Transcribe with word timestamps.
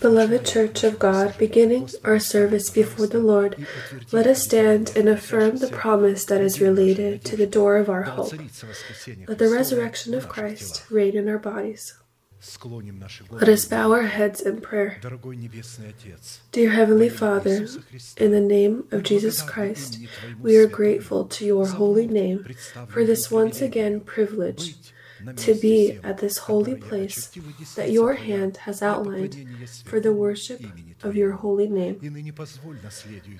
Beloved 0.00 0.46
Church 0.46 0.84
of 0.84 0.98
God, 0.98 1.36
beginning 1.38 1.90
our 2.04 2.18
service 2.18 2.70
before 2.70 3.06
the 3.06 3.18
Lord, 3.18 3.66
let 4.10 4.26
us 4.26 4.42
stand 4.42 4.92
and 4.96 5.08
affirm 5.08 5.58
the 5.58 5.68
promise 5.68 6.24
that 6.24 6.40
is 6.40 6.60
related 6.60 7.24
to 7.24 7.36
the 7.36 7.46
door 7.46 7.76
of 7.76 7.90
our 7.90 8.02
hope. 8.02 8.32
Let 9.28 9.38
the 9.38 9.50
resurrection 9.50 10.14
of 10.14 10.28
Christ 10.28 10.84
reign 10.90 11.16
in 11.16 11.28
our 11.28 11.38
bodies. 11.38 11.94
Let 13.30 13.50
us 13.50 13.66
bow 13.66 13.92
our 13.92 14.04
heads 14.04 14.40
in 14.40 14.62
prayer. 14.62 14.98
Dear 16.52 16.70
Heavenly 16.70 17.10
Father, 17.10 17.68
in 18.16 18.30
the 18.30 18.40
name 18.40 18.88
of 18.90 19.02
Jesus 19.02 19.42
Christ, 19.42 19.98
we 20.40 20.56
are 20.56 20.66
grateful 20.66 21.26
to 21.26 21.44
your 21.44 21.66
holy 21.66 22.06
name 22.06 22.46
for 22.88 23.04
this 23.04 23.30
once 23.30 23.60
again 23.60 24.00
privilege 24.00 24.76
to 25.36 25.54
be 25.54 25.98
at 26.02 26.18
this 26.18 26.38
holy 26.38 26.74
place 26.74 27.30
that 27.76 27.90
your 27.90 28.14
hand 28.14 28.58
has 28.58 28.82
outlined 28.82 29.36
for 29.84 30.00
the 30.00 30.12
worship 30.12 30.62
of 31.02 31.16
your 31.16 31.32
holy 31.32 31.68
name. 31.68 31.98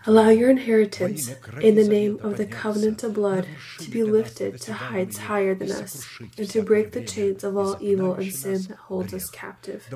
Allow 0.07 0.29
your 0.31 0.51
inheritance 0.51 1.31
in 1.61 1.75
the 1.75 1.87
name 1.89 2.19
of 2.23 2.37
the 2.37 2.47
covenant 2.47 3.03
of 3.03 3.15
blood 3.15 3.47
to 3.79 3.91
be 3.91 4.03
lifted 4.03 4.61
to 4.63 4.73
heights 4.73 5.19
higher 5.19 5.55
than 5.55 5.71
us 5.71 6.07
and 6.39 6.49
to 6.51 6.63
break 6.63 6.93
the 6.93 7.05
chains 7.05 7.45
of 7.45 7.57
all 7.57 7.77
evil 7.81 8.15
and 8.15 8.33
sin 8.33 8.63
that 8.69 8.77
holds 8.77 9.13
us 9.15 9.31
captive. 9.31 9.87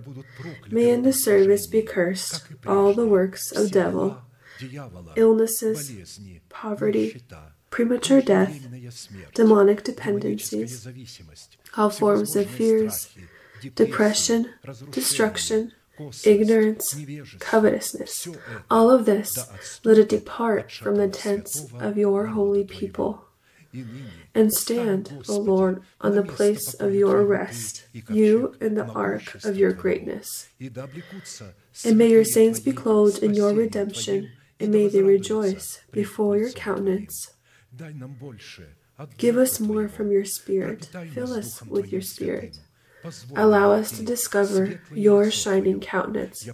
May 0.71 0.91
in 0.91 1.03
the 1.03 1.13
service 1.13 1.67
be 1.67 1.83
cursed. 1.83 2.45
All 2.67 2.93
the 2.95 3.07
works 3.07 3.53
of 3.53 3.71
devil, 3.71 4.19
illnesses, 5.17 6.21
poverty, 6.49 7.23
premature 7.71 8.21
death, 8.23 8.67
demonic 9.35 9.83
dependencies, 9.85 10.87
all 11.77 11.91
forms 11.91 12.37
of 12.37 12.49
fears, 12.49 13.15
depression, 13.75 14.51
destruction, 14.91 15.73
ignorance, 16.25 16.97
covetousness. 17.39 18.29
All 18.71 18.91
of 18.91 19.05
this, 19.07 19.81
let 19.85 19.99
it 19.99 20.09
depart 20.09 20.73
from 20.73 20.97
the 20.97 21.09
tents 21.09 21.67
of 21.79 21.97
your 21.97 22.27
holy 22.29 22.65
people. 22.65 23.27
And 24.35 24.53
stand, 24.53 25.25
O 25.29 25.37
Lord, 25.39 25.83
on 26.01 26.15
the 26.15 26.23
place 26.23 26.75
of 26.75 26.95
your 26.95 27.25
rest, 27.25 27.87
you 28.09 28.55
in 28.61 28.75
the 28.75 28.87
ark 28.87 29.45
of 29.45 29.57
your 29.57 29.73
greatness. 29.73 30.49
And 31.85 31.99
may 31.99 32.11
your 32.11 32.25
saints 32.25 32.61
be 32.61 32.73
clothed 32.73 33.23
in 33.23 33.35
your 33.35 33.53
redemption, 33.53 34.31
and 34.61 34.71
may 34.71 34.87
they 34.87 35.03
rejoice 35.03 35.81
before 35.91 36.37
your 36.37 36.53
countenance. 36.53 37.33
Give 39.19 39.37
us 39.37 39.61
more 39.61 39.89
from 39.89 40.11
your 40.11 40.25
Spirit. 40.25 40.85
Fill 41.13 41.33
us 41.33 41.63
with 41.63 41.93
your 41.93 42.01
Spirit. 42.01 42.59
Allow 43.37 43.73
us 43.73 43.91
to 43.93 44.03
discover 44.03 44.81
your 44.95 45.31
shining 45.31 45.81
countenance. 45.81 46.49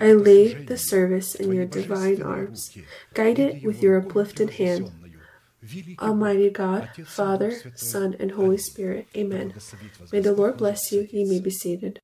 I 0.00 0.12
lay 0.12 0.52
the 0.52 0.76
service 0.76 1.34
in 1.34 1.52
your 1.52 1.64
divine 1.64 2.20
arms. 2.22 2.76
Guide 3.14 3.38
it 3.38 3.62
with 3.64 3.82
your 3.82 3.98
uplifted 3.98 4.50
hand. 4.54 4.90
Almighty 5.98 6.50
God, 6.50 6.90
Father, 7.06 7.52
Son, 7.74 8.16
and 8.20 8.32
Holy 8.32 8.58
Spirit. 8.58 9.08
Amen. 9.16 9.54
May 10.12 10.20
the 10.20 10.32
Lord 10.32 10.56
bless 10.56 10.92
you. 10.92 11.08
You 11.10 11.26
may 11.26 11.40
be 11.40 11.50
seated. 11.50 12.00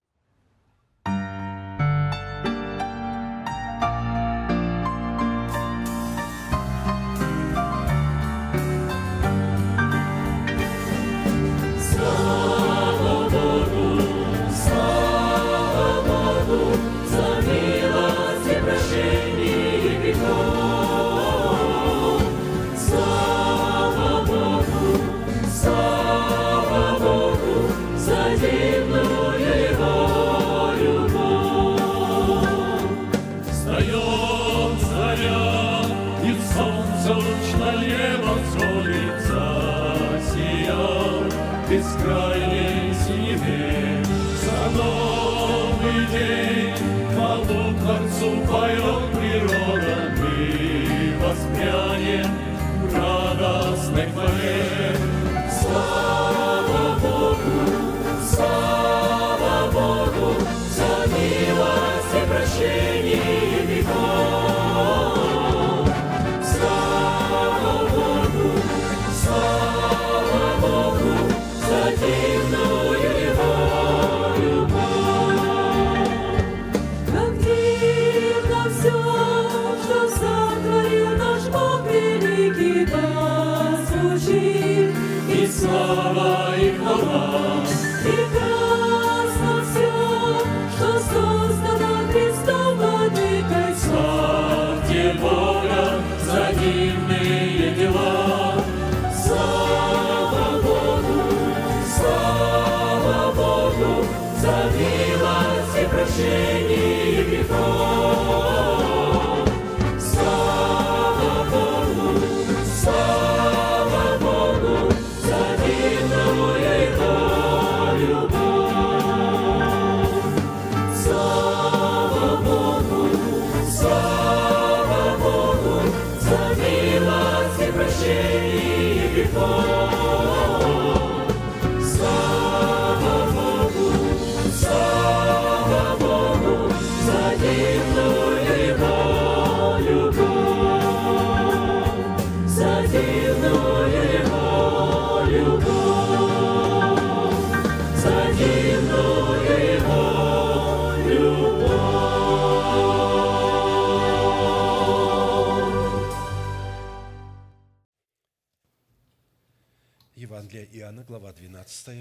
за 104.45 104.71
милость 104.77 105.83
и 105.83 105.87
прощение. 105.89 107.14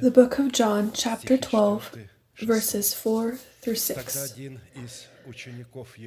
The 0.02 0.12
book 0.12 0.40
of 0.40 0.52
John, 0.52 0.92
chapter 0.94 1.38
12, 1.38 1.98
verses 2.40 2.94
4 2.94 3.38
through 3.62 3.76
6. 3.76 4.34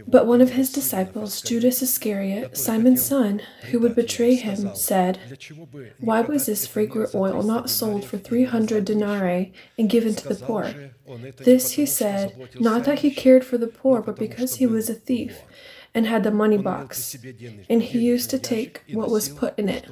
But 0.06 0.26
one 0.26 0.40
of 0.40 0.50
his 0.50 0.72
disciples, 0.72 1.40
Judas 1.40 1.82
Iscariot, 1.82 2.56
Simon's 2.56 3.04
son, 3.04 3.40
who 3.70 3.78
would 3.80 3.94
betray 3.94 4.34
him, 4.34 4.74
said, 4.74 5.18
Why 6.00 6.20
was 6.20 6.46
this 6.46 6.66
fragrant 6.66 7.14
oil 7.14 7.42
not 7.42 7.70
sold 7.70 8.04
for 8.04 8.18
three 8.18 8.44
hundred 8.44 8.84
denarii 8.84 9.52
and 9.78 9.88
given 9.88 10.14
to 10.14 10.28
the 10.28 10.34
poor? 10.34 10.92
This 11.38 11.72
he 11.72 11.86
said, 11.86 12.34
not 12.60 12.84
that 12.84 12.98
he 13.00 13.10
cared 13.10 13.44
for 13.44 13.56
the 13.56 13.66
poor, 13.68 14.02
but 14.02 14.16
because 14.16 14.56
he 14.56 14.66
was 14.66 14.90
a 14.90 14.94
thief 14.94 15.42
and 15.94 16.06
had 16.06 16.24
the 16.24 16.30
money 16.30 16.58
box, 16.58 17.16
and 17.70 17.82
he 17.82 18.00
used 18.00 18.28
to 18.30 18.38
take 18.38 18.82
what 18.92 19.10
was 19.10 19.30
put 19.30 19.58
in 19.58 19.68
it. 19.70 19.88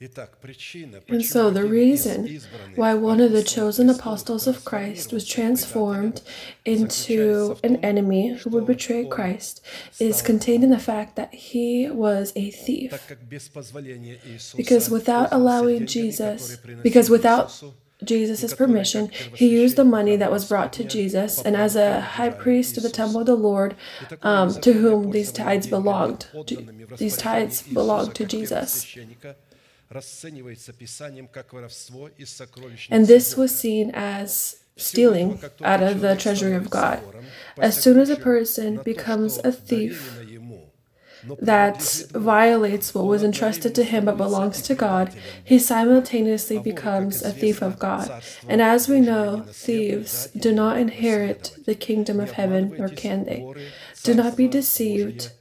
And 0.00 1.24
so, 1.24 1.50
the 1.50 1.64
reason 1.64 2.40
why 2.76 2.94
one 2.94 3.20
of 3.20 3.32
the 3.32 3.42
chosen 3.42 3.90
apostles 3.90 4.46
of 4.46 4.64
Christ 4.64 5.12
was 5.12 5.26
transformed 5.26 6.22
into 6.64 7.56
an 7.64 7.76
enemy 7.84 8.34
who 8.34 8.50
would 8.50 8.66
betray 8.66 9.06
Christ 9.06 9.60
is 9.98 10.22
contained 10.22 10.62
in 10.62 10.70
the 10.70 10.78
fact 10.78 11.16
that 11.16 11.34
he 11.34 11.90
was 11.90 12.32
a 12.36 12.50
thief. 12.52 13.12
Because 14.56 14.88
without 14.88 15.32
allowing 15.32 15.86
Jesus, 15.86 16.58
because 16.84 17.10
without 17.10 17.60
Jesus' 18.04 18.54
permission, 18.54 19.10
he 19.34 19.48
used 19.48 19.74
the 19.74 19.84
money 19.84 20.14
that 20.14 20.30
was 20.30 20.48
brought 20.48 20.72
to 20.74 20.84
Jesus, 20.84 21.42
and 21.42 21.56
as 21.56 21.74
a 21.74 22.00
high 22.00 22.30
priest 22.30 22.76
of 22.76 22.84
the 22.84 22.88
temple 22.90 23.18
of 23.18 23.26
the 23.26 23.34
Lord, 23.34 23.74
um, 24.22 24.54
to 24.60 24.74
whom 24.74 25.10
these 25.10 25.32
tithes 25.32 25.66
belonged, 25.66 26.28
these 26.98 27.16
tithes 27.16 27.62
belonged 27.62 28.14
to 28.14 28.24
Jesus. 28.24 28.86
And 32.90 33.06
this 33.06 33.36
was 33.36 33.58
seen 33.58 33.90
as 33.94 34.56
stealing 34.76 35.40
out 35.64 35.82
of 35.82 36.00
the 36.00 36.16
treasury 36.16 36.54
of 36.54 36.70
God. 36.70 37.02
As 37.58 37.82
soon 37.82 37.98
as 37.98 38.10
a 38.10 38.16
person 38.16 38.80
becomes 38.84 39.38
a 39.38 39.50
thief, 39.52 40.18
that 41.40 42.06
violates 42.12 42.94
what 42.94 43.06
was 43.06 43.24
entrusted 43.24 43.74
to 43.74 43.84
him 43.84 44.04
but 44.04 44.16
belongs 44.16 44.62
to 44.62 44.74
God, 44.74 45.14
he 45.42 45.58
simultaneously 45.58 46.58
becomes 46.58 47.22
a 47.22 47.32
thief 47.32 47.62
of 47.62 47.78
God. 47.78 48.22
And 48.48 48.62
as 48.62 48.88
we 48.88 49.00
know, 49.00 49.44
thieves 49.50 50.28
do 50.28 50.52
not 50.52 50.78
inherit 50.78 51.56
the 51.66 51.74
kingdom 51.74 52.20
of 52.20 52.32
heaven, 52.32 52.74
nor 52.78 52.88
can 52.88 53.24
they. 53.24 53.44
Do 54.04 54.14
not 54.14 54.36
be 54.36 54.46
deceived. 54.48 55.32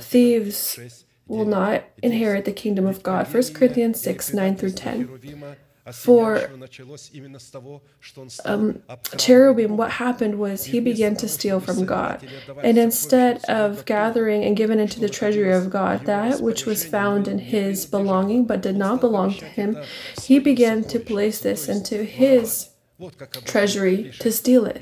Thieves 0.00 1.04
will 1.26 1.44
not 1.44 1.84
inherit 2.02 2.44
the 2.44 2.52
kingdom 2.52 2.86
of 2.86 3.02
God. 3.02 3.32
1 3.32 3.54
Corinthians 3.54 4.00
6 4.00 4.32
9 4.32 4.56
through 4.56 4.70
10. 4.70 5.56
For 5.92 6.50
um, 8.44 8.82
cherubim, 9.18 9.76
what 9.76 9.92
happened 9.92 10.36
was 10.36 10.64
he 10.64 10.80
began 10.80 11.14
to 11.16 11.28
steal 11.28 11.60
from 11.60 11.84
God. 11.84 12.26
And 12.62 12.76
instead 12.76 13.44
of 13.44 13.84
gathering 13.84 14.42
and 14.42 14.56
giving 14.56 14.80
into 14.80 14.98
the 14.98 15.08
treasury 15.08 15.52
of 15.52 15.70
God 15.70 16.04
that 16.06 16.40
which 16.40 16.66
was 16.66 16.84
found 16.84 17.28
in 17.28 17.38
his 17.38 17.86
belonging 17.86 18.46
but 18.46 18.62
did 18.62 18.76
not 18.76 19.00
belong 19.00 19.34
to 19.34 19.44
him, 19.44 19.78
he 20.20 20.40
began 20.40 20.82
to 20.84 20.98
place 20.98 21.40
this 21.40 21.68
into 21.68 22.02
his 22.02 22.70
treasury 23.44 24.10
to 24.20 24.32
steal 24.32 24.64
it. 24.64 24.80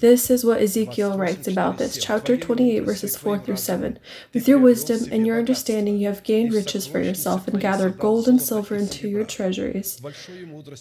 This 0.00 0.30
is 0.30 0.44
what 0.44 0.60
Ezekiel 0.60 1.16
writes 1.16 1.46
about 1.46 1.78
this, 1.78 2.02
chapter 2.02 2.36
28, 2.36 2.80
verses 2.80 3.16
4 3.16 3.38
through 3.38 3.56
7. 3.56 3.98
With 4.34 4.48
your 4.48 4.58
wisdom 4.58 5.08
and 5.12 5.26
your 5.26 5.38
understanding, 5.38 5.98
you 5.98 6.08
have 6.08 6.24
gained 6.24 6.52
riches 6.52 6.86
for 6.86 7.00
yourself 7.00 7.46
and 7.46 7.60
gathered 7.60 7.98
gold 7.98 8.26
and 8.26 8.42
silver 8.42 8.74
into 8.74 9.08
your 9.08 9.24
treasuries. 9.24 10.00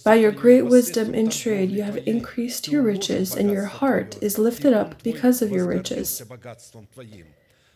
By 0.04 0.16
your 0.16 0.32
great 0.32 0.64
wisdom 0.64 1.14
in 1.14 1.30
trade, 1.30 1.70
you 1.70 1.84
have 1.84 1.98
increased 2.08 2.68
your 2.68 2.82
riches, 2.82 3.36
and 3.36 3.52
your 3.52 3.66
heart 3.66 4.18
is 4.22 4.40
lifted 4.40 4.74
up 4.74 5.04
because 5.04 5.42
of 5.42 5.52
your 5.52 5.68
riches. 5.68 6.24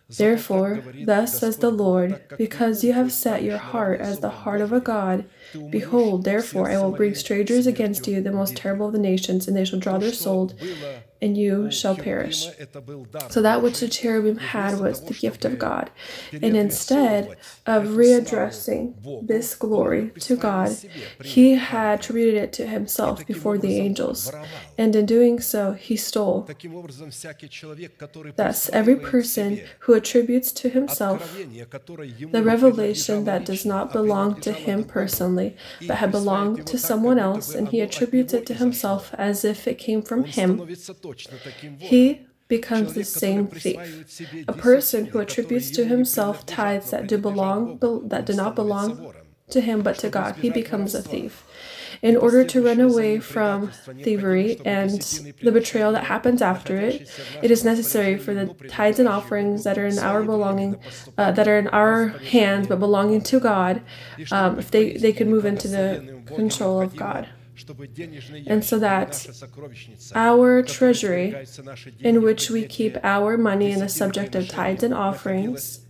Therefore, 0.07 0.83
thus 1.03 1.39
says 1.39 1.57
the 1.57 1.71
Lord, 1.71 2.21
because 2.37 2.83
you 2.83 2.93
have 2.93 3.11
set 3.11 3.41
your 3.41 3.57
heart 3.57 3.99
as 3.99 4.19
the 4.19 4.29
heart 4.29 4.61
of 4.61 4.71
a 4.71 4.79
God, 4.79 5.25
behold, 5.69 6.23
therefore 6.23 6.69
I 6.69 6.77
will 6.77 6.91
bring 6.91 7.15
strangers 7.15 7.67
against 7.67 8.07
you, 8.07 8.21
the 8.21 8.31
most 8.31 8.55
terrible 8.55 8.87
of 8.87 8.93
the 8.93 8.99
nations, 8.99 9.47
and 9.47 9.55
they 9.55 9.65
shall 9.65 9.79
draw 9.79 9.97
their 9.97 10.13
sword, 10.13 10.53
and 11.25 11.35
you 11.43 11.71
shall 11.71 11.95
perish. 11.95 12.39
So 13.29 13.41
that 13.41 13.61
which 13.63 13.79
the 13.79 13.89
cherubim 13.97 14.37
had 14.37 14.79
was 14.79 15.01
the 15.09 15.13
gift 15.13 15.43
of 15.49 15.57
God. 15.57 15.89
And 16.31 16.55
instead 16.55 17.21
of 17.65 17.79
readdressing 18.01 18.83
this 19.31 19.55
glory 19.55 20.11
to 20.27 20.35
God, 20.35 20.69
he 21.23 21.55
had 21.55 21.99
attributed 21.99 22.35
it 22.43 22.53
to 22.53 22.67
himself 22.67 23.25
before 23.25 23.57
the 23.57 23.79
angels. 23.79 24.31
And 24.77 24.95
in 24.95 25.05
doing 25.05 25.39
so, 25.39 25.73
he 25.73 25.95
stole. 25.95 26.47
Thus, 28.35 28.69
every 28.69 28.97
person 29.13 29.61
who 29.79 29.93
attributes 29.93 30.51
to 30.59 30.69
himself 30.69 31.19
the 32.31 32.43
revelation 32.43 33.25
that 33.25 33.45
does 33.45 33.65
not 33.65 33.91
belong 33.91 34.39
to 34.41 34.51
him 34.51 34.83
personally, 34.83 35.55
but 35.87 35.97
had 35.97 36.11
belonged 36.11 36.67
to 36.67 36.77
someone 36.77 37.19
else, 37.19 37.55
and 37.55 37.69
he 37.69 37.81
attributes 37.81 38.33
it 38.33 38.45
to 38.45 38.53
himself 38.53 39.13
as 39.17 39.43
if 39.43 39.67
it 39.67 39.77
came 39.77 40.01
from 40.01 40.23
him, 40.25 40.67
he 41.77 42.25
becomes 42.47 42.93
the 42.93 43.03
same 43.03 43.47
thief. 43.47 44.21
A 44.47 44.53
person 44.53 45.07
who 45.07 45.19
attributes 45.19 45.71
to 45.71 45.85
himself 45.85 46.45
tithes 46.45 46.91
that 46.91 47.07
do 47.07 47.17
belong 47.17 47.79
that 48.09 48.25
do 48.25 48.33
not 48.33 48.55
belong 48.55 49.13
to 49.49 49.61
him 49.61 49.81
but 49.81 49.97
to 49.99 50.09
God, 50.09 50.37
he 50.37 50.49
becomes 50.49 50.95
a 50.95 51.01
thief. 51.01 51.43
In 52.01 52.17
order 52.17 52.43
to 52.43 52.61
run 52.63 52.81
away 52.81 53.19
from 53.19 53.71
thievery 54.03 54.59
and 54.65 55.01
the 55.41 55.51
betrayal 55.51 55.91
that 55.93 56.03
happens 56.05 56.41
after 56.41 56.75
it, 56.77 57.09
it 57.41 57.51
is 57.51 57.63
necessary 57.63 58.17
for 58.17 58.33
the 58.33 58.47
tithes 58.67 58.99
and 58.99 59.07
offerings 59.07 59.63
that 59.63 59.77
are 59.77 59.87
in 59.87 59.97
our 59.97 60.21
belonging, 60.23 60.77
uh, 61.17 61.31
that 61.31 61.47
are 61.47 61.57
in 61.57 61.67
our 61.69 62.09
hands 62.09 62.67
but 62.67 62.79
belonging 62.79 63.21
to 63.21 63.39
God, 63.39 63.81
um, 64.31 64.59
if 64.59 64.69
they, 64.71 64.97
they 64.97 65.13
could 65.13 65.27
move 65.27 65.45
into 65.45 65.67
the 65.67 66.21
control 66.27 66.81
of 66.81 66.95
God. 66.95 67.29
And 68.47 68.63
so 68.63 68.79
that 68.79 69.27
our 70.13 70.61
treasury, 70.61 71.45
in 71.99 72.21
which 72.21 72.49
we 72.49 72.65
keep 72.65 72.97
our 73.03 73.37
money 73.37 73.71
in 73.71 73.79
the 73.79 73.89
subject 73.89 74.35
of 74.35 74.47
tithes 74.47 74.83
and 74.83 74.93
offerings, 74.93 75.81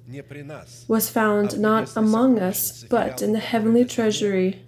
was 0.87 1.09
found 1.09 1.59
not 1.59 1.95
among 1.97 2.39
us, 2.39 2.83
but 2.89 3.21
in 3.21 3.33
the 3.33 3.39
heavenly 3.39 3.85
treasury, 3.85 4.61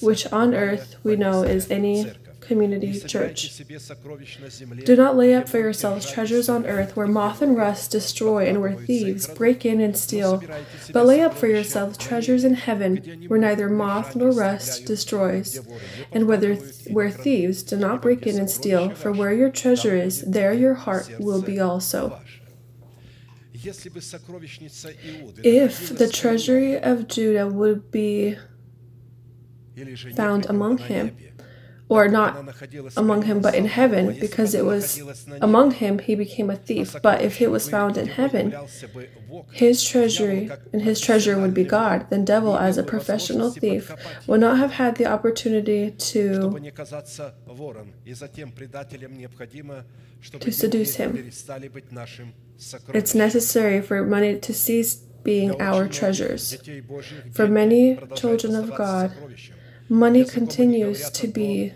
which 0.00 0.30
on 0.32 0.54
earth 0.54 0.96
we 1.02 1.16
know 1.16 1.42
is 1.42 1.70
any 1.70 2.12
community 2.42 2.98
church. 3.00 3.62
Do 4.84 4.96
not 4.96 5.16
lay 5.16 5.34
up 5.34 5.48
for 5.48 5.58
yourselves 5.58 6.10
treasures 6.10 6.48
on 6.48 6.66
earth 6.66 6.96
where 6.96 7.06
moth 7.06 7.40
and 7.40 7.56
rust 7.56 7.90
destroy 7.90 8.46
and 8.46 8.60
where 8.60 8.74
thieves 8.74 9.26
break 9.26 9.64
in 9.64 9.80
and 9.80 9.96
steal, 9.96 10.42
but 10.92 11.06
lay 11.06 11.20
up 11.20 11.34
for 11.34 11.46
yourselves 11.46 11.96
treasures 11.96 12.44
in 12.44 12.54
heaven 12.54 13.24
where 13.28 13.40
neither 13.40 13.68
moth 13.68 14.14
nor 14.16 14.30
rust 14.30 14.84
destroys, 14.86 15.60
and 16.10 16.26
whether 16.26 16.54
where 16.90 17.10
thieves 17.10 17.62
do 17.62 17.76
not 17.76 18.02
break 18.02 18.26
in 18.26 18.38
and 18.38 18.50
steal, 18.50 18.90
for 18.90 19.12
where 19.12 19.32
your 19.32 19.50
treasure 19.50 19.96
is, 19.96 20.22
there 20.22 20.52
your 20.52 20.74
heart 20.74 21.10
will 21.18 21.42
be 21.42 21.58
also. 21.60 22.20
If 23.64 23.84
the 25.96 26.10
treasury 26.12 26.78
of 26.80 27.06
Judas 27.06 27.52
would 27.52 27.90
be 27.92 28.36
found 30.16 30.46
among 30.46 30.78
him, 30.78 31.16
or 31.92 32.08
not 32.08 32.30
among 32.96 33.22
him, 33.22 33.40
but 33.40 33.54
in 33.54 33.66
heaven, 33.66 34.18
because 34.18 34.54
it 34.54 34.64
was 34.64 34.84
among 35.40 35.72
him 35.72 35.98
he 35.98 36.14
became 36.14 36.48
a 36.48 36.56
thief. 36.56 36.96
But 37.02 37.20
if 37.20 37.40
it 37.40 37.50
was 37.50 37.68
found 37.68 37.96
in 37.98 38.06
heaven, 38.06 38.54
his 39.50 39.84
treasury 39.84 40.50
and 40.72 40.82
his 40.82 41.00
treasure 41.00 41.38
would 41.38 41.54
be 41.54 41.64
God. 41.64 42.06
Then 42.10 42.24
devil, 42.24 42.56
as 42.56 42.78
a 42.78 42.82
professional 42.82 43.50
thief, 43.50 43.92
would 44.26 44.40
not 44.40 44.56
have 44.56 44.72
had 44.72 44.96
the 44.96 45.06
opportunity 45.06 45.90
to 45.90 46.28
to 50.46 50.52
seduce 50.52 50.94
him. 50.96 51.30
It's 52.94 53.14
necessary 53.14 53.82
for 53.82 54.04
money 54.16 54.38
to 54.38 54.54
cease 54.54 54.94
being 55.24 55.60
our 55.60 55.88
treasures. 55.88 56.56
For 57.32 57.46
many 57.48 57.98
children 58.14 58.54
of 58.54 58.74
God, 58.74 59.12
money 59.92 60.24
continues 60.24 61.10
to 61.10 61.28
be 61.28 61.72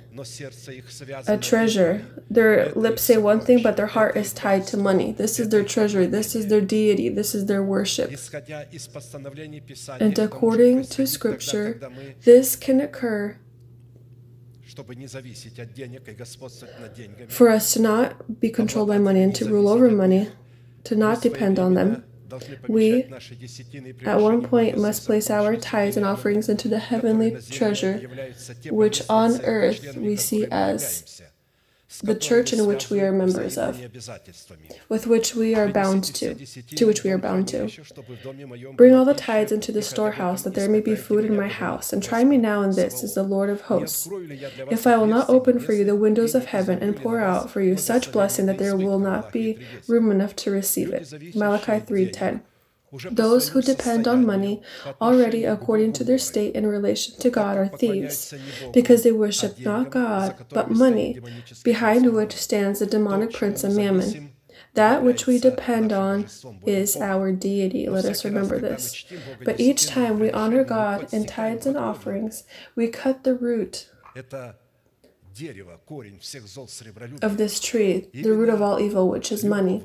a 1.28 1.36
treasure. 1.36 2.06
Their 2.30 2.72
lips 2.72 3.02
say 3.02 3.18
one 3.18 3.40
thing, 3.40 3.62
but 3.62 3.76
their 3.76 3.86
heart 3.86 4.16
is 4.16 4.32
tied 4.32 4.66
to 4.68 4.76
money. 4.78 5.12
This 5.12 5.38
is 5.38 5.50
their 5.50 5.64
treasure. 5.64 6.06
This 6.06 6.34
is 6.34 6.46
their 6.48 6.62
deity. 6.62 7.10
This 7.10 7.34
is 7.34 7.44
their 7.44 7.62
worship. 7.62 8.10
And 10.00 10.18
according 10.18 10.84
to 10.84 11.06
Scripture, 11.06 11.80
this 12.22 12.56
can 12.56 12.80
occur 12.80 13.38
for 17.28 17.48
us 17.48 17.72
to 17.74 17.80
not 17.80 18.40
be 18.40 18.50
controlled 18.50 18.88
by 18.88 18.98
money 18.98 19.22
and 19.22 19.34
to 19.34 19.44
rule 19.46 19.68
over 19.68 19.90
money, 19.90 20.28
to 20.84 20.96
not 20.96 21.20
depend 21.22 21.58
on 21.58 21.74
them. 21.74 22.04
We, 22.68 23.04
at 24.04 24.20
one 24.20 24.42
point, 24.42 24.78
must 24.78 25.06
place 25.06 25.30
our 25.30 25.56
tithes 25.56 25.96
and 25.96 26.06
offerings 26.06 26.48
into 26.48 26.68
the 26.68 26.78
heavenly 26.78 27.36
treasure, 27.50 27.98
which 28.70 29.02
on 29.08 29.40
earth 29.42 29.96
we 29.96 30.16
see 30.16 30.46
as 30.50 31.22
the 32.02 32.14
church 32.14 32.52
in 32.52 32.66
which 32.66 32.90
we 32.90 33.00
are 33.00 33.12
members 33.12 33.56
of, 33.56 33.80
with 34.88 35.06
which 35.06 35.34
we 35.34 35.54
are 35.54 35.68
bound 35.68 36.04
to, 36.04 36.34
to 36.34 36.84
which 36.84 37.04
we 37.04 37.10
are 37.10 37.18
bound 37.18 37.48
to. 37.48 37.70
Bring 38.74 38.94
all 38.94 39.04
the 39.04 39.14
tithes 39.14 39.52
into 39.52 39.72
the 39.72 39.82
storehouse, 39.82 40.42
that 40.42 40.54
there 40.54 40.68
may 40.68 40.80
be 40.80 40.96
food 40.96 41.24
in 41.24 41.36
my 41.36 41.48
house, 41.48 41.92
and 41.92 42.02
try 42.02 42.24
me 42.24 42.38
now 42.38 42.62
in 42.62 42.74
this, 42.74 43.02
is 43.02 43.14
the 43.14 43.22
Lord 43.22 43.50
of 43.50 43.62
hosts. 43.62 44.08
If 44.70 44.86
I 44.86 44.96
will 44.96 45.06
not 45.06 45.30
open 45.30 45.60
for 45.60 45.72
you 45.72 45.84
the 45.84 45.94
windows 45.94 46.34
of 46.34 46.46
heaven 46.46 46.82
and 46.82 46.96
pour 46.96 47.20
out 47.20 47.50
for 47.50 47.60
you 47.60 47.76
such 47.76 48.12
blessing 48.12 48.46
that 48.46 48.58
there 48.58 48.76
will 48.76 48.98
not 48.98 49.32
be 49.32 49.58
room 49.86 50.10
enough 50.10 50.34
to 50.36 50.50
receive 50.50 50.90
it. 50.90 51.34
Malachi 51.34 51.80
3:10. 51.80 52.42
Those 53.10 53.48
who 53.48 53.62
depend 53.62 54.06
on 54.06 54.24
money 54.24 54.62
already 55.00 55.44
according 55.44 55.92
to 55.94 56.04
their 56.04 56.18
state 56.18 56.54
in 56.54 56.66
relation 56.66 57.18
to 57.18 57.30
God 57.30 57.56
are 57.56 57.68
thieves, 57.68 58.32
because 58.72 59.02
they 59.02 59.12
worship 59.12 59.58
not 59.58 59.90
God, 59.90 60.46
but 60.50 60.70
money, 60.70 61.20
behind 61.64 62.12
which 62.12 62.34
stands 62.34 62.78
the 62.78 62.86
demonic 62.86 63.32
prince 63.32 63.64
of 63.64 63.74
mammon. 63.74 64.32
That 64.74 65.02
which 65.02 65.26
we 65.26 65.38
depend 65.38 65.92
on 65.92 66.26
is 66.66 66.96
our 66.96 67.32
deity. 67.32 67.88
Let 67.88 68.04
us 68.04 68.24
remember 68.24 68.58
this. 68.58 69.04
But 69.44 69.58
each 69.58 69.86
time 69.86 70.18
we 70.18 70.30
honor 70.30 70.64
God 70.64 71.12
in 71.12 71.26
tithes 71.26 71.66
and 71.66 71.76
offerings, 71.76 72.44
we 72.74 72.88
cut 72.88 73.24
the 73.24 73.34
root 73.34 73.90
of 77.22 77.36
this 77.36 77.60
tree, 77.60 78.08
the 78.12 78.32
root 78.32 78.48
of 78.48 78.62
all 78.62 78.80
evil, 78.80 79.08
which 79.08 79.30
is 79.32 79.44
money. 79.44 79.82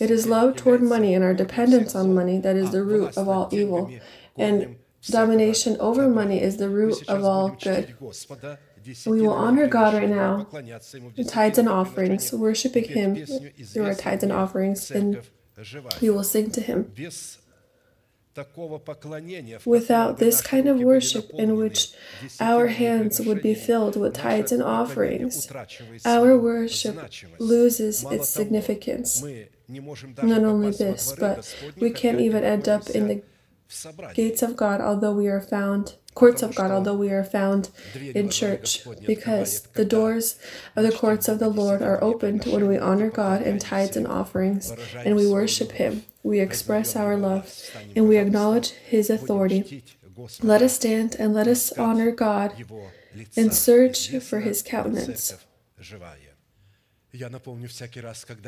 It 0.00 0.10
is 0.10 0.26
love 0.26 0.56
toward 0.56 0.82
money 0.82 1.14
and 1.14 1.24
our 1.24 1.34
dependence 1.34 1.94
on 1.94 2.14
money 2.14 2.38
that 2.38 2.56
is 2.56 2.70
the 2.70 2.82
root 2.82 3.16
of 3.16 3.28
all 3.28 3.48
evil. 3.52 3.90
And 4.36 4.76
domination 5.10 5.76
over 5.80 6.08
money 6.08 6.40
is 6.40 6.56
the 6.58 6.68
root 6.68 7.02
of 7.08 7.24
all 7.24 7.48
good. 7.62 7.94
We 9.06 9.20
will 9.20 9.32
honor 9.32 9.66
God 9.66 9.94
right 9.94 10.08
now 10.08 10.46
in 11.16 11.26
tithes 11.26 11.58
and 11.58 11.68
offerings, 11.68 12.32
worshiping 12.32 12.84
Him 12.84 13.14
through 13.66 13.84
our 13.84 13.94
tithes 13.94 14.22
and 14.22 14.32
offerings, 14.32 14.90
and 14.90 15.14
we 16.00 16.10
will 16.10 16.24
sing 16.24 16.50
to 16.52 16.60
Him. 16.60 16.90
Without 19.66 20.18
this 20.18 20.40
kind 20.40 20.68
of 20.68 20.78
worship, 20.80 21.30
in 21.34 21.56
which 21.56 21.92
our 22.40 22.68
hands 22.68 23.20
would 23.20 23.42
be 23.42 23.54
filled 23.54 23.96
with 23.96 24.14
tithes 24.14 24.52
and 24.52 24.62
offerings, 24.62 25.50
our 26.04 26.36
worship 26.38 26.96
loses 27.38 28.04
its 28.04 28.28
significance. 28.28 29.22
Not 30.22 30.44
only 30.44 30.70
this, 30.70 31.12
but 31.18 31.56
we 31.76 31.90
can't 31.90 32.20
even 32.20 32.44
end 32.44 32.68
up 32.68 32.88
in 32.90 33.08
the 33.08 33.22
gates 34.14 34.42
of 34.42 34.56
God, 34.56 34.80
although 34.80 35.12
we 35.12 35.28
are 35.28 35.40
found 35.40 35.94
courts 36.14 36.42
of 36.42 36.54
God, 36.56 36.70
although 36.72 36.96
we 36.96 37.10
are 37.10 37.22
found 37.24 37.70
in 38.14 38.28
church, 38.30 38.84
because 39.06 39.62
the 39.74 39.84
doors 39.84 40.38
of 40.76 40.84
the 40.84 40.90
courts 40.92 41.28
of 41.28 41.38
the 41.38 41.48
Lord 41.48 41.80
are 41.82 42.02
opened 42.02 42.44
when 42.46 42.66
we 42.68 42.76
honor 42.78 43.10
God 43.10 43.42
in 43.42 43.58
tithes 43.60 43.96
and 43.96 44.06
offerings, 44.08 44.72
and 45.04 45.14
we 45.16 45.26
worship 45.28 45.72
Him. 45.72 46.04
We 46.22 46.40
express 46.40 46.96
our 46.96 47.16
love, 47.16 47.70
and 47.96 48.08
we 48.08 48.18
acknowledge 48.18 48.70
His 48.70 49.10
authority. 49.10 49.82
Let 50.42 50.62
us 50.62 50.74
stand 50.74 51.16
and 51.18 51.32
let 51.32 51.48
us 51.48 51.72
honor 51.72 52.10
God 52.10 52.54
and 53.36 53.54
search 53.54 54.10
for 54.18 54.40
His 54.40 54.62
countenance. 54.62 55.34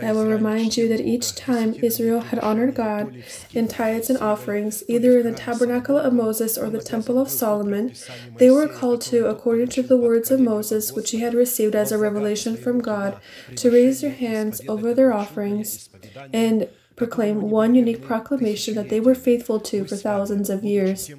I 0.00 0.12
will 0.12 0.26
remind 0.26 0.76
you 0.76 0.86
that 0.88 1.00
each 1.00 1.34
time 1.34 1.74
Israel 1.82 2.20
had 2.20 2.38
honored 2.38 2.76
God 2.76 3.24
in 3.52 3.66
tithes 3.66 4.08
and 4.08 4.18
offerings, 4.20 4.84
either 4.86 5.18
in 5.18 5.24
the 5.26 5.32
tabernacle 5.36 5.98
of 5.98 6.12
Moses 6.12 6.56
or 6.56 6.70
the 6.70 6.80
temple 6.80 7.18
of 7.18 7.28
Solomon, 7.28 7.92
they 8.36 8.50
were 8.50 8.68
called 8.68 9.00
to, 9.02 9.26
according 9.26 9.68
to 9.68 9.82
the 9.82 9.96
words 9.96 10.30
of 10.30 10.38
Moses, 10.38 10.92
which 10.92 11.10
he 11.10 11.20
had 11.20 11.34
received 11.34 11.74
as 11.74 11.90
a 11.90 11.98
revelation 11.98 12.56
from 12.56 12.80
God, 12.80 13.20
to 13.56 13.70
raise 13.70 14.00
their 14.00 14.12
hands 14.12 14.60
over 14.68 14.94
their 14.94 15.12
offerings 15.12 15.88
and 16.32 16.68
proclaim 17.02 17.50
one 17.50 17.74
unique 17.74 18.00
proclamation 18.00 18.74
that 18.74 18.88
they 18.88 19.00
were 19.00 19.14
faithful 19.14 19.58
to 19.58 19.84
for 19.84 19.96
thousands 19.96 20.48
of 20.48 20.62
years. 20.62 21.10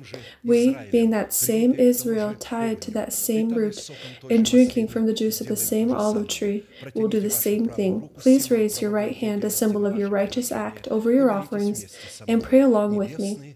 We, 0.44 0.78
being 0.92 1.10
that 1.10 1.34
same 1.34 1.74
Israel 1.74 2.36
tied 2.36 2.82
to 2.84 2.92
that 2.92 3.12
same 3.12 3.50
root 3.50 3.90
and 4.30 4.50
drinking 4.50 4.88
from 4.88 5.06
the 5.06 5.14
juice 5.14 5.42
of 5.42 5.48
the 5.48 5.58
same 5.58 5.92
olive 5.92 6.30
tree, 6.30 6.66
will 6.94 7.10
do 7.10 7.20
the 7.20 7.30
same 7.30 7.66
thing. 7.68 8.10
Please 8.18 8.50
raise 8.50 8.82
your 8.82 8.92
right 8.92 9.16
hand, 9.16 9.44
a 9.44 9.50
symbol 9.50 9.86
of 9.86 9.98
your 9.98 10.10
righteous 10.10 10.54
act, 10.54 10.88
over 10.88 11.12
your 11.12 11.30
offerings, 11.30 11.98
and 12.30 12.42
pray 12.42 12.62
along 12.62 12.96
with 12.96 13.20
me. 13.20 13.56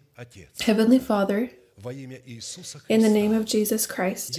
Heavenly 0.59 0.99
Father, 0.99 1.51
in 2.89 3.01
the 3.01 3.09
name 3.09 3.33
of 3.33 3.45
Jesus 3.45 3.87
Christ, 3.87 4.37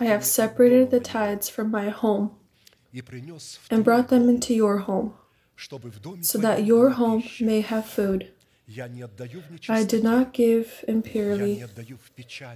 I 0.00 0.04
have 0.04 0.24
separated 0.24 0.90
the 0.92 1.00
tithes 1.00 1.48
from 1.48 1.72
my 1.72 1.88
home 1.88 2.36
and 3.70 3.84
brought 3.84 4.08
them 4.08 4.28
into 4.28 4.54
your 4.54 4.78
home 4.78 5.14
so 6.20 6.38
that 6.38 6.64
your 6.64 6.90
home 6.90 7.24
may 7.40 7.60
have 7.60 7.86
food. 7.86 8.30
I 9.68 9.84
did 9.84 10.04
not 10.04 10.34
give 10.34 10.84
impurely. 10.86 11.64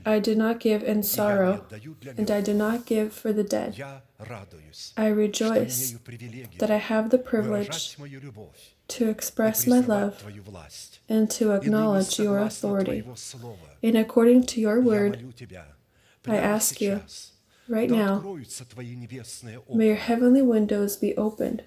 I 0.04 0.18
did 0.18 0.36
not 0.36 0.60
give 0.60 0.82
in 0.82 1.02
sorrow, 1.02 1.64
and 2.18 2.30
I 2.30 2.42
did 2.42 2.56
not 2.56 2.84
give 2.84 3.14
for 3.14 3.32
the 3.32 3.42
dead. 3.42 3.82
I 4.96 5.06
rejoice 5.06 5.96
that 6.58 6.70
I 6.70 6.76
have 6.76 7.08
the 7.08 7.18
privilege 7.18 7.96
to 8.88 9.08
express 9.08 9.66
my 9.66 9.80
love 9.80 10.22
and 11.08 11.30
to 11.30 11.52
acknowledge 11.52 12.18
your 12.18 12.38
authority. 12.38 13.02
And 13.82 13.96
according 13.96 14.44
to 14.44 14.60
your 14.60 14.80
word, 14.80 15.32
I 16.26 16.36
ask 16.36 16.80
you 16.82 17.00
right 17.72 17.90
now, 17.90 18.22
may 19.74 19.86
your 19.86 19.96
heavenly 19.96 20.42
windows 20.42 20.96
be 20.96 21.16
opened, 21.16 21.62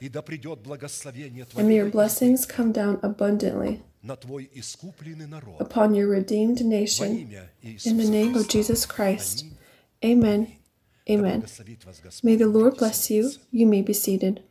and 1.58 1.68
may 1.68 1.76
your 1.76 1.90
blessings 1.90 2.46
come 2.46 2.72
down 2.72 3.00
abundantly 3.04 3.82
upon 5.60 5.96
your 5.96 6.08
redeemed 6.08 6.64
nation. 6.64 7.30
In 7.64 7.98
the 7.98 8.08
name 8.10 8.36
of 8.36 8.48
Jesus 8.48 8.86
Christ. 8.86 9.46
Amen. 10.04 10.48
Amen. 11.10 11.44
May 12.24 12.36
the 12.36 12.48
Lord 12.48 12.78
bless 12.78 13.10
you. 13.12 13.32
You 13.52 13.66
may 13.68 13.82
be 13.82 13.94
seated. 13.94 14.44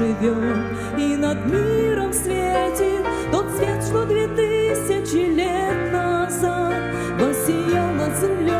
живем, 0.00 0.76
и 0.96 1.14
над 1.16 1.44
миром 1.44 2.12
светит 2.12 3.04
тот 3.30 3.44
свет, 3.56 3.84
что 3.84 4.06
две 4.06 4.26
тысячи 4.28 5.26
лет 5.26 5.92
назад 5.92 6.82
воссиял 7.18 7.92
над 7.92 8.16
землей. 8.16 8.50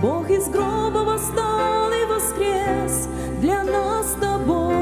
Бог 0.00 0.30
из 0.30 0.48
гроба 0.48 1.00
восстал 1.04 1.90
и 1.92 2.06
воскрес 2.06 3.08
для 3.40 3.62
нас 3.64 4.12
с 4.12 4.14
тобой. 4.14 4.74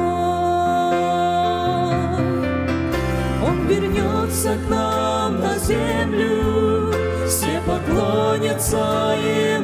Он 3.42 3.66
вернется 3.66 4.54
к 4.64 4.70
нам 4.70 5.40
на 5.40 5.58
землю, 5.58 6.92
все 7.26 7.60
поклонятся 7.66 9.16
ему 9.16 9.57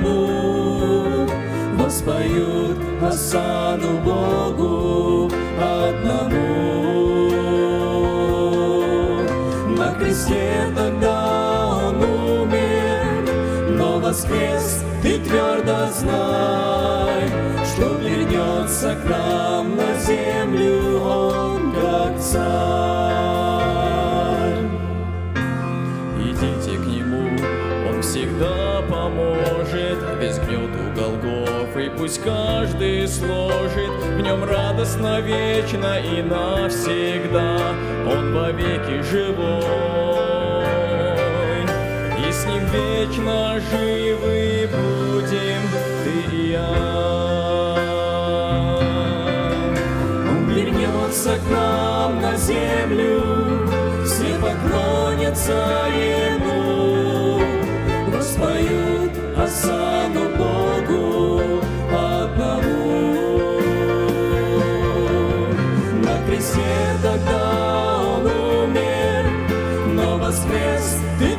воспоют 2.05 2.79
Асану 3.03 3.99
Богу 4.01 5.31
одному. 5.59 6.35
На 9.77 9.95
кресте 9.95 10.71
тогда 10.77 11.67
он 11.89 12.03
умер, 12.03 13.31
но 13.71 13.99
воскрес, 13.99 14.85
ты 15.03 15.19
твердо 15.19 15.89
знал. 15.99 16.54
пусть 32.05 32.23
каждый 32.23 33.09
сложит 33.09 33.91
в 34.15 34.21
нем 34.21 34.45
радостно, 34.45 35.23
вечно 35.23 35.99
и 35.99 36.21
навсегда. 36.21 37.75
Он 38.07 38.35
вовеки 38.35 39.01
живой, 39.11 39.65
и 42.19 42.31
с 42.31 42.45
ним 42.45 42.63
вечно 42.67 43.59
живы 43.71 44.69
будем 44.71 45.63
ты 46.05 46.37
и 46.37 46.51
я. 46.51 46.69
Он 50.29 50.51
вернется 50.51 51.39
к 51.39 51.51
нам 51.51 52.21
на 52.21 52.37
землю, 52.37 53.23
все 54.05 54.35
поклонятся 54.43 55.87
ему, 55.89 57.41
воспоют 58.15 59.13
о 59.39 59.47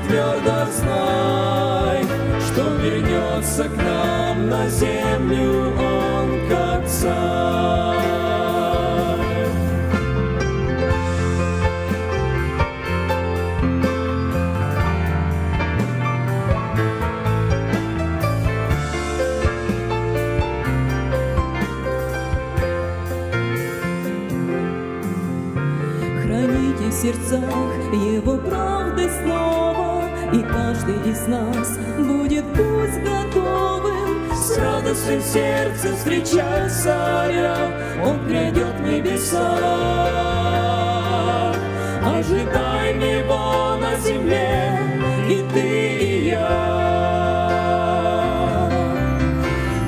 твердо 0.08 0.72
знай, 0.72 2.04
что 2.48 2.76
вернется 2.76 3.64
к 3.66 3.76
нам 3.78 4.50
на 4.50 4.68
землю 4.70 5.74
он. 5.78 6.15
каждый 30.86 31.12
из 31.12 31.28
нас 31.28 31.78
будет 31.98 32.46
пусть 32.54 33.00
готовым 33.02 34.32
С 34.34 34.58
радостью 34.58 35.22
сердца 35.22 35.96
встречать 35.96 36.72
царя, 36.72 37.56
он 38.04 38.20
придет 38.26 38.76
в 38.80 38.82
небеса. 38.82 39.58
Ожидаем 42.04 43.00
его 43.00 43.76
на 43.78 43.96
земле, 44.00 44.80
и 45.30 45.46
ты, 45.54 45.98
и 45.98 46.30
я. 46.30 47.10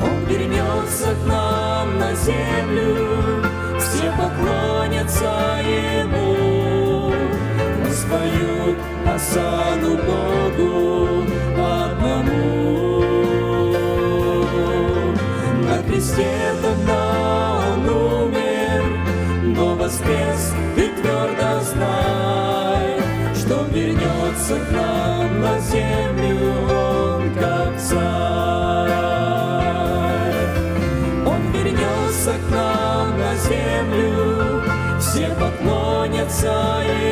Он 0.04 0.26
вернется 0.26 1.14
к 1.14 1.28
нам 1.28 2.00
на 2.00 2.14
землю, 2.16 3.44
все 3.80 4.12
поклонятся 4.18 5.60
ему, 5.64 7.14
воспоют 7.86 8.78
Асану 9.06 9.98
Богу. 9.98 10.67
где-то 16.18 16.74
он 17.74 17.88
умер, 17.90 18.84
но 19.56 19.76
воскрес, 19.76 20.54
ты 20.76 20.90
твердо 20.90 21.62
знай, 21.62 23.00
что 23.36 23.64
вернется 23.72 24.56
к 24.56 24.72
нам 24.72 25.42
на 25.42 25.60
землю 25.60 26.38
он 26.72 27.34
как 27.36 27.80
царь. 27.80 28.90
Он 31.24 31.52
вернется 31.54 32.34
к 32.34 32.52
нам 32.52 33.20
на 33.20 33.36
землю, 33.36 34.64
все 35.00 35.30
поклонятся 35.40 36.82
и 36.84 37.07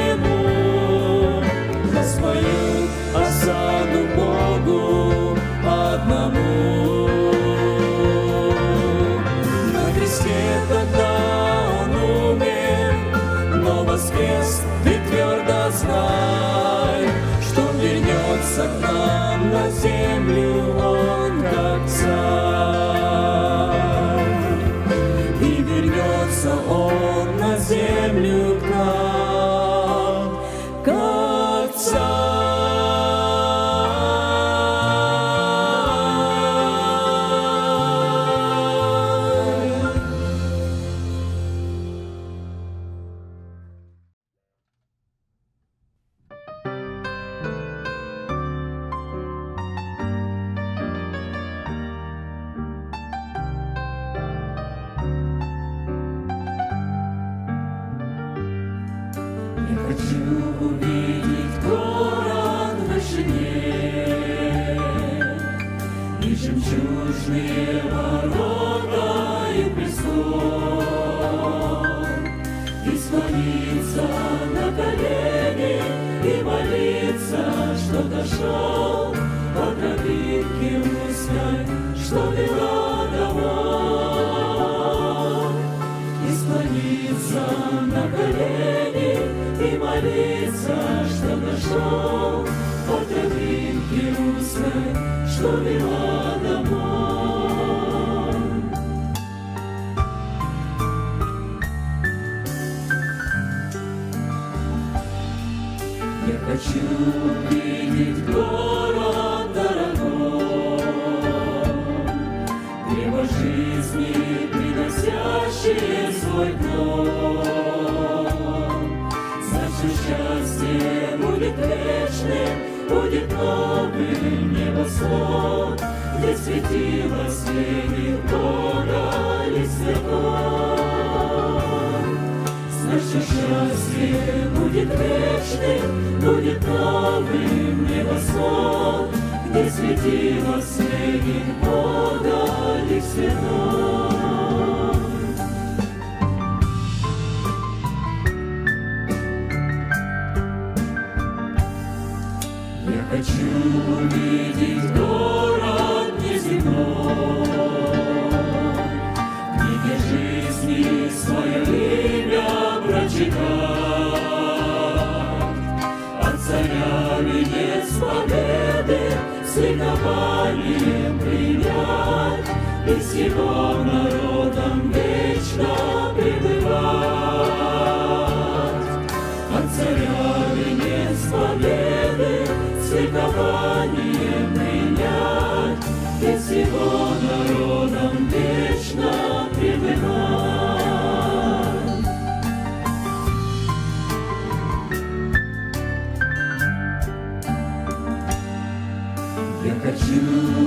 Я 199.66 199.74
хочу 199.82 200.22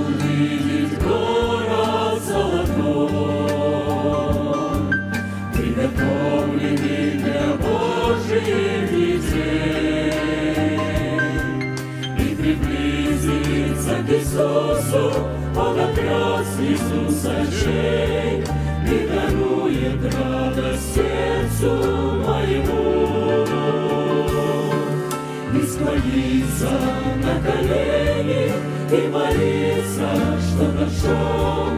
увидеть 0.07 1.01
город 1.01 2.21
золотой, 2.21 3.13
приготовленный 5.53 7.11
для 7.11 7.43
Божьих 7.63 8.89
детей, 8.91 10.11
и 12.17 12.35
приблизиться 12.35 13.95
к 14.05 14.09
Иисусу, 14.11 15.03
Он 15.55 15.75
отрас 15.79 16.49
Иисуса 16.59 17.35
чей, 17.63 18.43
и 18.85 19.07
дарует 19.07 20.01
радость 20.13 20.89
сердцу 20.93 21.71
моему. 22.27 22.83
И 25.55 25.55
склониться 25.65 26.71
на 27.23 27.33
колени 27.41 28.38
и 28.90 29.08
молиться, 29.08 30.38
что 30.40 30.72
нашел 30.72 31.70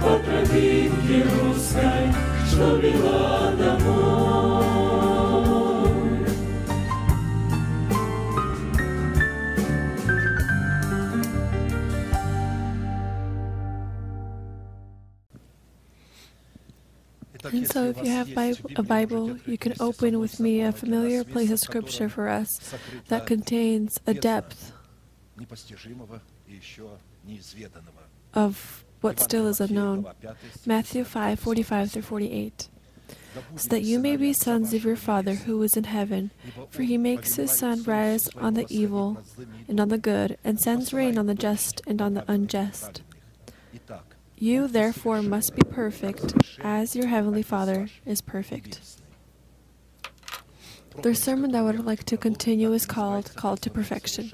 по 0.00 0.18
тропинке 0.18 1.22
русской, 1.22 2.12
что 2.48 2.76
вела 2.76 3.52
домой. 3.52 4.72
And 17.44 17.66
so, 17.70 17.90
if 17.90 17.98
you 17.98 18.10
have 18.10 18.34
Bi- 18.34 18.54
a 18.76 18.82
Bible, 18.82 19.36
you 19.46 19.58
can 19.58 19.74
open 19.80 20.20
with 20.20 20.38
me 20.38 20.62
a 20.62 20.72
familiar 20.72 21.24
place 21.24 21.50
of 21.50 21.58
Scripture 21.58 22.08
for 22.08 22.28
us 22.28 22.48
that 23.08 23.26
contains 23.26 23.98
a 24.06 24.14
depth 24.14 24.72
of 28.33 28.85
what 29.01 29.19
still 29.19 29.47
is 29.47 29.59
unknown. 29.59 30.07
Matthew 30.65 31.03
5 31.03 31.39
45 31.39 31.91
through 31.91 32.01
48. 32.01 32.69
So 33.55 33.69
that 33.69 33.83
you 33.83 33.99
may 33.99 34.15
be 34.17 34.33
sons 34.33 34.73
of 34.73 34.83
your 34.83 34.95
Father 34.95 35.35
who 35.35 35.61
is 35.61 35.77
in 35.77 35.85
heaven, 35.85 36.31
for 36.69 36.81
he 36.83 36.97
makes 36.97 37.35
his 37.35 37.51
sun 37.51 37.83
rise 37.83 38.29
on 38.29 38.55
the 38.55 38.65
evil 38.69 39.23
and 39.67 39.79
on 39.79 39.89
the 39.89 39.97
good, 39.97 40.37
and 40.43 40.59
sends 40.59 40.93
rain 40.93 41.17
on 41.17 41.27
the 41.27 41.35
just 41.35 41.81
and 41.85 42.01
on 42.01 42.15
the 42.15 42.25
unjust. 42.27 43.01
You 44.37 44.67
therefore 44.67 45.21
must 45.21 45.55
be 45.55 45.61
perfect, 45.61 46.35
as 46.61 46.95
your 46.95 47.07
heavenly 47.07 47.43
Father 47.43 47.89
is 48.05 48.21
perfect. 48.21 48.81
The 51.01 51.13
sermon 51.13 51.51
that 51.51 51.59
I 51.59 51.61
would 51.61 51.85
like 51.85 52.05
to 52.05 52.17
continue 52.17 52.73
is 52.73 52.85
called 52.87 53.33
Called 53.35 53.61
to 53.61 53.69
Perfection. 53.69 54.31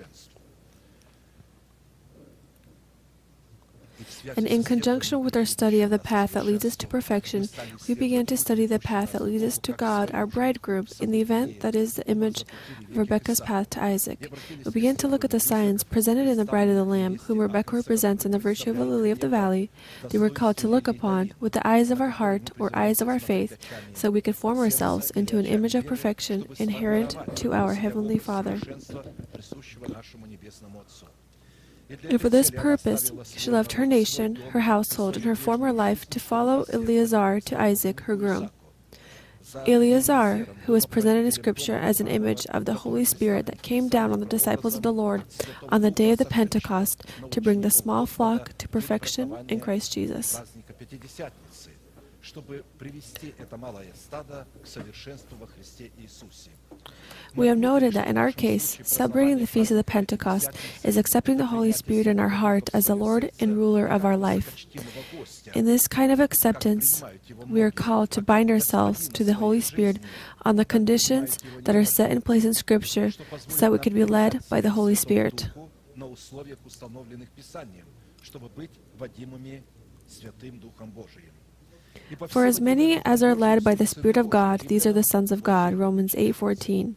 And 4.36 4.48
in 4.48 4.64
conjunction 4.64 5.24
with 5.24 5.36
our 5.36 5.46
study 5.46 5.82
of 5.82 5.90
the 5.90 6.00
path 6.00 6.34
that 6.34 6.46
leads 6.46 6.66
us 6.66 6.76
to 6.78 6.88
perfection, 6.88 7.50
we 7.88 7.94
began 7.94 8.26
to 8.28 8.38
study 8.38 8.66
the 8.66 8.80
path 8.80 9.12
that 9.12 9.22
leads 9.22 9.44
us 9.44 9.58
to 9.60 9.74
God, 9.74 10.12
our 10.14 10.26
bridegroom, 10.26 10.88
in 11.00 11.12
the 11.12 11.22
event 11.22 11.60
that 11.62 11.76
is 11.76 11.96
the 11.96 12.08
image 12.08 12.42
of 12.90 12.98
Rebecca's 12.98 13.42
path 13.42 13.70
to 13.72 13.84
Isaac. 13.84 14.32
We 14.66 14.72
began 14.72 14.96
to 14.98 15.08
look 15.08 15.24
at 15.24 15.32
the 15.32 15.40
signs 15.40 15.84
presented 15.84 16.28
in 16.28 16.38
the 16.38 16.46
bride 16.46 16.70
of 16.70 16.76
the 16.76 16.84
Lamb, 16.84 17.18
whom 17.20 17.40
Rebecca 17.40 17.76
represents 17.76 18.26
in 18.26 18.32
the 18.32 18.40
virtue 18.40 18.72
of 18.72 18.78
the 18.78 18.86
lily 18.86 19.12
of 19.12 19.20
the 19.20 19.30
valley, 19.30 19.70
they 20.10 20.18
were 20.18 20.30
called 20.30 20.58
to 20.58 20.68
look 20.68 20.88
upon 20.88 21.34
with 21.40 21.54
the 21.54 21.68
eyes 21.68 21.92
of 21.92 22.02
our 22.02 22.10
heart 22.10 22.52
or 22.60 22.70
eyes 22.74 23.02
of 23.02 23.08
our 23.08 23.20
faith, 23.20 23.58
so 23.94 24.10
we 24.10 24.22
could 24.22 24.36
form 24.36 24.60
ourselves 24.60 25.12
into 25.12 25.38
an 25.38 25.46
image 25.46 25.76
of 25.76 25.86
perfection 25.86 26.48
inherent 26.58 27.16
to 27.36 27.54
our 27.54 27.74
Heavenly 27.74 28.18
Father. 28.18 28.60
And 31.90 32.20
for 32.20 32.30
this 32.30 32.50
purpose, 32.50 33.12
she 33.36 33.52
left 33.52 33.74
her 33.74 33.86
nation, 33.86 34.36
her 34.36 34.62
household, 34.62 35.16
and 35.16 35.26
her 35.26 35.36
former 35.36 35.72
life 35.72 36.10
to 36.10 36.20
follow 36.20 36.66
Eleazar 36.72 37.40
to 37.42 37.62
Isaac, 37.62 38.02
her 38.02 38.16
groom. 38.16 38.50
Eleazar, 39.68 40.48
who 40.66 40.74
was 40.74 40.86
presented 40.86 41.26
in 41.26 41.32
Scripture 41.32 41.76
as 41.76 42.00
an 42.00 42.08
image 42.08 42.46
of 42.48 42.66
the 42.66 42.74
Holy 42.74 43.06
Spirit 43.06 43.46
that 43.46 43.62
came 43.62 43.90
down 43.90 44.12
on 44.12 44.20
the 44.20 44.26
disciples 44.26 44.76
of 44.76 44.82
the 44.82 44.94
Lord 44.94 45.24
on 45.70 45.82
the 45.82 45.92
day 45.92 46.12
of 46.12 46.18
the 46.18 46.26
Pentecost 46.26 47.04
to 47.30 47.42
bring 47.42 47.62
the 47.62 47.70
small 47.70 48.06
flock 48.06 48.58
to 48.58 48.68
perfection 48.68 49.36
in 49.50 49.60
Christ 49.60 49.94
Jesus. 49.94 50.42
We 57.36 57.48
have 57.48 57.58
noted 57.58 57.94
that 57.94 58.08
in 58.08 58.18
our 58.18 58.32
case, 58.32 58.78
celebrating 58.84 59.40
the 59.40 59.48
Feast 59.48 59.72
of 59.72 59.78
the 59.78 59.84
Pentecost 59.84 60.50
is 60.84 60.98
accepting 60.98 61.38
the 61.38 61.48
Holy 61.48 61.72
Spirit 61.72 62.06
in 62.06 62.20
our 62.20 62.30
heart 62.30 62.70
as 62.74 62.88
the 62.88 62.96
Lord 62.96 63.32
and 63.40 63.58
ruler 63.58 63.88
of 63.88 64.06
our 64.06 64.18
life. 64.18 64.66
In 65.56 65.66
this 65.66 65.88
kind 65.88 66.12
of 66.12 66.20
acceptance, 66.20 67.04
we 67.50 67.62
are 67.62 67.72
called 67.72 68.12
to 68.12 68.22
bind 68.22 68.52
ourselves 68.52 69.08
to 69.10 69.24
the 69.24 69.36
Holy 69.36 69.62
Spirit 69.62 69.98
on 70.44 70.58
the 70.58 70.66
conditions 70.66 71.40
that 71.64 71.76
are 71.76 71.86
set 71.86 72.12
in 72.12 72.22
place 72.22 72.46
in 72.46 72.54
Scripture 72.54 73.12
so 73.12 73.60
that 73.60 73.72
we 73.72 73.80
could 73.80 73.94
be 73.94 74.06
led 74.06 74.42
by 74.50 74.62
the 74.62 74.72
Holy 74.72 74.96
Spirit. 74.96 75.50
For 82.28 82.46
as 82.46 82.62
many 82.62 83.02
as 83.06 83.24
are 83.24 83.36
led 83.36 83.64
by 83.64 83.76
the 83.76 83.88
Spirit 83.88 84.18
of 84.18 84.30
God, 84.30 84.62
these 84.62 84.86
are 84.86 84.94
the 84.94 85.04
sons 85.04 85.32
of 85.32 85.44
God. 85.44 85.74
Romans 85.74 86.16
8:14. 86.16 86.96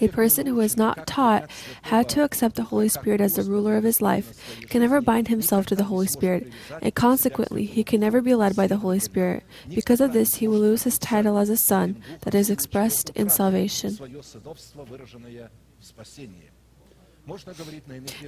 A 0.00 0.08
person 0.08 0.46
who 0.46 0.60
is 0.60 0.76
not 0.76 1.06
taught 1.06 1.50
how 1.82 2.02
to 2.02 2.22
accept 2.22 2.54
the 2.56 2.64
Holy 2.64 2.88
Spirit 2.88 3.20
as 3.20 3.34
the 3.34 3.42
ruler 3.42 3.76
of 3.76 3.84
his 3.84 4.00
life 4.00 4.58
can 4.70 4.80
never 4.80 5.00
bind 5.00 5.28
himself 5.28 5.66
to 5.66 5.76
the 5.76 5.84
Holy 5.84 6.06
Spirit, 6.06 6.50
and 6.80 6.94
consequently, 6.94 7.64
he 7.64 7.84
can 7.84 8.00
never 8.00 8.22
be 8.22 8.34
led 8.34 8.56
by 8.56 8.66
the 8.66 8.78
Holy 8.78 8.98
Spirit. 8.98 9.42
Because 9.68 10.00
of 10.00 10.12
this, 10.12 10.36
he 10.36 10.48
will 10.48 10.60
lose 10.60 10.84
his 10.84 10.98
title 10.98 11.36
as 11.36 11.50
a 11.50 11.56
son 11.56 12.02
that 12.22 12.34
is 12.34 12.48
expressed 12.48 13.10
in 13.10 13.28
salvation. 13.28 13.98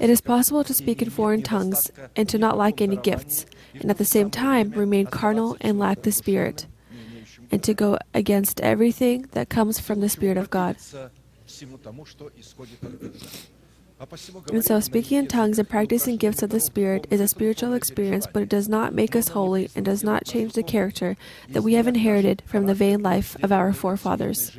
It 0.00 0.10
is 0.10 0.20
possible 0.20 0.64
to 0.64 0.74
speak 0.74 1.00
in 1.00 1.08
foreign 1.08 1.42
tongues 1.42 1.90
and 2.16 2.28
to 2.28 2.36
not 2.36 2.58
lack 2.58 2.80
any 2.80 2.96
gifts, 2.96 3.46
and 3.74 3.90
at 3.90 3.98
the 3.98 4.04
same 4.04 4.28
time 4.30 4.70
remain 4.72 5.06
carnal 5.06 5.56
and 5.60 5.78
lack 5.78 6.02
the 6.02 6.12
Spirit, 6.12 6.66
and 7.50 7.62
to 7.62 7.72
go 7.74 7.96
against 8.12 8.60
everything 8.60 9.26
that 9.32 9.48
comes 9.48 9.78
from 9.78 10.00
the 10.00 10.08
Spirit 10.08 10.36
of 10.36 10.50
God. 10.50 10.76
And 14.52 14.64
so, 14.64 14.78
speaking 14.78 15.18
in 15.18 15.26
tongues 15.26 15.58
and 15.58 15.68
practicing 15.68 16.16
gifts 16.16 16.42
of 16.42 16.50
the 16.50 16.60
Spirit 16.60 17.08
is 17.10 17.20
a 17.20 17.26
spiritual 17.26 17.74
experience, 17.74 18.28
but 18.32 18.44
it 18.44 18.48
does 18.48 18.68
not 18.68 18.94
make 18.94 19.16
us 19.16 19.28
holy 19.28 19.70
and 19.74 19.84
does 19.84 20.04
not 20.04 20.24
change 20.24 20.52
the 20.52 20.62
character 20.62 21.16
that 21.48 21.62
we 21.62 21.74
have 21.74 21.88
inherited 21.88 22.42
from 22.46 22.66
the 22.66 22.74
vain 22.74 23.02
life 23.02 23.36
of 23.42 23.50
our 23.50 23.72
forefathers. 23.72 24.56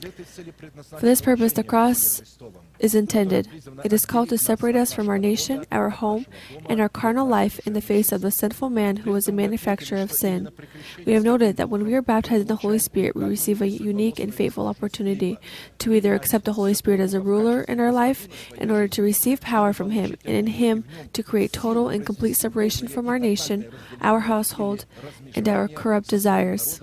For 0.00 1.00
this 1.00 1.20
purpose, 1.20 1.54
the 1.54 1.64
cross 1.64 2.38
is 2.78 2.94
intended. 2.94 3.48
It 3.82 3.92
is 3.92 4.06
called 4.06 4.28
to 4.28 4.38
separate 4.38 4.76
us 4.76 4.92
from 4.92 5.08
our 5.08 5.18
nation, 5.18 5.64
our 5.72 5.90
home, 5.90 6.26
and 6.66 6.80
our 6.80 6.88
carnal 6.88 7.26
life 7.26 7.58
in 7.66 7.72
the 7.72 7.80
face 7.80 8.12
of 8.12 8.20
the 8.20 8.30
sinful 8.30 8.70
man 8.70 8.98
who 8.98 9.10
was 9.10 9.26
the 9.26 9.32
manufacturer 9.32 9.98
of 9.98 10.12
sin. 10.12 10.50
We 11.04 11.14
have 11.14 11.24
noted 11.24 11.56
that 11.56 11.68
when 11.68 11.84
we 11.84 11.94
are 11.94 12.02
baptized 12.02 12.42
in 12.42 12.46
the 12.46 12.56
Holy 12.56 12.78
Spirit, 12.78 13.16
we 13.16 13.24
receive 13.24 13.60
a 13.60 13.68
unique 13.68 14.20
and 14.20 14.32
fateful 14.32 14.68
opportunity 14.68 15.36
to 15.80 15.92
either 15.92 16.14
accept 16.14 16.44
the 16.44 16.52
Holy 16.52 16.74
Spirit 16.74 17.00
as 17.00 17.14
a 17.14 17.20
ruler 17.20 17.62
in 17.62 17.80
our 17.80 17.92
life 17.92 18.28
in 18.56 18.70
order 18.70 18.86
to 18.86 19.02
receive 19.02 19.40
power 19.40 19.72
from 19.72 19.90
Him, 19.90 20.16
and 20.24 20.36
in 20.36 20.46
Him 20.46 20.84
to 21.12 21.24
create 21.24 21.52
total 21.52 21.88
and 21.88 22.06
complete 22.06 22.34
separation 22.34 22.86
from 22.86 23.08
our 23.08 23.18
nation, 23.18 23.68
our 24.00 24.20
household, 24.20 24.84
and 25.34 25.48
our 25.48 25.66
corrupt 25.66 26.08
desires 26.08 26.80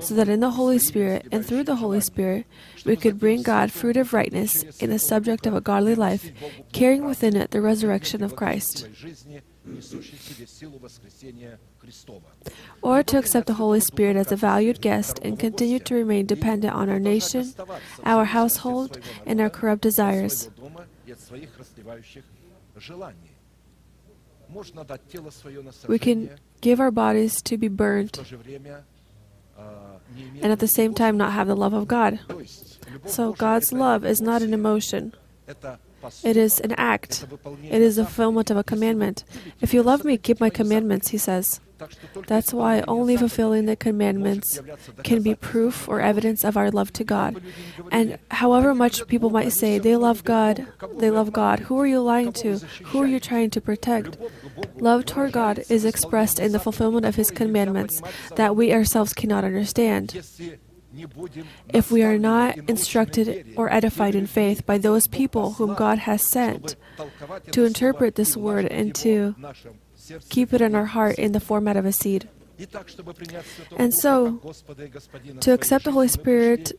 so 0.00 0.14
that 0.14 0.28
in 0.28 0.40
the 0.40 0.50
Holy 0.50 0.78
Spirit 0.78 1.26
and 1.32 1.44
through 1.44 1.64
the 1.64 1.76
Holy 1.76 2.00
Spirit 2.00 2.46
we 2.84 2.96
could 2.96 3.18
bring 3.18 3.42
God 3.42 3.72
fruit 3.72 3.96
of 3.96 4.12
rightness 4.12 4.62
in 4.80 4.90
the 4.90 4.98
subject 4.98 5.46
of 5.46 5.54
a 5.54 5.60
godly 5.60 5.94
life, 5.94 6.30
carrying 6.72 7.04
within 7.04 7.36
it 7.36 7.50
the 7.50 7.60
resurrection 7.60 8.22
of 8.22 8.36
Christ. 8.36 8.86
Or 12.82 13.02
to 13.02 13.18
accept 13.18 13.46
the 13.46 13.54
Holy 13.54 13.80
Spirit 13.80 14.16
as 14.16 14.30
a 14.30 14.36
valued 14.36 14.80
guest 14.80 15.18
and 15.22 15.38
continue 15.38 15.78
to 15.80 15.94
remain 15.94 16.26
dependent 16.26 16.74
on 16.74 16.88
our 16.88 17.00
nation, 17.00 17.52
our 18.04 18.26
household, 18.26 18.98
and 19.24 19.40
our 19.40 19.50
corrupt 19.50 19.82
desires. 19.82 20.50
We 25.88 25.98
can 25.98 26.30
give 26.60 26.80
our 26.80 26.90
bodies 26.90 27.42
to 27.42 27.58
be 27.58 27.68
burned 27.68 28.20
and 30.42 30.52
at 30.52 30.58
the 30.58 30.68
same 30.68 30.94
time 30.94 31.16
not 31.16 31.32
have 31.32 31.46
the 31.46 31.56
love 31.56 31.72
of 31.72 31.88
God. 31.88 32.20
So 33.06 33.32
God's 33.32 33.72
love 33.72 34.04
is 34.04 34.20
not 34.20 34.42
an 34.42 34.54
emotion. 34.54 35.14
It 36.22 36.36
is 36.36 36.60
an 36.60 36.72
act. 36.72 37.26
It 37.62 37.82
is 37.82 37.98
a 37.98 38.04
fulfillment 38.04 38.50
of 38.50 38.56
a 38.56 38.64
commandment. 38.64 39.24
If 39.60 39.74
you 39.74 39.82
love 39.82 40.04
me, 40.04 40.16
keep 40.18 40.40
my 40.40 40.50
commandments, 40.50 41.08
he 41.08 41.18
says. 41.18 41.60
That's 42.26 42.52
why 42.52 42.82
only 42.88 43.16
fulfilling 43.16 43.66
the 43.66 43.76
commandments 43.76 44.60
can 45.02 45.22
be 45.22 45.34
proof 45.34 45.88
or 45.88 46.00
evidence 46.00 46.44
of 46.44 46.56
our 46.56 46.70
love 46.70 46.92
to 46.94 47.04
God. 47.04 47.42
And 47.90 48.18
however 48.30 48.74
much 48.74 49.06
people 49.06 49.30
might 49.30 49.52
say 49.52 49.78
they 49.78 49.96
love 49.96 50.24
God, 50.24 50.66
they 50.98 51.10
love 51.10 51.32
God, 51.32 51.60
who 51.60 51.78
are 51.78 51.86
you 51.86 52.00
lying 52.00 52.32
to? 52.34 52.58
Who 52.86 53.02
are 53.02 53.06
you 53.06 53.20
trying 53.20 53.50
to 53.50 53.60
protect? 53.60 54.16
Love 54.76 55.04
toward 55.04 55.32
God 55.32 55.64
is 55.68 55.84
expressed 55.84 56.38
in 56.38 56.52
the 56.52 56.58
fulfillment 56.58 57.06
of 57.06 57.16
His 57.16 57.30
commandments 57.30 58.02
that 58.36 58.56
we 58.56 58.72
ourselves 58.72 59.12
cannot 59.12 59.44
understand. 59.44 60.14
If 61.68 61.90
we 61.90 62.02
are 62.02 62.18
not 62.18 62.56
instructed 62.68 63.54
or 63.56 63.70
edified 63.70 64.14
in 64.14 64.26
faith 64.26 64.64
by 64.64 64.78
those 64.78 65.06
people 65.06 65.54
whom 65.54 65.74
God 65.74 65.98
has 65.98 66.22
sent 66.22 66.76
to 67.52 67.64
interpret 67.64 68.14
this 68.14 68.36
word 68.36 68.64
into 68.66 69.34
keep 70.28 70.52
it 70.52 70.60
in 70.60 70.74
our 70.74 70.86
heart 70.86 71.16
in 71.18 71.32
the 71.32 71.40
format 71.40 71.76
of 71.76 71.84
a 71.84 71.92
seed. 71.92 72.28
And 73.78 73.92
so, 73.94 74.40
to 75.40 75.52
accept 75.52 75.84
the 75.84 75.92
Holy 75.92 76.08
Spirit 76.08 76.72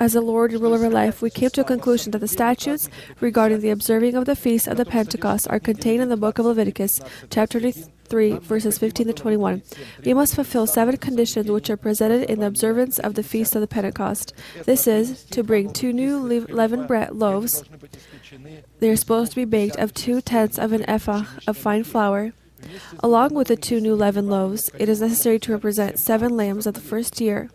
As 0.00 0.14
the 0.14 0.20
Lord 0.20 0.50
and 0.52 0.60
ruler 0.60 0.76
of 0.76 0.82
our 0.82 0.90
life, 0.90 1.22
we 1.22 1.30
came 1.30 1.50
to 1.50 1.60
a 1.60 1.64
conclusion 1.64 2.10
that 2.10 2.18
the 2.18 2.26
statutes 2.26 2.88
regarding 3.20 3.60
the 3.60 3.70
observing 3.70 4.16
of 4.16 4.24
the 4.24 4.34
feast 4.34 4.66
of 4.66 4.76
the 4.76 4.84
Pentecost 4.84 5.46
are 5.48 5.60
contained 5.60 6.02
in 6.02 6.08
the 6.08 6.16
book 6.16 6.40
of 6.40 6.46
Leviticus, 6.46 7.00
chapter 7.30 7.60
23, 8.12 8.46
verses 8.46 8.76
15 8.76 9.06
to 9.06 9.12
21. 9.14 9.62
We 10.04 10.12
must 10.12 10.34
fulfill 10.34 10.66
seven 10.66 10.98
conditions 10.98 11.50
which 11.50 11.70
are 11.70 11.78
presented 11.78 12.28
in 12.28 12.40
the 12.40 12.46
observance 12.46 12.98
of 12.98 13.14
the 13.14 13.22
feast 13.22 13.54
of 13.54 13.62
the 13.62 13.66
Pentecost. 13.66 14.34
This 14.66 14.86
is 14.86 15.24
to 15.24 15.42
bring 15.42 15.72
two 15.72 15.94
new 15.94 16.18
leavened 16.18 16.86
bread 16.86 17.12
loaves. 17.12 17.64
They 18.80 18.90
are 18.90 18.96
supposed 18.96 19.32
to 19.32 19.36
be 19.36 19.46
baked 19.46 19.76
of 19.76 19.94
two 19.94 20.20
tenths 20.20 20.58
of 20.58 20.72
an 20.72 20.88
ephah 20.88 21.24
of 21.46 21.56
fine 21.56 21.84
flour. 21.84 22.34
Along 23.00 23.32
with 23.32 23.48
the 23.48 23.56
two 23.56 23.80
new 23.80 23.94
leavened 23.94 24.28
loaves, 24.28 24.70
it 24.78 24.90
is 24.90 25.00
necessary 25.00 25.38
to 25.40 25.52
represent 25.52 25.98
seven 25.98 26.36
lambs 26.36 26.66
of 26.66 26.74
the 26.74 26.80
first 26.80 27.18
year. 27.18 27.48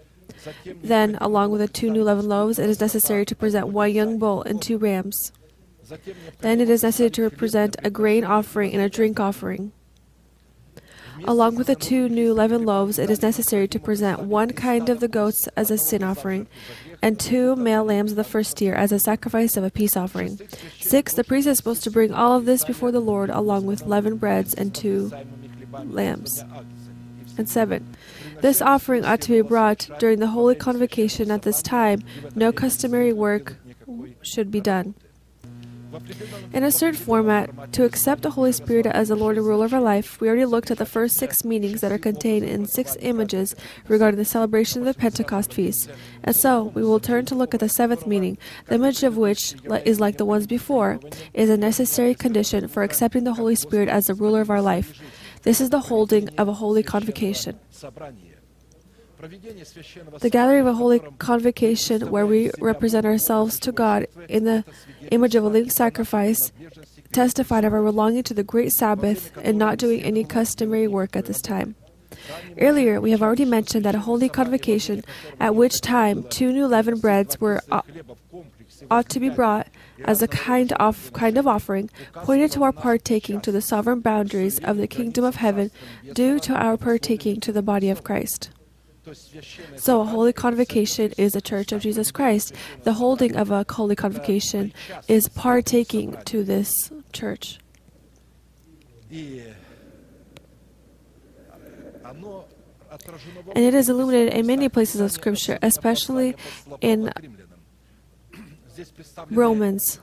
Then, 0.66 1.20
along 1.22 1.52
with 1.52 1.62
the 1.62 1.68
two 1.68 1.92
new 1.92 2.04
leavened 2.04 2.30
loaves, 2.30 2.58
it 2.58 2.68
is 2.68 2.82
necessary 2.82 3.26
to 3.28 3.36
present 3.36 3.68
one 3.68 3.92
young 3.92 4.18
bull 4.18 4.42
and 4.42 4.60
two 4.60 4.80
rams. 4.80 5.32
Then 6.40 6.60
it 6.60 6.70
is 6.70 6.82
necessary 6.82 7.12
to 7.12 7.22
represent 7.22 7.76
a 7.84 7.92
grain 7.92 8.24
offering 8.24 8.74
and 8.74 8.82
a 8.82 8.90
drink 8.90 9.20
offering. 9.20 9.72
Along 11.26 11.56
with 11.56 11.68
the 11.68 11.76
two 11.76 12.10
new 12.10 12.34
leavened 12.34 12.66
loaves, 12.66 13.00
it 13.00 13.10
is 13.10 13.22
necessary 13.22 13.68
to 13.70 13.80
present 13.80 14.22
one 14.22 14.52
kind 14.52 14.90
of 14.90 15.00
the 15.00 15.08
goats 15.08 15.48
as 15.56 15.72
a 15.72 15.78
sin 15.78 16.04
offering, 16.04 16.48
and 17.02 17.20
two 17.20 17.56
male 17.56 17.84
lambs 17.84 18.12
of 18.12 18.18
the 18.18 18.24
first 18.24 18.62
year 18.62 18.74
as 18.74 18.92
a 18.92 19.00
sacrifice 19.00 19.58
of 19.58 19.64
a 19.64 19.72
peace 19.72 19.98
offering. 19.98 20.40
Six, 20.80 21.14
the 21.14 21.24
priest 21.24 21.48
is 21.48 21.58
supposed 21.58 21.84
to 21.84 21.92
bring 21.92 22.14
all 22.14 22.38
of 22.38 22.46
this 22.46 22.64
before 22.64 22.92
the 22.92 23.00
Lord, 23.00 23.30
along 23.30 23.66
with 23.66 23.86
leavened 23.86 24.20
breads 24.20 24.54
and 24.54 24.74
two 24.74 25.12
lambs. 25.72 26.44
And 27.38 27.48
seven, 27.48 27.96
this 28.42 28.62
offering 28.62 29.06
ought 29.06 29.22
to 29.22 29.32
be 29.32 29.42
brought 29.42 29.90
during 30.00 30.20
the 30.20 30.28
holy 30.28 30.56
convocation 30.56 31.30
at 31.30 31.44
this 31.44 31.62
time. 31.62 32.04
No 32.36 32.52
customary 32.52 33.14
work 33.14 33.58
should 34.22 34.50
be 34.52 34.62
done. 34.62 34.96
In 36.54 36.64
a 36.64 36.72
certain 36.72 37.00
format, 37.00 37.72
to 37.74 37.84
accept 37.84 38.22
the 38.22 38.32
Holy 38.32 38.52
Spirit 38.52 38.86
as 38.86 39.10
the 39.10 39.16
Lord 39.16 39.38
and 39.38 39.46
ruler 39.46 39.66
of 39.66 39.74
our 39.74 39.82
life, 39.82 40.20
we 40.20 40.28
already 40.28 40.46
looked 40.46 40.72
at 40.72 40.78
the 40.78 40.86
first 40.86 41.18
six 41.18 41.44
meanings 41.44 41.82
that 41.82 41.92
are 41.92 41.98
contained 41.98 42.46
in 42.46 42.66
six 42.66 42.98
images 43.00 43.56
regarding 43.88 44.18
the 44.18 44.26
celebration 44.26 44.82
of 44.82 44.86
the 44.86 45.00
Pentecost 45.00 45.54
feast. 45.54 45.90
And 46.24 46.36
so, 46.36 46.64
we 46.76 46.84
will 46.84 47.00
turn 47.00 47.26
to 47.28 47.36
look 47.36 47.54
at 47.54 47.60
the 47.60 47.70
seventh 47.70 48.06
meaning, 48.06 48.38
the 48.68 48.76
image 48.76 49.04
of 49.04 49.18
which 49.18 49.56
is 49.86 50.00
like 50.00 50.18
the 50.18 50.26
ones 50.26 50.48
before, 50.48 51.00
is 51.34 51.50
a 51.50 51.58
necessary 51.58 52.16
condition 52.16 52.68
for 52.68 52.84
accepting 52.84 53.24
the 53.24 53.34
Holy 53.34 53.56
Spirit 53.56 53.90
as 53.90 54.08
the 54.08 54.14
ruler 54.14 54.42
of 54.42 54.50
our 54.50 54.62
life. 54.62 55.00
This 55.44 55.62
is 55.62 55.70
the 55.70 55.80
holding 55.80 56.30
of 56.38 56.48
a 56.48 56.54
holy 56.54 56.84
convocation. 56.84 57.60
The 59.20 60.30
gathering 60.32 60.62
of 60.62 60.68
a 60.68 60.74
holy 60.74 61.00
convocation 61.18 62.12
where 62.12 62.26
we 62.26 62.52
represent 62.60 63.06
ourselves 63.06 63.60
to 63.62 63.72
God 63.72 64.08
in 64.30 64.44
the 64.44 64.64
image 65.12 65.34
of 65.34 65.44
a 65.44 65.48
living 65.48 65.72
sacrifice 65.72 66.52
testified 67.12 67.66
of 67.66 67.74
our 67.74 67.82
belonging 67.82 68.24
to 68.24 68.34
the 68.34 68.44
great 68.44 68.72
Sabbath 68.72 69.32
and 69.44 69.58
not 69.58 69.78
doing 69.80 70.04
any 70.04 70.24
customary 70.24 70.88
work 70.88 71.16
at 71.16 71.26
this 71.26 71.42
time. 71.42 71.76
Earlier, 72.60 73.02
we 73.02 73.12
have 73.12 73.22
already 73.22 73.46
mentioned 73.46 73.86
that 73.86 73.96
a 73.96 74.00
holy 74.00 74.30
convocation, 74.30 75.04
at 75.40 75.56
which 75.56 75.82
time 75.82 76.24
two 76.24 76.52
new 76.52 76.68
leavened 76.68 77.02
breads 77.02 77.40
were 77.40 77.62
ought 77.72 79.10
to 79.10 79.20
be 79.20 79.30
brought 79.30 79.68
as 80.06 80.22
a 80.22 80.28
kind 80.28 80.74
of 80.74 81.12
kind 81.14 81.38
of 81.38 81.48
offering, 81.48 81.90
pointed 82.14 82.52
to 82.52 82.64
our 82.64 82.72
partaking 82.72 83.42
to 83.42 83.52
the 83.52 83.62
sovereign 83.62 84.00
boundaries 84.00 84.60
of 84.60 84.78
the 84.78 84.88
kingdom 84.88 85.24
of 85.24 85.38
heaven, 85.38 85.72
due 86.14 86.40
to 86.40 86.54
our 86.54 86.78
partaking 86.78 87.40
to 87.40 87.52
the 87.52 87.64
body 87.64 87.90
of 87.90 88.04
Christ. 88.04 88.52
So, 89.78 90.02
a 90.02 90.06
holy 90.06 90.34
convocation 90.34 91.14
is 91.18 91.36
a 91.36 91.42
church 91.42 91.72
of 91.72 91.82
Jesus 91.82 92.12
Christ. 92.12 92.54
The 92.84 92.94
holding 92.94 93.36
of 93.36 93.52
a 93.52 93.66
holy 93.70 93.96
convocation 93.96 94.74
is 95.08 95.28
partaking 95.30 96.18
to 96.26 96.44
this 96.44 96.92
church. 97.14 97.60
And 103.56 103.66
it 103.66 103.74
is 103.74 103.90
illuminated 103.90 104.34
in 104.34 104.48
many 104.48 104.70
places 104.70 105.02
of 105.02 105.12
Scripture, 105.12 105.60
especially 105.62 106.36
in 106.82 107.12
Romans. 109.30 110.00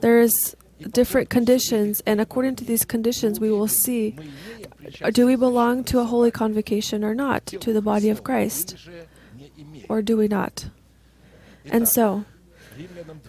There's 0.00 0.56
different 0.90 1.28
conditions, 1.28 2.02
and 2.06 2.20
according 2.20 2.56
to 2.56 2.64
these 2.64 2.84
conditions, 2.84 3.40
we 3.40 3.50
will 3.50 3.68
see 3.68 4.16
Uh, 5.02 5.10
do 5.10 5.26
we 5.26 5.36
belong 5.36 5.84
to 5.84 6.00
a 6.00 6.04
holy 6.04 6.30
convocation 6.30 7.04
or 7.04 7.14
not, 7.14 7.46
to 7.46 7.72
the 7.72 7.82
body 7.82 8.10
of 8.10 8.24
Christ, 8.24 8.76
or 9.88 10.02
do 10.02 10.16
we 10.16 10.28
not? 10.28 10.68
And 11.66 11.88
so, 11.88 12.24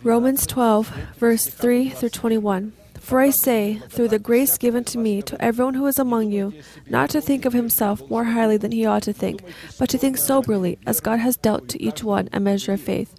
Romans 0.04 0.45
12, 0.45 0.88
verse 1.17 1.48
3 1.48 1.89
through 1.89 2.10
21. 2.10 2.74
For 3.00 3.19
I 3.22 3.32
say, 3.32 3.82
through 3.89 4.10
the 4.10 4.19
grace 4.19 4.58
given 4.58 4.84
to 4.86 4.98
me, 4.98 5.22
to 5.24 5.41
everyone 5.41 5.74
who 5.74 5.88
is 5.88 5.98
among 5.98 6.32
you, 6.32 6.54
not 6.88 7.10
to 7.12 7.22
think 7.22 7.45
of 7.45 7.54
himself 7.54 8.08
more 8.10 8.26
highly 8.26 8.58
than 8.58 8.72
he 8.72 8.86
ought 8.86 9.04
to 9.04 9.13
think, 9.13 9.41
but 9.80 9.89
to 9.89 9.98
think 9.98 10.17
soberly, 10.17 10.78
as 10.86 11.00
God 11.00 11.19
has 11.19 11.38
dealt 11.38 11.67
to 11.69 11.82
each 11.82 12.04
one 12.04 12.30
a 12.32 12.39
measure 12.39 12.74
of 12.74 12.82
faith. 12.82 13.19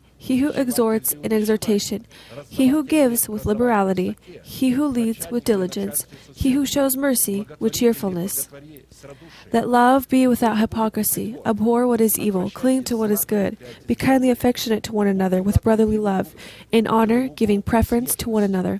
he 0.21 0.37
who 0.37 0.49
exhorts 0.49 1.13
in 1.13 1.33
exhortation, 1.33 2.05
he 2.47 2.67
who 2.67 2.83
gives 2.83 3.27
with 3.27 3.47
liberality, 3.47 4.15
he 4.43 4.69
who 4.69 4.85
leads 4.85 5.27
with 5.31 5.43
diligence, 5.43 6.05
he 6.31 6.51
who 6.51 6.63
shows 6.63 6.95
mercy 6.95 7.47
with 7.57 7.73
cheerfulness. 7.73 8.47
Let 9.51 9.67
love 9.67 10.07
be 10.09 10.27
without 10.27 10.59
hypocrisy. 10.59 11.37
Abhor 11.43 11.87
what 11.87 11.99
is 12.01 12.19
evil, 12.19 12.51
cling 12.51 12.83
to 12.83 12.95
what 12.95 13.09
is 13.09 13.25
good. 13.25 13.57
Be 13.87 13.95
kindly 13.95 14.29
affectionate 14.29 14.83
to 14.83 14.93
one 14.93 15.07
another 15.07 15.41
with 15.41 15.63
brotherly 15.63 15.97
love, 15.97 16.35
in 16.71 16.85
honor, 16.85 17.27
giving 17.27 17.63
preference 17.63 18.13
to 18.17 18.29
one 18.29 18.43
another. 18.43 18.79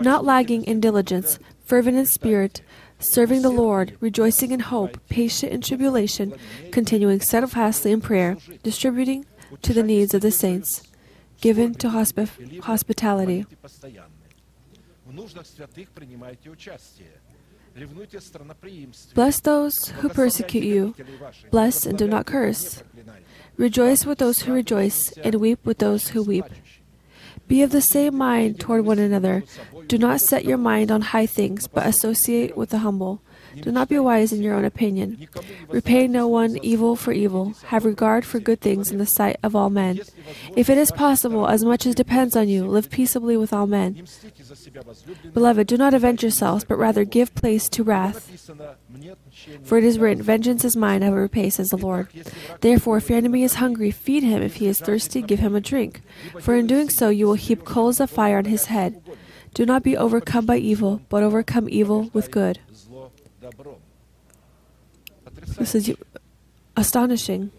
Not 0.00 0.24
lagging 0.24 0.64
in 0.64 0.80
diligence, 0.80 1.38
fervent 1.64 1.98
in 1.98 2.06
spirit, 2.06 2.62
serving 2.98 3.42
the 3.42 3.50
Lord, 3.50 3.96
rejoicing 4.00 4.50
in 4.50 4.60
hope, 4.60 4.98
patient 5.08 5.52
in 5.52 5.60
tribulation, 5.60 6.34
continuing 6.72 7.20
steadfastly 7.20 7.92
in 7.92 8.00
prayer, 8.00 8.36
distributing 8.64 9.24
to 9.62 9.72
the 9.72 9.82
needs 9.82 10.14
of 10.14 10.20
the 10.20 10.30
saints, 10.30 10.82
given 11.40 11.74
to 11.74 11.88
hospi- 11.88 12.60
hospitality. 12.62 13.46
Bless 19.14 19.40
those 19.40 19.88
who 19.88 20.08
persecute 20.08 20.64
you, 20.64 20.94
bless 21.50 21.86
and 21.86 21.96
do 21.96 22.06
not 22.06 22.26
curse. 22.26 22.82
Rejoice 23.56 24.04
with 24.04 24.18
those 24.18 24.40
who 24.42 24.52
rejoice, 24.52 25.12
and 25.18 25.36
weep 25.36 25.64
with 25.64 25.78
those 25.78 26.08
who 26.08 26.22
weep. 26.22 26.44
Be 27.46 27.62
of 27.62 27.70
the 27.70 27.80
same 27.80 28.16
mind 28.16 28.60
toward 28.60 28.84
one 28.84 28.98
another. 28.98 29.44
Do 29.86 29.98
not 29.98 30.20
set 30.20 30.44
your 30.44 30.58
mind 30.58 30.90
on 30.90 31.00
high 31.00 31.26
things, 31.26 31.66
but 31.66 31.86
associate 31.86 32.56
with 32.56 32.70
the 32.70 32.78
humble. 32.78 33.22
Do 33.56 33.72
not 33.72 33.88
be 33.88 33.98
wise 33.98 34.32
in 34.32 34.42
your 34.42 34.54
own 34.54 34.64
opinion. 34.64 35.28
Repay 35.68 36.06
no 36.06 36.28
one 36.28 36.58
evil 36.62 36.96
for 36.96 37.12
evil. 37.12 37.54
Have 37.66 37.84
regard 37.84 38.24
for 38.24 38.38
good 38.38 38.60
things 38.60 38.90
in 38.90 38.98
the 38.98 39.06
sight 39.06 39.36
of 39.42 39.56
all 39.56 39.70
men. 39.70 40.00
If 40.56 40.70
it 40.70 40.78
is 40.78 40.92
possible, 40.92 41.48
as 41.48 41.64
much 41.64 41.86
as 41.86 41.94
depends 41.94 42.36
on 42.36 42.48
you, 42.48 42.64
live 42.64 42.90
peaceably 42.90 43.36
with 43.36 43.52
all 43.52 43.66
men. 43.66 44.06
Beloved, 45.32 45.66
do 45.66 45.76
not 45.76 45.94
avenge 45.94 46.22
yourselves, 46.22 46.64
but 46.64 46.78
rather 46.78 47.04
give 47.04 47.34
place 47.34 47.68
to 47.70 47.82
wrath. 47.82 48.48
For 49.64 49.78
it 49.78 49.84
is 49.84 49.98
written, 49.98 50.22
Vengeance 50.22 50.64
is 50.64 50.76
mine, 50.76 51.02
I 51.02 51.10
will 51.10 51.16
repay, 51.16 51.50
says 51.50 51.70
the 51.70 51.76
Lord. 51.76 52.08
Therefore, 52.60 52.98
if 52.98 53.08
your 53.08 53.18
enemy 53.18 53.42
is 53.42 53.54
hungry, 53.54 53.90
feed 53.90 54.22
him. 54.22 54.42
If 54.42 54.56
he 54.56 54.66
is 54.66 54.80
thirsty, 54.80 55.22
give 55.22 55.40
him 55.40 55.54
a 55.54 55.60
drink. 55.60 56.02
For 56.40 56.54
in 56.54 56.66
doing 56.66 56.88
so, 56.88 57.08
you 57.08 57.26
will 57.26 57.34
heap 57.34 57.64
coals 57.64 58.00
of 58.00 58.10
fire 58.10 58.38
on 58.38 58.46
his 58.46 58.66
head. 58.66 59.02
Do 59.52 59.66
not 59.66 59.82
be 59.82 59.96
overcome 59.96 60.46
by 60.46 60.58
evil, 60.58 61.02
but 61.08 61.22
overcome 61.22 61.68
evil 61.68 62.10
with 62.12 62.30
good. 62.30 62.60
This 65.58 65.74
is 65.74 65.94
astonishing. 66.76 67.50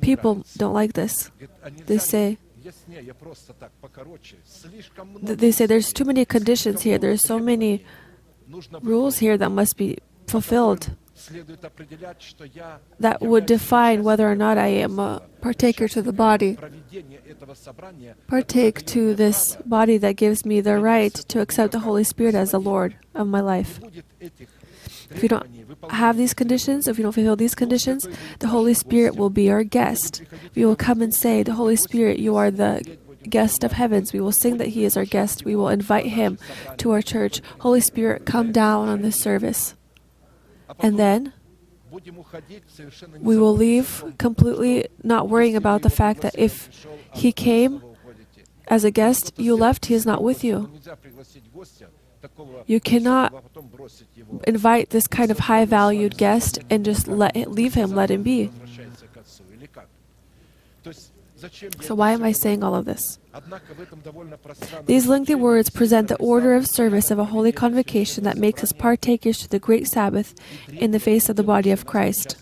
People 0.00 0.44
don't 0.56 0.74
like 0.74 0.92
this. 0.92 1.30
They 1.86 1.98
say, 1.98 2.38
they 5.22 5.50
say 5.50 5.66
there's 5.66 5.92
too 5.92 6.04
many 6.04 6.24
conditions 6.24 6.82
here. 6.82 6.98
There's 6.98 7.22
so 7.22 7.38
many 7.38 7.84
rules 8.82 9.18
here 9.18 9.36
that 9.36 9.50
must 9.50 9.76
be 9.76 9.98
fulfilled 10.26 10.96
that 13.00 13.20
would 13.20 13.46
define 13.46 14.04
whether 14.04 14.30
or 14.30 14.34
not 14.34 14.58
I 14.58 14.68
am 14.68 14.98
a 14.98 15.22
partaker 15.40 15.88
to 15.88 16.02
the 16.02 16.12
body. 16.12 16.58
Partake 18.28 18.86
to 18.86 19.14
this 19.14 19.56
body 19.64 19.98
that 19.98 20.16
gives 20.16 20.44
me 20.44 20.60
the 20.60 20.78
right 20.78 21.12
to 21.14 21.40
accept 21.40 21.72
the 21.72 21.80
Holy 21.80 22.04
Spirit 22.04 22.34
as 22.34 22.52
the 22.52 22.60
Lord 22.60 22.96
of 23.14 23.26
my 23.26 23.40
life. 23.40 23.80
If 25.10 25.22
you 25.22 25.28
don't 25.28 25.46
have 25.90 26.16
these 26.16 26.34
conditions, 26.34 26.86
if 26.86 26.98
you 26.98 27.02
don't 27.02 27.12
fulfill 27.12 27.36
these 27.36 27.54
conditions, 27.54 28.06
the 28.40 28.48
Holy 28.48 28.74
Spirit 28.74 29.16
will 29.16 29.30
be 29.30 29.50
our 29.50 29.64
guest. 29.64 30.22
We 30.54 30.64
will 30.64 30.76
come 30.76 31.00
and 31.02 31.14
say, 31.14 31.42
The 31.42 31.54
Holy 31.54 31.76
Spirit, 31.76 32.18
you 32.18 32.36
are 32.36 32.50
the 32.50 32.98
guest 33.28 33.64
of 33.64 33.72
heavens. 33.72 34.12
We 34.12 34.20
will 34.20 34.32
sing 34.32 34.58
that 34.58 34.68
He 34.68 34.84
is 34.84 34.96
our 34.96 35.04
guest. 35.04 35.44
We 35.44 35.56
will 35.56 35.68
invite 35.68 36.06
Him 36.06 36.38
to 36.78 36.90
our 36.92 37.02
church. 37.02 37.40
Holy 37.60 37.80
Spirit, 37.80 38.26
come 38.26 38.52
down 38.52 38.88
on 38.88 39.02
this 39.02 39.20
service. 39.20 39.74
And 40.80 40.98
then 40.98 41.32
we 43.20 43.36
will 43.36 43.56
leave 43.56 44.04
completely 44.18 44.88
not 45.02 45.28
worrying 45.28 45.56
about 45.56 45.82
the 45.82 45.90
fact 45.90 46.20
that 46.20 46.34
if 46.38 46.86
He 47.14 47.32
came 47.32 47.82
as 48.66 48.84
a 48.84 48.90
guest, 48.90 49.32
you 49.36 49.56
left, 49.56 49.86
He 49.86 49.94
is 49.94 50.04
not 50.04 50.22
with 50.22 50.44
you. 50.44 50.70
You 52.66 52.80
cannot 52.80 53.32
invite 54.46 54.90
this 54.90 55.06
kind 55.06 55.30
of 55.30 55.40
high 55.40 55.64
valued 55.64 56.16
guest 56.16 56.58
and 56.70 56.84
just 56.84 57.08
let 57.08 57.34
leave 57.50 57.74
him, 57.74 57.94
let 57.94 58.10
him 58.10 58.22
be. 58.22 58.50
So, 61.80 61.94
why 61.94 62.12
am 62.12 62.24
I 62.24 62.32
saying 62.32 62.64
all 62.64 62.74
of 62.74 62.84
this? 62.84 63.18
These 64.86 65.06
lengthy 65.06 65.36
words 65.36 65.70
present 65.70 66.08
the 66.08 66.16
order 66.16 66.54
of 66.54 66.66
service 66.66 67.10
of 67.12 67.18
a 67.18 67.26
holy 67.26 67.52
convocation 67.52 68.24
that 68.24 68.36
makes 68.36 68.64
us 68.64 68.72
partakers 68.72 69.38
to 69.38 69.48
the 69.48 69.60
great 69.60 69.86
Sabbath 69.86 70.34
in 70.68 70.90
the 70.90 70.98
face 70.98 71.28
of 71.28 71.36
the 71.36 71.44
body 71.44 71.70
of 71.70 71.86
Christ. 71.86 72.36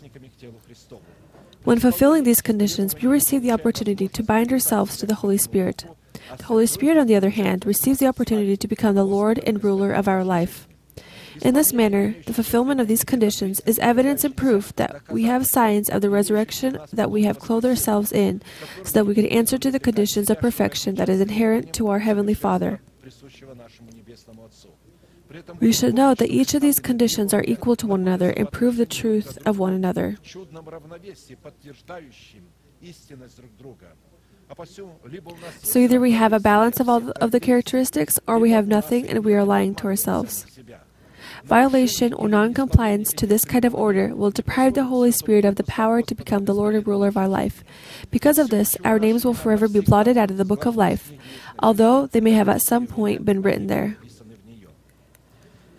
When 1.65 1.79
fulfilling 1.81 2.25
these 2.25 2.41
conditions, 2.41 2.95
we 2.95 3.09
receive 3.09 3.43
the 3.43 3.51
opportunity 3.51 4.09
to 4.09 4.23
bind 4.23 4.53
ourselves 4.53 4.97
to 4.99 5.07
the 5.07 5.17
Holy 5.17 5.37
Spirit. 5.37 5.85
The 6.37 6.45
Holy 6.45 6.67
Spirit, 6.67 6.99
on 6.99 7.07
the 7.07 7.17
other 7.17 7.31
hand, 7.31 7.65
receives 7.65 7.99
the 7.99 8.07
opportunity 8.07 8.57
to 8.57 8.69
become 8.69 8.95
the 8.95 9.05
Lord 9.05 9.39
and 9.47 9.63
ruler 9.63 9.93
of 9.93 10.09
our 10.09 10.25
life. 10.25 10.67
In 11.43 11.55
this 11.55 11.73
manner, 11.73 12.15
the 12.25 12.33
fulfillment 12.33 12.81
of 12.81 12.89
these 12.89 13.05
conditions 13.05 13.61
is 13.61 13.79
evidence 13.79 14.25
and 14.25 14.37
proof 14.37 14.75
that 14.77 15.03
we 15.11 15.25
have 15.25 15.47
signs 15.47 15.91
of 15.91 16.01
the 16.01 16.11
resurrection 16.11 16.79
that 16.93 17.11
we 17.11 17.25
have 17.25 17.39
clothed 17.39 17.67
ourselves 17.67 18.11
in, 18.11 18.43
so 18.83 18.93
that 18.93 19.05
we 19.05 19.15
can 19.15 19.27
answer 19.27 19.59
to 19.59 19.71
the 19.71 19.79
conditions 19.81 20.31
of 20.31 20.41
perfection 20.41 20.95
that 20.95 21.09
is 21.09 21.21
inherent 21.21 21.73
to 21.75 21.89
our 21.89 21.99
Heavenly 22.01 22.35
Father. 22.35 22.81
We 25.61 25.73
should 25.73 25.95
note 25.95 26.19
that 26.19 26.31
each 26.31 26.55
of 26.55 26.63
these 26.63 26.81
conditions 26.81 27.35
are 27.35 27.45
equal 27.47 27.77
to 27.77 27.87
one 27.87 28.01
another 28.01 28.31
and 28.31 28.51
prove 28.51 28.77
the 28.77 28.87
truth 28.87 29.39
of 29.45 29.59
one 29.59 29.73
another. 29.73 30.17
So 35.63 35.79
either 35.79 36.01
we 36.01 36.13
have 36.13 36.33
a 36.33 36.41
balance 36.41 36.81
of 36.81 36.89
all 36.89 37.11
of 37.21 37.31
the 37.31 37.41
characteristics, 37.41 38.19
or 38.27 38.39
we 38.39 38.51
have 38.51 38.69
nothing 38.69 39.09
and 39.09 39.25
we 39.25 39.35
are 39.35 39.45
lying 39.45 39.75
to 39.77 39.87
ourselves. 39.87 40.47
Violation 41.45 42.13
or 42.13 42.29
non-compliance 42.29 43.13
to 43.13 43.27
this 43.27 43.45
kind 43.45 43.65
of 43.65 43.75
order 43.75 44.15
will 44.15 44.31
deprive 44.31 44.75
the 44.75 44.85
Holy 44.85 45.11
Spirit 45.11 45.45
of 45.45 45.57
the 45.57 45.65
power 45.65 46.03
to 46.03 46.15
become 46.15 46.45
the 46.45 46.55
Lord 46.55 46.75
and 46.75 46.87
ruler 46.87 47.09
of 47.09 47.17
our 47.17 47.29
life. 47.29 47.63
Because 48.11 48.39
of 48.39 48.51
this, 48.51 48.77
our 48.85 48.99
names 48.99 49.25
will 49.25 49.35
forever 49.35 49.69
be 49.69 49.81
blotted 49.81 50.17
out 50.17 50.31
of 50.31 50.39
the 50.39 50.45
book 50.45 50.67
of 50.67 50.77
life, 50.77 51.13
although 51.61 52.07
they 52.07 52.21
may 52.21 52.33
have 52.33 52.49
at 52.49 52.63
some 52.63 52.87
point 52.87 53.25
been 53.25 53.43
written 53.43 53.67
there. 53.69 53.97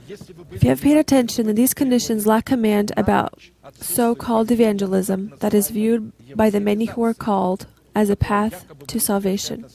If 0.09 0.63
you 0.63 0.69
have 0.69 0.81
paid 0.81 0.97
attention, 0.97 1.47
then 1.47 1.55
these 1.55 1.73
conditions 1.73 2.25
lack 2.25 2.45
command 2.45 2.93
about 2.95 3.41
so 3.73 4.15
called 4.15 4.51
evangelism 4.51 5.33
that 5.39 5.53
is 5.53 5.69
viewed 5.69 6.13
by 6.35 6.49
the 6.49 6.61
many 6.61 6.85
who 6.85 7.03
are 7.03 7.13
called 7.13 7.67
as 7.97 8.11
a 8.11 8.15
path 8.15 8.65
to 8.85 8.99
salvation. 8.99 9.65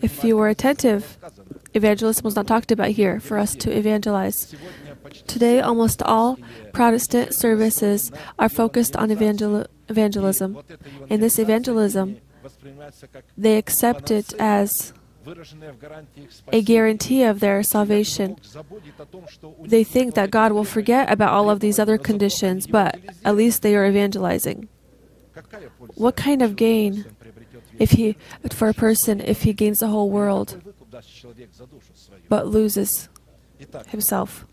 If 0.00 0.24
you 0.24 0.36
were 0.38 0.48
attentive, 0.48 1.18
evangelism 1.74 2.24
was 2.24 2.36
not 2.36 2.46
talked 2.46 2.72
about 2.72 2.92
here 3.00 3.20
for 3.20 3.36
us 3.36 3.54
to 3.56 3.76
evangelize. 3.76 4.54
Today, 5.26 5.60
almost 5.60 6.02
all 6.02 6.38
Protestant 6.72 7.34
services 7.34 8.10
are 8.38 8.48
focused 8.48 8.96
on 8.96 9.10
evangel- 9.10 9.66
evangelism. 9.90 10.50
In 11.10 11.20
this 11.20 11.38
evangelism, 11.38 12.16
they 13.36 13.58
accept 13.58 14.10
it 14.10 14.32
as 14.38 14.94
a 16.52 16.62
guarantee 16.62 17.22
of 17.22 17.40
their 17.40 17.62
salvation. 17.62 18.36
They 19.74 19.84
think 19.84 20.14
that 20.14 20.30
God 20.30 20.52
will 20.52 20.64
forget 20.64 21.10
about 21.12 21.32
all 21.36 21.50
of 21.50 21.60
these 21.60 21.78
other 21.78 21.98
conditions, 21.98 22.66
but 22.66 22.98
at 23.24 23.36
least 23.36 23.60
they 23.62 23.76
are 23.76 23.86
evangelizing. 23.86 24.68
What 25.94 26.16
kind 26.16 26.42
of 26.42 26.56
gain 26.56 27.06
if 27.78 27.92
he 27.92 28.16
for 28.50 28.68
a 28.68 28.74
person 28.74 29.20
if 29.20 29.42
he 29.42 29.52
gains 29.52 29.80
the 29.80 29.88
whole 29.88 30.10
world 30.10 30.60
but 32.28 32.46
loses 32.46 33.08
himself? 33.88 34.46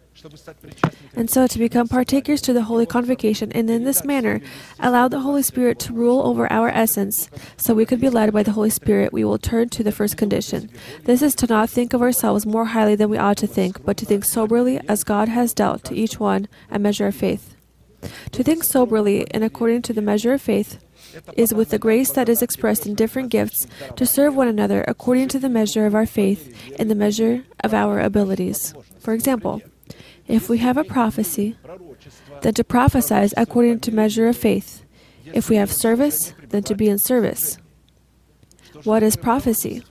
And 1.16 1.30
so, 1.30 1.48
to 1.48 1.58
become 1.58 1.88
partakers 1.88 2.42
to 2.42 2.52
the 2.52 2.64
Holy 2.64 2.86
Convocation, 2.86 3.54
and 3.54 3.70
in 3.70 3.86
this 3.86 4.04
manner, 4.04 4.42
allow 4.78 5.08
the 5.08 5.22
Holy 5.22 5.42
Spirit 5.42 5.80
to 5.80 5.94
rule 5.94 6.28
over 6.28 6.52
our 6.52 6.68
essence, 6.70 7.30
so 7.56 7.74
we 7.74 7.86
could 7.86 8.02
be 8.02 8.10
led 8.10 8.34
by 8.34 8.44
the 8.44 8.52
Holy 8.52 8.70
Spirit, 8.70 9.14
we 9.14 9.24
will 9.24 9.38
turn 9.38 9.70
to 9.70 9.84
the 9.84 9.94
first 9.94 10.18
condition. 10.18 10.70
This 11.06 11.22
is 11.22 11.36
to 11.36 11.48
not 11.48 11.70
think 11.70 11.94
of 11.94 12.02
ourselves 12.02 12.46
more 12.46 12.66
highly 12.66 12.96
than 12.96 13.10
we 13.10 13.18
ought 13.18 13.38
to 13.38 13.48
think, 13.48 13.86
but 13.86 13.96
to 13.98 14.06
think 14.06 14.26
soberly 14.26 14.82
as 14.90 15.06
God 15.06 15.30
has 15.30 15.54
dealt 15.54 15.86
to 15.86 15.96
each 15.96 16.20
one 16.20 16.50
a 16.70 16.80
measure 16.80 17.08
of 17.08 17.16
faith. 17.16 17.56
To 18.32 18.44
think 18.44 18.64
soberly 18.64 19.30
and 19.32 19.44
according 19.44 19.82
to 19.84 19.94
the 19.94 20.02
measure 20.02 20.34
of 20.34 20.42
faith 20.42 20.80
is 21.36 21.54
with 21.54 21.70
the 21.70 21.80
grace 21.80 22.12
that 22.12 22.30
is 22.30 22.42
expressed 22.42 22.86
in 22.86 22.96
different 22.96 23.30
gifts 23.30 23.68
to 23.96 24.06
serve 24.06 24.36
one 24.36 24.48
another 24.48 24.86
according 24.88 25.28
to 25.30 25.40
the 25.40 25.50
measure 25.50 25.86
of 25.86 25.96
our 25.96 26.06
faith 26.06 26.74
and 26.80 26.90
the 26.90 26.96
measure 26.96 27.44
of 27.64 27.74
our 27.74 28.00
abilities. 28.00 28.74
For 29.00 29.14
example, 29.14 29.62
if 30.28 30.48
we 30.50 30.60
have 30.60 30.78
a 30.78 30.84
prophecy, 30.84 31.58
then 32.42 32.54
to 32.54 32.64
prophesy 32.64 33.34
according 33.36 33.80
to 33.82 33.92
measure 33.92 34.28
of 34.28 34.38
faith. 34.38 34.86
If 35.34 35.50
we 35.50 35.56
have 35.58 35.72
service, 35.72 36.34
then 36.50 36.64
to 36.64 36.76
be 36.76 36.88
in 36.88 37.00
service. 37.00 37.58
What 38.84 39.04
is 39.04 39.16
prophecy? 39.16 39.84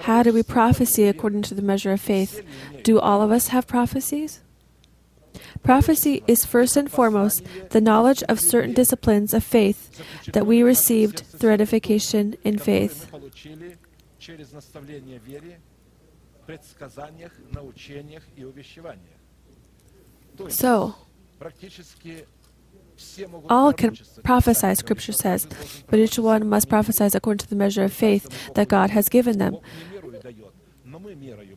How 0.00 0.22
do 0.22 0.32
we 0.32 0.42
prophesy 0.42 1.08
according 1.08 1.42
to 1.42 1.54
the 1.54 1.62
measure 1.62 1.92
of 1.92 2.00
faith? 2.00 2.44
Do 2.82 3.00
all 3.00 3.22
of 3.22 3.30
us 3.30 3.48
have 3.48 3.66
prophecies? 3.66 4.40
Prophecy 5.62 6.22
is 6.26 6.44
first 6.44 6.76
and 6.76 6.90
foremost 6.90 7.44
the 7.70 7.80
knowledge 7.80 8.22
of 8.24 8.40
certain 8.40 8.72
disciplines 8.72 9.32
of 9.32 9.44
faith 9.44 10.02
that 10.32 10.46
we 10.46 10.62
received 10.62 11.20
through 11.20 11.52
edification 11.52 12.34
in 12.44 12.58
faith. 12.58 13.08
So, 20.48 20.94
all 23.48 23.72
can 23.72 23.96
prophesy, 24.22 24.74
Scripture 24.74 25.12
says, 25.12 25.46
but 25.88 25.98
each 25.98 26.18
one 26.18 26.48
must 26.48 26.68
prophesy 26.68 27.08
according 27.14 27.38
to 27.38 27.48
the 27.48 27.56
measure 27.56 27.84
of 27.84 27.92
faith 27.92 28.52
that 28.54 28.68
God 28.68 28.90
has 28.90 29.08
given 29.08 29.38
them. 29.38 29.58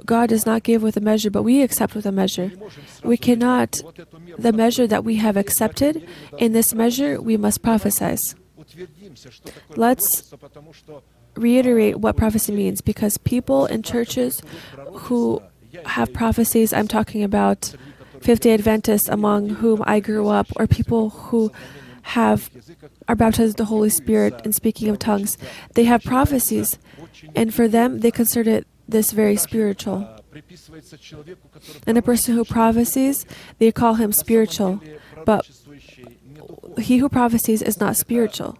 God 0.05 0.29
does 0.29 0.45
not 0.45 0.63
give 0.63 0.81
with 0.83 0.97
a 0.97 1.01
measure, 1.01 1.29
but 1.29 1.43
we 1.43 1.61
accept 1.61 1.95
with 1.95 2.05
a 2.05 2.11
measure. 2.11 2.51
We 3.03 3.17
cannot, 3.17 3.81
the 4.38 4.53
measure 4.53 4.88
that 4.88 5.03
we 5.03 5.15
have 5.15 5.38
accepted, 5.38 6.07
in 6.38 6.53
this 6.53 6.73
measure 6.73 7.21
we 7.21 7.38
must 7.38 7.61
prophesy. 7.61 8.36
Let's 9.75 10.33
reiterate 11.36 11.97
what 11.97 12.15
prophecy 12.15 12.53
means 12.53 12.81
because 12.81 13.17
people 13.17 13.65
in 13.65 13.83
churches 13.83 14.41
who 14.93 15.41
have 15.86 16.13
prophecies, 16.13 16.71
I'm 16.73 16.88
talking 16.88 17.23
about 17.23 17.75
50 18.21 18.51
Adventists 18.51 19.09
among 19.09 19.49
whom 19.49 19.83
I 19.86 19.99
grew 19.99 20.29
up, 20.29 20.47
or 20.55 20.67
people 20.67 21.09
who 21.09 21.51
have 22.03 22.49
are 23.07 23.15
baptized 23.15 23.49
with 23.49 23.57
the 23.57 23.65
Holy 23.65 23.89
Spirit 23.89 24.33
and 24.43 24.53
speaking 24.53 24.89
of 24.89 24.99
tongues, 24.99 25.38
they 25.73 25.83
have 25.86 26.03
prophecies, 26.03 26.77
and 27.36 27.53
for 27.53 27.67
them 27.67 27.99
they 27.99 28.11
consider 28.11 28.63
this 28.88 29.11
very 29.11 29.36
spiritual. 29.36 30.07
And 31.88 31.97
a 31.97 32.01
person 32.01 32.36
who 32.36 32.45
prophesies, 32.45 33.25
they 33.59 33.71
call 33.71 33.95
him 33.95 34.11
spiritual, 34.11 34.81
but 35.25 35.49
he 36.79 36.97
who 36.97 37.09
prophesies 37.09 37.61
is 37.61 37.79
not 37.79 37.95
spiritual. 37.95 38.57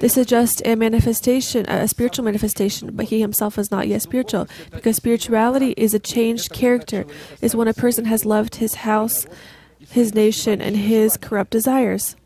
This 0.00 0.16
is 0.18 0.26
just 0.26 0.60
a 0.66 0.74
manifestation, 0.74 1.66
a 1.66 1.88
spiritual 1.88 2.24
manifestation, 2.24 2.94
but 2.94 3.06
he 3.06 3.20
himself 3.20 3.58
is 3.58 3.70
not 3.70 3.88
yet 3.88 4.02
spiritual 4.02 4.46
because 4.70 4.96
spirituality 4.96 5.72
is 5.76 5.94
a 5.94 5.98
changed 5.98 6.52
character, 6.52 7.06
is 7.40 7.56
when 7.56 7.68
a 7.68 7.74
person 7.74 8.04
has 8.04 8.26
loved 8.26 8.56
his 8.56 8.74
house, 8.74 9.26
his 9.78 10.14
nation, 10.14 10.60
and 10.60 10.76
his 10.76 11.16
corrupt 11.16 11.50
desires. 11.50 12.16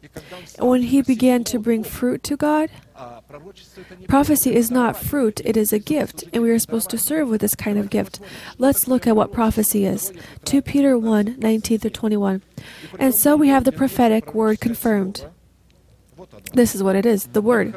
And 0.59 0.69
when 0.69 0.83
he 0.83 1.03
began 1.03 1.45
to 1.45 1.59
bring 1.59 1.85
fruit 1.85 2.23
to 2.25 2.37
God, 2.37 2.69
Prophecy 4.09 4.55
is 4.55 4.71
not 4.71 4.97
fruit, 4.97 5.41
it 5.45 5.57
is 5.57 5.73
a 5.73 5.79
gift, 5.79 6.25
and 6.33 6.43
we 6.43 6.51
are 6.51 6.59
supposed 6.59 6.91
to 6.91 6.99
serve 6.99 7.29
with 7.29 7.41
this 7.41 7.55
kind 7.55 7.79
of 7.79 7.91
gift. 7.91 8.21
Let's 8.59 8.89
look 8.89 9.07
at 9.07 9.17
what 9.17 9.33
prophecy 9.33 9.85
is. 9.85 10.13
2 10.45 10.63
Peter 10.63 10.99
1 10.99 11.37
19 11.39 11.79
through 11.79 11.91
21. 11.91 12.43
And 12.99 13.15
so 13.15 13.37
we 13.37 13.49
have 13.49 13.65
the 13.65 13.73
prophetic 13.73 14.35
word 14.35 14.61
confirmed. 14.61 15.27
This 16.53 16.75
is 16.75 16.83
what 16.83 16.97
it 16.97 17.07
is 17.07 17.27
the 17.29 17.41
Word, 17.41 17.75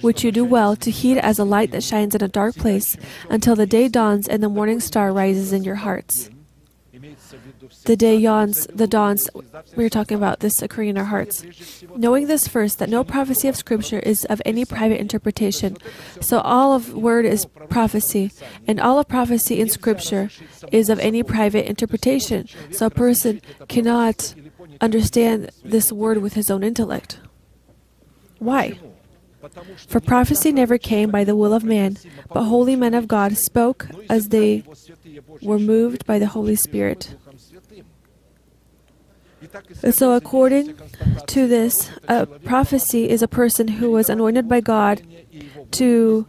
which 0.00 0.24
you 0.24 0.32
do 0.32 0.44
well 0.44 0.76
to 0.76 0.90
heed 0.90 1.18
as 1.18 1.38
a 1.38 1.44
light 1.44 1.72
that 1.72 1.82
shines 1.82 2.14
in 2.14 2.22
a 2.22 2.28
dark 2.28 2.54
place 2.54 2.96
until 3.28 3.54
the 3.54 3.66
day 3.66 3.88
dawns 3.88 4.28
and 4.28 4.42
the 4.42 4.48
morning 4.48 4.80
star 4.80 5.12
rises 5.12 5.52
in 5.52 5.64
your 5.64 5.74
hearts. 5.76 6.30
The 7.86 7.96
day 7.96 8.16
yawns, 8.16 8.66
the 8.66 8.86
dawns. 8.86 9.30
We 9.76 9.84
are 9.84 9.88
talking 9.88 10.16
about 10.16 10.40
this 10.40 10.60
occurring 10.60 10.90
in 10.90 10.98
our 10.98 11.04
hearts. 11.04 11.44
Knowing 11.94 12.26
this 12.26 12.48
first, 12.48 12.78
that 12.80 12.88
no 12.90 13.04
prophecy 13.04 13.48
of 13.48 13.56
Scripture 13.56 14.00
is 14.00 14.24
of 14.26 14.42
any 14.44 14.64
private 14.64 15.00
interpretation. 15.00 15.76
So 16.20 16.40
all 16.40 16.74
of 16.74 16.94
word 16.94 17.24
is 17.24 17.46
prophecy, 17.68 18.32
and 18.66 18.80
all 18.80 18.98
of 18.98 19.08
prophecy 19.08 19.60
in 19.60 19.68
Scripture 19.68 20.30
is 20.72 20.90
of 20.90 20.98
any 20.98 21.22
private 21.22 21.68
interpretation. 21.68 22.48
So 22.72 22.86
a 22.86 22.90
person 22.90 23.40
cannot 23.68 24.34
understand 24.80 25.50
this 25.64 25.92
word 25.92 26.18
with 26.18 26.34
his 26.34 26.50
own 26.50 26.62
intellect. 26.62 27.20
Why? 28.38 28.78
For 29.86 30.00
prophecy 30.00 30.50
never 30.50 30.76
came 30.76 31.10
by 31.10 31.22
the 31.22 31.36
will 31.36 31.54
of 31.54 31.62
man, 31.62 31.98
but 32.32 32.44
holy 32.44 32.74
men 32.74 32.94
of 32.94 33.06
God 33.06 33.36
spoke 33.36 33.86
as 34.10 34.30
they 34.30 34.64
were 35.40 35.60
moved 35.60 36.04
by 36.04 36.18
the 36.18 36.26
Holy 36.26 36.56
Spirit. 36.56 37.14
So, 39.90 40.12
according 40.12 40.74
to 41.26 41.46
this, 41.46 41.90
a 42.08 42.26
prophecy 42.26 43.08
is 43.08 43.22
a 43.22 43.28
person 43.28 43.68
who 43.68 43.90
was 43.90 44.08
anointed 44.08 44.48
by 44.48 44.60
God 44.60 45.02
to 45.72 46.26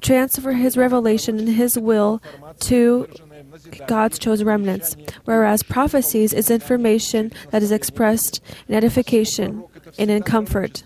transfer 0.00 0.52
his 0.52 0.76
revelation 0.76 1.38
and 1.38 1.48
his 1.48 1.78
will 1.78 2.20
to 2.60 3.08
God's 3.86 4.18
chosen 4.18 4.46
remnants, 4.46 4.96
whereas 5.24 5.62
prophecies 5.62 6.32
is 6.32 6.50
information 6.50 7.32
that 7.50 7.62
is 7.62 7.72
expressed 7.72 8.40
in 8.68 8.74
edification 8.74 9.64
and 9.98 10.10
in 10.10 10.22
comfort. 10.22 10.82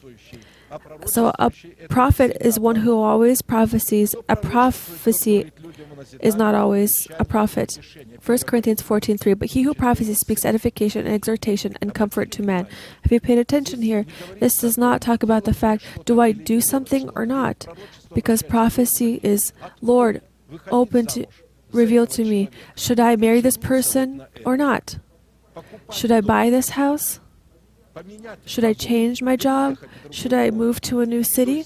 So, 1.06 1.32
a 1.38 1.50
prophet 1.88 2.36
is 2.40 2.58
one 2.58 2.76
who 2.76 2.98
always 3.00 3.40
prophesies. 3.40 4.14
A 4.28 4.36
prophecy 4.36 5.50
is 6.20 6.34
not 6.34 6.54
always 6.54 7.06
a 7.18 7.24
prophet. 7.24 7.78
1 8.26 8.38
Corinthians 8.46 8.82
14:3 8.82 9.38
But 9.38 9.50
he 9.50 9.62
who 9.62 9.72
prophesies 9.72 10.18
speaks 10.18 10.44
edification 10.44 11.06
and 11.06 11.14
exhortation 11.14 11.76
and 11.80 11.94
comfort 11.94 12.32
to 12.32 12.42
men. 12.42 12.66
Have 13.02 13.12
you 13.12 13.20
paid 13.20 13.38
attention 13.38 13.82
here? 13.82 14.04
This 14.40 14.60
does 14.60 14.76
not 14.76 15.00
talk 15.00 15.22
about 15.22 15.44
the 15.44 15.54
fact 15.54 15.84
do 16.04 16.20
I 16.20 16.32
do 16.32 16.60
something 16.60 17.08
or 17.14 17.24
not? 17.24 17.66
Because 18.12 18.42
prophecy 18.42 19.20
is 19.22 19.52
Lord, 19.80 20.22
open 20.72 21.06
to 21.06 21.26
reveal 21.72 22.06
to 22.08 22.24
me, 22.24 22.50
should 22.74 22.98
I 22.98 23.14
marry 23.14 23.40
this 23.40 23.56
person 23.56 24.24
or 24.44 24.56
not? 24.56 24.98
Should 25.92 26.10
I 26.10 26.20
buy 26.20 26.50
this 26.50 26.70
house? 26.70 27.20
Should 28.44 28.64
I 28.64 28.72
change 28.72 29.22
my 29.22 29.36
job? 29.36 29.78
Should 30.10 30.32
I 30.32 30.50
move 30.50 30.80
to 30.82 31.00
a 31.00 31.06
new 31.06 31.22
city? 31.22 31.64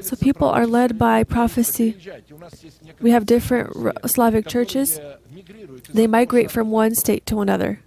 So 0.00 0.16
people 0.16 0.48
are 0.48 0.66
led 0.66 0.98
by 0.98 1.24
prophecy. 1.24 1.96
We 3.00 3.10
have 3.10 3.26
different 3.26 3.72
Slavic 4.08 4.46
churches. 4.46 5.00
They 5.92 6.06
migrate 6.06 6.50
from 6.50 6.70
one 6.70 6.94
state 6.94 7.26
to 7.26 7.40
another. 7.40 7.80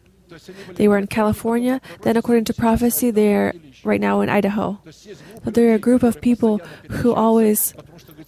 They 0.76 0.88
were 0.88 0.98
in 0.98 1.08
California, 1.08 1.82
then, 2.04 2.16
according 2.16 2.46
to 2.46 2.54
prophecy, 2.54 3.12
they're 3.12 3.54
right 3.84 4.00
now 4.00 4.22
in 4.22 4.30
Idaho. 4.30 4.80
But 5.44 5.54
there 5.56 5.72
are 5.72 5.76
a 5.76 5.80
group 5.80 6.04
of 6.04 6.22
people 6.22 6.60
who 6.90 7.14
always 7.14 7.74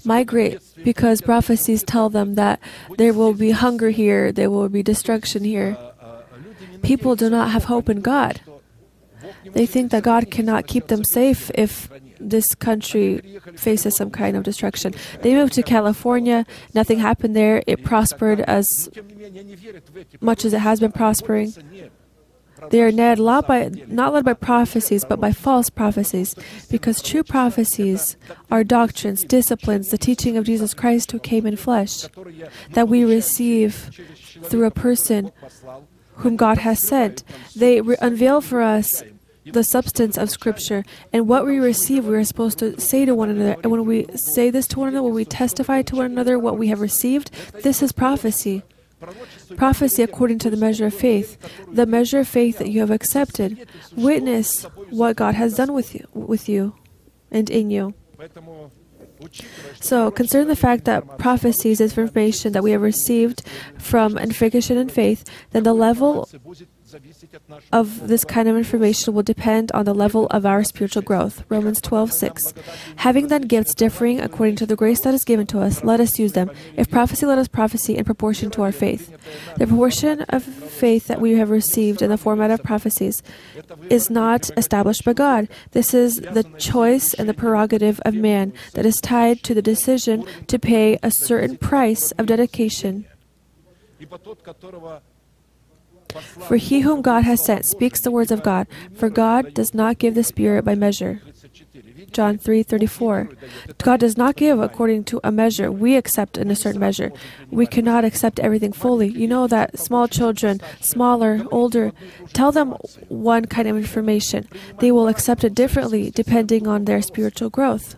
migrate 0.03 0.59
because 0.84 1.22
prophecies 1.22 1.84
tell 1.84 2.09
them 2.09 2.36
that 2.36 2.59
there 2.97 3.14
will 3.14 3.34
be 3.34 3.51
hunger 3.51 3.89
here, 3.89 4.32
there 4.32 4.49
will 4.49 4.68
be 4.68 4.84
destruction 4.84 5.43
here. 5.43 5.78
People 6.82 7.16
do 7.16 7.30
not 7.30 7.51
have 7.51 7.66
hope 7.66 7.89
in 7.89 8.01
God. 8.01 8.41
They 9.45 9.66
think 9.66 9.91
that 9.91 10.03
God 10.03 10.30
cannot 10.30 10.68
keep 10.68 10.88
them 10.88 11.03
safe 11.03 11.51
if 11.55 11.89
this 12.30 12.56
country 12.56 13.40
faces 13.56 13.96
some 13.96 14.10
kind 14.10 14.36
of 14.36 14.44
destruction. 14.44 14.94
They 15.22 15.34
moved 15.34 15.54
to 15.54 15.64
California, 15.64 16.46
nothing 16.74 17.00
happened 17.00 17.36
there. 17.36 17.64
It 17.68 17.84
prospered 17.84 18.42
as 18.42 18.90
much 20.22 20.46
as 20.46 20.54
it 20.54 20.60
has 20.60 20.80
been 20.80 20.92
prospering. 20.92 21.54
They 22.70 22.82
are 22.82 22.92
led 22.92 23.20
not 23.20 23.48
by 23.48 23.72
not 23.88 24.14
led 24.14 24.24
by 24.24 24.34
prophecies, 24.34 25.04
but 25.04 25.20
by 25.20 25.32
false 25.32 25.70
prophecies, 25.70 26.36
because 26.70 27.02
true 27.02 27.24
prophecies 27.24 28.16
are 28.50 28.64
doctrines, 28.64 29.24
disciplines, 29.24 29.90
the 29.90 29.98
teaching 29.98 30.38
of 30.38 30.46
Jesus 30.46 30.74
Christ 30.74 31.12
who 31.12 31.20
came 31.20 31.46
in 31.46 31.58
flesh, 31.58 32.06
that 32.72 32.88
we 32.88 33.04
receive 33.04 33.92
through 34.44 34.66
a 34.66 34.72
person 34.72 35.32
whom 36.18 36.36
God 36.38 36.60
has 36.60 36.80
sent. 36.80 37.24
They 37.56 37.82
re- 37.82 37.98
unveil 38.00 38.40
for 38.40 38.62
us 38.62 39.04
the 39.46 39.64
substance 39.64 40.18
of 40.18 40.30
Scripture. 40.30 40.84
And 41.12 41.28
what 41.28 41.46
we 41.46 41.60
receive, 41.60 42.06
we 42.06 42.16
are 42.16 42.24
supposed 42.24 42.60
to 42.60 42.80
say 42.80 43.06
to 43.06 43.16
one 43.16 43.30
another. 43.30 43.58
And 43.64 43.72
when 43.72 43.86
we 43.86 44.08
say 44.16 44.50
this 44.50 44.68
to 44.68 44.80
one 44.80 44.89
another, 44.89 45.04
when 45.04 45.14
we 45.14 45.26
testify 45.26 45.82
to 45.84 45.96
one 45.98 46.06
another 46.06 46.39
what 46.39 46.58
we 46.58 46.68
have 46.68 46.82
received, 46.82 47.32
this 47.62 47.82
is 47.82 47.91
prophecy. 47.91 48.64
Prophecy 49.58 50.02
according 50.02 50.39
to 50.39 50.50
the 50.50 50.58
measure 50.58 50.86
of 50.86 50.94
faith, 50.94 51.38
the 51.72 51.86
measure 51.86 52.20
of 52.20 52.28
faith 52.28 52.58
that 52.60 52.70
you 52.70 52.80
have 52.80 52.91
accepted. 52.91 53.68
Witness 53.96 54.64
what 54.89 55.18
God 55.18 55.36
has 55.36 55.56
done 55.56 55.74
with 55.74 55.94
you, 55.94 56.08
with 56.14 56.48
you 56.48 56.76
and 57.32 57.50
in 57.50 57.70
you. 57.70 57.94
So, 59.80 60.12
concerning 60.12 60.48
the 60.48 60.56
fact 60.56 60.86
that 60.86 61.18
prophecies 61.18 61.80
is 61.80 61.98
information 61.98 62.52
that 62.54 62.64
we 62.64 62.72
have 62.72 62.82
received 62.82 63.44
from 63.78 64.18
information 64.18 64.78
and 64.78 64.91
faith, 64.91 65.24
then 65.52 65.64
the 65.64 65.74
level 65.74 66.28
of 67.72 68.08
this 68.08 68.24
kind 68.24 68.48
of 68.48 68.58
information 68.58 69.14
will 69.14 69.24
depend 69.24 69.72
on 69.72 69.86
the 69.86 69.94
level 69.94 70.28
of 70.28 70.46
our 70.46 70.64
spiritual 70.64 71.02
growth. 71.02 71.44
Romans 71.50 71.82
12:6. 71.82 72.54
Having 72.98 73.28
then 73.28 73.44
gifts 73.44 73.74
differing 73.74 74.20
according 74.20 74.56
to 74.58 74.66
the 74.66 74.76
grace 74.76 75.02
that 75.02 75.14
is 75.14 75.24
given 75.24 75.48
to 75.48 75.60
us, 75.60 75.84
let 75.84 76.00
us 76.00 76.20
use 76.20 76.34
them. 76.34 76.52
If 76.76 76.89
prophecy, 76.89 77.26
let 77.26 77.38
us 77.38 77.48
prophesy 77.48 77.98
in 77.98 78.06
proportion 78.06 78.52
to 78.52 78.62
our 78.64 78.72
faith. 78.72 79.12
The 79.58 79.68
proportion 79.68 80.22
of 80.30 80.44
faith 80.44 81.08
that 81.08 81.22
we 81.22 81.34
have 81.36 81.50
received 81.50 82.02
in 82.02 82.10
the 82.10 82.18
format 82.18 82.52
of 82.52 82.64
prophecies 82.64 83.24
is 83.89 84.10
not 84.10 84.50
established 84.58 85.06
by 85.06 85.14
God. 85.14 85.48
This 85.72 85.94
is 85.94 86.18
the 86.18 86.44
choice 86.58 87.14
and 87.14 87.28
the 87.28 87.34
prerogative 87.34 88.00
of 88.06 88.14
man 88.16 88.54
that 88.74 88.86
is 88.86 89.02
tied 89.02 89.44
to 89.44 89.54
the 89.54 89.62
decision 89.62 90.26
to 90.48 90.60
pay 90.60 90.98
a 91.02 91.12
certain 91.12 91.58
price 91.58 92.12
of 92.18 92.26
dedication 92.26 93.06
for 96.47 96.57
he 96.57 96.82
whom 96.82 97.01
God 97.01 97.24
has 97.24 97.43
sent 97.43 97.66
speaks 97.66 97.99
the 97.99 98.11
words 98.11 98.32
of 98.32 98.43
God, 98.43 98.68
for 98.95 99.09
God 99.09 99.53
does 99.53 99.74
not 99.74 99.97
give 99.97 100.16
the 100.16 100.24
Spirit 100.24 100.66
by 100.66 100.76
measure. 100.76 101.22
John 102.11 102.38
3:34. 102.38 103.30
God 103.80 103.99
does 103.99 104.18
not 104.18 104.36
give 104.36 104.59
according 104.59 105.03
to 105.05 105.20
a 105.24 105.32
measure. 105.32 105.72
We 105.72 105.95
accept 105.95 106.38
in 106.38 106.51
a 106.51 106.55
certain 106.55 106.80
measure. 106.80 107.11
We 107.49 107.66
cannot 107.66 108.05
accept 108.05 108.39
everything 108.39 108.72
fully. 108.72 109.07
You 109.07 109.28
know 109.28 109.47
that 109.47 109.80
small 109.80 110.07
children, 110.07 110.61
smaller, 110.80 111.45
older, 111.51 111.91
tell 112.32 112.51
them 112.51 112.76
one 113.09 113.45
kind 113.45 113.68
of 113.68 113.76
information. 113.76 114.47
They 114.80 114.91
will 114.91 115.07
accept 115.07 115.43
it 115.43 115.55
differently 115.55 116.11
depending 116.11 116.68
on 116.68 116.86
their 116.86 117.01
spiritual 117.01 117.49
growth. 117.49 117.95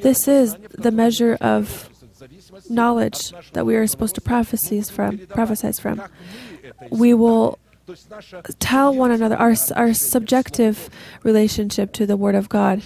This 0.00 0.26
is 0.26 0.56
the 0.72 0.90
measure 0.90 1.36
of 1.40 1.90
knowledge 2.68 3.32
that 3.52 3.64
we 3.64 3.76
are 3.76 3.86
supposed 3.86 4.14
to 4.14 4.20
prophesize 4.20 4.90
from, 4.90 5.18
prophesize 5.18 5.80
from 5.80 6.02
we 6.90 7.14
will 7.14 7.58
tell 8.58 8.94
one 8.94 9.10
another 9.10 9.36
our, 9.36 9.54
our 9.76 9.94
subjective 9.94 10.90
relationship 11.22 11.92
to 11.92 12.06
the 12.06 12.16
Word 12.16 12.34
of 12.34 12.48
God. 12.48 12.82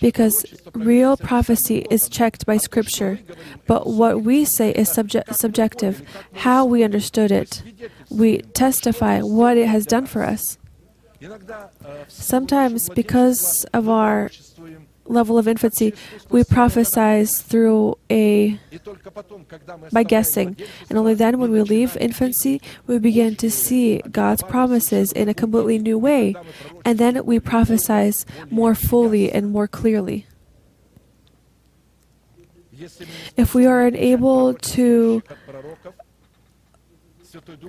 Because 0.00 0.46
real 0.72 1.16
prophecy 1.16 1.84
is 1.90 2.08
checked 2.08 2.46
by 2.46 2.58
Scripture, 2.58 3.18
but 3.66 3.88
what 3.88 4.22
we 4.22 4.44
say 4.44 4.70
is 4.70 4.88
subje- 4.88 5.34
subjective, 5.34 6.02
how 6.34 6.64
we 6.64 6.84
understood 6.84 7.32
it. 7.32 7.62
We 8.08 8.38
testify 8.38 9.20
what 9.20 9.56
it 9.56 9.66
has 9.66 9.84
done 9.84 10.06
for 10.06 10.22
us. 10.22 10.58
Sometimes, 12.06 12.88
because 12.90 13.64
of 13.72 13.88
our 13.88 14.30
level 15.06 15.38
of 15.38 15.48
infancy, 15.48 15.94
we 16.30 16.42
prophesize 16.42 17.42
through 17.42 17.98
a 18.10 18.58
by 19.92 20.02
guessing, 20.02 20.56
and 20.88 20.98
only 20.98 21.14
then, 21.14 21.38
when 21.38 21.50
we 21.50 21.62
leave 21.62 21.96
infancy, 21.96 22.60
we 22.86 22.98
begin 22.98 23.36
to 23.36 23.50
see 23.50 24.00
God's 24.10 24.42
promises 24.42 25.12
in 25.12 25.28
a 25.28 25.34
completely 25.34 25.78
new 25.78 25.98
way, 25.98 26.34
and 26.84 26.98
then 26.98 27.24
we 27.24 27.40
prophesize 27.40 28.24
more 28.50 28.74
fully 28.74 29.30
and 29.30 29.50
more 29.50 29.68
clearly. 29.68 30.26
If 33.36 33.54
we 33.54 33.66
are 33.66 33.82
unable 33.86 34.54
to 34.54 35.22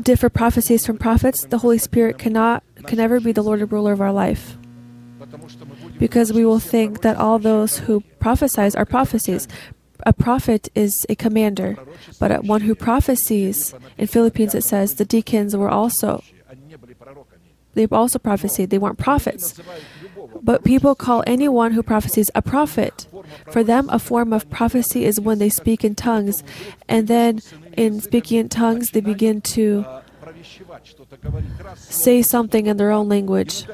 differ 0.02 0.30
prophecies 0.30 0.86
from 0.86 0.98
prophets, 0.98 1.46
the 1.46 1.60
Holy 1.60 1.78
Spirit 1.78 2.18
cannot 2.18 2.64
can 2.86 2.98
never 2.98 3.20
be 3.20 3.32
the 3.32 3.44
Lord 3.44 3.62
and 3.62 3.72
ruler 3.72 3.94
of 3.94 4.02
our 4.02 4.12
life 4.12 4.58
because 6.00 6.34
we 6.34 6.46
will 6.46 6.60
think 6.60 7.02
that 7.02 7.18
all 7.18 7.40
those 7.40 7.80
who 7.80 8.04
prophesize 8.20 8.78
are 8.78 8.86
prophecies. 8.86 9.48
A 10.06 10.14
prophet 10.14 10.70
is 10.76 11.06
a 11.08 11.16
commander, 11.16 11.78
but 12.20 12.44
one 12.44 12.62
who 12.62 12.76
prophesies, 12.76 13.74
in 13.98 14.08
Philippines 14.08 14.54
it 14.54 14.64
says 14.64 14.96
the 14.96 15.06
deacons 15.06 15.56
were 15.56 15.70
also 15.70 16.24
they 17.74 17.88
also 17.88 18.20
prophesied. 18.20 18.70
They 18.70 18.78
weren't 18.78 19.00
prophets. 19.00 19.60
But 20.42 20.64
people 20.64 20.96
call 20.96 21.24
anyone 21.26 21.72
who 21.72 21.82
prophesies 21.84 22.30
a 22.36 22.42
prophet. 22.42 23.08
For 23.50 23.64
them, 23.64 23.90
a 23.90 24.00
form 24.00 24.32
of 24.32 24.50
prophecy 24.50 25.06
is 25.06 25.20
when 25.20 25.40
they 25.40 25.50
speak 25.50 25.84
in 25.84 25.96
tongues. 25.96 26.44
And 26.88 27.08
then, 27.08 27.42
in 27.76 28.00
speaking 28.02 28.40
in 28.40 28.50
tongues, 28.50 28.92
they 28.92 29.02
begin 29.02 29.42
to 29.58 29.86
say 31.76 32.22
something 32.22 32.68
in 32.68 32.78
their 32.78 32.92
own 32.92 33.10
language. 33.10 33.66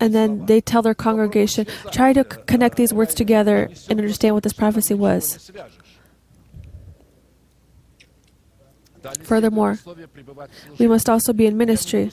And 0.00 0.14
then 0.14 0.46
they 0.46 0.60
tell 0.60 0.82
their 0.82 0.94
congregation, 0.94 1.66
try 1.92 2.12
to 2.12 2.24
connect 2.24 2.76
these 2.76 2.92
words 2.92 3.14
together 3.14 3.70
and 3.88 3.98
understand 4.00 4.34
what 4.34 4.42
this 4.42 4.52
prophecy 4.52 4.94
was. 4.94 5.50
Furthermore, 9.22 9.78
we 10.78 10.86
must 10.86 11.08
also 11.08 11.32
be 11.32 11.46
in 11.46 11.56
ministry. 11.56 12.10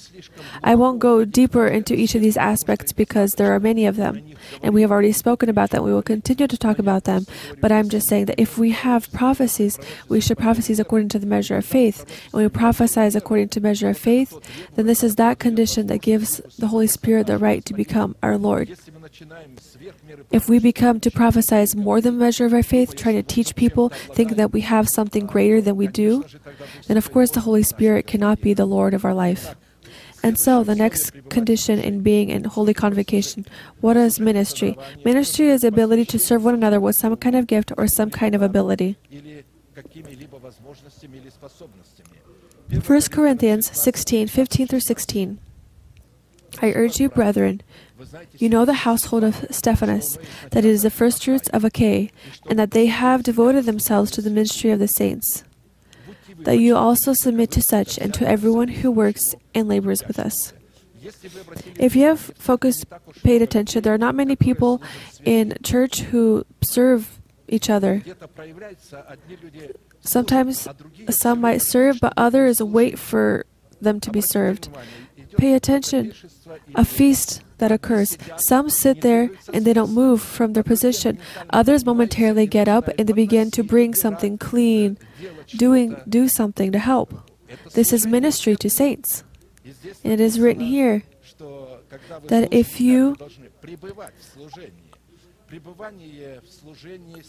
I 0.63 0.75
won't 0.75 0.99
go 0.99 1.25
deeper 1.25 1.67
into 1.67 1.93
each 1.95 2.15
of 2.15 2.21
these 2.21 2.37
aspects 2.37 2.91
because 2.91 3.35
there 3.35 3.53
are 3.53 3.59
many 3.59 3.85
of 3.85 3.95
them, 3.95 4.21
and 4.61 4.73
we 4.73 4.81
have 4.81 4.91
already 4.91 5.11
spoken 5.11 5.49
about 5.49 5.69
them. 5.69 5.83
We 5.83 5.93
will 5.93 6.01
continue 6.01 6.47
to 6.47 6.57
talk 6.57 6.79
about 6.79 7.05
them, 7.05 7.25
but 7.59 7.71
I'm 7.71 7.89
just 7.89 8.07
saying 8.07 8.25
that 8.25 8.39
if 8.39 8.57
we 8.57 8.71
have 8.71 9.11
prophecies, 9.11 9.79
we 10.09 10.19
should 10.21 10.37
prophesize 10.37 10.79
according 10.79 11.09
to 11.09 11.19
the 11.19 11.25
measure 11.25 11.57
of 11.57 11.65
faith. 11.65 12.01
And 12.25 12.33
when 12.33 12.43
we 12.45 12.49
prophesize 12.49 13.15
according 13.15 13.49
to 13.49 13.61
measure 13.61 13.89
of 13.89 13.97
faith, 13.97 14.37
then 14.75 14.85
this 14.85 15.03
is 15.03 15.15
that 15.15 15.39
condition 15.39 15.87
that 15.87 16.01
gives 16.01 16.41
the 16.57 16.67
Holy 16.67 16.87
Spirit 16.87 17.27
the 17.27 17.37
right 17.37 17.63
to 17.65 17.73
become 17.73 18.15
our 18.21 18.37
Lord. 18.37 18.77
If 20.31 20.49
we 20.49 20.59
become 20.59 20.99
to 20.99 21.11
prophesize 21.11 21.75
more 21.75 22.01
than 22.01 22.17
the 22.17 22.25
measure 22.25 22.45
of 22.45 22.53
our 22.53 22.63
faith, 22.63 22.95
try 22.95 23.13
to 23.13 23.23
teach 23.23 23.55
people, 23.55 23.89
think 23.89 24.35
that 24.35 24.51
we 24.51 24.61
have 24.61 24.89
something 24.89 25.25
greater 25.25 25.61
than 25.61 25.75
we 25.75 25.87
do, 25.87 26.25
then 26.87 26.97
of 26.97 27.11
course 27.11 27.31
the 27.31 27.41
Holy 27.41 27.63
Spirit 27.63 28.07
cannot 28.07 28.41
be 28.41 28.53
the 28.53 28.65
Lord 28.65 28.93
of 28.93 29.05
our 29.05 29.13
life. 29.13 29.55
And 30.23 30.37
so, 30.37 30.63
the 30.63 30.75
next 30.75 31.11
condition 31.29 31.79
in 31.79 32.01
being 32.01 32.29
in 32.29 32.43
holy 32.43 32.75
convocation, 32.75 33.45
what 33.79 33.97
is 33.97 34.19
ministry? 34.19 34.77
Ministry 35.03 35.47
is 35.47 35.61
the 35.61 35.69
ability 35.69 36.05
to 36.05 36.19
serve 36.19 36.45
one 36.45 36.53
another 36.53 36.79
with 36.79 36.95
some 36.95 37.15
kind 37.15 37.35
of 37.35 37.47
gift 37.47 37.71
or 37.75 37.87
some 37.87 38.11
kind 38.11 38.35
of 38.35 38.43
ability. 38.43 38.97
1 42.85 43.01
Corinthians 43.09 43.77
16, 43.77 44.27
15 44.27 44.67
through 44.67 44.79
16. 44.79 45.39
I 46.61 46.71
urge 46.73 46.99
you, 46.99 47.09
brethren, 47.09 47.61
you 48.37 48.49
know 48.49 48.65
the 48.65 48.73
household 48.73 49.23
of 49.23 49.45
Stephanus, 49.49 50.17
that 50.51 50.65
it 50.65 50.71
is 50.71 50.83
the 50.83 50.89
fruits 50.89 51.47
of 51.49 51.63
Achaia, 51.63 52.09
and 52.49 52.57
that 52.59 52.71
they 52.71 52.87
have 52.87 53.23
devoted 53.23 53.65
themselves 53.65 54.11
to 54.11 54.21
the 54.21 54.29
ministry 54.29 54.71
of 54.71 54.79
the 54.79 54.87
saints. 54.87 55.43
That 56.39 56.57
you 56.57 56.75
also 56.75 57.13
submit 57.13 57.51
to 57.51 57.61
such 57.61 57.97
and 57.97 58.13
to 58.15 58.27
everyone 58.27 58.67
who 58.67 58.91
works 58.91 59.35
and 59.53 59.67
labors 59.67 60.07
with 60.07 60.19
us. 60.19 60.53
If 61.79 61.95
you 61.95 62.05
have 62.05 62.19
focused, 62.19 62.85
paid 63.23 63.41
attention, 63.41 63.81
there 63.81 63.93
are 63.93 63.97
not 63.97 64.15
many 64.15 64.35
people 64.35 64.81
in 65.23 65.57
church 65.63 66.01
who 66.01 66.45
serve 66.61 67.19
each 67.47 67.69
other. 67.69 68.03
Sometimes 70.01 70.67
some 71.09 71.41
might 71.41 71.61
serve, 71.61 71.99
but 71.99 72.13
others 72.17 72.61
wait 72.61 72.97
for 72.97 73.45
them 73.79 73.99
to 73.99 74.11
be 74.11 74.21
served. 74.21 74.69
Pay 75.37 75.53
attention. 75.53 76.13
A 76.75 76.85
feast 76.85 77.41
that 77.61 77.71
occurs. 77.71 78.17
Some 78.35 78.69
sit 78.69 78.99
there 79.01 79.29
and 79.53 79.63
they 79.63 79.71
don't 79.71 79.93
move 79.93 80.21
from 80.21 80.51
their 80.51 80.63
position. 80.63 81.17
Others 81.51 81.85
momentarily 81.85 82.45
get 82.45 82.67
up 82.67 82.89
and 82.97 83.07
they 83.07 83.13
begin 83.13 83.49
to 83.51 83.63
bring 83.63 83.93
something 83.95 84.37
clean, 84.37 84.97
doing 85.55 85.95
do 86.09 86.27
something 86.27 86.73
to 86.73 86.79
help. 86.79 87.31
This 87.73 87.93
is 87.93 88.05
ministry 88.05 88.57
to 88.57 88.69
saints. 88.69 89.23
And 90.03 90.11
it 90.11 90.19
is 90.19 90.39
written 90.39 90.65
here 90.65 91.03
that 92.27 92.51
if 92.51 92.81
you 92.81 93.15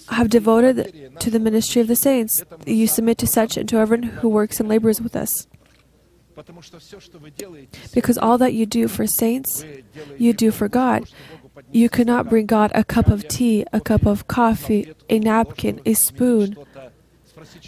have 0.08 0.30
devoted 0.30 1.20
to 1.20 1.30
the 1.30 1.38
ministry 1.38 1.82
of 1.82 1.88
the 1.88 1.96
saints, 1.96 2.42
you 2.66 2.86
submit 2.86 3.18
to 3.18 3.26
such 3.26 3.56
and 3.56 3.68
to 3.68 3.76
everyone 3.76 4.08
who 4.20 4.28
works 4.28 4.60
and 4.60 4.68
labors 4.68 5.00
with 5.00 5.14
us. 5.14 5.46
Because 7.94 8.18
all 8.18 8.38
that 8.38 8.54
you 8.54 8.66
do 8.66 8.88
for 8.88 9.06
saints, 9.06 9.64
you 10.18 10.32
do 10.32 10.50
for 10.50 10.68
God. 10.68 11.08
You 11.70 11.88
cannot 11.88 12.28
bring 12.28 12.46
God 12.46 12.70
a 12.74 12.84
cup 12.84 13.08
of 13.08 13.28
tea, 13.28 13.64
a 13.72 13.80
cup 13.80 14.06
of 14.06 14.26
coffee, 14.28 14.94
a 15.10 15.18
napkin, 15.18 15.80
a 15.84 15.94
spoon 15.94 16.56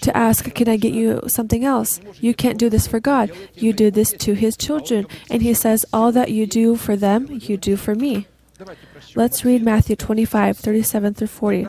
to 0.00 0.16
ask, 0.16 0.52
Can 0.54 0.68
I 0.68 0.76
get 0.76 0.92
you 0.92 1.20
something 1.26 1.64
else? 1.64 2.00
You 2.20 2.34
can't 2.34 2.58
do 2.58 2.68
this 2.68 2.86
for 2.86 3.00
God. 3.00 3.30
You 3.54 3.72
do 3.72 3.90
this 3.90 4.12
to 4.12 4.34
His 4.34 4.56
children. 4.56 5.06
And 5.30 5.42
He 5.42 5.54
says, 5.54 5.84
All 5.92 6.12
that 6.12 6.30
you 6.30 6.46
do 6.46 6.76
for 6.76 6.96
them, 6.96 7.26
you 7.30 7.56
do 7.56 7.76
for 7.76 7.94
me. 7.94 8.26
Let's 9.16 9.44
read 9.44 9.62
Matthew 9.62 9.94
25, 9.94 10.58
37 10.58 11.14
through 11.14 11.26
40. 11.28 11.68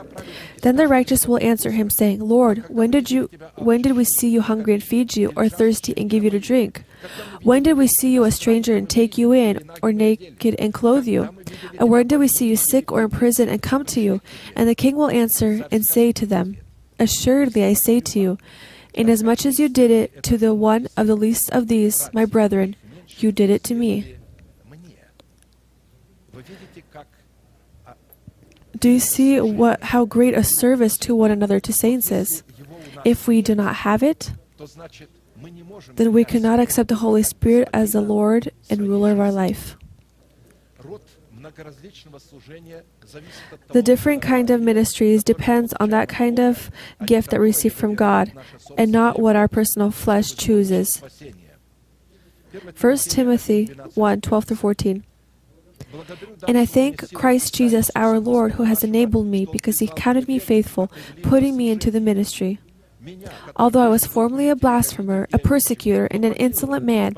Then 0.62 0.74
the 0.74 0.88
righteous 0.88 1.28
will 1.28 1.38
answer 1.38 1.70
him, 1.70 1.90
saying, 1.90 2.18
Lord, 2.18 2.64
when 2.68 2.90
did, 2.90 3.08
you, 3.08 3.30
when 3.54 3.82
did 3.82 3.96
we 3.96 4.02
see 4.02 4.28
you 4.28 4.40
hungry 4.40 4.74
and 4.74 4.82
feed 4.82 5.16
you, 5.16 5.32
or 5.36 5.48
thirsty 5.48 5.94
and 5.96 6.10
give 6.10 6.24
you 6.24 6.30
to 6.30 6.40
drink? 6.40 6.82
When 7.42 7.62
did 7.62 7.74
we 7.74 7.86
see 7.86 8.12
you 8.12 8.24
a 8.24 8.32
stranger 8.32 8.74
and 8.74 8.90
take 8.90 9.16
you 9.16 9.30
in, 9.30 9.70
or 9.80 9.92
naked 9.92 10.56
and 10.58 10.74
clothe 10.74 11.06
you? 11.06 11.36
And 11.78 11.88
when 11.88 12.08
did 12.08 12.18
we 12.18 12.26
see 12.26 12.48
you 12.48 12.56
sick 12.56 12.90
or 12.90 13.04
in 13.04 13.10
prison 13.10 13.48
and 13.48 13.62
come 13.62 13.84
to 13.86 14.00
you? 14.00 14.20
And 14.56 14.68
the 14.68 14.74
king 14.74 14.96
will 14.96 15.10
answer 15.10 15.68
and 15.70 15.86
say 15.86 16.10
to 16.12 16.26
them, 16.26 16.56
Assuredly 16.98 17.64
I 17.64 17.74
say 17.74 18.00
to 18.00 18.18
you, 18.18 18.38
inasmuch 18.92 19.46
as 19.46 19.60
you 19.60 19.68
did 19.68 19.92
it 19.92 20.24
to 20.24 20.36
the 20.36 20.52
one 20.52 20.88
of 20.96 21.06
the 21.06 21.16
least 21.16 21.50
of 21.52 21.68
these, 21.68 22.10
my 22.12 22.24
brethren, 22.24 22.74
you 23.18 23.30
did 23.30 23.50
it 23.50 23.62
to 23.64 23.74
me. 23.74 24.15
Do 28.78 28.90
you 28.90 29.00
see 29.00 29.40
what 29.40 29.82
how 29.82 30.04
great 30.04 30.34
a 30.34 30.44
service 30.44 30.98
to 30.98 31.14
one 31.14 31.30
another 31.30 31.60
to 31.60 31.72
saints 31.72 32.10
is? 32.10 32.42
If 33.04 33.28
we 33.28 33.42
do 33.42 33.54
not 33.54 33.76
have 33.76 34.02
it, 34.02 34.32
then 35.94 36.12
we 36.12 36.24
cannot 36.24 36.60
accept 36.60 36.88
the 36.88 36.96
Holy 36.96 37.22
Spirit 37.22 37.68
as 37.72 37.92
the 37.92 38.00
Lord 38.00 38.50
and 38.68 38.88
ruler 38.88 39.12
of 39.12 39.20
our 39.20 39.32
life. 39.32 39.76
The 43.72 43.82
different 43.82 44.22
kind 44.22 44.50
of 44.50 44.60
ministries 44.60 45.22
depends 45.22 45.72
on 45.74 45.90
that 45.90 46.08
kind 46.08 46.40
of 46.40 46.70
gift 47.04 47.30
that 47.30 47.40
we 47.40 47.46
receive 47.46 47.72
from 47.72 47.94
God 47.94 48.32
and 48.76 48.90
not 48.90 49.20
what 49.20 49.36
our 49.36 49.48
personal 49.48 49.90
flesh 49.90 50.34
chooses. 50.34 51.02
1 52.80 52.96
Timothy 52.96 53.66
1 53.94 54.20
12 54.20 54.44
through 54.44 54.56
14. 54.56 55.04
And 56.46 56.58
I 56.58 56.66
thank 56.66 57.12
Christ 57.12 57.54
Jesus 57.54 57.90
our 57.94 58.18
Lord 58.20 58.52
who 58.52 58.64
has 58.64 58.84
enabled 58.84 59.26
me 59.26 59.46
because 59.50 59.78
he 59.78 59.88
counted 59.88 60.28
me 60.28 60.38
faithful, 60.38 60.90
putting 61.22 61.56
me 61.56 61.70
into 61.70 61.90
the 61.90 62.00
ministry. 62.00 62.58
Although 63.54 63.84
I 63.84 63.88
was 63.88 64.04
formerly 64.04 64.48
a 64.48 64.56
blasphemer, 64.56 65.28
a 65.32 65.38
persecutor, 65.38 66.06
and 66.10 66.24
an 66.24 66.32
insolent 66.34 66.84
man, 66.84 67.14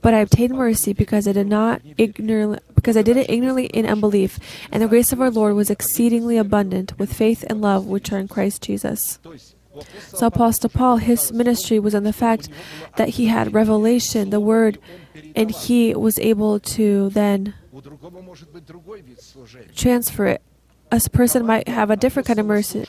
but 0.00 0.14
I 0.14 0.18
obtained 0.18 0.54
mercy 0.54 0.92
because 0.92 1.26
I 1.26 1.32
did 1.32 1.48
not 1.48 1.82
ignorantly 1.98 2.60
because 2.74 2.96
I 2.96 3.02
did 3.02 3.16
it 3.16 3.30
ignorantly 3.30 3.66
in 3.66 3.86
unbelief, 3.86 4.38
and 4.70 4.82
the 4.82 4.88
grace 4.88 5.12
of 5.12 5.20
our 5.20 5.30
Lord 5.30 5.54
was 5.54 5.70
exceedingly 5.70 6.36
abundant 6.36 6.98
with 6.98 7.12
faith 7.12 7.44
and 7.48 7.60
love 7.60 7.86
which 7.86 8.12
are 8.12 8.18
in 8.18 8.28
Christ 8.28 8.62
Jesus. 8.62 9.18
So 10.08 10.26
Apostle 10.26 10.70
Paul, 10.70 10.98
his 10.98 11.32
ministry 11.32 11.78
was 11.78 11.94
in 11.94 12.04
the 12.04 12.12
fact 12.12 12.48
that 12.96 13.10
he 13.10 13.26
had 13.26 13.54
revelation, 13.54 14.30
the 14.30 14.40
word, 14.40 14.78
and 15.34 15.50
he 15.50 15.94
was 15.94 16.18
able 16.18 16.60
to 16.60 17.08
then 17.10 17.54
transfer 19.74 20.26
it. 20.26 20.42
A 20.90 21.00
person 21.08 21.46
might 21.46 21.68
have 21.68 21.90
a 21.90 21.96
different 21.96 22.26
kind 22.26 22.38
of 22.38 22.46
mercy, 22.46 22.86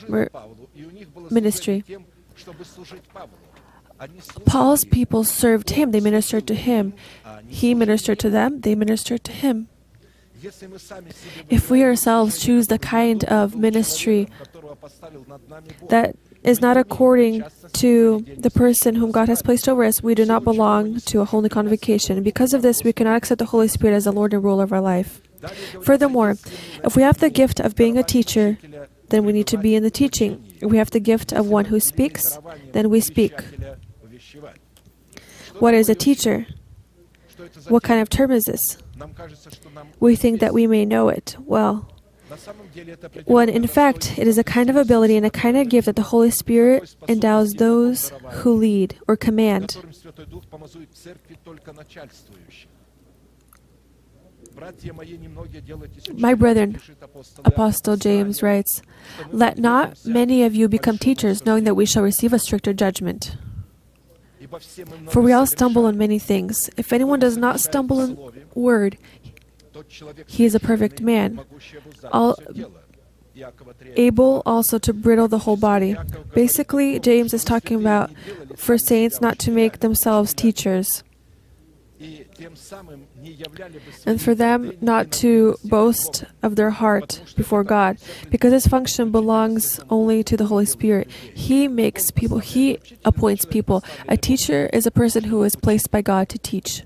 ministry. 1.30 1.84
Paul's 4.44 4.84
people 4.84 5.24
served 5.24 5.70
him, 5.70 5.92
they 5.92 6.00
ministered 6.00 6.46
to 6.48 6.54
him. 6.54 6.94
He 7.48 7.74
ministered 7.74 8.18
to 8.20 8.30
them, 8.30 8.60
they 8.60 8.74
ministered 8.74 9.24
to 9.24 9.32
him. 9.32 9.68
If 11.48 11.70
we 11.70 11.82
ourselves 11.82 12.38
choose 12.38 12.66
the 12.66 12.78
kind 12.78 13.24
of 13.24 13.56
ministry 13.56 14.28
that 15.88 16.16
is 16.44 16.60
not 16.60 16.76
according 16.76 17.42
to 17.72 18.24
the 18.38 18.50
person 18.50 18.94
whom 18.96 19.10
God 19.10 19.28
has 19.28 19.42
placed 19.42 19.68
over 19.68 19.82
us, 19.82 20.02
we 20.02 20.14
do 20.14 20.24
not 20.24 20.44
belong 20.44 21.00
to 21.00 21.20
a 21.20 21.24
holy 21.24 21.48
convocation. 21.48 22.22
Because 22.22 22.52
of 22.52 22.62
this, 22.62 22.84
we 22.84 22.92
cannot 22.92 23.16
accept 23.16 23.38
the 23.38 23.46
Holy 23.46 23.68
Spirit 23.68 23.94
as 23.94 24.04
the 24.04 24.12
Lord 24.12 24.32
and 24.34 24.44
ruler 24.44 24.64
of 24.64 24.72
our 24.72 24.80
life. 24.80 25.20
Furthermore, 25.82 26.36
if 26.84 26.96
we 26.96 27.02
have 27.02 27.18
the 27.18 27.30
gift 27.30 27.60
of 27.60 27.74
being 27.74 27.98
a 27.98 28.02
teacher, 28.02 28.58
then 29.08 29.24
we 29.24 29.32
need 29.32 29.46
to 29.48 29.56
be 29.56 29.74
in 29.74 29.82
the 29.82 29.90
teaching. 29.90 30.44
If 30.60 30.70
we 30.70 30.78
have 30.78 30.90
the 30.90 31.00
gift 31.00 31.32
of 31.32 31.46
one 31.46 31.66
who 31.66 31.80
speaks, 31.80 32.38
then 32.72 32.90
we 32.90 33.00
speak. 33.00 33.32
What 35.58 35.74
is 35.74 35.88
a 35.88 35.94
teacher? 35.94 36.46
What 37.68 37.82
kind 37.82 38.00
of 38.00 38.08
term 38.08 38.30
is 38.30 38.44
this? 38.44 38.78
We 40.00 40.16
think 40.16 40.40
that 40.40 40.54
we 40.54 40.66
may 40.66 40.84
know 40.84 41.08
it. 41.08 41.36
Well, 41.40 41.88
when 43.26 43.48
in 43.48 43.66
fact 43.66 44.18
it 44.18 44.26
is 44.26 44.38
a 44.38 44.44
kind 44.44 44.70
of 44.70 44.76
ability 44.76 45.16
and 45.16 45.26
a 45.26 45.30
kind 45.30 45.56
of 45.56 45.68
gift 45.68 45.86
that 45.86 45.96
the 45.96 46.02
Holy 46.02 46.30
Spirit 46.30 46.96
endows 47.08 47.54
those 47.54 48.12
who 48.30 48.54
lead 48.54 48.98
or 49.06 49.16
command. 49.16 49.76
My 56.16 56.34
brethren, 56.34 56.80
Apostle 57.44 57.96
James 57.96 58.42
writes, 58.42 58.82
Let 59.32 59.58
not 59.58 60.04
many 60.04 60.44
of 60.44 60.54
you 60.54 60.68
become 60.68 60.98
teachers, 60.98 61.44
knowing 61.44 61.64
that 61.64 61.74
we 61.74 61.86
shall 61.86 62.02
receive 62.02 62.32
a 62.32 62.38
stricter 62.38 62.72
judgment. 62.72 63.36
For 65.08 65.20
we 65.20 65.32
all 65.32 65.46
stumble 65.46 65.86
in 65.86 65.98
many 65.98 66.18
things. 66.18 66.70
If 66.76 66.92
anyone 66.92 67.18
does 67.18 67.36
not 67.36 67.60
stumble 67.60 68.00
in 68.00 68.46
word, 68.54 68.98
he 70.26 70.44
is 70.44 70.54
a 70.54 70.60
perfect 70.60 71.00
man, 71.00 71.40
all, 72.12 72.36
able 73.96 74.42
also 74.46 74.78
to 74.78 74.92
brittle 74.92 75.28
the 75.28 75.38
whole 75.38 75.56
body. 75.56 75.96
Basically, 76.34 76.98
James 77.00 77.34
is 77.34 77.44
talking 77.44 77.80
about 77.80 78.10
for 78.56 78.78
saints 78.78 79.20
not 79.20 79.38
to 79.40 79.50
make 79.50 79.80
themselves 79.80 80.34
teachers. 80.34 81.02
And 84.04 84.20
for 84.20 84.34
them 84.34 84.72
not 84.80 85.10
to 85.12 85.56
boast 85.64 86.24
of 86.42 86.56
their 86.56 86.70
heart 86.70 87.22
before 87.36 87.64
God, 87.64 87.98
because 88.30 88.50
this 88.50 88.66
function 88.66 89.10
belongs 89.10 89.80
only 89.88 90.22
to 90.24 90.36
the 90.36 90.46
Holy 90.46 90.66
Spirit. 90.66 91.10
He 91.10 91.66
makes 91.68 92.10
people, 92.10 92.40
He 92.40 92.78
appoints 93.04 93.44
people. 93.44 93.82
A 94.08 94.16
teacher 94.16 94.68
is 94.72 94.86
a 94.86 94.90
person 94.90 95.24
who 95.24 95.42
is 95.44 95.56
placed 95.56 95.90
by 95.90 96.02
God 96.02 96.28
to 96.30 96.38
teach. 96.38 96.82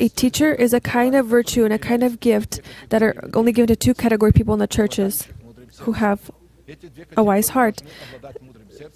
A 0.00 0.08
teacher 0.08 0.54
is 0.54 0.72
a 0.72 0.80
kind 0.80 1.14
of 1.14 1.26
virtue 1.26 1.64
and 1.64 1.72
a 1.72 1.78
kind 1.78 2.02
of 2.02 2.20
gift 2.20 2.60
that 2.90 3.02
are 3.02 3.14
only 3.34 3.52
given 3.52 3.68
to 3.68 3.76
two 3.76 3.94
category 3.94 4.32
people 4.32 4.54
in 4.54 4.60
the 4.60 4.66
churches 4.66 5.28
who 5.80 5.92
have 5.92 6.30
a 7.16 7.22
wise 7.22 7.50
heart. 7.50 7.82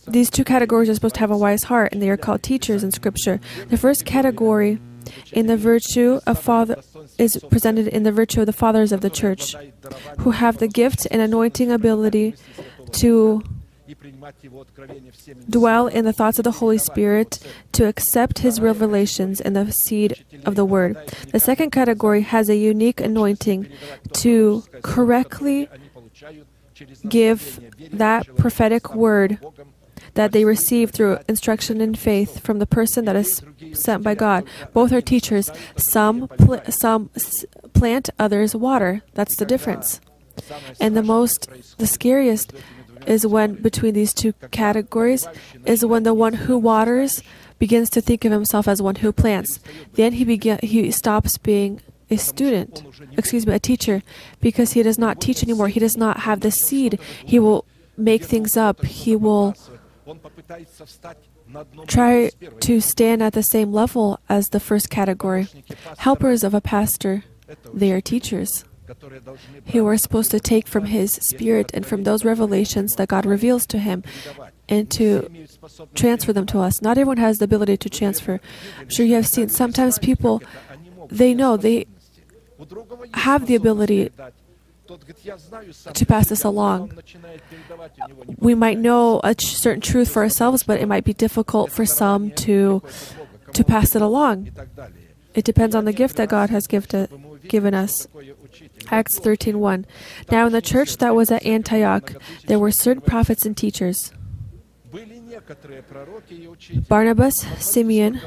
These 0.07 0.31
two 0.31 0.45
categories 0.45 0.89
are 0.89 0.95
supposed 0.95 1.15
to 1.15 1.21
have 1.21 1.31
a 1.31 1.37
wise 1.37 1.65
heart, 1.65 1.93
and 1.93 2.03
they 2.03 2.11
are 2.11 2.17
called 2.17 2.43
teachers 2.43 2.85
in 2.85 2.93
Scripture. 2.93 3.41
The 3.69 3.77
first 3.77 4.05
category 4.05 4.79
in 5.33 5.47
the 5.47 5.57
virtue 5.57 6.21
of 6.27 6.39
father 6.39 6.77
is 7.19 7.43
presented 7.51 7.89
in 7.89 8.03
the 8.03 8.13
virtue 8.13 8.41
of 8.41 8.47
the 8.47 8.53
fathers 8.53 8.93
of 8.93 9.01
the 9.01 9.11
church, 9.11 9.57
who 10.19 10.33
have 10.33 10.59
the 10.59 10.69
gift 10.69 11.07
and 11.11 11.21
anointing 11.21 11.73
ability 11.73 12.35
to 12.93 13.43
dwell 15.49 15.87
in 15.87 16.05
the 16.05 16.13
thoughts 16.13 16.39
of 16.39 16.45
the 16.45 16.53
Holy 16.53 16.79
Spirit, 16.79 17.39
to 17.73 17.87
accept 17.87 18.41
His 18.41 18.61
revelations 18.61 19.41
and 19.41 19.57
the 19.57 19.71
seed 19.73 20.25
of 20.45 20.55
the 20.55 20.65
Word. 20.65 20.97
The 21.33 21.41
second 21.41 21.71
category 21.71 22.23
has 22.23 22.49
a 22.49 22.57
unique 22.57 23.01
anointing 23.01 23.69
to 24.15 24.65
correctly 24.83 25.69
give 27.09 27.61
that 27.93 28.27
prophetic 28.37 28.95
word 28.95 29.39
that 30.15 30.33
they 30.33 30.45
receive 30.45 30.91
through 30.91 31.19
instruction 31.29 31.81
in 31.81 31.95
faith 31.95 32.41
from 32.41 32.59
the 32.59 32.67
person 32.67 33.05
that 33.05 33.17
is 33.17 33.43
sent 33.73 34.03
by 34.03 34.15
God. 34.15 34.45
Both 34.73 34.93
are 34.93 35.01
teachers. 35.01 35.51
Some 35.77 36.29
pl- 36.29 36.61
some 36.71 37.11
plant, 37.73 38.11
others 38.19 38.55
water. 38.55 39.03
That's 39.15 39.37
the 39.37 39.47
difference. 39.47 40.01
And 40.81 40.97
the 40.97 41.03
most, 41.03 41.49
the 41.79 41.87
scariest 41.87 42.53
is 43.07 43.27
when 43.27 43.55
between 43.55 43.95
these 43.95 44.13
two 44.15 44.33
categories 44.51 45.27
is 45.65 45.85
when 45.85 46.03
the 46.03 46.15
one 46.15 46.35
who 46.35 46.59
waters 46.59 47.23
begins 47.59 47.91
to 47.91 48.01
think 48.01 48.25
of 48.25 48.33
himself 48.33 48.67
as 48.67 48.83
one 48.83 48.97
who 48.97 49.13
plants. 49.13 49.61
Then 49.95 50.15
he 50.15 50.25
begin 50.25 50.59
he 50.63 50.91
stops 50.91 51.39
being 51.39 51.81
a 52.11 52.17
student, 52.17 52.85
excuse 53.17 53.47
me, 53.47 53.55
a 53.55 53.59
teacher, 53.59 54.03
because 54.41 54.73
he 54.73 54.83
does 54.83 54.99
not 54.99 55.21
teach 55.21 55.43
anymore. 55.43 55.69
He 55.69 55.81
does 55.81 55.97
not 55.97 56.21
have 56.21 56.41
the 56.41 56.51
seed. 56.51 56.99
He 57.25 57.39
will 57.39 57.65
make 57.97 58.25
things 58.25 58.57
up. 58.57 58.85
He 58.85 59.17
will 59.17 59.55
try 61.87 62.31
to 62.61 62.81
stand 62.81 63.23
at 63.23 63.33
the 63.33 63.43
same 63.43 63.73
level 63.73 64.19
as 64.29 64.49
the 64.49 64.61
first 64.61 64.91
category. 64.91 65.49
Helpers 65.99 66.45
of 66.45 66.55
a 66.55 66.61
pastor, 66.61 67.25
they 67.73 67.93
are 67.93 68.01
teachers 68.01 68.65
who 69.73 69.87
are 69.87 69.97
supposed 69.97 70.31
to 70.31 70.41
take 70.41 70.67
from 70.67 70.87
his 70.87 71.13
spirit 71.15 71.71
and 71.75 71.87
from 71.87 72.05
those 72.05 72.25
revelations 72.25 72.97
that 72.97 73.09
God 73.09 73.27
reveals 73.27 73.67
to 73.67 73.79
him 73.79 74.03
and 74.69 74.91
to 74.91 75.29
transfer 75.95 76.33
them 76.33 76.47
to 76.47 76.61
us. 76.61 76.83
Not 76.83 76.99
everyone 76.99 77.19
has 77.19 77.39
the 77.39 77.45
ability 77.45 77.77
to 77.79 77.91
transfer. 77.91 78.41
I'm 78.79 78.89
sure 78.89 79.07
you 79.07 79.15
have 79.15 79.27
seen 79.27 79.49
sometimes 79.49 79.99
people, 79.99 80.43
they 81.09 81.35
know, 81.35 81.57
they 81.57 81.87
have 83.15 83.47
the 83.47 83.55
ability 83.55 84.11
to 85.95 86.07
pass 86.07 86.29
this 86.29 86.45
along. 86.45 86.93
We 88.39 88.55
might 88.55 88.79
know 88.79 89.21
a 89.25 89.35
certain 89.39 89.81
truth 89.81 90.11
for 90.11 90.23
ourselves, 90.23 90.63
but 90.63 90.81
it 90.81 90.87
might 90.87 91.05
be 91.05 91.15
difficult 91.15 91.71
for 91.73 91.87
some 91.87 92.31
to 92.47 92.83
to 93.55 93.65
pass 93.65 93.95
it 93.95 94.03
along. 94.03 94.51
It 95.35 95.45
depends 95.45 95.75
on 95.75 95.85
the 95.85 95.93
gift 95.93 96.17
that 96.17 96.29
God 96.29 96.51
has 96.51 96.67
gifted, 96.67 97.11
given 97.49 97.75
us. 97.75 98.07
Acts 98.91 99.19
13:1. 99.19 99.87
Now 100.31 100.47
in 100.47 100.53
the 100.53 100.63
church 100.63 100.97
that 100.99 101.15
was 101.15 101.31
at 101.31 101.45
Antioch, 101.45 102.15
there 102.47 102.59
were 102.59 102.71
certain 102.71 103.03
prophets 103.03 103.47
and 103.47 103.57
teachers. 103.57 104.13
Barnabas, 106.89 107.47
Simeon, 107.59 108.21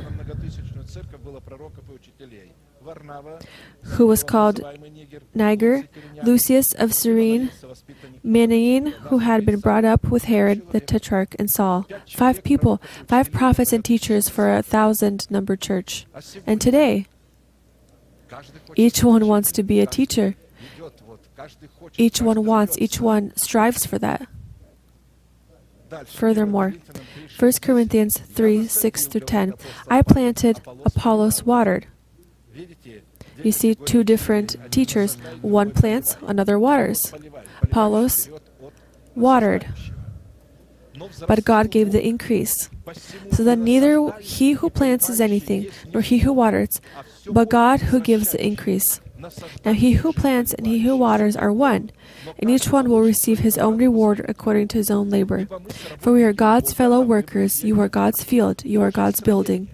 who 3.84 4.08
was 4.08 4.24
called 4.24 4.62
Niger, 5.34 5.88
Lucius 6.24 6.74
of 6.74 6.94
Cyrene, 6.94 7.52
Manaen, 8.24 8.94
who 9.10 9.20
had 9.20 9.46
been 9.46 9.60
brought 9.60 9.86
up 9.86 10.10
with 10.10 10.26
Herod 10.26 10.72
the 10.72 10.80
Tetrarch, 10.80 11.36
and 11.38 11.50
Saul. 11.50 11.86
Five 12.10 12.44
people, 12.44 12.82
five 13.08 13.32
prophets 13.32 13.74
and 13.74 13.84
teachers 13.86 14.30
for 14.30 14.54
a 14.54 14.64
thousand 14.64 15.30
numbered 15.30 15.62
church. 15.62 16.06
And 16.46 16.60
today, 16.60 17.06
each 18.76 19.04
one 19.04 19.28
wants 19.28 19.52
to 19.54 19.64
be 19.64 19.80
a 19.80 19.86
teacher. 19.86 20.36
Each 21.98 22.22
one 22.22 22.46
wants, 22.46 22.78
each 22.78 23.00
one 23.00 23.36
strives 23.36 23.86
for 23.86 23.98
that. 24.00 24.28
Furthermore, 26.08 26.74
1 27.40 27.52
Corinthians 27.62 28.18
3 28.18 28.68
6 28.68 29.08
through 29.08 29.22
10. 29.22 29.54
I 29.88 30.02
planted, 30.02 30.62
Apollos 30.84 31.44
watered. 31.44 31.88
You 33.44 33.52
see 33.52 33.76
two 33.76 34.04
different 34.04 34.56
teachers. 34.72 35.16
One 35.42 35.72
plants, 35.72 36.18
another 36.26 36.58
waters. 36.58 37.14
Apollos 37.62 38.30
watered, 39.16 39.68
but 41.28 41.46
God 41.46 41.72
gave 41.72 41.92
the 41.92 42.06
increase. 42.06 42.70
So 43.32 43.44
that 43.44 43.58
neither 43.58 44.12
he 44.20 44.54
who 44.54 44.70
plants 44.70 45.10
is 45.10 45.20
anything, 45.20 45.68
nor 45.92 46.02
he 46.02 46.20
who 46.20 46.32
waters, 46.34 46.82
but 47.30 47.50
God 47.50 47.82
who 47.82 48.00
gives 48.00 48.32
the 48.32 48.46
increase. 48.46 49.02
Now 49.64 49.74
he 49.74 49.94
who 49.94 50.14
plants 50.14 50.54
and 50.54 50.68
he 50.68 50.80
who 50.80 50.96
waters 50.96 51.36
are 51.36 51.52
one, 51.52 51.92
and 52.38 52.50
each 52.50 52.72
one 52.72 52.90
will 52.90 53.02
receive 53.02 53.40
his 53.40 53.58
own 53.58 53.78
reward 53.78 54.24
according 54.28 54.68
to 54.70 54.78
his 54.78 54.92
own 54.92 55.10
labor. 55.10 55.48
For 55.98 56.14
we 56.14 56.24
are 56.24 56.34
God's 56.34 56.74
fellow 56.74 57.02
workers, 57.02 57.64
you 57.64 57.80
are 57.82 57.90
God's 57.90 58.24
field, 58.24 58.64
you 58.66 58.82
are 58.82 58.92
God's 58.92 59.22
building. 59.22 59.70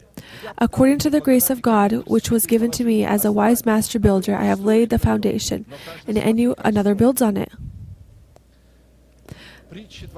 According 0.58 1.00
to 1.00 1.10
the 1.10 1.20
grace 1.20 1.50
of 1.50 1.62
God, 1.62 2.04
which 2.08 2.32
was 2.32 2.46
given 2.46 2.72
to 2.72 2.84
me 2.84 3.04
as 3.04 3.26
a 3.26 3.32
wise 3.32 3.66
master 3.66 4.00
builder, 4.00 4.36
I 4.36 4.46
have 4.46 4.62
laid 4.62 4.90
the 4.90 5.00
foundation, 5.00 5.66
and 6.08 6.18
any 6.18 6.54
another 6.60 6.96
builds 6.96 7.22
on 7.22 7.36
it. 7.36 7.52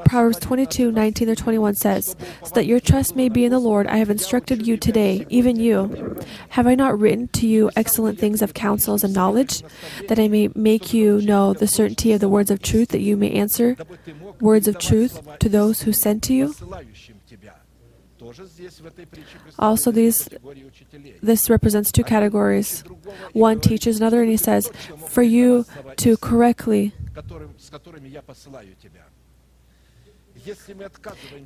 Proverbs 0.06 0.40
22, 0.40 0.92
19 0.92 1.30
or 1.30 1.36
21 1.36 1.76
says, 1.76 2.16
So 2.44 2.56
that 2.56 2.66
your 2.66 2.80
trust 2.80 3.16
may 3.16 3.30
be 3.30 3.46
in 3.46 3.52
the 3.52 3.60
Lord, 3.60 3.88
I 3.88 3.98
have 3.98 4.10
instructed 4.10 4.66
you 4.66 4.78
today, 4.78 5.26
even 5.30 5.58
you. 5.58 6.18
Have 6.50 6.68
I 6.68 6.76
not 6.76 7.00
written 7.00 7.28
to 7.30 7.48
you 7.48 7.70
excellent 7.76 8.20
things 8.20 8.42
of 8.42 8.54
counsels 8.54 9.04
and 9.04 9.14
knowledge, 9.14 9.64
that 10.08 10.20
I 10.20 10.28
may 10.28 10.50
make 10.56 10.94
you 10.94 11.22
know 11.22 11.54
the 11.54 11.68
certainty 11.68 12.14
of 12.14 12.20
the 12.20 12.30
words 12.30 12.50
of 12.50 12.62
truth, 12.62 12.90
that 12.90 13.02
you 13.02 13.16
may 13.16 13.32
answer 13.32 13.78
words 14.40 14.68
of 14.68 14.80
truth 14.80 15.22
to 15.40 15.50
those 15.50 15.82
who 15.82 15.94
send 15.94 16.24
to 16.24 16.34
you? 16.34 16.56
Also, 19.60 19.92
these 19.92 20.30
this 21.22 21.50
represents 21.50 21.92
two 21.92 22.04
categories. 22.04 22.84
One 23.34 23.60
teaches 23.60 23.98
another, 23.98 24.22
and 24.22 24.30
he 24.30 24.38
says, 24.38 24.72
"For 25.08 25.24
you 25.24 25.66
to 25.98 26.16
correctly." 26.18 26.94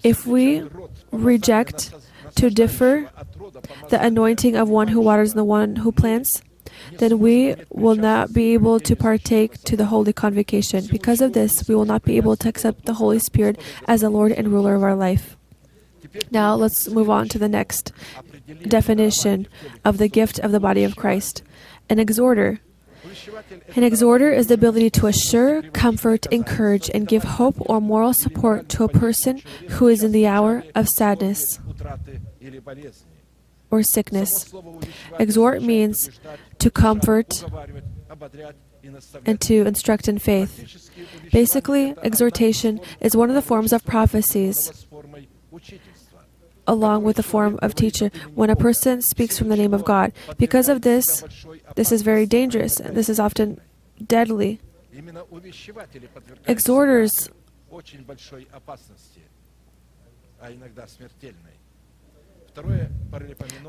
If 0.04 0.26
we 0.26 0.64
reject 1.12 1.93
to 2.36 2.50
differ 2.50 3.10
the 3.89 4.04
anointing 4.04 4.56
of 4.56 4.70
one 4.70 4.89
who 4.89 5.02
waters 5.02 5.32
and 5.32 5.39
the 5.39 5.45
one 5.45 5.78
who 5.78 5.91
plants, 5.91 6.41
then 6.98 7.20
we 7.20 7.56
will 7.70 7.95
not 7.95 8.34
be 8.34 8.54
able 8.54 8.80
to 8.80 8.95
partake 8.95 9.64
to 9.64 9.78
the 9.78 9.86
holy 9.86 10.14
convocation. 10.14 10.86
Because 10.91 11.22
of 11.22 11.34
this, 11.34 11.68
we 11.68 11.76
will 11.76 11.86
not 11.86 12.04
be 12.04 12.18
able 12.18 12.36
to 12.36 12.50
accept 12.50 12.86
the 12.86 12.95
Holy 12.95 13.20
Spirit 13.20 13.60
as 13.88 14.02
the 14.02 14.10
Lord 14.10 14.32
and 14.32 14.50
ruler 14.50 14.76
of 14.76 14.84
our 14.84 14.95
life. 14.95 15.38
Now 16.32 16.56
let's 16.56 16.88
move 16.88 17.10
on 17.10 17.28
to 17.30 17.39
the 17.39 17.50
next 17.50 17.91
definition 18.68 19.48
of 19.84 19.98
the 19.98 20.08
gift 20.08 20.39
of 20.39 20.52
the 20.52 20.60
body 20.60 20.84
of 20.84 20.95
Christ 20.95 21.43
an 21.89 22.00
exhorter. 22.00 22.60
An 23.76 23.84
exhorter 23.84 24.32
is 24.32 24.47
the 24.47 24.53
ability 24.53 24.89
to 24.91 25.07
assure, 25.07 25.61
comfort, 25.74 26.26
encourage, 26.28 26.89
and 26.93 27.07
give 27.07 27.24
hope 27.24 27.55
or 27.59 27.82
moral 27.82 28.13
support 28.13 28.70
to 28.70 28.84
a 28.84 28.88
person 28.89 29.41
who 29.72 29.88
is 29.88 30.03
in 30.03 30.11
the 30.11 30.28
hour 30.28 30.63
of 30.76 30.89
sadness 30.89 31.59
or 33.70 33.84
sickness. 33.84 34.53
Exhort 35.20 35.61
means 35.61 36.09
to 36.59 36.72
comfort 36.72 37.43
and 39.26 39.41
to 39.41 39.65
instruct 39.65 40.07
in 40.07 40.18
faith. 40.18 40.89
Basically, 41.32 41.93
exhortation 42.03 42.80
is 43.01 43.15
one 43.15 43.30
of 43.30 43.36
the 43.36 43.41
forms 43.41 43.74
of 43.74 43.86
prophecies 43.86 44.88
along 46.68 47.01
with 47.03 47.15
the 47.15 47.24
form 47.24 47.57
of 47.61 47.74
teacher 47.74 48.11
when 48.36 48.49
a 48.49 48.55
person 48.55 49.01
speaks 49.01 49.38
from 49.38 49.47
the 49.47 49.55
name 49.55 49.74
of 49.74 49.86
God. 49.86 50.11
Because 50.38 50.68
of 50.68 50.82
this, 50.82 51.24
this 51.78 51.91
is 51.91 52.01
very 52.01 52.25
dangerous 52.25 52.80
and 52.80 52.97
this 52.97 53.07
is 53.07 53.19
often 53.19 53.61
deadly. 54.05 54.59
Exhorters 56.47 57.30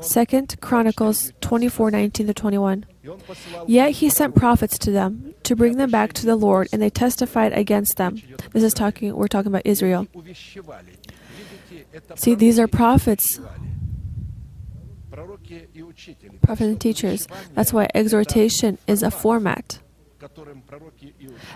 Second 0.01 0.61
Chronicles 0.61 1.31
24, 1.41 1.91
19 1.91 2.27
to 2.27 2.33
21. 2.33 2.85
Yet 3.67 3.91
he 3.91 4.09
sent 4.09 4.33
prophets 4.33 4.79
to 4.79 4.91
them 4.91 5.35
to 5.43 5.55
bring 5.55 5.77
them 5.77 5.91
back 5.91 6.13
to 6.13 6.25
the 6.25 6.35
Lord, 6.35 6.69
and 6.73 6.81
they 6.81 6.89
testified 6.89 7.53
against 7.53 7.97
them. 7.97 8.19
This 8.51 8.63
is 8.63 8.73
talking 8.73 9.15
we're 9.15 9.27
talking 9.27 9.51
about 9.51 9.61
Israel. 9.65 10.07
See, 12.15 12.35
these 12.35 12.57
are 12.57 12.67
prophets, 12.67 13.39
prophets 16.41 16.67
and 16.67 16.81
teachers. 16.81 17.27
That's 17.53 17.73
why 17.73 17.87
exhortation 17.93 18.77
is 18.87 19.03
a 19.03 19.11
format 19.11 19.79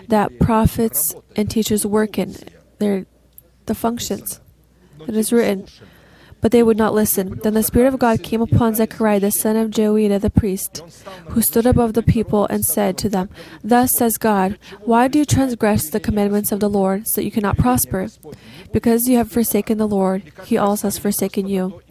that 0.08 0.38
prophets 0.40 1.14
and 1.36 1.50
teachers 1.50 1.86
work 1.86 2.18
in. 2.18 2.36
They're 2.78 3.06
the 3.66 3.74
functions. 3.74 4.40
It 5.06 5.16
is 5.16 5.32
written, 5.32 5.66
but 6.40 6.52
they 6.52 6.62
would 6.62 6.76
not 6.76 6.94
listen. 6.94 7.40
Then 7.42 7.54
the 7.54 7.62
Spirit 7.62 7.92
of 7.92 7.98
God 7.98 8.22
came 8.22 8.40
upon 8.40 8.74
Zechariah 8.74 9.20
the 9.20 9.30
son 9.30 9.56
of 9.56 9.70
Joiada 9.70 10.20
the 10.20 10.30
priest, 10.30 10.82
who 11.30 11.42
stood 11.42 11.66
above 11.66 11.92
the 11.92 12.02
people 12.02 12.46
and 12.46 12.64
said 12.64 12.96
to 12.98 13.08
them, 13.08 13.28
Thus 13.62 13.92
says 13.92 14.18
God, 14.18 14.58
Why 14.80 15.08
do 15.08 15.18
you 15.18 15.24
transgress 15.24 15.90
the 15.90 16.00
commandments 16.00 16.52
of 16.52 16.60
the 16.60 16.70
Lord, 16.70 17.06
so 17.06 17.20
that 17.20 17.24
you 17.24 17.30
cannot 17.30 17.58
prosper? 17.58 18.08
Because 18.72 19.08
you 19.08 19.16
have 19.18 19.30
forsaken 19.30 19.78
the 19.78 19.88
Lord, 19.88 20.32
he 20.44 20.56
also 20.56 20.86
has 20.86 20.98
forsaken 20.98 21.48
you. 21.48 21.82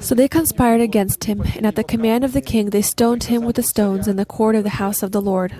So 0.00 0.14
they 0.14 0.28
conspired 0.28 0.80
against 0.80 1.24
him, 1.24 1.42
and 1.42 1.66
at 1.66 1.76
the 1.76 1.84
command 1.84 2.24
of 2.24 2.32
the 2.32 2.40
king 2.40 2.70
they 2.70 2.82
stoned 2.82 3.24
him 3.24 3.44
with 3.44 3.56
the 3.56 3.62
stones 3.62 4.08
in 4.08 4.16
the 4.16 4.24
court 4.24 4.54
of 4.54 4.64
the 4.64 4.80
house 4.80 5.02
of 5.02 5.12
the 5.12 5.20
Lord. 5.20 5.54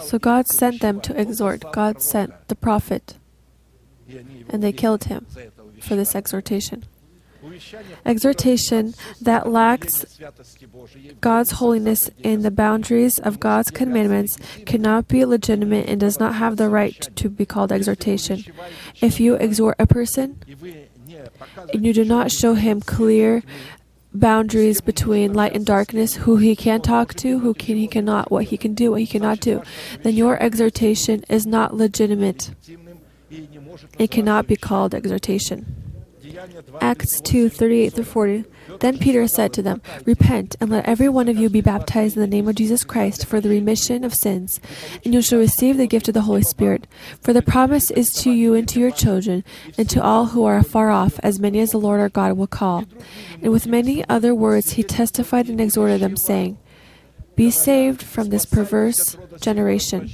So 0.00 0.18
God 0.18 0.46
sent 0.46 0.80
them 0.80 1.00
to 1.00 1.20
exhort. 1.20 1.64
God 1.72 2.02
sent 2.02 2.32
the 2.48 2.54
prophet, 2.54 3.16
and 4.48 4.62
they 4.62 4.72
killed 4.72 5.04
him 5.04 5.26
for 5.80 5.96
this 5.96 6.14
exhortation. 6.14 6.84
Exhortation 8.04 8.94
that 9.20 9.48
lacks 9.48 10.04
God's 11.20 11.52
holiness 11.52 12.10
in 12.22 12.42
the 12.42 12.50
boundaries 12.50 13.18
of 13.18 13.40
God's 13.40 13.70
commandments 13.70 14.38
cannot 14.66 15.08
be 15.08 15.24
legitimate 15.24 15.88
and 15.88 16.00
does 16.00 16.18
not 16.18 16.34
have 16.36 16.56
the 16.56 16.68
right 16.68 17.08
to 17.16 17.28
be 17.28 17.44
called 17.44 17.72
exhortation. 17.72 18.44
If 19.00 19.20
you 19.20 19.34
exhort 19.34 19.76
a 19.78 19.86
person 19.86 20.42
and 21.72 21.84
you 21.84 21.92
do 21.92 22.04
not 22.04 22.30
show 22.30 22.54
him 22.54 22.80
clear 22.80 23.42
boundaries 24.14 24.80
between 24.80 25.32
light 25.34 25.54
and 25.54 25.66
darkness, 25.66 26.14
who 26.14 26.36
he 26.36 26.54
can 26.54 26.80
talk 26.80 27.14
to, 27.14 27.40
who 27.40 27.52
can 27.52 27.76
he 27.76 27.88
cannot, 27.88 28.30
what 28.30 28.44
he 28.44 28.56
can 28.56 28.74
do, 28.74 28.92
what 28.92 29.00
he 29.00 29.06
cannot 29.06 29.40
do, 29.40 29.62
then 30.02 30.14
your 30.14 30.40
exhortation 30.40 31.24
is 31.28 31.46
not 31.46 31.74
legitimate. 31.74 32.52
It 33.98 34.10
cannot 34.10 34.46
be 34.46 34.56
called 34.56 34.94
exhortation. 34.94 35.83
Acts 36.80 37.20
2 37.20 37.48
38 37.48 37.92
through 37.92 38.04
40. 38.04 38.44
Then 38.80 38.98
Peter 38.98 39.26
said 39.28 39.52
to 39.52 39.62
them, 39.62 39.82
Repent, 40.04 40.56
and 40.60 40.70
let 40.70 40.86
every 40.86 41.08
one 41.08 41.28
of 41.28 41.36
you 41.36 41.48
be 41.48 41.60
baptized 41.60 42.16
in 42.16 42.20
the 42.20 42.26
name 42.26 42.48
of 42.48 42.56
Jesus 42.56 42.84
Christ 42.84 43.26
for 43.26 43.40
the 43.40 43.48
remission 43.48 44.04
of 44.04 44.14
sins, 44.14 44.60
and 45.04 45.14
you 45.14 45.22
shall 45.22 45.38
receive 45.38 45.76
the 45.76 45.86
gift 45.86 46.08
of 46.08 46.14
the 46.14 46.22
Holy 46.22 46.42
Spirit. 46.42 46.86
For 47.20 47.32
the 47.32 47.42
promise 47.42 47.90
is 47.90 48.12
to 48.22 48.30
you 48.30 48.54
and 48.54 48.68
to 48.68 48.80
your 48.80 48.90
children, 48.90 49.44
and 49.78 49.88
to 49.90 50.02
all 50.02 50.26
who 50.26 50.44
are 50.44 50.58
afar 50.58 50.90
off, 50.90 51.20
as 51.22 51.38
many 51.38 51.60
as 51.60 51.70
the 51.70 51.78
Lord 51.78 52.00
our 52.00 52.08
God 52.08 52.36
will 52.36 52.46
call. 52.46 52.84
And 53.42 53.52
with 53.52 53.66
many 53.66 54.08
other 54.08 54.34
words 54.34 54.72
he 54.72 54.82
testified 54.82 55.48
and 55.48 55.60
exhorted 55.60 56.00
them, 56.00 56.16
saying, 56.16 56.58
Be 57.36 57.50
saved 57.50 58.02
from 58.02 58.30
this 58.30 58.44
perverse 58.44 59.16
generation. 59.40 60.10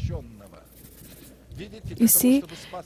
You 1.97 2.07
see, 2.07 2.45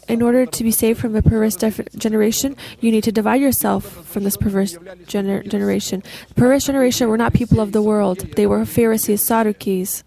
in 0.08 0.22
order 0.22 0.46
to 0.46 0.64
be 0.64 0.70
saved 0.70 1.00
from 1.00 1.14
a 1.14 1.22
perverse 1.22 1.56
generation, 1.96 2.56
you 2.80 2.90
need 2.90 3.04
to 3.04 3.12
divide 3.12 3.40
yourself 3.40 3.84
from 3.84 4.24
this 4.24 4.36
perverse 4.36 4.76
gener- 5.06 5.46
generation. 5.46 6.02
The 6.28 6.34
perverse 6.34 6.66
generation 6.66 7.08
were 7.08 7.18
not 7.18 7.32
people 7.32 7.60
of 7.60 7.72
the 7.72 7.82
world, 7.82 8.18
they 8.36 8.46
were 8.46 8.64
Pharisees, 8.64 9.22
Sadducees. 9.22 10.04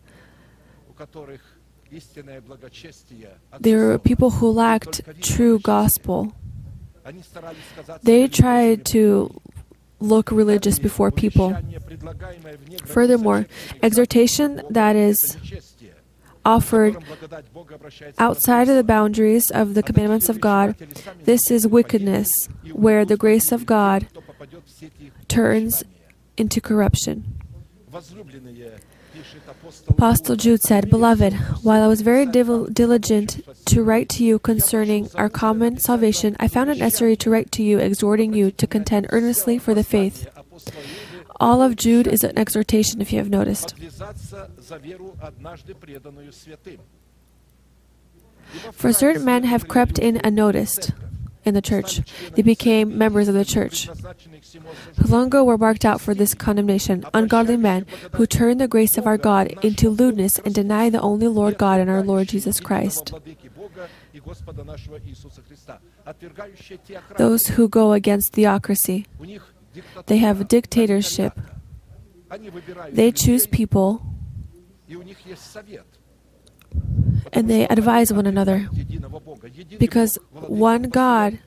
They 3.59 3.76
were 3.76 3.97
people 3.97 4.30
who 4.32 4.51
lacked 4.51 5.01
true 5.22 5.59
gospel. 5.59 6.34
They 8.03 8.28
tried 8.28 8.86
to 8.88 9.39
look 9.99 10.32
religious 10.32 10.80
before 10.80 11.11
people. 11.11 11.55
Furthermore, 12.86 13.47
exhortation 13.82 14.61
that 14.70 14.95
is 14.95 15.38
offered 16.48 16.95
outside 18.18 18.70
of 18.70 18.76
the 18.76 18.84
boundaries 18.84 19.52
of 19.52 19.74
the 19.74 19.84
commandments 19.84 20.30
of 20.30 20.39
God, 20.39 20.76
this 21.24 21.52
is 21.52 21.68
wickedness, 21.68 22.48
where 22.72 23.04
the 23.04 23.18
grace 23.18 23.52
of 23.52 23.66
God 23.66 24.08
turns 25.28 25.84
into 26.38 26.62
corruption. 26.62 27.38
Apostle 29.89 30.36
Jude 30.36 30.62
said, 30.62 30.89
Beloved, 30.89 31.34
while 31.64 31.84
I 31.84 31.88
was 31.88 32.02
very 32.02 32.26
diligent 32.26 33.30
to 33.66 33.84
write 33.84 34.08
to 34.10 34.24
you 34.24 34.39
concerning 34.39 35.10
our 35.16 35.30
common 35.30 35.80
salvation, 35.80 36.38
I 36.39 36.48
found 36.48 36.70
it 36.70 36.78
necessary 36.78 37.18
to 37.18 37.30
write 37.30 37.52
to 37.54 37.64
you, 37.64 37.80
exhorting 37.80 38.34
you 38.34 38.52
to 38.52 38.68
contend 38.68 39.08
earnestly 39.10 39.58
for 39.58 39.74
the 39.74 39.84
faith 39.84 40.28
all 41.40 41.62
of 41.62 41.76
Jude 41.76 42.08
is 42.08 42.24
an 42.24 42.38
exhortation, 42.38 43.02
if 43.02 43.12
you 43.12 43.20
have 43.20 43.30
noticed. 43.30 43.76
For 48.72 48.94
certain 48.94 49.26
men 49.26 49.44
have 49.44 49.68
crept 49.68 50.00
in 50.00 50.22
unnoticed 50.24 50.92
in 51.48 51.54
the 51.54 51.62
church. 51.62 52.02
They 52.36 52.42
became 52.42 52.98
members 52.98 53.28
of 53.28 53.34
the 53.34 53.46
church. 53.46 53.90
Who 54.98 55.08
long 55.08 55.28
ago 55.28 55.44
were 55.44 55.58
marked 55.58 55.86
out 55.86 56.02
for 56.02 56.14
this 56.14 56.34
condemnation, 56.34 57.06
ungodly 57.14 57.58
men 57.58 57.86
who 58.14 58.26
turn 58.26 58.58
the 58.58 58.68
grace 58.68 58.98
of 58.98 59.08
our 59.08 59.18
God 59.18 59.54
into 59.64 59.90
lewdness 59.90 60.40
and 60.40 60.54
deny 60.54 60.90
the 60.90 61.02
only 61.02 61.28
Lord 61.28 61.58
God 61.58 61.80
and 61.80 61.90
our 61.90 62.04
Lord 62.04 62.28
Jesus 62.28 62.60
Christ. 62.60 63.14
Those 67.18 67.48
who 67.48 67.70
go 67.70 67.94
against 67.94 68.34
theocracy. 68.34 69.06
They 70.05 70.17
have 70.17 70.41
a 70.41 70.43
dictatorship. 70.43 71.39
They 72.91 73.11
choose 73.11 73.47
people 73.47 74.01
and 77.34 77.49
they 77.49 77.67
advise 77.67 78.13
one 78.13 78.25
another. 78.25 78.69
Because 79.80 80.17
one 80.32 80.84
God, 80.84 81.39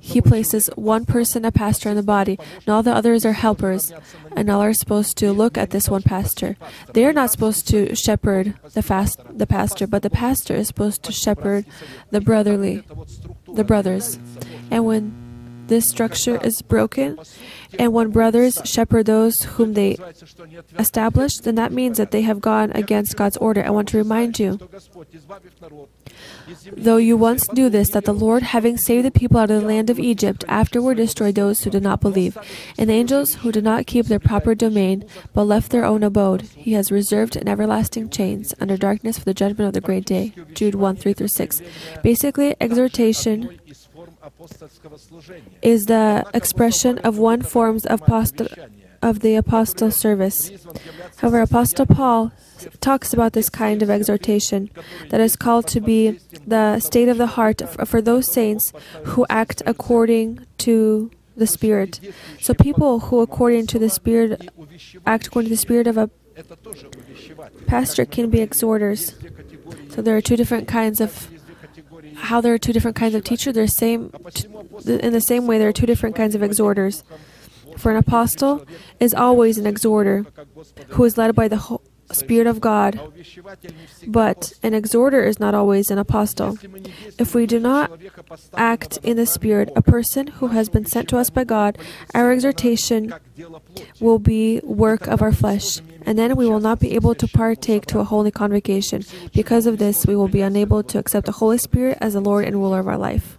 He 0.00 0.20
places 0.20 0.68
one 0.74 1.04
person, 1.06 1.44
a 1.44 1.52
pastor, 1.52 1.90
in 1.90 1.96
the 1.96 2.02
body, 2.02 2.38
and 2.38 2.68
all 2.68 2.82
the 2.82 2.92
others 2.92 3.24
are 3.24 3.32
helpers, 3.32 3.92
and 4.34 4.50
all 4.50 4.60
are 4.62 4.72
supposed 4.72 5.16
to 5.18 5.32
look 5.32 5.56
at 5.56 5.70
this 5.70 5.88
one 5.88 6.02
pastor. 6.02 6.56
They 6.92 7.04
are 7.04 7.12
not 7.12 7.30
supposed 7.30 7.68
to 7.68 7.94
shepherd 7.94 8.54
the 8.74 8.82
fast 8.82 9.20
the 9.30 9.46
pastor, 9.46 9.86
but 9.86 10.02
the 10.02 10.10
pastor 10.10 10.54
is 10.54 10.68
supposed 10.68 11.02
to 11.04 11.12
shepherd 11.12 11.64
the 12.10 12.20
brotherly, 12.20 12.82
the 13.52 13.64
brothers. 13.64 14.18
And 14.70 14.84
when 14.84 15.23
this 15.66 15.88
structure 15.88 16.40
is 16.42 16.62
broken, 16.62 17.18
and 17.78 17.92
when 17.92 18.10
brothers 18.10 18.60
shepherd 18.64 19.06
those 19.06 19.42
whom 19.44 19.74
they 19.74 19.96
establish, 20.78 21.38
then 21.38 21.54
that 21.54 21.72
means 21.72 21.98
that 21.98 22.10
they 22.10 22.22
have 22.22 22.40
gone 22.40 22.70
against 22.72 23.16
God's 23.16 23.36
order. 23.38 23.64
I 23.64 23.70
want 23.70 23.88
to 23.88 23.98
remind 23.98 24.38
you, 24.38 24.58
though 26.72 26.96
you 26.96 27.16
once 27.16 27.52
knew 27.52 27.68
this, 27.70 27.90
that 27.90 28.04
the 28.04 28.14
Lord, 28.14 28.42
having 28.42 28.76
saved 28.76 29.04
the 29.04 29.10
people 29.10 29.38
out 29.38 29.50
of 29.50 29.62
the 29.62 29.66
land 29.66 29.90
of 29.90 29.98
Egypt, 29.98 30.44
afterward 30.48 30.96
destroyed 30.96 31.34
those 31.34 31.62
who 31.62 31.70
did 31.70 31.82
not 31.82 32.00
believe, 32.00 32.36
and 32.78 32.90
angels 32.90 33.36
who 33.36 33.52
did 33.52 33.64
not 33.64 33.86
keep 33.86 34.06
their 34.06 34.20
proper 34.20 34.54
domain, 34.54 35.04
but 35.32 35.44
left 35.44 35.70
their 35.70 35.84
own 35.84 36.02
abode. 36.02 36.42
He 36.42 36.74
has 36.74 36.92
reserved 36.92 37.36
in 37.36 37.48
everlasting 37.48 38.10
chains 38.10 38.54
under 38.60 38.76
darkness 38.76 39.18
for 39.18 39.24
the 39.24 39.34
judgment 39.34 39.68
of 39.68 39.74
the 39.74 39.80
great 39.80 40.04
day. 40.04 40.32
Jude 40.54 40.74
1 40.74 40.96
3 40.96 41.12
through 41.14 41.28
6. 41.28 41.62
Basically, 42.02 42.54
exhortation 42.60 43.58
is 45.62 45.86
the 45.86 46.24
expression 46.32 46.98
of 46.98 47.18
one 47.18 47.42
form 47.42 47.76
of, 47.76 47.86
apostle, 48.02 48.46
of 49.02 49.20
the 49.20 49.36
apostle 49.36 49.90
service. 49.90 50.50
However, 51.16 51.42
Apostle 51.42 51.86
Paul 51.86 52.32
talks 52.80 53.12
about 53.12 53.34
this 53.34 53.50
kind 53.50 53.82
of 53.82 53.90
exhortation 53.90 54.70
that 55.10 55.20
is 55.20 55.36
called 55.36 55.66
to 55.68 55.80
be 55.80 56.18
the 56.46 56.80
state 56.80 57.08
of 57.08 57.18
the 57.18 57.26
heart 57.26 57.62
for 57.86 58.00
those 58.00 58.30
saints 58.30 58.72
who 59.04 59.26
act 59.28 59.62
according 59.66 60.46
to 60.58 61.10
the 61.36 61.46
Spirit. 61.46 62.00
So, 62.40 62.54
people 62.54 63.00
who, 63.00 63.20
according 63.20 63.66
to 63.68 63.78
the 63.78 63.90
Spirit, 63.90 64.48
act 65.04 65.26
according 65.26 65.48
to 65.48 65.54
the 65.54 65.60
Spirit 65.60 65.86
of 65.86 65.98
a 65.98 66.08
pastor 67.66 68.04
can 68.04 68.30
be 68.30 68.40
exhorters. 68.40 69.14
So, 69.90 70.00
there 70.00 70.16
are 70.16 70.20
two 70.20 70.36
different 70.36 70.68
kinds 70.68 71.00
of 71.00 71.28
how 72.16 72.40
there 72.40 72.54
are 72.54 72.58
two 72.58 72.72
different 72.72 72.96
kinds 72.96 73.14
of 73.14 73.24
teachers. 73.24 73.54
There's 73.54 73.74
same 73.74 74.12
in 74.86 75.12
the 75.12 75.20
same 75.20 75.46
way 75.46 75.58
there 75.58 75.68
are 75.68 75.72
two 75.72 75.86
different 75.86 76.16
kinds 76.16 76.34
of 76.34 76.42
exhorters. 76.42 77.04
For 77.76 77.90
an 77.90 77.96
apostle 77.96 78.66
is 79.00 79.14
always 79.14 79.58
an 79.58 79.66
exhorter 79.66 80.26
who 80.88 81.04
is 81.04 81.18
led 81.18 81.34
by 81.34 81.48
the 81.48 81.78
Spirit 82.12 82.46
of 82.46 82.60
God, 82.60 83.00
but 84.06 84.52
an 84.62 84.74
exhorter 84.74 85.24
is 85.24 85.40
not 85.40 85.54
always 85.54 85.90
an 85.90 85.98
apostle. 85.98 86.58
If 87.18 87.34
we 87.34 87.46
do 87.46 87.58
not 87.58 87.98
act 88.54 88.98
in 89.02 89.16
the 89.16 89.26
Spirit, 89.26 89.70
a 89.74 89.82
person 89.82 90.28
who 90.28 90.48
has 90.48 90.68
been 90.68 90.84
sent 90.84 91.08
to 91.08 91.18
us 91.18 91.30
by 91.30 91.44
God, 91.44 91.78
our 92.14 92.30
exhortation 92.30 93.14
will 94.00 94.18
be 94.18 94.60
work 94.62 95.06
of 95.08 95.22
our 95.22 95.32
flesh, 95.32 95.80
and 96.06 96.18
then 96.18 96.36
we 96.36 96.46
will 96.46 96.60
not 96.60 96.80
be 96.80 96.94
able 96.94 97.14
to 97.14 97.28
partake 97.28 97.86
to 97.86 98.00
a 98.00 98.04
holy 98.04 98.30
convocation. 98.30 99.04
Because 99.32 99.66
of 99.66 99.78
this, 99.78 100.06
we 100.06 100.16
will 100.16 100.28
be 100.28 100.40
unable 100.40 100.82
to 100.82 100.98
accept 100.98 101.26
the 101.26 101.32
Holy 101.32 101.58
Spirit 101.58 101.98
as 102.00 102.14
the 102.14 102.20
Lord 102.20 102.44
and 102.44 102.56
ruler 102.56 102.80
of 102.80 102.88
our 102.88 102.98
life. 102.98 103.38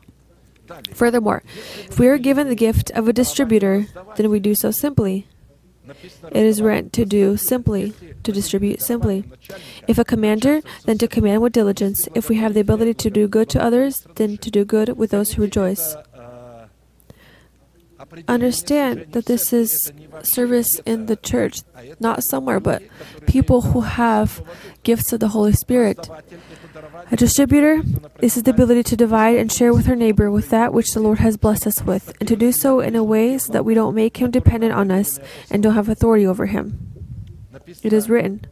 Furthermore, 0.93 1.43
if 1.89 1.99
we 1.99 2.07
are 2.07 2.17
given 2.17 2.49
the 2.49 2.55
gift 2.55 2.89
of 2.91 3.07
a 3.07 3.13
distributor, 3.13 3.85
then 4.15 4.29
we 4.29 4.39
do 4.39 4.55
so 4.55 4.71
simply 4.71 5.27
It 6.31 6.43
is 6.43 6.61
written 6.61 6.89
to 6.91 7.05
do 7.05 7.37
simply, 7.37 7.93
to 8.23 8.31
distribute 8.31 8.81
simply. 8.81 9.23
If 9.87 9.97
a 9.97 10.05
commander, 10.05 10.61
then 10.85 10.97
to 10.97 11.07
command 11.07 11.41
with 11.41 11.53
diligence. 11.53 12.07
If 12.15 12.29
we 12.29 12.37
have 12.37 12.53
the 12.53 12.59
ability 12.61 12.95
to 12.95 13.09
do 13.09 13.27
good 13.27 13.49
to 13.49 13.61
others, 13.61 14.07
then 14.15 14.37
to 14.37 14.49
do 14.49 14.65
good 14.65 14.97
with 14.97 15.11
those 15.11 15.33
who 15.33 15.43
rejoice. 15.43 15.95
Understand 18.27 19.07
that 19.11 19.25
this 19.25 19.51
is 19.51 19.91
service 20.23 20.79
in 20.85 21.07
the 21.07 21.15
church, 21.15 21.61
not 21.99 22.23
somewhere, 22.23 22.59
but 22.59 22.83
people 23.27 23.61
who 23.61 23.81
have 23.81 24.43
gifts 24.83 25.11
of 25.13 25.19
the 25.19 25.29
Holy 25.29 25.53
Spirit. 25.53 26.09
A 27.11 27.15
distributor 27.15 27.83
this 28.19 28.37
is 28.37 28.43
the 28.43 28.51
ability 28.51 28.83
to 28.83 28.95
divide 28.95 29.37
and 29.37 29.51
share 29.51 29.73
with 29.73 29.89
our 29.89 29.95
neighbor 29.95 30.31
with 30.31 30.49
that 30.49 30.73
which 30.73 30.93
the 30.93 30.99
Lord 30.99 31.19
has 31.19 31.37
blessed 31.37 31.67
us 31.67 31.83
with, 31.83 32.13
and 32.19 32.27
to 32.27 32.35
do 32.35 32.51
so 32.51 32.79
in 32.79 32.95
a 32.95 33.03
way 33.03 33.37
so 33.37 33.51
that 33.53 33.65
we 33.65 33.73
don't 33.73 33.93
make 33.93 34.17
him 34.17 34.31
dependent 34.31 34.73
on 34.73 34.89
us 34.91 35.19
and 35.51 35.61
don't 35.61 35.75
have 35.75 35.89
authority 35.89 36.25
over 36.25 36.45
him. 36.45 36.91
It 37.83 37.93
is 37.93 38.09
written 38.09 38.47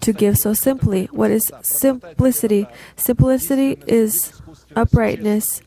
to 0.00 0.12
give 0.12 0.38
so 0.38 0.54
simply. 0.54 1.06
What 1.06 1.30
is 1.30 1.52
simplicity? 1.62 2.66
Simplicity 2.96 3.78
is 3.86 4.40
uprightness, 4.74 5.62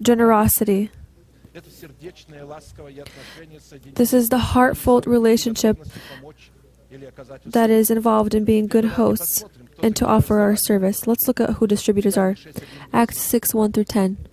generosity. 0.00 0.90
This 3.94 4.12
is 4.12 4.28
the 4.28 4.38
heartfelt 4.38 5.06
relationship 5.06 5.78
that 7.46 7.70
is 7.70 7.90
involved 7.90 8.34
in 8.34 8.44
being 8.44 8.66
good 8.66 8.84
hosts 8.84 9.44
and 9.82 9.94
to 9.96 10.06
offer 10.06 10.40
our 10.40 10.56
service. 10.56 11.06
Let's 11.06 11.28
look 11.28 11.40
at 11.40 11.50
who 11.54 11.66
distributors 11.66 12.16
are. 12.16 12.36
Acts 12.92 13.18
6 13.18 13.54
1 13.54 13.72
through 13.72 13.84
10. 13.84 14.28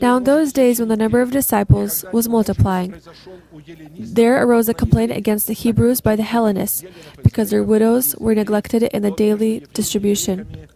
Now, 0.00 0.16
in 0.16 0.24
those 0.24 0.52
days 0.52 0.80
when 0.80 0.88
the 0.88 0.96
number 0.96 1.20
of 1.20 1.30
disciples 1.30 2.04
was 2.12 2.28
multiplying, 2.28 2.94
there 3.98 4.42
arose 4.42 4.68
a 4.68 4.74
complaint 4.74 5.12
against 5.12 5.46
the 5.46 5.52
Hebrews 5.52 6.00
by 6.00 6.16
the 6.16 6.22
Hellenists 6.22 6.84
because 7.22 7.50
their 7.50 7.62
widows 7.62 8.16
were 8.16 8.34
neglected 8.34 8.82
in 8.84 9.02
the 9.02 9.10
daily 9.10 9.66
distribution. 9.74 10.68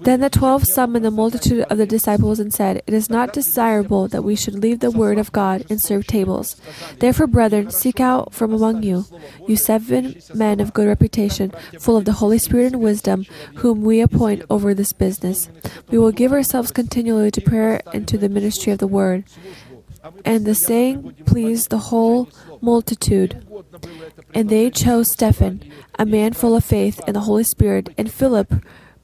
Then 0.00 0.20
the 0.20 0.28
twelve 0.30 0.64
summoned 0.66 1.04
the 1.04 1.10
multitude 1.10 1.64
of 1.70 1.78
the 1.78 1.86
disciples 1.86 2.38
and 2.38 2.52
said, 2.52 2.82
It 2.86 2.92
is 2.92 3.08
not 3.08 3.32
desirable 3.32 4.06
that 4.08 4.22
we 4.22 4.36
should 4.36 4.54
leave 4.54 4.80
the 4.80 4.90
word 4.90 5.16
of 5.18 5.32
God 5.32 5.64
and 5.70 5.80
serve 5.80 6.06
tables. 6.06 6.60
Therefore, 6.98 7.26
brethren, 7.26 7.70
seek 7.70 8.00
out 8.00 8.34
from 8.34 8.52
among 8.52 8.82
you, 8.82 9.06
you 9.46 9.56
seven 9.56 10.20
men 10.34 10.60
of 10.60 10.74
good 10.74 10.86
reputation, 10.86 11.52
full 11.78 11.96
of 11.96 12.04
the 12.04 12.20
Holy 12.20 12.38
Spirit 12.38 12.74
and 12.74 12.82
wisdom, 12.82 13.24
whom 13.56 13.82
we 13.82 14.02
appoint 14.02 14.44
over 14.50 14.74
this 14.74 14.92
business. 14.92 15.48
We 15.88 15.96
will 15.98 16.12
give 16.12 16.32
ourselves 16.32 16.70
continually 16.70 17.30
to 17.30 17.40
prayer 17.40 17.80
and 17.94 18.06
to 18.08 18.18
the 18.18 18.28
ministry 18.28 18.72
of 18.72 18.78
the 18.78 18.86
word. 18.86 19.24
And 20.24 20.44
the 20.44 20.54
saying 20.54 21.14
pleased 21.26 21.70
the 21.70 21.78
whole 21.90 22.28
multitude. 22.62 23.46
And 24.34 24.48
they 24.48 24.70
chose 24.70 25.10
Stephen, 25.10 25.62
a 25.98 26.06
man 26.06 26.32
full 26.32 26.56
of 26.56 26.64
faith 26.64 27.00
and 27.06 27.16
the 27.16 27.20
Holy 27.20 27.44
Spirit, 27.44 27.90
and 27.96 28.10
Philip, 28.10 28.52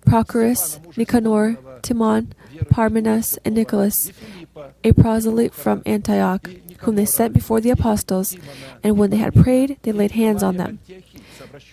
Prochorus, 0.06 0.80
Nicanor, 0.96 1.58
Timon, 1.82 2.34
Parmenas, 2.70 3.38
and 3.44 3.54
Nicholas, 3.54 4.12
a 4.82 4.92
proselyte 4.92 5.54
from 5.54 5.82
Antioch, 5.86 6.48
whom 6.80 6.96
they 6.96 7.06
sent 7.06 7.32
before 7.32 7.60
the 7.60 7.70
apostles, 7.70 8.36
and 8.82 8.98
when 8.98 9.10
they 9.10 9.16
had 9.16 9.34
prayed, 9.34 9.78
they 9.82 9.92
laid 9.92 10.12
hands 10.12 10.42
on 10.42 10.56
them. 10.56 10.78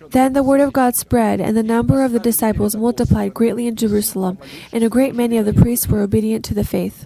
Then 0.09 0.33
the 0.33 0.43
word 0.43 0.61
of 0.61 0.73
God 0.73 0.95
spread, 0.95 1.41
and 1.41 1.55
the 1.55 1.63
number 1.63 2.03
of 2.03 2.11
the 2.11 2.19
disciples 2.19 2.75
multiplied 2.75 3.33
greatly 3.33 3.67
in 3.67 3.75
Jerusalem, 3.75 4.37
and 4.71 4.83
a 4.83 4.89
great 4.89 5.15
many 5.15 5.37
of 5.37 5.45
the 5.45 5.53
priests 5.53 5.87
were 5.87 6.01
obedient 6.01 6.45
to 6.45 6.53
the 6.53 6.63
faith. 6.63 7.05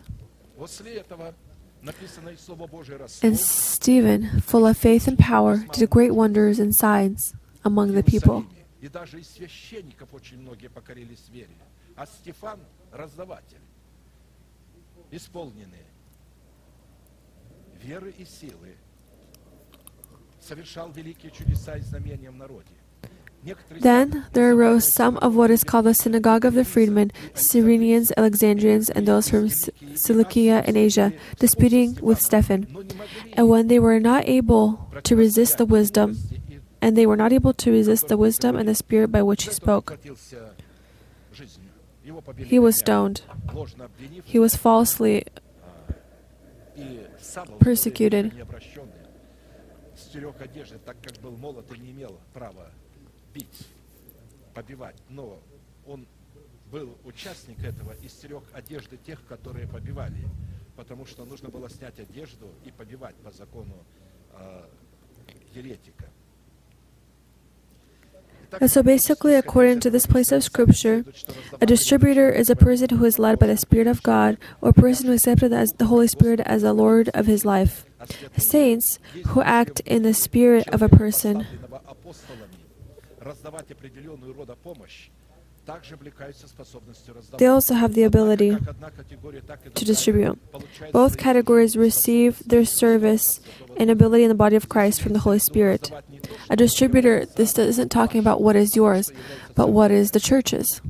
And 3.22 3.38
Stephen, 3.38 4.40
full 4.42 4.66
of 4.66 4.76
faith 4.76 5.08
and 5.08 5.18
power, 5.18 5.64
did 5.72 5.88
great 5.88 6.14
wonders 6.14 6.58
and 6.58 6.74
signs 6.74 7.32
among 7.64 7.92
the 7.92 8.02
people. 8.02 8.44
И 8.80 8.88
даже 8.88 9.20
из 9.20 9.28
священников 9.28 10.12
очень 10.14 10.40
многие 10.40 10.68
покорились 10.68 11.28
вере. 11.28 11.56
А 11.96 12.06
Стефан – 12.06 12.92
раздаватель, 12.92 13.60
исполненный 15.10 15.84
веры 17.82 18.10
и 18.16 18.24
силы, 18.24 18.76
совершал 20.40 20.90
великие 20.92 21.30
чудеса 21.30 21.76
и 21.76 21.80
знамения 21.80 22.30
в 22.30 22.36
народе. 22.36 22.74
Then 23.79 24.25
there 24.33 24.51
arose 24.53 24.91
some 24.91 25.17
of 25.17 25.35
what 25.35 25.51
is 25.51 25.63
called 25.63 25.85
the 25.85 25.93
synagogue 25.93 26.45
of 26.45 26.53
the 26.53 26.65
freedmen, 26.65 27.11
Cyrenians, 27.33 28.11
Alexandrians, 28.17 28.89
and 28.89 29.07
those 29.07 29.29
from 29.29 29.49
Cilicia 29.49 30.63
and 30.65 30.75
Asia, 30.77 31.13
disputing 31.37 31.97
with 32.01 32.21
Stephen. 32.21 32.67
And 33.33 33.49
when 33.49 33.67
they 33.67 33.79
were 33.79 33.99
not 33.99 34.27
able 34.27 34.89
to 35.03 35.15
resist 35.15 35.57
the 35.57 35.65
wisdom, 35.65 36.17
and 36.81 36.95
they 36.97 37.05
were 37.05 37.17
not 37.17 37.33
able 37.33 37.53
to 37.53 37.71
resist 37.71 38.07
the 38.07 38.17
wisdom 38.17 38.55
and 38.55 38.67
the 38.67 38.75
spirit 38.75 39.11
by 39.11 39.21
which 39.21 39.43
he 39.43 39.51
spoke, 39.51 39.97
he 42.37 42.59
was 42.59 42.75
stoned. 42.77 43.21
He 44.23 44.39
was 44.39 44.55
falsely 44.55 45.23
persecuted 47.59 48.31
бить, 53.34 53.66
побивать, 54.54 54.96
но 55.08 55.38
он 55.86 56.06
был 56.70 56.96
участник 57.04 57.62
этого 57.64 57.94
и 58.02 58.08
стерег 58.08 58.42
одежды 58.52 58.96
тех, 59.04 59.24
которые 59.26 59.66
побивали, 59.66 60.24
потому 60.76 61.06
что 61.06 61.24
нужно 61.24 61.48
было 61.48 61.68
снять 61.68 61.98
одежду 61.98 62.48
и 62.64 62.70
побивать 62.70 63.16
по 63.16 63.30
закону 63.30 63.74
э, 64.32 64.64
еретика. 65.54 66.06
And 68.58 68.68
so, 68.68 68.82
basically, 68.82 69.36
according 69.36 69.78
to 69.80 69.90
this 69.90 70.06
place 70.06 70.32
of 70.32 70.42
Scripture, 70.42 71.04
a 71.60 71.66
distributor 71.66 72.28
is 72.30 72.50
a 72.50 72.56
person 72.56 72.88
who 72.96 73.04
is 73.04 73.16
led 73.16 73.38
by 73.38 73.46
the 73.46 73.56
Spirit 73.56 73.86
of 73.86 74.02
God, 74.02 74.38
or 74.60 74.70
a 74.70 74.72
person 74.72 75.06
who 75.06 75.12
accepted 75.12 75.52
as 75.52 75.74
the 75.74 75.86
Holy 75.86 76.08
Spirit 76.08 76.40
as 76.40 76.62
the 76.62 76.72
Lord 76.72 77.10
of 77.10 77.26
his 77.26 77.44
life. 77.44 77.84
Saints 78.36 78.98
who 79.28 79.42
act 79.42 79.80
in 79.80 80.02
the 80.02 80.14
spirit 80.14 80.66
of 80.68 80.82
a 80.82 80.88
person 80.88 81.46
they 87.37 87.47
also 87.47 87.73
have 87.73 87.93
the 87.95 88.03
ability 88.03 88.55
to 89.73 89.85
distribute. 89.85 90.37
Both 90.91 91.17
categories 91.17 91.75
receive 91.75 92.47
their 92.47 92.65
service 92.65 93.41
and 93.77 93.89
ability 93.89 94.23
in 94.23 94.29
the 94.29 94.35
body 94.35 94.55
of 94.55 94.69
Christ 94.69 95.01
from 95.01 95.13
the 95.13 95.19
Holy 95.19 95.39
Spirit. 95.39 95.91
A 96.49 96.55
distributor, 96.55 97.25
this 97.25 97.57
isn't 97.57 97.89
talking 97.89 98.19
about 98.19 98.41
what 98.41 98.55
is 98.55 98.75
yours, 98.75 99.11
but 99.55 99.69
what 99.69 99.89
is 99.89 100.11
the 100.11 100.19
church's. 100.19 100.81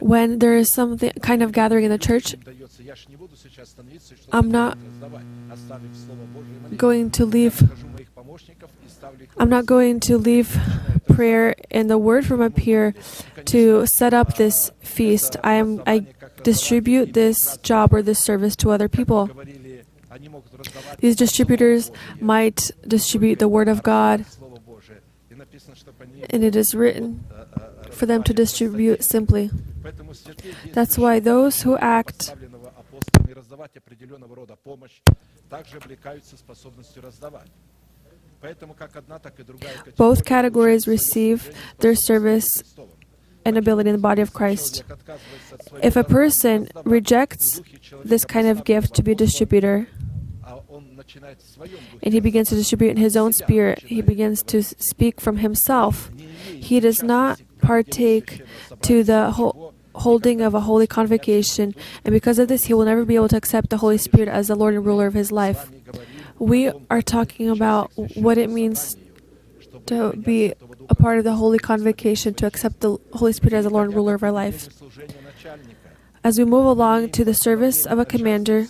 When 0.00 0.38
there 0.38 0.56
is 0.56 0.72
some 0.72 0.98
kind 0.98 1.42
of 1.42 1.52
gathering 1.52 1.84
in 1.84 1.90
the 1.90 1.98
church, 1.98 2.34
I'm 4.32 4.50
not 4.50 4.78
going 6.76 7.10
to 7.10 7.24
leave. 7.24 7.62
I'm 9.38 9.48
not 9.48 9.66
going 9.66 10.00
to 10.00 10.18
leave 10.18 10.58
prayer 11.08 11.54
and 11.70 11.90
the 11.90 11.98
word 11.98 12.26
from 12.26 12.40
up 12.40 12.58
here 12.58 12.94
to 13.46 13.86
set 13.86 14.14
up 14.14 14.36
this 14.36 14.70
feast. 14.80 15.36
I 15.42 15.54
am 15.54 15.82
I 15.86 16.06
distribute 16.42 17.14
this 17.14 17.56
job 17.58 17.92
or 17.92 18.02
this 18.02 18.18
service 18.18 18.56
to 18.56 18.70
other 18.70 18.88
people. 18.88 19.30
These 20.98 21.16
distributors 21.16 21.90
might 22.20 22.70
distribute 22.86 23.38
the 23.38 23.48
word 23.48 23.68
of 23.68 23.82
God, 23.82 24.26
and 26.30 26.44
it 26.44 26.56
is 26.56 26.74
written 26.74 27.24
for 28.00 28.06
them 28.06 28.22
to 28.24 28.32
distribute 28.32 29.04
simply. 29.04 29.50
That's 30.72 30.96
why 30.96 31.20
those 31.20 31.62
who 31.62 31.76
act 31.76 32.34
both 39.96 40.24
categories 40.24 40.88
receive 40.88 41.54
their 41.80 41.94
service 41.94 42.64
and 43.44 43.58
ability 43.58 43.90
in 43.90 43.96
the 43.96 44.00
body 44.00 44.22
of 44.22 44.32
Christ. 44.32 44.82
If 45.82 45.94
a 45.96 46.04
person 46.04 46.68
rejects 46.84 47.60
this 48.02 48.24
kind 48.24 48.48
of 48.48 48.64
gift 48.64 48.94
to 48.94 49.02
be 49.02 49.12
a 49.12 49.14
distributor, 49.14 49.88
and 52.02 52.14
he 52.14 52.20
begins 52.20 52.48
to 52.48 52.54
distribute 52.54 52.90
in 52.90 52.96
his 52.96 53.14
own 53.14 53.32
spirit, 53.34 53.80
he 53.80 54.00
begins 54.00 54.42
to 54.44 54.62
speak 54.62 55.20
from 55.20 55.38
himself. 55.38 56.10
He 56.46 56.80
does 56.80 57.02
not 57.02 57.42
partake 57.70 58.42
to 58.82 59.04
the 59.04 59.20
holding 59.94 60.40
of 60.40 60.54
a 60.54 60.62
holy 60.68 60.88
convocation, 60.88 61.72
and 62.04 62.12
because 62.12 62.38
of 62.40 62.48
this, 62.48 62.64
he 62.64 62.74
will 62.74 62.88
never 62.92 63.04
be 63.04 63.14
able 63.14 63.28
to 63.28 63.36
accept 63.36 63.70
the 63.70 63.78
Holy 63.84 63.98
Spirit 64.06 64.28
as 64.28 64.48
the 64.48 64.56
Lord 64.56 64.74
and 64.74 64.84
ruler 64.84 65.06
of 65.06 65.14
his 65.14 65.30
life. 65.30 65.70
We 66.40 66.60
are 66.90 67.02
talking 67.02 67.48
about 67.48 67.92
what 68.26 68.38
it 68.38 68.50
means 68.50 68.96
to 69.86 70.12
be 70.16 70.54
a 70.88 70.96
part 70.96 71.18
of 71.18 71.24
the 71.24 71.34
holy 71.34 71.60
convocation, 71.60 72.34
to 72.40 72.46
accept 72.46 72.80
the 72.80 72.98
Holy 73.12 73.32
Spirit 73.32 73.54
as 73.54 73.64
the 73.66 73.70
Lord 73.70 73.86
and 73.88 73.94
ruler 73.94 74.14
of 74.14 74.22
our 74.24 74.32
life. 74.32 74.68
As 76.24 76.38
we 76.40 76.44
move 76.44 76.66
along 76.66 77.10
to 77.10 77.24
the 77.24 77.34
service 77.34 77.86
of 77.86 78.00
a 78.00 78.04
commander, 78.04 78.66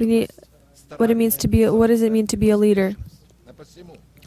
we 0.00 0.06
need 0.14 0.30
what 0.98 1.10
it 1.10 1.16
means 1.16 1.36
to 1.36 1.48
be 1.48 1.66
what 1.68 1.88
does 1.88 2.02
it 2.02 2.12
mean 2.12 2.26
to 2.26 2.36
be 2.36 2.50
a 2.50 2.56
leader 2.56 2.94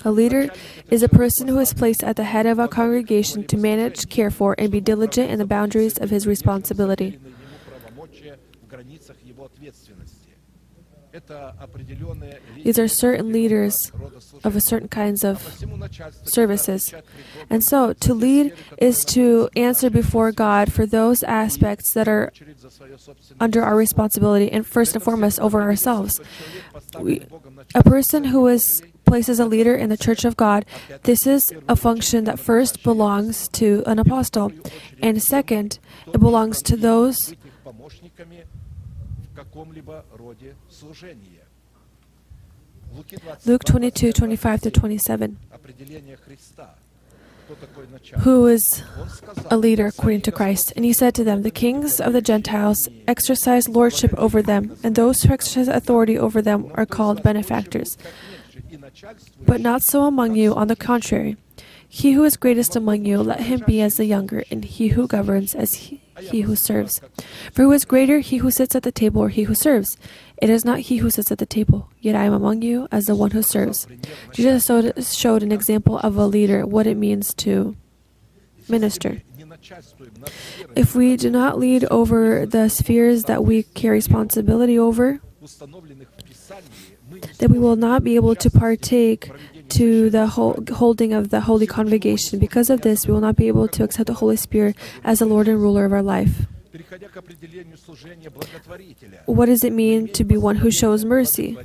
a 0.06 0.12
leader 0.12 0.50
is 0.90 1.04
a 1.04 1.10
person 1.10 1.48
who 1.48 1.60
is 1.60 1.74
placed 1.74 2.04
at 2.04 2.16
the 2.16 2.24
head 2.24 2.46
of 2.46 2.60
a 2.60 2.68
congregation 2.68 3.46
to 3.48 3.58
manage, 3.58 4.10
care 4.10 4.30
for, 4.30 4.56
and 4.58 4.72
be 4.72 4.80
diligent 4.80 5.32
in 5.32 5.40
the 5.40 5.46
boundaries 5.46 5.98
of 5.98 6.10
his 6.10 6.28
responsibility. 6.28 7.20
These 12.56 12.80
are 12.80 12.88
certain 12.88 13.32
leaders 13.32 13.92
of 14.44 14.56
a 14.56 14.62
certain 14.62 14.88
kinds 14.88 15.24
of 15.24 15.64
services. 16.24 16.94
And 17.50 17.64
so 17.64 17.94
to 17.94 18.14
lead 18.14 18.54
is 18.78 19.06
to 19.06 19.50
answer 19.56 19.90
before 19.90 20.32
God 20.32 20.72
for 20.72 20.86
those 20.86 21.24
aspects 21.24 21.94
that 21.94 22.08
are 22.08 22.32
under 23.40 23.64
our 23.64 23.76
responsibility 23.76 24.52
and 24.52 24.66
first 24.66 24.96
and 24.96 25.04
foremost 25.04 25.40
over 25.40 25.62
ourselves. 25.62 26.20
We, 27.00 27.26
a 27.76 27.84
person 27.84 28.26
who 28.26 28.48
is 28.48 28.84
placed 29.06 29.30
as 29.30 29.40
a 29.40 29.46
leader 29.46 29.76
in 29.76 29.90
the 29.90 29.98
church 29.98 30.26
of 30.26 30.36
God, 30.36 30.66
this 31.04 31.26
is 31.26 31.54
a 31.70 31.76
function 31.76 32.26
that 32.26 32.40
first 32.40 32.84
belongs 32.84 33.48
to 33.50 33.84
an 33.86 34.00
apostle, 34.00 34.52
and 35.02 35.24
second, 35.24 35.80
it 36.14 36.20
belongs 36.20 36.62
to 36.64 36.76
those 36.76 37.34
каком-либо 39.57 40.05
роде 40.13 40.55
служения. 40.71 41.45
Луки 42.95 43.17
22, 43.17 43.53
Luke 43.53 43.65
22 43.65 44.13
25 44.13 44.63
to 44.63 44.71
27. 44.71 45.37
определение 45.51 46.17
Христа. 46.17 46.75
Кто 47.45 47.55
такой 47.55 47.87
начальник? 47.89 48.25
Who 48.25 48.47
is 48.47 48.83
Он 49.01 49.09
сказал, 49.09 49.47
a 49.51 49.57
leader 49.57 49.87
according 49.87 50.21
to 50.23 50.31
Christ? 50.31 50.73
And 50.77 50.85
he 50.85 50.93
said 50.93 51.15
to 51.15 51.25
them, 51.25 51.43
The 51.43 51.51
kings 51.51 52.01
of 52.01 52.13
the 52.13 52.21
Gentiles 52.21 52.89
exercise 53.09 53.69
lordship 53.69 54.13
over 54.17 54.43
them, 54.43 54.77
and 54.83 54.95
those 54.95 55.23
who 55.23 55.33
exercise 55.33 55.69
authority 55.69 56.19
over 56.19 56.43
them 56.43 56.71
are 56.75 56.87
called 56.87 57.23
benefactors. 57.23 57.97
как 57.97 58.13
меньше, 58.55 58.63
и 58.71 58.77
начальствующий 58.77 59.45
But 59.45 59.61
not 59.61 59.83
so 59.83 60.05
among 60.05 60.37
you, 60.37 60.55
on 60.55 60.69
the 60.69 60.77
contrary. 60.77 61.37
He 61.89 62.13
who 62.13 62.25
is 62.25 62.37
greatest 62.39 62.77
among 62.77 63.05
you, 63.05 63.23
let 63.23 63.41
him 63.41 63.63
be 63.67 63.83
as 63.83 63.97
the 63.97 64.07
younger, 64.07 64.45
and 64.51 64.65
he 64.65 64.89
who 64.89 65.07
governs 65.07 65.55
as 65.55 65.75
he, 65.75 66.01
he 66.20 66.42
who 66.42 66.56
serves. 66.56 67.02
For 67.52 67.64
who 67.64 67.72
is 67.72 67.86
greater, 67.86 68.20
he 68.20 68.38
who 68.38 68.52
sits 68.52 68.76
at 68.76 68.84
the 68.84 68.92
table 68.92 69.22
or 69.22 69.30
he 69.30 69.44
who 69.44 69.56
serves? 69.56 69.98
It 70.42 70.50
is 70.50 70.64
not 70.64 70.80
he 70.80 70.98
who 70.98 71.10
sits 71.10 71.32
at 71.32 71.40
the 71.40 71.46
table, 71.46 71.90
yet 72.00 72.16
I 72.16 72.26
am 72.26 72.34
among 72.34 72.62
you 72.62 72.88
as 72.92 73.06
the 73.06 73.16
one 73.16 73.32
who 73.32 73.42
serves. 73.42 73.88
Jesus 74.32 74.66
showed 75.14 75.44
an 75.44 75.52
example 75.52 75.98
of 76.00 76.16
a 76.16 76.26
leader, 76.26 76.66
what 76.66 76.88
it 76.88 76.98
means 76.98 77.34
to 77.36 77.76
minister. 78.70 79.22
If 80.76 80.96
we 80.96 81.18
do 81.18 81.30
not 81.30 81.58
lead 81.58 81.86
over 81.86 82.46
the 82.46 82.70
spheres 82.70 83.24
that 83.24 83.44
we 83.44 83.64
carry 83.64 83.98
responsibility 83.98 84.78
over, 84.78 85.20
then 87.40 87.52
we 87.52 87.60
will 87.60 87.76
not 87.76 88.04
be 88.04 88.16
able 88.16 88.36
to 88.36 88.50
partake 88.52 89.32
to 89.70 90.10
the 90.10 90.28
holding 90.28 91.14
of 91.14 91.30
the 91.30 91.42
Holy 91.42 91.68
Congregation. 91.68 92.40
Because 92.40 92.70
of 92.70 92.82
this, 92.82 93.08
we 93.08 93.14
will 93.14 93.22
not 93.22 93.36
be 93.36 93.48
able 93.48 93.68
to 93.68 93.84
accept 93.84 94.08
the 94.08 94.14
Holy 94.16 94.38
Spirit 94.38 94.76
as 95.04 95.20
the 95.20 95.26
Lord 95.26 95.48
and 95.48 95.62
ruler 95.62 95.86
of 95.86 95.94
our 95.94 96.04
life. 96.04 96.46
What 99.26 99.48
does 99.48 99.64
it 99.64 99.74
mean 99.74 100.08
to 100.10 100.24
be 100.24 100.38
one 100.38 100.58
who 100.58 100.72
shows 100.72 101.04
mercy? 101.06 101.58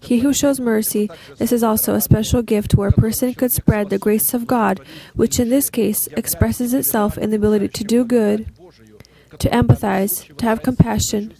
He 0.00 0.20
who 0.20 0.32
shows 0.32 0.58
mercy, 0.58 1.10
this 1.36 1.52
is 1.52 1.62
also 1.62 1.94
a 1.94 2.00
special 2.00 2.40
gift 2.40 2.74
where 2.74 2.88
a 2.88 2.92
person 2.92 3.34
could 3.34 3.52
spread 3.52 3.90
the 3.90 3.98
grace 3.98 4.32
of 4.32 4.46
God, 4.46 4.80
which 5.14 5.38
in 5.38 5.50
this 5.50 5.68
case 5.68 6.06
expresses 6.08 6.72
itself 6.72 7.18
in 7.18 7.30
the 7.30 7.36
ability 7.36 7.68
to 7.68 7.84
do 7.84 8.04
good, 8.04 8.50
to 9.38 9.50
empathize, 9.50 10.34
to 10.36 10.44
have 10.46 10.62
compassion, 10.62 11.34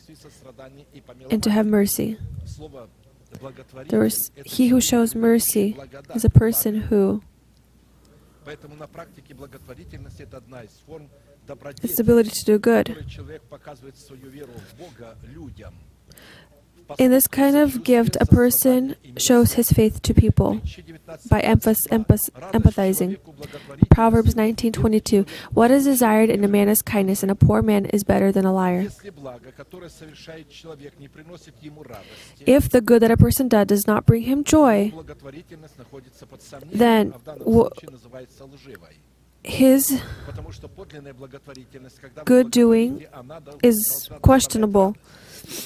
and 1.31 1.43
to 1.43 1.51
have 1.51 1.67
mercy. 1.67 2.19
There 3.89 4.05
is, 4.05 4.31
he 4.45 4.69
who 4.69 4.81
shows 4.81 5.15
mercy 5.15 5.77
is 6.15 6.25
a 6.25 6.31
person 6.31 6.83
who. 6.83 7.23
It's 8.47 8.63
the 11.97 12.03
ability 12.03 12.31
to 12.31 12.45
do 12.45 12.59
good. 12.59 12.89
In 16.99 17.11
this 17.11 17.27
kind 17.27 17.57
of 17.57 17.85
gift, 17.85 18.17
a 18.21 18.27
person 18.27 18.97
shows 19.17 19.53
his 19.55 19.71
faith 19.73 20.03
to 20.03 20.15
people 20.15 20.61
by 21.29 21.41
empathizing. 21.43 23.19
Proverbs 23.91 24.35
19:22 24.35 25.27
What 25.53 25.71
is 25.71 25.85
desired 25.85 26.31
in 26.31 26.45
a 26.45 26.49
man 26.49 26.69
is 26.69 26.83
kindness 26.83 27.23
and 27.23 27.31
a 27.31 27.35
poor 27.35 27.63
man 27.63 27.87
is 27.87 28.05
better 28.05 28.33
than 28.33 28.45
a 28.45 28.53
liar. 28.53 28.89
If 32.47 32.69
the 32.71 32.81
good 32.81 33.03
that 33.03 33.11
a 33.11 33.17
person 33.17 33.49
does 33.49 33.67
does 33.67 33.87
not 33.87 34.07
bring 34.07 34.23
him 34.23 34.45
joy, 34.45 34.93
then 36.73 37.15
w- 37.39 37.71
his 39.45 40.01
good 42.25 42.51
doing 42.51 43.07
is 43.63 44.11
questionable 44.23 44.97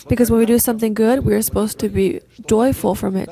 because 0.09 0.31
when 0.31 0.40
we 0.40 0.47
do 0.47 0.59
something 0.59 0.94
good, 0.94 1.24
we 1.24 1.35
are 1.35 1.43
supposed 1.43 1.78
to 1.81 1.89
be 1.89 2.20
joyful 2.47 2.94
from 2.94 3.16
it. 3.16 3.28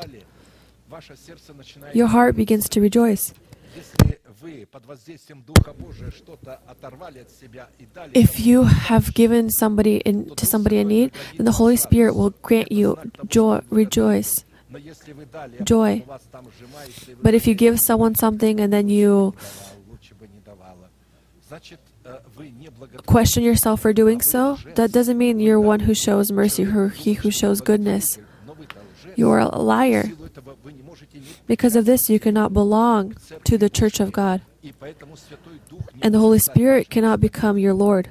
Your 1.92 2.08
heart 2.08 2.36
begins 2.36 2.68
to 2.70 2.80
rejoice. 2.80 3.34
If 8.14 8.40
you 8.40 8.64
have 8.64 9.14
given 9.14 9.50
somebody 9.50 9.96
in, 9.98 10.34
to 10.36 10.46
somebody 10.46 10.78
in 10.78 10.88
need, 10.88 11.12
then 11.36 11.46
the 11.46 11.52
Holy 11.52 11.76
Spirit 11.76 12.14
will 12.14 12.30
grant 12.42 12.70
you 12.70 12.98
joy, 13.26 13.60
rejoice, 13.70 14.44
joy. 15.64 16.04
But 17.22 17.34
if 17.34 17.46
you 17.46 17.54
give 17.54 17.80
someone 17.80 18.14
something 18.14 18.60
and 18.60 18.72
then 18.72 18.88
you 18.88 19.34
question 23.06 23.42
yourself 23.42 23.80
for 23.80 23.92
doing 23.92 24.20
so, 24.20 24.58
that 24.74 24.92
doesn't 24.92 25.18
mean 25.18 25.40
you're 25.40 25.60
one 25.60 25.80
who 25.80 25.94
shows 25.94 26.32
mercy 26.32 26.64
or 26.64 26.88
he 26.88 27.14
who 27.14 27.30
shows 27.30 27.60
goodness. 27.60 28.18
You're 29.16 29.38
a 29.38 29.58
liar. 29.58 30.10
Because 31.46 31.76
of 31.76 31.84
this, 31.84 32.10
you 32.10 32.18
cannot 32.18 32.52
belong 32.52 33.16
to 33.44 33.56
the 33.56 33.70
church 33.70 34.00
of 34.00 34.12
God. 34.12 34.42
And 36.02 36.14
the 36.14 36.18
Holy 36.18 36.38
Spirit 36.38 36.90
cannot 36.90 37.20
become 37.20 37.58
your 37.58 37.74
Lord. 37.74 38.10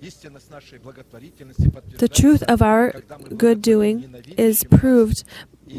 The 0.00 2.10
truth 2.12 2.42
of 2.44 2.62
our 2.62 2.92
good 3.36 3.62
doing 3.62 4.22
is 4.36 4.64
proved 4.64 5.24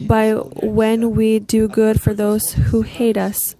by 0.08 0.34
when 0.34 1.12
we 1.12 1.40
do 1.40 1.68
good 1.68 2.02
for 2.02 2.14
those 2.14 2.54
who 2.54 2.82
hate 2.82 3.16
us 3.16 3.56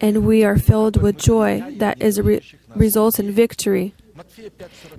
and 0.00 0.26
we 0.26 0.44
are 0.44 0.58
filled 0.58 1.00
with 1.00 1.18
joy 1.18 1.76
that 1.78 2.00
is 2.00 2.20
re 2.20 2.40
results 2.74 3.18
in 3.18 3.32
victory. 3.32 3.94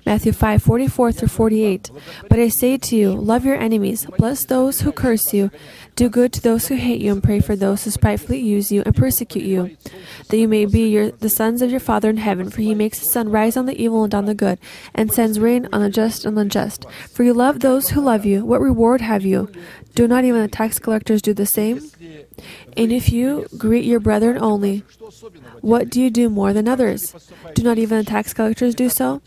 Matthew 0.06 0.32
5 0.32 0.64
44 0.64 1.12
through 1.12 1.28
48. 1.28 1.92
But 2.30 2.40
I 2.40 2.48
say 2.50 2.78
to 2.78 2.96
you, 2.96 3.14
love 3.14 3.46
your 3.46 3.56
enemies, 3.56 4.08
bless 4.18 4.44
those 4.46 4.82
who 4.82 4.92
curse 4.92 5.34
you, 5.34 5.52
do 5.96 6.10
good 6.10 6.34
to 6.34 6.42
those 6.42 6.68
who 6.68 6.76
hate 6.76 7.00
you, 7.00 7.12
and 7.12 7.24
pray 7.24 7.40
for 7.40 7.56
those 7.56 7.84
who 7.84 7.92
spitefully 7.92 8.40
use 8.40 8.72
you 8.72 8.82
and 8.86 8.96
persecute 8.96 9.44
you, 9.44 9.78
that 10.30 10.38
you 10.38 10.48
may 10.48 10.66
be 10.66 10.90
your, 10.90 11.12
the 11.12 11.30
sons 11.30 11.62
of 11.62 11.70
your 11.70 11.80
Father 11.80 12.10
in 12.10 12.18
heaven. 12.18 12.50
For 12.50 12.62
he 12.62 12.74
makes 12.74 13.00
the 13.00 13.06
sun 13.06 13.30
rise 13.30 13.56
on 13.56 13.68
the 13.68 13.80
evil 13.82 14.04
and 14.04 14.16
on 14.16 14.26
the 14.26 14.34
good, 14.34 14.58
and 14.96 15.14
sends 15.14 15.40
rain 15.40 15.70
on 15.72 15.82
the 15.82 15.90
just 15.90 16.26
and 16.26 16.38
unjust. 16.40 16.86
For 17.12 17.24
you 17.24 17.34
love 17.34 17.60
those 17.60 17.90
who 17.90 18.02
love 18.02 18.26
you. 18.26 18.44
What 18.44 18.62
reward 18.62 19.02
have 19.02 19.24
you? 19.24 19.52
Do 19.96 20.08
not 20.08 20.24
even 20.24 20.42
the 20.42 20.48
tax 20.48 20.80
collectors 20.80 21.22
do 21.22 21.34
the 21.34 21.46
same? 21.46 21.82
And 22.76 22.92
if 22.92 23.12
you 23.12 23.48
greet 23.58 23.86
your 23.86 24.00
brethren 24.00 24.38
only, 24.42 24.84
what 25.62 25.90
do 25.90 26.02
you 26.02 26.10
do 26.10 26.30
more 26.30 26.52
than 26.54 26.68
others? 26.68 27.14
Do 27.54 27.64
not 27.64 27.78
even 27.78 28.00
the 28.00 28.04
tax 28.04 28.34
collectors 28.34 28.74
do 28.74 28.90
so? 28.90 29.22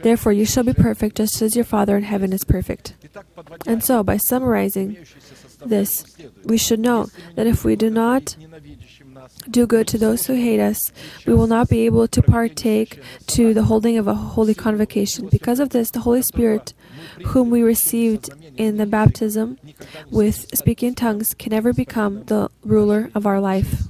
Therefore, 0.00 0.32
you 0.32 0.44
shall 0.44 0.64
be 0.64 0.74
perfect 0.74 1.16
just 1.16 1.40
as 1.40 1.56
your 1.56 1.64
Father 1.64 1.96
in 1.96 2.02
heaven 2.02 2.32
is 2.32 2.44
perfect. 2.44 2.94
And 3.66 3.82
so, 3.82 4.02
by 4.02 4.18
summarizing 4.18 4.98
this, 5.64 6.04
we 6.44 6.58
should 6.58 6.80
know 6.80 7.08
that 7.34 7.46
if 7.46 7.64
we 7.64 7.76
do 7.76 7.90
not 7.90 8.36
do 9.48 9.66
good 9.66 9.86
to 9.88 9.98
those 9.98 10.26
who 10.26 10.34
hate 10.34 10.60
us, 10.60 10.92
we 11.26 11.34
will 11.34 11.46
not 11.46 11.68
be 11.68 11.86
able 11.86 12.08
to 12.08 12.22
partake 12.22 13.00
to 13.28 13.54
the 13.54 13.64
holding 13.64 13.96
of 13.98 14.06
a 14.06 14.14
holy 14.14 14.54
convocation. 14.54 15.28
Because 15.28 15.60
of 15.60 15.70
this, 15.70 15.90
the 15.90 16.00
Holy 16.00 16.22
Spirit, 16.22 16.74
whom 17.26 17.50
we 17.50 17.62
received 17.62 18.30
in 18.56 18.76
the 18.76 18.86
baptism 18.86 19.58
with 20.10 20.46
speaking 20.56 20.94
tongues, 20.94 21.34
can 21.34 21.50
never 21.50 21.72
become 21.72 22.24
the 22.24 22.50
ruler 22.64 23.10
of 23.14 23.26
our 23.26 23.40
life. 23.40 23.84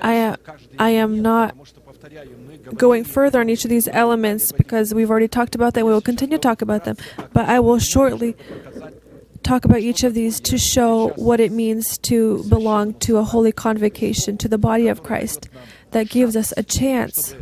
I, 0.00 0.12
am. 0.12 0.36
I 0.78 0.90
am 0.90 1.20
not 1.20 1.56
going 2.74 3.02
further 3.04 3.40
on 3.40 3.50
each 3.50 3.64
of 3.64 3.70
these 3.70 3.88
elements 3.88 4.52
because 4.52 4.94
we've 4.94 5.10
already 5.10 5.26
talked 5.26 5.54
about 5.56 5.74
them. 5.74 5.84
We 5.86 5.92
will 5.92 6.00
continue 6.00 6.36
to 6.36 6.40
talk 6.40 6.62
about 6.62 6.84
them, 6.84 6.96
but 7.32 7.48
I 7.48 7.58
will 7.58 7.80
shortly 7.80 8.36
talk 9.46 9.64
about 9.64 9.78
each 9.78 10.02
of 10.02 10.12
these 10.12 10.40
to 10.40 10.58
show 10.58 11.10
what 11.10 11.38
it 11.38 11.52
means 11.52 11.98
to 11.98 12.42
belong 12.48 12.94
to 12.94 13.18
a 13.18 13.22
holy 13.22 13.52
convocation, 13.52 14.36
to 14.38 14.48
the 14.48 14.58
body 14.58 14.88
of 14.88 15.04
Christ, 15.04 15.48
that 15.92 16.08
gives 16.08 16.34
us 16.34 16.52
a 16.56 16.64
chance 16.64 17.34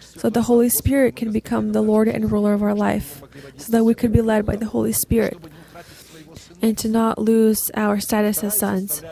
so 0.00 0.28
the 0.28 0.42
Holy 0.42 0.68
Spirit 0.68 1.14
can 1.14 1.30
become 1.30 1.72
the 1.72 1.80
Lord 1.80 2.08
and 2.08 2.32
ruler 2.32 2.54
of 2.54 2.62
our 2.62 2.74
life, 2.74 3.22
so 3.56 3.70
that 3.70 3.84
we 3.84 3.94
could 3.94 4.12
be 4.12 4.20
led 4.20 4.44
by 4.44 4.56
the 4.56 4.66
Holy 4.66 4.92
Spirit 4.92 5.38
and 6.60 6.76
to 6.78 6.88
not 6.88 7.18
lose 7.18 7.70
our 7.74 8.00
status 8.00 8.42
as 8.42 8.58
sons. 8.58 9.02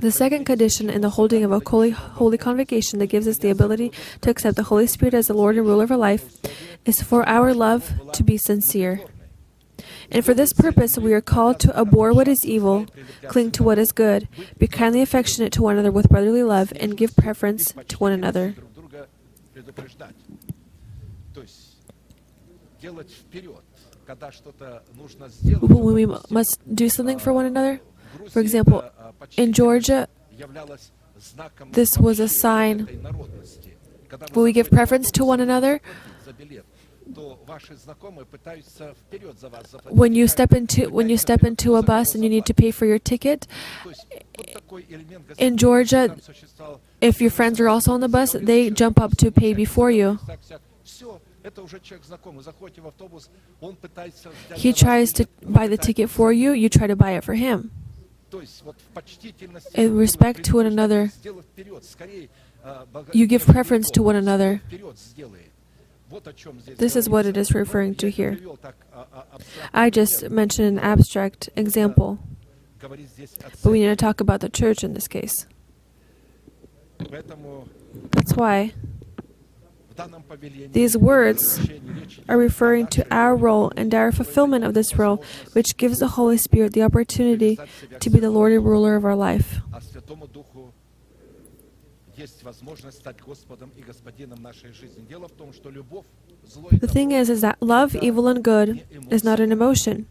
The 0.00 0.10
second 0.10 0.46
condition 0.46 0.90
in 0.90 1.02
the 1.02 1.10
holding 1.10 1.44
of 1.44 1.52
a 1.52 1.60
holy, 1.60 1.90
holy 1.90 2.38
convocation 2.38 2.98
that 2.98 3.06
gives 3.06 3.28
us 3.28 3.38
the 3.38 3.50
ability 3.50 3.92
to 4.22 4.30
accept 4.30 4.56
the 4.56 4.64
Holy 4.64 4.88
Spirit 4.88 5.14
as 5.14 5.28
the 5.28 5.34
Lord 5.34 5.56
and 5.56 5.66
ruler 5.66 5.84
of 5.84 5.92
our 5.92 5.96
life 5.96 6.36
is 6.84 7.02
for 7.02 7.28
our 7.28 7.54
love 7.54 7.92
to 8.14 8.24
be 8.24 8.36
sincere. 8.36 9.00
And 10.10 10.24
for 10.24 10.34
this 10.34 10.52
purpose, 10.52 10.98
we 10.98 11.12
are 11.12 11.20
called 11.20 11.60
to 11.60 11.78
abhor 11.78 12.12
what 12.12 12.26
is 12.28 12.44
evil, 12.44 12.86
cling 13.28 13.50
to 13.52 13.62
what 13.62 13.78
is 13.78 13.92
good, 13.92 14.28
be 14.58 14.66
kindly 14.66 15.02
affectionate 15.02 15.52
to 15.54 15.62
one 15.62 15.74
another 15.74 15.92
with 15.92 16.08
brotherly 16.08 16.42
love, 16.42 16.72
and 16.76 16.96
give 16.96 17.16
preference 17.16 17.72
to 17.88 17.96
one 17.98 18.12
another. 18.12 18.54
When 25.60 25.94
we 25.94 26.06
must 26.30 26.74
do 26.74 26.88
something 26.88 27.18
for 27.18 27.32
one 27.32 27.46
another, 27.46 27.80
for 28.30 28.40
example, 28.40 28.84
in 29.36 29.52
Georgia, 29.52 30.08
this 31.72 31.98
was 31.98 32.18
a 32.18 32.28
sign. 32.28 32.88
Will 34.34 34.42
we 34.42 34.52
give 34.52 34.70
preference 34.70 35.10
to 35.12 35.24
one 35.24 35.40
another? 35.40 35.80
When 39.90 40.14
you 40.14 40.28
step 40.28 40.52
into 40.52 40.90
when 40.90 41.08
you 41.08 41.16
step 41.16 41.42
into 41.42 41.76
a 41.76 41.82
bus 41.82 42.14
and 42.14 42.22
you 42.24 42.30
need 42.30 42.46
to 42.46 42.54
pay 42.54 42.70
for 42.70 42.86
your 42.86 42.98
ticket, 42.98 43.46
in 45.38 45.56
Georgia, 45.56 46.16
if 47.00 47.20
your 47.20 47.30
friends 47.30 47.60
are 47.60 47.68
also 47.68 47.92
on 47.92 48.00
the 48.00 48.08
bus, 48.08 48.32
they 48.32 48.70
jump 48.70 49.00
up 49.00 49.16
to 49.18 49.30
pay 49.30 49.54
before 49.54 49.90
you. 49.90 50.18
He 54.54 54.72
tries 54.72 55.12
to 55.14 55.26
buy 55.42 55.68
the 55.68 55.76
ticket 55.76 56.10
for 56.10 56.32
you, 56.32 56.52
you 56.52 56.68
try 56.68 56.86
to 56.86 56.96
buy 56.96 57.12
it 57.12 57.24
for 57.24 57.34
him. 57.34 57.70
In 59.74 59.96
respect 59.96 60.44
to 60.44 60.56
one 60.56 60.66
another, 60.66 61.10
you 63.12 63.26
give 63.26 63.44
preference 63.46 63.90
to 63.90 64.02
one 64.02 64.16
another. 64.16 64.62
This 66.76 66.96
is 66.96 67.08
what 67.08 67.26
it 67.26 67.36
is 67.36 67.54
referring 67.54 67.94
to 67.96 68.10
here. 68.10 68.38
I 69.72 69.90
just 69.90 70.30
mentioned 70.30 70.66
an 70.66 70.78
abstract 70.78 71.48
example, 71.56 72.18
but 72.80 72.90
we 73.64 73.80
need 73.80 73.86
to 73.86 73.96
talk 73.96 74.20
about 74.20 74.40
the 74.40 74.48
church 74.48 74.82
in 74.82 74.94
this 74.94 75.06
case. 75.06 75.46
That's 76.98 78.34
why 78.34 78.72
these 80.72 80.96
words 80.96 81.60
are 82.28 82.38
referring 82.38 82.86
to 82.88 83.06
our 83.14 83.36
role 83.36 83.72
and 83.76 83.94
our 83.94 84.10
fulfillment 84.12 84.64
of 84.64 84.74
this 84.74 84.96
role, 84.96 85.22
which 85.52 85.76
gives 85.76 85.98
the 85.98 86.08
Holy 86.08 86.36
Spirit 86.36 86.72
the 86.72 86.82
opportunity 86.82 87.58
to 88.00 88.10
be 88.10 88.18
the 88.18 88.30
Lord 88.30 88.52
and 88.52 88.64
ruler 88.64 88.96
of 88.96 89.04
our 89.04 89.16
life. 89.16 89.60
The 96.80 96.88
thing 96.88 97.12
is, 97.12 97.30
is 97.30 97.40
that 97.40 97.56
love, 97.60 97.94
evil, 97.96 98.28
and 98.28 98.42
good 98.42 98.84
is 99.10 99.24
not 99.24 99.40
an 99.40 99.52
emotion. 99.52 100.06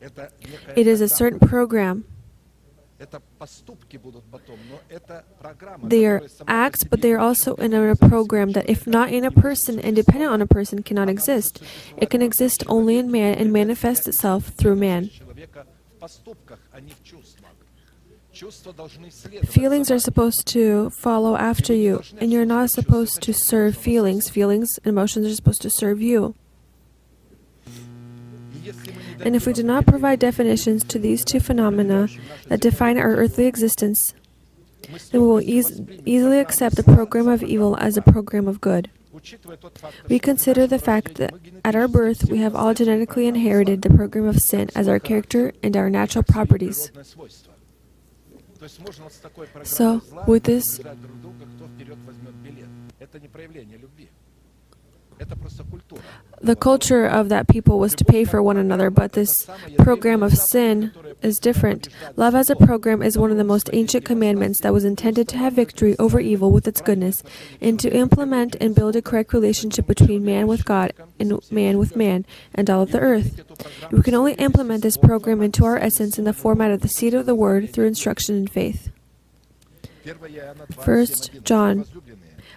It 0.00 0.86
is 0.86 1.00
a 1.00 1.08
certain 1.08 1.38
program. 1.40 2.04
They 5.82 6.06
are 6.06 6.22
acts, 6.46 6.84
but 6.84 7.02
they 7.02 7.12
are 7.12 7.18
also 7.18 7.54
in 7.56 7.74
a 7.74 7.94
program 7.94 8.52
that, 8.52 8.68
if 8.70 8.86
not 8.86 9.12
in 9.12 9.24
a 9.24 9.30
person 9.30 9.78
and 9.78 9.94
dependent 9.94 10.32
on 10.32 10.40
a 10.40 10.46
person, 10.46 10.82
cannot 10.82 11.10
exist. 11.10 11.62
It 11.98 12.08
can 12.08 12.22
exist 12.22 12.64
only 12.68 12.96
in 12.96 13.10
man 13.10 13.34
and 13.34 13.52
manifest 13.52 14.08
itself 14.08 14.46
through 14.48 14.76
man. 14.76 15.10
Feelings 19.46 19.90
are 19.90 19.98
supposed 19.98 20.46
to 20.48 20.90
follow 20.90 21.36
after 21.36 21.72
you, 21.72 22.02
and 22.18 22.32
you're 22.32 22.44
not 22.44 22.70
supposed 22.70 23.22
to 23.22 23.32
serve 23.32 23.76
feelings. 23.76 24.28
Feelings 24.28 24.78
and 24.78 24.88
emotions 24.88 25.26
are 25.26 25.34
supposed 25.34 25.62
to 25.62 25.70
serve 25.70 26.02
you. 26.02 26.34
And 29.20 29.34
if 29.34 29.46
we 29.46 29.52
do 29.52 29.62
not 29.62 29.86
provide 29.86 30.18
definitions 30.18 30.84
to 30.84 30.98
these 30.98 31.24
two 31.24 31.40
phenomena 31.40 32.08
that 32.48 32.60
define 32.60 32.98
our 32.98 33.16
earthly 33.16 33.46
existence, 33.46 34.14
then 35.10 35.22
we 35.22 35.26
will 35.26 35.40
eas- 35.40 35.80
easily 36.04 36.38
accept 36.38 36.76
the 36.76 36.82
program 36.82 37.28
of 37.28 37.42
evil 37.42 37.76
as 37.78 37.96
a 37.96 38.02
program 38.02 38.46
of 38.46 38.60
good. 38.60 38.90
We 40.08 40.18
consider 40.18 40.66
the 40.66 40.78
fact 40.78 41.14
that 41.14 41.34
at 41.64 41.74
our 41.74 41.88
birth 41.88 42.30
we 42.30 42.38
have 42.38 42.54
all 42.54 42.74
genetically 42.74 43.26
inherited 43.26 43.82
the 43.82 43.90
program 43.90 44.26
of 44.26 44.40
sin 44.40 44.68
as 44.74 44.88
our 44.88 44.98
character 44.98 45.52
and 45.62 45.76
our 45.76 45.88
natural 45.88 46.22
properties. 46.22 46.92
So, 49.64 50.00
with 50.26 50.44
this, 50.44 50.80
the 56.40 56.56
culture 56.56 57.06
of 57.06 57.28
that 57.28 57.48
people 57.48 57.78
was 57.78 57.94
to 57.94 58.04
pay 58.04 58.24
for 58.24 58.42
one 58.42 58.56
another, 58.56 58.90
but 58.90 59.12
this 59.12 59.48
program 59.78 60.22
of 60.22 60.36
sin 60.36 60.92
is 61.22 61.38
different. 61.38 61.88
Love 62.16 62.34
as 62.34 62.50
a 62.50 62.56
program 62.56 63.02
is 63.02 63.16
one 63.16 63.30
of 63.30 63.36
the 63.36 63.44
most 63.44 63.70
ancient 63.72 64.04
commandments 64.04 64.60
that 64.60 64.72
was 64.72 64.84
intended 64.84 65.28
to 65.28 65.38
have 65.38 65.54
victory 65.54 65.96
over 65.98 66.20
evil 66.20 66.50
with 66.52 66.68
its 66.68 66.80
goodness, 66.80 67.22
and 67.60 67.80
to 67.80 67.90
implement 67.90 68.56
and 68.60 68.74
build 68.74 68.96
a 68.96 69.02
correct 69.02 69.32
relationship 69.32 69.86
between 69.86 70.24
man 70.24 70.46
with 70.46 70.64
God 70.64 70.92
and 71.18 71.40
man 71.50 71.78
with 71.78 71.96
man 71.96 72.26
and 72.54 72.68
all 72.68 72.82
of 72.82 72.92
the 72.92 73.00
earth. 73.00 73.42
We 73.90 74.02
can 74.02 74.14
only 74.14 74.34
implement 74.34 74.82
this 74.82 74.96
program 74.96 75.42
into 75.42 75.64
our 75.64 75.78
essence 75.78 76.18
in 76.18 76.24
the 76.24 76.32
format 76.32 76.70
of 76.70 76.82
the 76.82 76.88
seed 76.88 77.14
of 77.14 77.26
the 77.26 77.34
word 77.34 77.72
through 77.72 77.86
instruction 77.86 78.36
and 78.36 78.50
faith. 78.50 78.90
First 80.78 81.30
John 81.42 81.84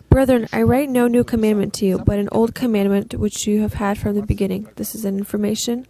Brethren, 0.10 0.48
I 0.52 0.64
write 0.64 0.90
no 0.90 1.08
new 1.08 1.24
commandment 1.24 1.74
to 1.76 1.86
you, 1.86 2.00
but 2.00 2.18
an 2.18 2.30
old 2.32 2.56
commandment 2.56 3.14
which 3.14 3.46
you 3.46 3.62
have 3.62 3.76
had 3.76 3.98
from 3.98 4.16
the 4.16 4.24
beginning. 4.24 4.68
This 4.76 4.96
is 4.96 5.06
an 5.06 5.18
information. 5.18 5.86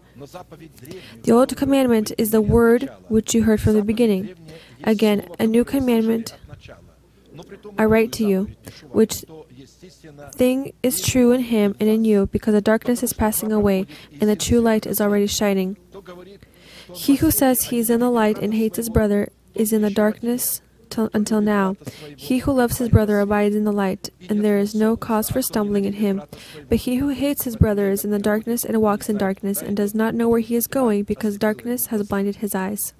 The 1.23 1.31
old 1.31 1.55
commandment 1.55 2.11
is 2.17 2.31
the 2.31 2.41
word 2.41 2.89
which 3.07 3.33
you 3.33 3.43
heard 3.43 3.61
from 3.61 3.73
the 3.73 3.81
beginning. 3.81 4.35
Again, 4.83 5.27
a 5.39 5.47
new 5.47 5.63
commandment 5.63 6.35
I 7.77 7.85
write 7.85 8.11
to 8.13 8.25
you, 8.25 8.51
which 8.91 9.23
thing 10.33 10.73
is 10.83 11.01
true 11.01 11.31
in 11.31 11.41
him 11.41 11.75
and 11.79 11.87
in 11.87 12.03
you, 12.03 12.27
because 12.27 12.53
the 12.53 12.61
darkness 12.61 13.01
is 13.03 13.13
passing 13.13 13.53
away 13.53 13.87
and 14.19 14.29
the 14.29 14.35
true 14.35 14.59
light 14.59 14.85
is 14.85 14.99
already 14.99 15.27
shining. 15.27 15.77
He 16.93 17.15
who 17.15 17.31
says 17.31 17.65
he 17.65 17.79
is 17.79 17.89
in 17.89 18.01
the 18.01 18.09
light 18.09 18.37
and 18.39 18.53
hates 18.53 18.77
his 18.77 18.89
brother 18.89 19.29
is 19.55 19.71
in 19.71 19.81
the 19.81 19.89
darkness 19.89 20.61
until 20.97 21.41
now. 21.41 21.75
He 22.15 22.39
who 22.39 22.51
loves 22.51 22.77
his 22.77 22.89
brother 22.89 23.19
abides 23.19 23.55
in 23.55 23.63
the 23.63 23.71
light, 23.71 24.09
and 24.29 24.43
there 24.43 24.57
is 24.57 24.73
no 24.73 24.95
cause 24.95 25.29
for 25.29 25.41
stumbling 25.41 25.85
in 25.85 25.93
him. 25.93 26.21
But 26.67 26.79
he 26.79 26.95
who 26.95 27.09
hates 27.09 27.43
his 27.43 27.55
brother 27.55 27.89
is 27.89 28.03
in 28.03 28.11
the 28.11 28.19
darkness 28.19 28.65
and 28.65 28.81
walks 28.81 29.09
in 29.09 29.17
darkness, 29.17 29.61
and 29.61 29.75
does 29.75 29.93
not 29.93 30.15
know 30.15 30.29
where 30.29 30.39
he 30.39 30.55
is 30.55 30.67
going, 30.67 31.03
because 31.03 31.37
darkness 31.37 31.87
has 31.87 32.07
blinded 32.07 32.37
his 32.37 32.55
eyes. 32.55 32.93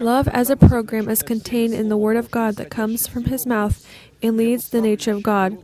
Love 0.00 0.28
as 0.28 0.50
a 0.50 0.56
program 0.56 1.08
is 1.08 1.22
contained 1.22 1.74
in 1.74 1.88
the 1.88 1.96
Word 1.96 2.16
of 2.16 2.30
God 2.30 2.56
that 2.56 2.70
comes 2.70 3.06
from 3.06 3.24
His 3.24 3.46
mouth 3.46 3.86
and 4.22 4.36
leads 4.36 4.68
the 4.68 4.80
nature 4.80 5.12
of 5.12 5.22
God. 5.22 5.58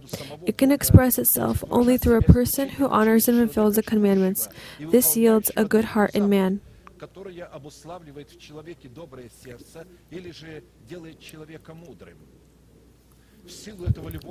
It 0.44 0.58
can 0.58 0.70
express 0.70 1.18
itself 1.18 1.64
only 1.70 1.96
through 1.96 2.18
a 2.18 2.22
person 2.22 2.68
who 2.70 2.88
honors 2.88 3.28
and 3.28 3.38
fulfills 3.38 3.76
the 3.76 3.82
commandments. 3.82 4.48
This 4.78 5.16
yields 5.16 5.50
a 5.56 5.64
good 5.64 5.86
heart 5.86 6.10
in 6.14 6.28
man 6.28 6.60
которое 6.97 7.45
обуславливает 7.45 8.30
в 8.30 8.39
человеке 8.39 8.88
доброе 8.89 9.30
сердце 9.43 9.85
или 10.10 10.31
же 10.31 10.64
делает 10.88 11.19
человека 11.19 11.73
мудрым. 11.73 12.18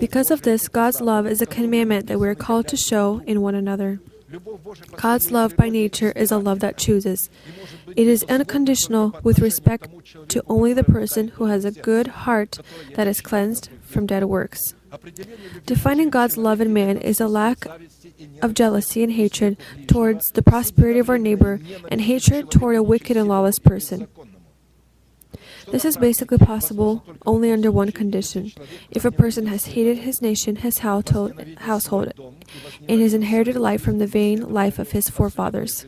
Because 0.00 0.30
of 0.30 0.40
this, 0.40 0.68
God's 0.68 1.02
love 1.02 1.26
is 1.26 1.42
a 1.42 1.46
commandment 1.46 2.06
that 2.06 2.18
we 2.18 2.26
are 2.28 2.34
called 2.34 2.66
to 2.68 2.78
show 2.78 3.20
in 3.26 3.42
one 3.42 3.54
another. 3.54 4.00
God's 4.96 5.30
love 5.30 5.54
by 5.56 5.68
nature 5.68 6.12
is 6.12 6.32
a 6.32 6.38
love 6.38 6.60
that 6.60 6.78
chooses. 6.78 7.28
It 7.88 8.08
is 8.08 8.24
unconditional 8.24 9.14
with 9.22 9.40
respect 9.40 9.90
to 10.28 10.42
only 10.48 10.72
the 10.72 10.84
person 10.84 11.28
who 11.28 11.46
has 11.46 11.66
a 11.66 11.72
good 11.72 12.06
heart 12.24 12.58
that 12.94 13.06
is 13.06 13.20
cleansed 13.20 13.68
from 13.82 14.06
dead 14.06 14.24
works. 14.24 14.74
Defining 15.66 16.08
God's 16.08 16.38
love 16.38 16.60
in 16.60 16.72
man 16.72 16.96
is 16.96 17.20
a 17.20 17.28
lack 17.28 17.66
of 18.41 18.53
jealousy 18.53 19.03
and 19.03 19.13
hatred 19.13 19.57
towards 19.87 20.31
the 20.31 20.41
prosperity 20.41 20.99
of 20.99 21.09
our 21.09 21.17
neighbor 21.17 21.59
and 21.89 22.01
hatred 22.01 22.51
toward 22.51 22.75
a 22.75 22.83
wicked 22.83 23.17
and 23.17 23.27
lawless 23.27 23.59
person. 23.59 24.07
This 25.71 25.83
is 25.83 25.97
basically 25.97 26.37
possible 26.37 27.03
only 27.25 27.51
under 27.51 27.71
one 27.71 27.91
condition 27.91 28.53
if 28.89 29.03
a 29.03 29.11
person 29.11 29.47
has 29.47 29.65
hated 29.65 29.99
his 29.99 30.21
nation, 30.21 30.57
his 30.57 30.79
household, 30.79 31.33
household 31.57 32.13
and 32.87 33.01
his 33.01 33.13
inherited 33.13 33.57
life 33.57 33.81
from 33.81 33.97
the 33.97 34.07
vain 34.07 34.53
life 34.53 34.79
of 34.79 34.91
his 34.91 35.09
forefathers. 35.09 35.85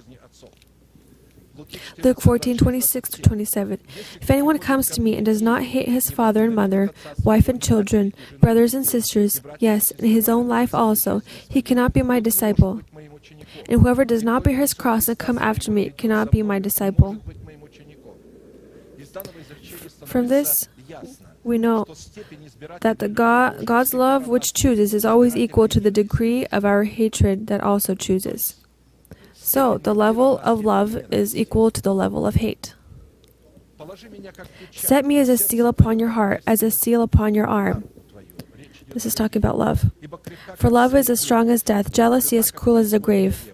Luke 2.03 2.21
14, 2.21 2.57
26 2.57 3.09
to 3.09 3.21
27. 3.21 3.79
If 4.21 4.29
anyone 4.29 4.59
comes 4.59 4.87
to 4.89 5.01
me 5.01 5.15
and 5.15 5.25
does 5.25 5.41
not 5.41 5.63
hate 5.63 5.87
his 5.87 6.09
father 6.09 6.45
and 6.45 6.55
mother, 6.55 6.91
wife 7.23 7.47
and 7.47 7.61
children, 7.61 8.13
brothers 8.39 8.73
and 8.73 8.85
sisters, 8.85 9.41
yes, 9.59 9.91
and 9.91 10.07
his 10.07 10.29
own 10.29 10.47
life 10.47 10.73
also, 10.73 11.21
he 11.47 11.61
cannot 11.61 11.93
be 11.93 12.01
my 12.01 12.19
disciple. 12.19 12.81
And 13.67 13.81
whoever 13.81 14.05
does 14.05 14.23
not 14.23 14.43
bear 14.43 14.55
his 14.55 14.73
cross 14.73 15.07
and 15.07 15.17
come 15.17 15.37
after 15.37 15.71
me 15.71 15.89
cannot 15.91 16.31
be 16.31 16.41
my 16.43 16.59
disciple. 16.59 17.17
From 20.05 20.27
this, 20.27 20.67
we 21.43 21.57
know 21.57 21.85
that 22.81 22.99
the 22.99 23.09
God, 23.09 23.65
God's 23.65 23.93
love 23.93 24.27
which 24.27 24.53
chooses 24.53 24.93
is 24.93 25.05
always 25.05 25.35
equal 25.35 25.67
to 25.67 25.79
the 25.79 25.91
degree 25.91 26.45
of 26.47 26.65
our 26.65 26.83
hatred 26.83 27.47
that 27.47 27.61
also 27.61 27.95
chooses. 27.95 28.55
So, 29.41 29.77
the 29.77 29.95
level 29.95 30.37
of 30.39 30.63
love 30.63 30.95
is 31.11 31.35
equal 31.35 31.71
to 31.71 31.81
the 31.81 31.93
level 31.93 32.27
of 32.27 32.35
hate. 32.35 32.75
Set 34.71 35.05
me 35.05 35.17
as 35.17 35.29
a 35.29 35.37
seal 35.37 35.65
upon 35.65 35.97
your 35.97 36.09
heart, 36.09 36.43
as 36.45 36.61
a 36.61 36.69
seal 36.69 37.01
upon 37.01 37.33
your 37.33 37.47
arm. 37.47 37.87
This 38.89 39.05
is 39.05 39.15
talking 39.15 39.39
about 39.39 39.57
love. 39.57 39.91
For 40.55 40.69
love 40.69 40.93
is 40.93 41.09
as 41.09 41.21
strong 41.21 41.49
as 41.49 41.63
death, 41.63 41.91
jealousy 41.91 42.37
as 42.37 42.51
cruel 42.51 42.77
as 42.77 42.91
the 42.91 42.99
grave. 42.99 43.53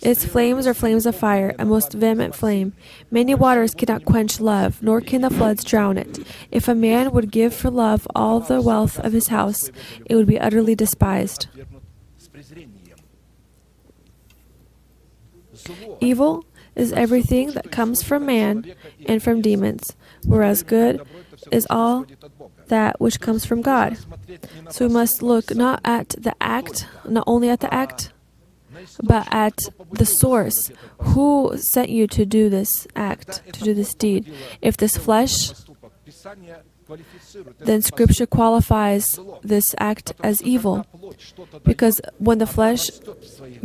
Its 0.00 0.24
flames 0.24 0.66
are 0.66 0.74
flames 0.74 1.06
of 1.06 1.16
fire, 1.16 1.54
a 1.58 1.64
most 1.64 1.92
vehement 1.92 2.34
flame. 2.34 2.72
Many 3.10 3.34
waters 3.34 3.72
cannot 3.72 4.04
quench 4.04 4.40
love, 4.40 4.82
nor 4.82 5.00
can 5.00 5.22
the 5.22 5.30
floods 5.30 5.64
drown 5.64 5.96
it. 5.96 6.18
If 6.50 6.68
a 6.68 6.74
man 6.74 7.12
would 7.12 7.30
give 7.30 7.54
for 7.54 7.70
love 7.70 8.06
all 8.14 8.40
the 8.40 8.60
wealth 8.60 8.98
of 8.98 9.12
his 9.12 9.28
house, 9.28 9.70
it 10.06 10.16
would 10.16 10.26
be 10.26 10.40
utterly 10.40 10.74
despised. 10.74 11.46
Evil 16.00 16.44
is 16.74 16.92
everything 16.92 17.52
that 17.52 17.70
comes 17.70 18.02
from 18.02 18.26
man 18.26 18.74
and 19.06 19.22
from 19.22 19.42
demons, 19.42 19.94
whereas 20.24 20.62
good 20.62 21.02
is 21.50 21.66
all 21.68 22.06
that 22.68 23.00
which 23.00 23.20
comes 23.20 23.44
from 23.44 23.60
God. 23.60 23.98
So 24.70 24.86
we 24.86 24.92
must 24.92 25.22
look 25.22 25.54
not 25.54 25.80
at 25.84 26.10
the 26.10 26.34
act, 26.40 26.86
not 27.06 27.24
only 27.26 27.48
at 27.48 27.60
the 27.60 27.72
act, 27.72 28.12
but 29.02 29.28
at 29.30 29.58
the 29.90 30.06
source. 30.06 30.70
Who 30.98 31.56
sent 31.56 31.90
you 31.90 32.06
to 32.08 32.24
do 32.24 32.48
this 32.48 32.86
act, 32.96 33.42
to 33.52 33.60
do 33.60 33.74
this 33.74 33.94
deed? 33.94 34.32
If 34.62 34.76
this 34.76 34.96
flesh, 34.96 35.52
then 37.58 37.82
Scripture 37.82 38.26
qualifies 38.26 39.18
this 39.42 39.74
act 39.78 40.14
as 40.22 40.42
evil. 40.42 40.86
Because 41.64 42.00
when 42.18 42.38
the 42.38 42.46
flesh 42.46 42.90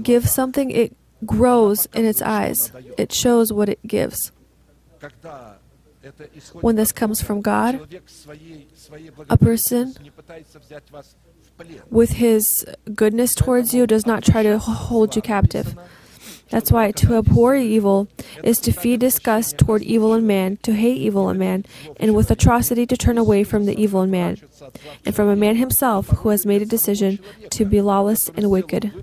gives 0.02 0.32
something, 0.32 0.72
it 0.72 0.96
grows 1.26 1.88
in 1.94 2.06
its 2.06 2.22
eyes, 2.22 2.72
it 2.98 3.12
shows 3.12 3.52
what 3.52 3.70
it 3.70 3.80
gives. 3.86 4.32
When 6.54 6.76
this 6.76 6.92
comes 6.92 7.22
from 7.22 7.42
God, 7.42 8.00
a 9.30 9.38
person 9.38 9.96
with 11.90 12.12
his 12.12 12.66
goodness 12.94 13.34
towards 13.36 13.74
you 13.74 13.88
does 13.88 14.06
not 14.06 14.24
try 14.24 14.44
to 14.44 14.58
hold 14.58 15.16
you 15.16 15.22
captive. 15.22 15.76
That's 16.50 16.72
why 16.72 16.92
to 16.92 17.18
abhor 17.18 17.56
evil 17.56 18.08
is 18.42 18.60
to 18.60 18.72
feed 18.72 19.02
disgust 19.02 19.58
toward 19.58 19.82
evil 19.82 20.14
in 20.14 20.26
man, 20.26 20.58
to 20.64 20.74
hate 20.74 20.98
evil 20.98 21.30
in 21.30 21.38
man, 21.38 21.66
and 22.00 22.16
with 22.16 22.32
atrocity 22.32 22.86
to 22.86 22.96
turn 22.96 23.18
away 23.18 23.44
from 23.44 23.66
the 23.66 23.78
evil 23.80 24.02
in 24.02 24.12
man, 24.12 24.38
and 25.06 25.14
from 25.14 25.28
a 25.28 25.36
man 25.36 25.58
himself 25.58 26.08
who 26.10 26.30
has 26.30 26.46
made 26.46 26.62
a 26.62 26.66
decision 26.66 27.20
to 27.50 27.66
be 27.66 27.82
lawless 27.82 28.30
and 28.30 28.50
wicked. 28.50 28.94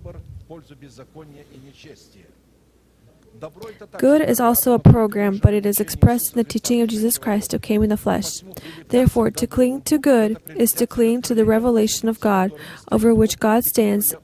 Good 3.98 4.22
is 4.22 4.40
also 4.40 4.74
a 4.74 4.78
program, 4.78 5.38
but 5.38 5.54
it 5.54 5.66
is 5.66 5.80
expressed 5.80 6.32
in 6.32 6.38
the 6.38 6.44
teaching 6.44 6.80
of 6.80 6.88
Jesus 6.88 7.18
Christ 7.18 7.52
who 7.52 7.58
came 7.58 7.82
in 7.82 7.90
the 7.90 7.96
flesh. 7.96 8.42
Therefore, 8.88 9.30
to 9.32 9.46
cling 9.46 9.82
to 9.82 9.98
good 9.98 10.40
is 10.54 10.72
to 10.74 10.86
cling 10.86 11.22
to 11.22 11.34
the 11.34 11.44
revelation 11.44 12.08
of 12.08 12.20
God, 12.20 12.52
over 12.92 13.14
which 13.14 13.40
God 13.40 13.64
stands 13.64 14.14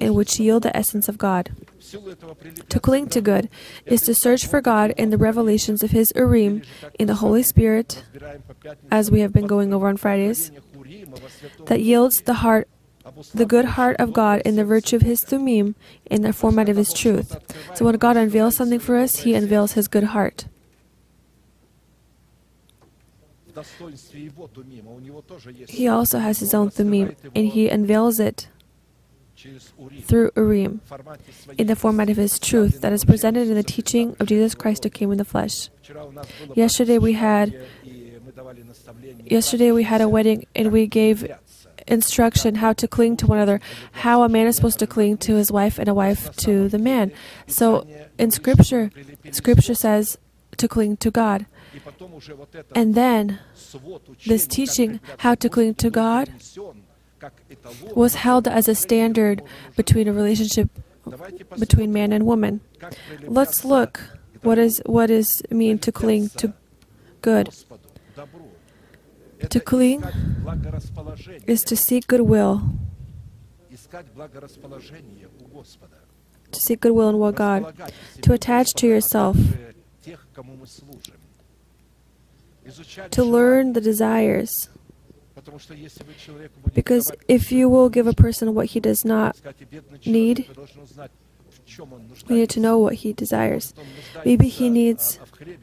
and 0.00 0.14
which 0.14 0.40
yield 0.40 0.64
the 0.64 0.76
essence 0.76 1.08
of 1.08 1.18
God. 1.18 1.50
To 2.68 2.80
cling 2.80 3.08
to 3.10 3.20
good 3.20 3.48
is 3.86 4.02
to 4.02 4.14
search 4.14 4.46
for 4.46 4.60
God 4.60 4.90
in 4.96 5.10
the 5.10 5.18
revelations 5.18 5.82
of 5.82 5.92
His 5.92 6.12
Urim, 6.16 6.62
in 6.98 7.06
the 7.06 7.16
Holy 7.16 7.42
Spirit, 7.42 8.04
as 8.90 9.10
we 9.10 9.20
have 9.20 9.32
been 9.32 9.46
going 9.46 9.72
over 9.72 9.88
on 9.88 9.96
Fridays, 9.96 10.50
that 11.66 11.80
yields 11.80 12.22
the 12.22 12.34
heart 12.34 12.68
the 13.34 13.46
good 13.46 13.64
heart 13.64 13.96
of 13.98 14.12
God 14.12 14.42
in 14.44 14.56
the 14.56 14.64
virtue 14.64 14.96
of 14.96 15.02
His 15.02 15.22
Thummim, 15.22 15.74
in 16.06 16.22
the 16.22 16.32
format 16.32 16.68
of 16.68 16.76
His 16.76 16.92
truth. 16.92 17.36
So 17.74 17.84
when 17.84 17.96
God 17.96 18.16
unveils 18.16 18.56
something 18.56 18.78
for 18.78 18.96
us, 18.96 19.20
He 19.20 19.34
unveils 19.34 19.72
His 19.72 19.88
good 19.88 20.04
heart. 20.04 20.46
He 25.68 25.88
also 25.88 26.18
has 26.18 26.40
His 26.40 26.54
own 26.54 26.70
Thummim, 26.70 27.16
and 27.34 27.48
He 27.48 27.68
unveils 27.68 28.18
it 28.18 28.48
through 30.02 30.30
Urim, 30.36 30.80
in 31.58 31.66
the 31.66 31.76
format 31.76 32.08
of 32.08 32.16
His 32.16 32.38
truth 32.38 32.80
that 32.80 32.92
is 32.92 33.04
presented 33.04 33.48
in 33.48 33.54
the 33.54 33.62
teaching 33.62 34.16
of 34.20 34.28
Jesus 34.28 34.54
Christ 34.54 34.84
who 34.84 34.90
came 34.90 35.10
in 35.10 35.18
the 35.18 35.24
flesh. 35.24 35.68
Yesterday 36.54 36.98
we 36.98 37.14
had 37.14 37.54
yesterday 39.24 39.70
we 39.72 39.82
had 39.82 40.00
a 40.00 40.08
wedding 40.08 40.46
and 40.54 40.72
we 40.72 40.86
gave 40.86 41.28
instruction 41.86 42.56
how 42.56 42.72
to 42.74 42.88
cling 42.88 43.16
to 43.18 43.26
one 43.26 43.38
another, 43.38 43.60
how 43.92 44.22
a 44.22 44.28
man 44.28 44.46
is 44.46 44.56
supposed 44.56 44.78
to 44.78 44.86
cling 44.86 45.16
to 45.18 45.36
his 45.36 45.50
wife 45.50 45.78
and 45.78 45.88
a 45.88 45.94
wife 45.94 46.34
to 46.36 46.68
the 46.68 46.78
man. 46.78 47.12
So 47.46 47.86
in 48.18 48.30
scripture, 48.30 48.90
scripture 49.30 49.74
says 49.74 50.18
to 50.56 50.68
cling 50.68 50.96
to 50.98 51.10
God. 51.10 51.46
And 52.74 52.94
then 52.94 53.40
this 54.26 54.46
teaching 54.46 55.00
how 55.18 55.34
to 55.36 55.48
cling 55.48 55.74
to 55.76 55.90
God 55.90 56.30
was 57.94 58.16
held 58.16 58.48
as 58.48 58.68
a 58.68 58.74
standard 58.74 59.42
between 59.76 60.08
a 60.08 60.12
relationship 60.12 60.68
between 61.58 61.92
man 61.92 62.12
and 62.12 62.26
woman. 62.26 62.60
Let's 63.22 63.64
look 63.64 64.00
what 64.42 64.58
is 64.58 64.82
what 64.86 65.10
is 65.10 65.42
mean 65.50 65.78
to 65.78 65.92
cling 65.92 66.28
to 66.30 66.52
good. 67.22 67.48
To 69.50 69.60
cling 69.60 70.04
is 71.46 71.64
to 71.64 71.76
seek 71.76 72.06
goodwill. 72.06 72.62
To 76.50 76.60
seek 76.60 76.80
goodwill 76.80 77.08
in 77.08 77.18
what 77.18 77.34
God. 77.34 77.74
To 78.22 78.32
attach 78.32 78.74
to 78.74 78.86
yourself. 78.86 79.36
To 83.10 83.24
learn 83.24 83.72
the 83.72 83.80
desires. 83.80 84.68
Because 86.74 87.10
if 87.26 87.50
you 87.50 87.68
will 87.68 87.88
give 87.88 88.06
a 88.06 88.12
person 88.12 88.54
what 88.54 88.66
he 88.66 88.80
does 88.80 89.04
not 89.04 89.40
need, 90.04 90.48
you 92.28 92.36
need 92.36 92.50
to 92.50 92.60
know 92.60 92.78
what 92.78 92.94
he 92.94 93.12
desires. 93.12 93.74
Maybe 94.24 94.48
he 94.48 94.68
needs 94.68 95.18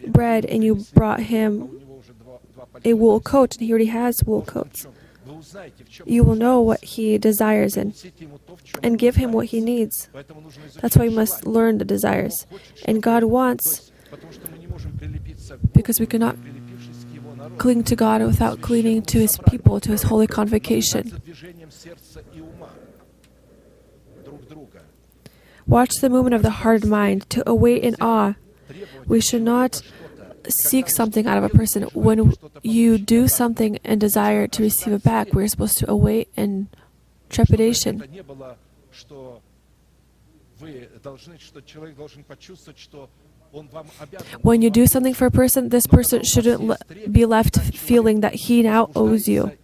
bread 0.08 0.46
and 0.46 0.64
you 0.64 0.86
brought 0.94 1.22
him 1.22 1.82
a 2.84 2.94
wool 2.94 3.20
coat 3.20 3.56
and 3.56 3.66
he 3.66 3.72
already 3.72 3.88
has 3.88 4.24
wool 4.24 4.42
coats. 4.42 4.88
You 6.06 6.24
will 6.24 6.36
know 6.36 6.60
what 6.62 6.84
he 6.84 7.18
desires 7.18 7.78
and, 7.78 7.94
and 8.82 8.98
give 8.98 9.16
him 9.16 9.32
what 9.32 9.48
he 9.48 9.62
needs. 9.62 10.10
That's 10.82 10.98
why 10.98 11.08
we 11.08 11.14
must 11.14 11.46
learn 11.46 11.78
the 11.78 11.86
desires. 11.86 12.46
And 12.86 13.02
God 13.02 13.24
wants, 13.26 13.92
because 15.74 16.00
we 16.00 16.06
cannot 16.06 16.36
cling 17.58 17.84
to 17.84 17.96
God 17.96 18.22
without 18.22 18.62
clinging 18.62 19.04
to 19.04 19.20
his 19.20 19.38
people, 19.50 19.80
to 19.82 19.92
his 19.92 20.04
holy 20.04 20.28
convocation. 20.28 21.22
Watch 25.68 25.98
the 25.98 26.10
movement 26.10 26.34
of 26.34 26.42
the 26.42 26.50
hard 26.50 26.86
mind 26.86 27.30
to 27.30 27.48
await 27.48 27.84
in 27.84 27.96
awe. 28.02 28.34
We 29.06 29.22
should 29.22 29.44
not 29.44 29.82
seek 30.50 30.90
something 30.90 31.28
out 31.28 31.38
of 31.38 31.44
a 31.44 31.50
person. 31.50 31.84
When 31.94 32.34
you 32.62 32.98
do 32.98 33.28
something 33.28 33.80
and 33.84 34.00
desire 34.00 34.48
to 34.48 34.64
receive 34.64 34.94
it 34.94 35.04
back, 35.04 35.34
we're 35.34 35.48
supposed 35.48 35.78
to 35.80 35.90
await 35.90 36.30
in 36.36 36.70
trepidation. 37.30 38.04
When 44.42 44.62
you 44.62 44.70
do 44.70 44.86
something 44.88 45.14
for 45.14 45.26
a 45.26 45.32
person, 45.32 45.70
this 45.70 45.88
person 45.88 46.24
shouldn't 46.24 47.12
be 47.12 47.26
left 47.26 47.60
feeling 47.74 48.20
that 48.22 48.36
he 48.36 48.62
now 48.62 48.92
owes 48.96 49.28
you. 49.28 49.58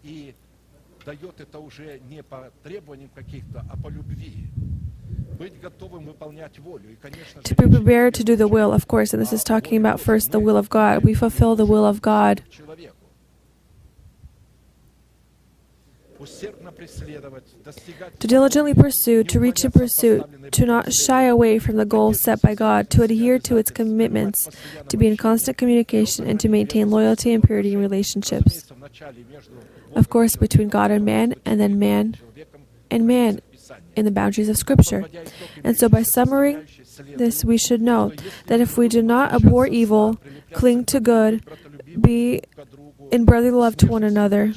To 7.43 7.55
be 7.55 7.67
prepared 7.67 8.13
to 8.15 8.23
do 8.23 8.35
the 8.35 8.47
will, 8.47 8.73
of 8.73 8.87
course, 8.87 9.13
and 9.13 9.21
this 9.21 9.33
is 9.33 9.43
talking 9.43 9.77
about 9.77 9.99
first 9.99 10.31
the 10.31 10.39
will 10.39 10.57
of 10.57 10.69
God. 10.69 11.03
We 11.03 11.13
fulfill 11.13 11.55
the 11.55 11.65
will 11.65 11.85
of 11.85 12.01
God. 12.01 12.41
To 18.19 18.27
diligently 18.27 18.73
pursue, 18.73 19.23
to 19.25 19.39
reach 19.39 19.65
in 19.65 19.71
pursuit, 19.71 20.51
to 20.53 20.65
not 20.65 20.93
shy 20.93 21.23
away 21.23 21.59
from 21.59 21.75
the 21.75 21.85
goal 21.85 22.13
set 22.13 22.41
by 22.41 22.55
God, 22.55 22.89
to 22.91 23.03
adhere 23.03 23.37
to 23.39 23.57
its 23.57 23.69
commitments, 23.69 24.49
to 24.87 24.97
be 24.97 25.07
in 25.07 25.17
constant 25.17 25.57
communication, 25.57 26.25
and 26.25 26.39
to 26.39 26.47
maintain 26.47 26.89
loyalty 26.89 27.33
and 27.33 27.43
purity 27.43 27.73
in 27.73 27.79
relationships. 27.79 28.71
Of 29.95 30.09
course, 30.09 30.35
between 30.35 30.69
God 30.69 30.91
and 30.91 31.05
man, 31.05 31.35
and 31.45 31.59
then 31.59 31.79
man 31.79 32.17
and 32.91 33.07
man 33.07 33.39
in 33.95 34.05
the 34.05 34.11
boundaries 34.11 34.49
of 34.49 34.57
Scripture. 34.57 35.05
And 35.63 35.77
so, 35.77 35.89
by 35.89 36.03
summarizing 36.03 36.67
this, 37.15 37.43
we 37.43 37.57
should 37.57 37.81
know 37.81 38.13
that 38.47 38.59
if 38.59 38.77
we 38.77 38.87
do 38.87 39.01
not 39.01 39.33
abhor 39.33 39.67
evil, 39.67 40.19
cling 40.53 40.85
to 40.85 40.99
good, 40.99 41.43
be 41.99 42.41
in 43.11 43.25
brotherly 43.25 43.51
love 43.51 43.77
to 43.77 43.87
one 43.87 44.03
another, 44.03 44.53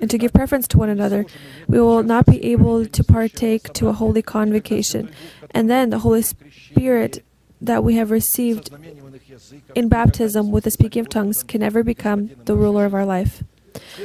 and 0.00 0.10
to 0.10 0.18
give 0.18 0.32
preference 0.32 0.66
to 0.68 0.78
one 0.78 0.88
another, 0.88 1.26
we 1.68 1.80
will 1.80 2.02
not 2.02 2.26
be 2.26 2.42
able 2.44 2.86
to 2.86 3.04
partake 3.04 3.72
to 3.74 3.88
a 3.88 3.92
holy 3.92 4.22
convocation. 4.22 5.10
And 5.50 5.68
then 5.68 5.90
the 5.90 5.98
Holy 6.00 6.22
Spirit 6.22 7.24
that 7.60 7.84
we 7.84 7.96
have 7.96 8.10
received 8.10 8.70
in 9.74 9.88
baptism 9.88 10.50
with 10.50 10.64
the 10.64 10.70
speaking 10.70 11.00
of 11.00 11.08
tongues 11.08 11.42
can 11.42 11.60
never 11.60 11.82
become 11.82 12.30
the 12.44 12.56
ruler 12.56 12.84
of 12.84 12.94
our 12.94 13.04
life. 13.04 13.44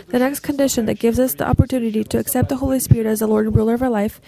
The 0.07 0.19
next 0.19 0.41
condition 0.41 0.85
that 0.85 0.99
gives 0.99 1.19
us 1.19 1.33
the 1.33 1.47
opportunity 1.47 2.03
to 2.03 2.17
accept 2.17 2.49
the 2.49 2.57
Holy 2.57 2.79
Spirit 2.79 3.07
as 3.07 3.19
the 3.19 3.27
Lord 3.27 3.47
and 3.47 3.55
ruler 3.55 3.73
of 3.73 3.81
our 3.81 3.89
life 3.89 4.21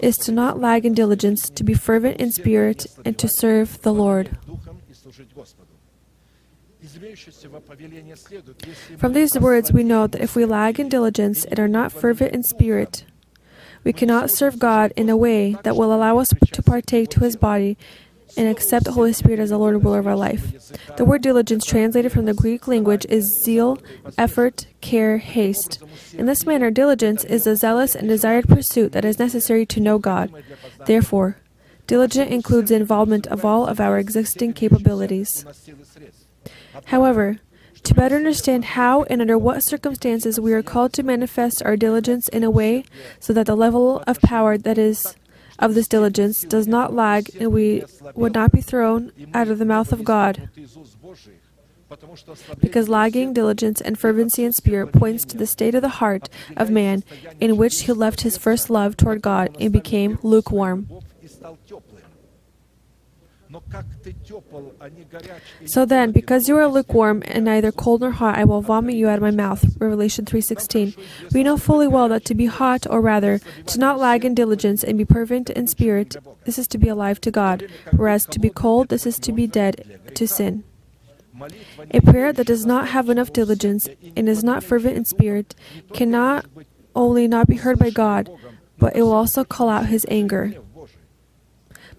is 0.00 0.16
to 0.18 0.32
not 0.32 0.60
lag 0.60 0.84
in 0.84 0.94
diligence, 0.94 1.48
to 1.50 1.64
be 1.64 1.74
fervent 1.74 2.20
in 2.20 2.32
spirit, 2.32 2.86
and 3.04 3.18
to 3.18 3.28
serve 3.28 3.82
the 3.82 3.92
Lord. 3.92 4.38
From 8.96 9.12
these 9.12 9.38
words, 9.38 9.72
we 9.72 9.84
know 9.84 10.06
that 10.06 10.20
if 10.20 10.34
we 10.34 10.44
lag 10.44 10.80
in 10.80 10.88
diligence 10.88 11.44
and 11.44 11.58
are 11.58 11.68
not 11.68 11.92
fervent 11.92 12.32
in 12.32 12.42
spirit, 12.42 13.04
we 13.84 13.92
cannot 13.92 14.30
serve 14.30 14.58
God 14.58 14.92
in 14.96 15.08
a 15.08 15.16
way 15.16 15.56
that 15.62 15.76
will 15.76 15.94
allow 15.94 16.18
us 16.18 16.28
to 16.28 16.62
partake 16.62 17.08
to 17.10 17.20
his 17.20 17.36
body 17.36 17.76
and 18.36 18.48
accept 18.48 18.84
the 18.84 18.92
Holy 18.92 19.12
Spirit 19.12 19.40
as 19.40 19.50
the 19.50 19.58
Lord 19.58 19.74
and 19.74 19.84
ruler 19.84 19.98
of 19.98 20.06
our 20.06 20.16
life. 20.16 20.72
The 20.96 21.04
word 21.04 21.22
diligence, 21.22 21.64
translated 21.64 22.12
from 22.12 22.24
the 22.24 22.34
Greek 22.34 22.66
language, 22.68 23.06
is 23.08 23.42
zeal, 23.42 23.78
effort, 24.16 24.66
care, 24.80 25.18
haste. 25.18 25.82
In 26.14 26.26
this 26.26 26.46
manner, 26.46 26.70
diligence 26.70 27.24
is 27.24 27.46
a 27.46 27.56
zealous 27.56 27.94
and 27.94 28.08
desired 28.08 28.48
pursuit 28.48 28.92
that 28.92 29.04
is 29.04 29.18
necessary 29.18 29.66
to 29.66 29.80
know 29.80 29.98
God. 29.98 30.32
Therefore, 30.86 31.36
diligent 31.86 32.30
includes 32.30 32.70
the 32.70 32.76
involvement 32.76 33.26
of 33.26 33.44
all 33.44 33.66
of 33.66 33.80
our 33.80 33.98
existing 33.98 34.52
capabilities. 34.52 35.44
However, 36.86 37.38
to 37.82 37.94
better 37.94 38.16
understand 38.16 38.64
how 38.76 39.04
and 39.04 39.20
under 39.20 39.38
what 39.38 39.62
circumstances 39.62 40.38
we 40.38 40.52
are 40.52 40.62
called 40.62 40.92
to 40.92 41.02
manifest 41.02 41.62
our 41.62 41.76
diligence 41.76 42.28
in 42.28 42.44
a 42.44 42.50
way 42.50 42.84
so 43.18 43.32
that 43.32 43.46
the 43.46 43.56
level 43.56 44.04
of 44.06 44.20
power 44.20 44.58
that 44.58 44.76
is 44.76 45.16
of 45.60 45.74
this 45.74 45.86
diligence 45.86 46.42
does 46.42 46.66
not 46.66 46.92
lag 46.92 47.30
and 47.38 47.52
we 47.52 47.84
would 48.14 48.34
not 48.34 48.50
be 48.50 48.60
thrown 48.60 49.12
out 49.32 49.48
of 49.48 49.58
the 49.58 49.64
mouth 49.64 49.92
of 49.92 50.02
God. 50.02 50.48
Because 52.60 52.88
lagging 52.88 53.32
diligence 53.32 53.80
and 53.80 53.98
fervency 53.98 54.44
in 54.44 54.52
spirit 54.52 54.92
points 54.92 55.24
to 55.26 55.36
the 55.36 55.46
state 55.46 55.74
of 55.74 55.82
the 55.82 56.00
heart 56.00 56.28
of 56.56 56.70
man 56.70 57.04
in 57.40 57.56
which 57.56 57.82
he 57.82 57.92
left 57.92 58.22
his 58.22 58.36
first 58.36 58.70
love 58.70 58.96
toward 58.96 59.22
God 59.22 59.56
and 59.60 59.72
became 59.72 60.18
lukewarm. 60.22 60.88
So 65.64 65.84
then, 65.84 66.12
because 66.12 66.48
you 66.48 66.56
are 66.56 66.66
lukewarm 66.66 67.22
and 67.26 67.44
neither 67.44 67.70
cold 67.70 68.00
nor 68.00 68.10
hot, 68.10 68.36
I 68.36 68.44
will 68.44 68.62
vomit 68.62 68.96
you 68.96 69.08
out 69.08 69.16
of 69.16 69.22
my 69.22 69.30
mouth. 69.30 69.64
Revelation 69.78 70.24
3:16. 70.24 70.94
We 71.32 71.42
know 71.42 71.56
fully 71.56 71.86
well 71.86 72.08
that 72.08 72.24
to 72.26 72.34
be 72.34 72.46
hot, 72.46 72.86
or 72.90 73.00
rather, 73.00 73.40
to 73.66 73.78
not 73.78 73.98
lag 73.98 74.24
in 74.24 74.34
diligence 74.34 74.82
and 74.82 74.98
be 74.98 75.04
fervent 75.04 75.50
in 75.50 75.66
spirit, 75.66 76.16
this 76.44 76.58
is 76.58 76.66
to 76.68 76.78
be 76.78 76.88
alive 76.88 77.20
to 77.22 77.30
God, 77.30 77.68
whereas 77.94 78.26
to 78.26 78.40
be 78.40 78.50
cold, 78.50 78.88
this 78.88 79.06
is 79.06 79.18
to 79.20 79.32
be 79.32 79.46
dead 79.46 80.00
to 80.14 80.26
sin. 80.26 80.64
A 81.92 82.00
prayer 82.00 82.32
that 82.32 82.46
does 82.46 82.66
not 82.66 82.88
have 82.88 83.08
enough 83.08 83.32
diligence 83.32 83.88
and 84.16 84.28
is 84.28 84.44
not 84.44 84.64
fervent 84.64 84.96
in 84.96 85.04
spirit 85.04 85.54
cannot 85.92 86.44
only 86.94 87.28
not 87.28 87.46
be 87.46 87.56
heard 87.56 87.78
by 87.78 87.90
God, 87.90 88.28
but 88.78 88.96
it 88.96 89.02
will 89.02 89.12
also 89.12 89.44
call 89.44 89.68
out 89.68 89.86
his 89.86 90.04
anger. 90.08 90.54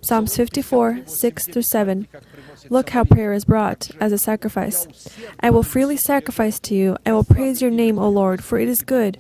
Psalms 0.02 0.36
54, 0.36 1.02
6 1.06 1.48
through 1.48 1.62
7. 1.62 2.08
Look 2.70 2.90
how 2.92 3.04
prayer 3.04 3.34
is 3.34 3.46
brought 3.46 3.92
as 4.00 4.12
a 4.12 4.18
sacrifice. 4.18 4.88
I 5.40 5.50
will 5.50 5.64
freely 5.64 5.98
sacrifice 5.98 6.60
to 6.62 6.76
you. 6.76 6.98
I 7.06 7.12
will 7.12 7.24
praise 7.24 7.62
your 7.62 7.72
name, 7.72 8.00
O 8.00 8.10
Lord, 8.10 8.44
for 8.44 8.60
it 8.60 8.68
is 8.68 8.82
good. 8.82 9.18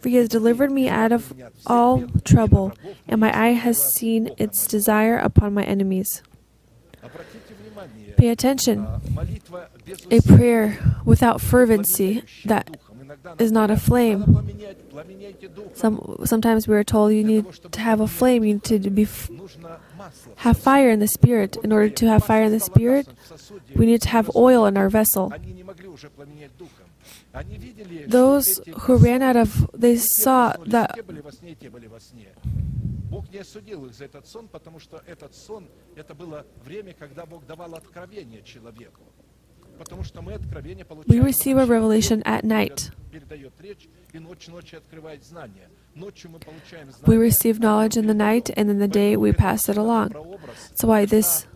For 0.00 0.08
he 0.08 0.16
has 0.16 0.28
delivered 0.28 0.72
me 0.72 0.88
out 0.88 1.12
of 1.12 1.32
all 1.66 2.04
trouble, 2.24 2.72
and 3.06 3.20
my 3.20 3.36
eye 3.38 3.52
has 3.52 3.80
seen 3.92 4.30
its 4.38 4.66
desire 4.66 5.18
upon 5.18 5.54
my 5.54 5.64
enemies. 5.64 6.22
Pay 8.16 8.28
attention. 8.28 8.86
A 10.10 10.20
prayer 10.22 10.78
without 11.04 11.40
fervency 11.40 12.22
that 12.44 12.76
is 13.38 13.52
not 13.52 13.70
a 13.70 13.76
flame. 13.76 14.22
Some, 15.74 16.16
sometimes 16.24 16.68
we 16.68 16.76
are 16.76 16.84
told 16.84 17.12
you 17.12 17.24
need 17.24 17.52
to 17.72 17.80
have 17.80 18.00
a 18.00 18.06
flame, 18.08 18.44
you 18.44 18.54
need 18.54 18.64
to 18.64 18.90
be 18.90 19.02
f- 19.02 19.30
have 20.37 20.57
fire 20.57 20.89
in 20.89 20.99
the 20.99 21.07
spirit. 21.07 21.57
In 21.63 21.71
order 21.71 21.89
to 21.89 22.07
have 22.07 22.23
fire 22.23 22.43
in 22.43 22.51
the 22.51 22.59
spirit, 22.59 23.07
we 23.75 23.85
need 23.85 24.01
to 24.01 24.09
have 24.09 24.29
oil 24.35 24.65
in 24.65 24.77
our 24.77 24.89
vessel. 24.89 25.31
Those 28.07 28.61
who 28.81 28.97
ran 28.97 29.21
out 29.21 29.35
of, 29.35 29.69
they 29.73 29.97
saw 29.97 30.53
that 30.65 30.91
Бог 33.09 33.29
не 33.31 33.37
осудил 33.37 33.85
их 33.85 33.93
за 33.93 34.05
этот 34.05 34.27
сон, 34.27 34.47
потому 34.49 34.79
что 34.79 35.01
этот 35.07 35.33
сон, 35.33 35.69
это 35.95 36.13
было 36.13 36.45
время, 36.63 36.93
когда 36.93 37.25
Бог 37.25 37.45
давал 37.45 37.73
откровение 37.75 38.43
человеку. 38.43 39.01
We 41.07 41.19
receive 41.19 41.57
a 41.57 41.65
revelation 41.65 42.23
at 42.23 42.43
night. 42.43 42.89
We 47.06 47.16
receive 47.16 47.60
knowledge 47.60 47.96
in 47.96 48.06
the 48.06 48.14
night, 48.14 48.50
and 48.56 48.70
in 48.70 48.78
the 48.78 48.88
day 48.88 49.16
we 49.16 49.32
pass 49.32 49.68
it 49.68 49.76
along. 49.76 50.14
That's 50.68 50.84
why 50.84 51.04
this 51.04 51.46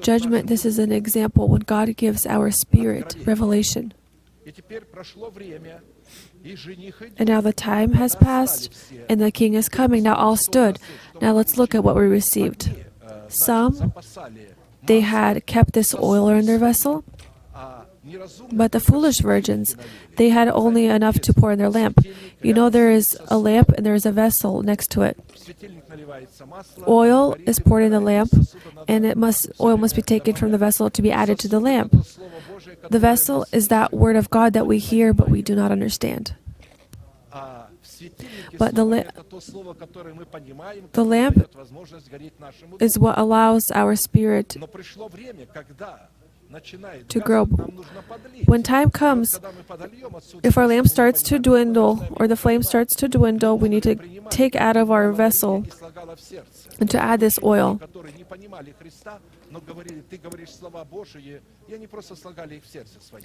judgment, 0.00 0.46
this 0.46 0.64
is 0.64 0.78
an 0.78 0.92
example 0.92 1.48
when 1.48 1.62
God 1.62 1.94
gives 1.96 2.26
our 2.26 2.50
spirit 2.50 3.16
revelation. 3.24 3.92
And 7.18 7.28
now 7.28 7.40
the 7.40 7.52
time 7.52 7.94
has 7.94 8.14
passed, 8.14 8.92
and 9.08 9.20
the 9.20 9.30
king 9.30 9.54
is 9.54 9.68
coming. 9.68 10.04
Now 10.04 10.14
all 10.14 10.36
stood. 10.36 10.78
Now 11.20 11.32
let's 11.32 11.58
look 11.58 11.74
at 11.74 11.82
what 11.82 11.96
we 11.96 12.04
received. 12.04 12.70
Some, 13.28 13.92
they 14.84 15.00
had 15.00 15.46
kept 15.46 15.72
this 15.72 15.94
oil 15.94 16.28
in 16.28 16.46
their 16.46 16.58
vessel. 16.58 17.04
But 18.52 18.72
the 18.72 18.80
foolish 18.80 19.20
virgins, 19.20 19.76
they 20.16 20.28
had 20.30 20.48
only 20.48 20.86
enough 20.86 21.18
to 21.20 21.34
pour 21.34 21.52
in 21.52 21.58
their 21.58 21.70
lamp. 21.70 22.00
You 22.42 22.54
know, 22.54 22.70
there 22.70 22.90
is 22.90 23.18
a 23.28 23.38
lamp 23.38 23.70
and 23.70 23.84
there 23.84 23.94
is 23.94 24.06
a 24.06 24.12
vessel 24.12 24.62
next 24.62 24.90
to 24.92 25.02
it. 25.02 25.18
Oil 26.86 27.36
is 27.46 27.58
poured 27.58 27.84
in 27.84 27.92
the 27.92 28.00
lamp, 28.00 28.30
and 28.86 29.04
it 29.04 29.16
must 29.16 29.50
oil 29.60 29.76
must 29.76 29.96
be 29.96 30.02
taken 30.02 30.34
from 30.34 30.52
the 30.52 30.58
vessel 30.58 30.90
to 30.90 31.02
be 31.02 31.10
added 31.10 31.38
to 31.40 31.48
the 31.48 31.60
lamp. 31.60 31.92
The 32.90 32.98
vessel 32.98 33.46
is 33.52 33.68
that 33.68 33.92
word 33.92 34.16
of 34.16 34.30
God 34.30 34.52
that 34.52 34.66
we 34.66 34.78
hear 34.78 35.12
but 35.12 35.28
we 35.28 35.42
do 35.42 35.54
not 35.54 35.72
understand. 35.72 36.34
But 38.58 38.74
the, 38.74 38.84
la- 38.84 39.04
the 40.92 41.04
lamp 41.04 41.48
is 42.80 42.98
what 42.98 43.18
allows 43.18 43.70
our 43.70 43.96
spirit 43.96 44.56
to 47.08 47.20
grow. 47.20 47.44
When 48.46 48.62
time 48.62 48.90
comes, 48.90 49.40
if 50.42 50.56
our 50.56 50.66
lamp 50.66 50.88
starts 50.88 51.22
to 51.22 51.38
dwindle 51.38 52.06
or 52.12 52.28
the 52.28 52.36
flame 52.36 52.62
starts 52.62 52.94
to 52.96 53.08
dwindle, 53.08 53.58
we 53.58 53.68
need 53.68 53.82
to 53.84 53.96
take 54.30 54.56
out 54.56 54.76
of 54.76 54.90
our 54.90 55.12
vessel 55.12 55.64
and 56.80 56.90
to 56.90 57.00
add 57.00 57.20
this 57.20 57.38
oil. 57.42 57.80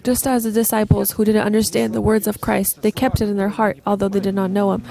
Just 0.04 0.28
as 0.28 0.44
the 0.44 0.52
disciples 0.52 1.12
who 1.12 1.26
didn't 1.26 1.42
understand 1.42 1.94
the 1.94 2.02
words 2.02 2.28
of 2.28 2.42
Christ, 2.42 2.82
they 2.82 2.92
kept 2.92 3.22
it 3.22 3.30
in 3.30 3.38
their 3.38 3.50
heart, 3.50 3.80
although 3.86 4.08
they 4.08 4.20
did 4.20 4.36
not 4.36 4.52
know 4.52 4.74
Him. 4.74 4.84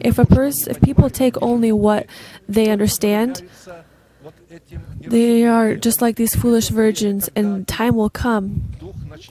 If 0.00 0.18
a 0.18 0.24
person, 0.24 0.70
if 0.70 0.80
people 0.80 1.10
take 1.10 1.40
only 1.42 1.72
what 1.72 2.06
they 2.48 2.70
understand, 2.70 3.48
they 5.00 5.44
are 5.44 5.74
just 5.76 6.00
like 6.02 6.16
these 6.16 6.34
foolish 6.34 6.68
virgins, 6.68 7.28
and 7.34 7.66
time 7.66 7.96
will 7.96 8.10
come 8.10 8.72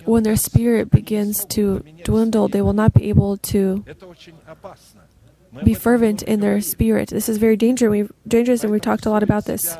when 0.06 0.24
their 0.24 0.36
spirit 0.36 0.92
begins 0.92 1.46
to 1.46 1.80
dwindle, 2.04 2.48
they 2.48 2.62
will 2.62 2.74
not 2.74 2.94
be 2.94 3.10
able 3.10 3.38
to 3.38 3.86
be 5.64 5.74
fervent 5.74 6.24
in 6.24 6.40
their 6.40 6.62
spirit. 6.62 7.10
This 7.10 7.30
is 7.30 7.38
very 7.38 7.58
dangerous, 7.58 8.64
and 8.64 8.72
we've 8.72 8.82
talked 8.82 9.06
a 9.06 9.10
lot 9.10 9.24
about 9.24 9.46
this. 9.46 9.78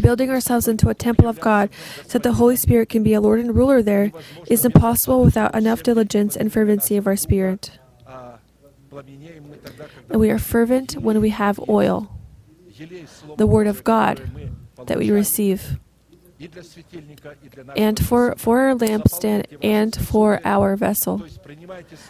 Building 0.00 0.30
ourselves 0.30 0.66
into 0.68 0.88
a 0.88 0.94
temple 0.94 1.28
of 1.28 1.40
God 1.40 1.68
so 2.04 2.12
that 2.12 2.22
the 2.22 2.34
Holy 2.34 2.56
Spirit 2.56 2.88
can 2.88 3.02
be 3.02 3.12
a 3.12 3.20
Lord 3.20 3.40
and 3.40 3.54
ruler 3.54 3.82
there 3.82 4.10
is 4.46 4.64
impossible 4.64 5.22
without 5.22 5.54
enough 5.54 5.82
diligence 5.82 6.34
and 6.34 6.52
fervency 6.52 6.96
of 6.96 7.06
our 7.06 7.16
spirit. 7.16 7.78
And 10.08 10.18
we 10.20 10.30
are 10.30 10.38
fervent 10.38 10.94
when 10.94 11.20
we 11.20 11.30
have 11.30 11.60
oil, 11.68 12.10
the 13.37 13.47
Word 13.47 13.67
of 13.67 13.83
God 13.83 14.29
that 14.85 14.97
we 14.97 15.11
receive, 15.11 15.79
and 17.75 18.03
for, 18.05 18.35
for 18.35 18.59
our 18.59 18.75
lampstand 18.75 19.45
and 19.63 19.95
for 19.95 20.41
our 20.43 20.75
vessel. 20.75 21.23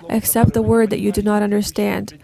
Accept 0.09 0.53
the 0.53 0.63
Word 0.63 0.89
that 0.89 0.99
you 0.99 1.11
do 1.11 1.21
not 1.21 1.43
understand 1.43 2.17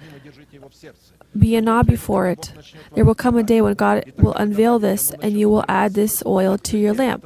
be 1.38 1.56
in 1.56 1.68
awe 1.68 1.84
before 1.84 2.28
it. 2.28 2.54
There 2.94 3.06
will 3.06 3.16
come 3.16 3.38
a 3.38 3.44
day 3.44 3.62
when 3.62 3.74
God 3.76 4.12
will 4.18 4.34
unveil 4.34 4.80
this, 4.80 5.12
and 5.22 5.38
you 5.40 5.50
will 5.50 5.66
add 5.68 5.94
this 5.94 6.24
oil 6.26 6.58
to 6.58 6.78
your 6.78 6.94
lamp. 6.94 7.26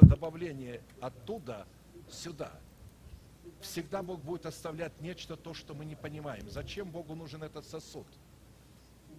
Всегда 3.60 4.00
Бог 4.02 4.20
будет 4.20 4.46
оставлять 4.46 4.92
нечто, 5.00 5.36
то, 5.36 5.52
что 5.52 5.74
мы 5.74 5.84
не 5.84 5.96
понимаем. 5.96 6.48
Зачем 6.48 6.88
Богу 6.88 7.14
нужен 7.14 7.42
этот 7.42 7.66
сосуд? 7.66 8.06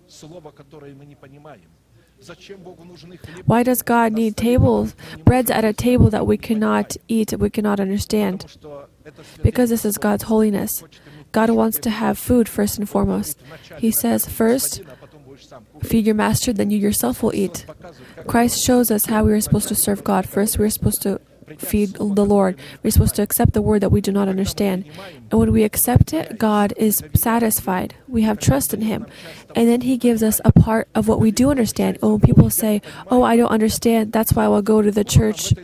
Слово, 0.07 0.51
которое 0.51 0.95
мы 0.95 1.05
не 1.05 1.15
понимаем. 1.15 1.69
Why 3.46 3.62
does 3.62 3.82
God 3.82 4.12
need 4.12 4.36
tables, 4.36 4.94
breads 5.24 5.50
at 5.50 5.64
a 5.64 5.72
table 5.72 6.10
that 6.10 6.26
we 6.26 6.36
cannot 6.36 6.96
eat, 7.08 7.32
we 7.38 7.50
cannot 7.50 7.80
understand? 7.80 8.56
Because 9.42 9.70
this 9.70 9.84
is 9.84 9.98
God's 9.98 10.24
holiness. 10.24 10.84
God 11.32 11.50
wants 11.50 11.78
to 11.78 11.90
have 11.90 12.18
food 12.18 12.48
first 12.48 12.78
and 12.78 12.88
foremost. 12.88 13.40
He 13.78 13.90
says, 13.90 14.28
First, 14.28 14.82
feed 15.82 16.04
your 16.06 16.14
master, 16.14 16.52
then 16.52 16.70
you 16.70 16.78
yourself 16.78 17.22
will 17.22 17.34
eat. 17.34 17.66
Christ 18.26 18.62
shows 18.62 18.90
us 18.90 19.06
how 19.06 19.24
we 19.24 19.32
are 19.32 19.40
supposed 19.40 19.68
to 19.68 19.74
serve 19.74 20.04
God. 20.04 20.28
First, 20.28 20.58
we 20.58 20.66
are 20.66 20.70
supposed 20.70 21.02
to 21.02 21.20
feed 21.58 21.94
the 21.94 22.24
Lord. 22.24 22.58
We're 22.82 22.90
supposed 22.90 23.14
to 23.16 23.22
accept 23.22 23.52
the 23.52 23.62
word 23.62 23.80
that 23.80 23.90
we 23.90 24.00
do 24.00 24.12
not 24.12 24.28
understand. 24.28 24.84
And 25.30 25.40
when 25.40 25.52
we 25.52 25.64
accept 25.64 26.12
it, 26.12 26.38
God 26.38 26.72
is 26.76 27.02
satisfied. 27.14 27.94
We 28.08 28.22
have 28.22 28.38
trust 28.38 28.74
in 28.74 28.82
Him. 28.82 29.06
And 29.54 29.68
then 29.68 29.82
He 29.82 29.96
gives 29.96 30.22
us 30.22 30.40
a 30.44 30.52
part 30.52 30.88
of 30.94 31.08
what 31.08 31.20
we 31.20 31.30
do 31.30 31.50
understand. 31.50 31.98
And 32.02 32.12
when 32.12 32.20
people 32.20 32.50
say, 32.50 32.82
Oh, 33.10 33.22
I 33.22 33.36
don't 33.36 33.50
understand, 33.50 34.12
that's 34.12 34.32
why 34.32 34.44
I'll 34.44 34.62
go 34.62 34.82
to 34.82 34.90
the 34.90 35.04
church. 35.04 35.54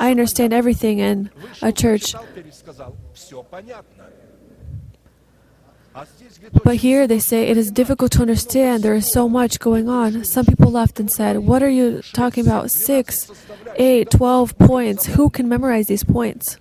I 0.00 0.10
understand 0.10 0.52
everything 0.52 0.98
in 0.98 1.30
a 1.62 1.72
church. 1.72 2.14
But 6.64 6.76
here 6.76 7.06
they 7.06 7.18
say 7.18 7.48
it 7.48 7.56
is 7.56 7.70
difficult 7.70 8.12
to 8.12 8.20
understand. 8.22 8.82
There 8.82 8.94
is 8.94 9.10
so 9.10 9.28
much 9.28 9.58
going 9.58 9.88
on. 9.88 10.24
Some 10.24 10.46
people 10.46 10.70
left 10.70 11.00
and 11.00 11.10
said, 11.10 11.38
What 11.38 11.62
are 11.62 11.68
you 11.68 12.02
talking 12.12 12.46
about? 12.46 12.70
Six, 12.70 13.30
eight, 13.76 14.10
twelve 14.10 14.56
points. 14.58 15.06
Who 15.06 15.30
can 15.30 15.48
memorize 15.48 15.86
these 15.86 16.04
points? 16.04 16.58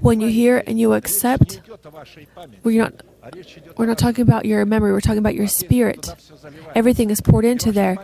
When 0.00 0.20
you 0.20 0.28
hear 0.28 0.62
and 0.66 0.78
you 0.78 0.92
accept, 0.92 1.60
we're 2.62 2.82
not, 2.82 3.02
we're 3.76 3.86
not 3.86 3.98
talking 3.98 4.22
about 4.22 4.44
your 4.44 4.64
memory, 4.64 4.92
we're 4.92 5.00
talking 5.00 5.18
about 5.18 5.34
your 5.34 5.46
spirit. 5.46 6.14
Everything 6.74 7.10
is 7.10 7.20
poured 7.20 7.44
into 7.44 7.72
there. 7.72 7.96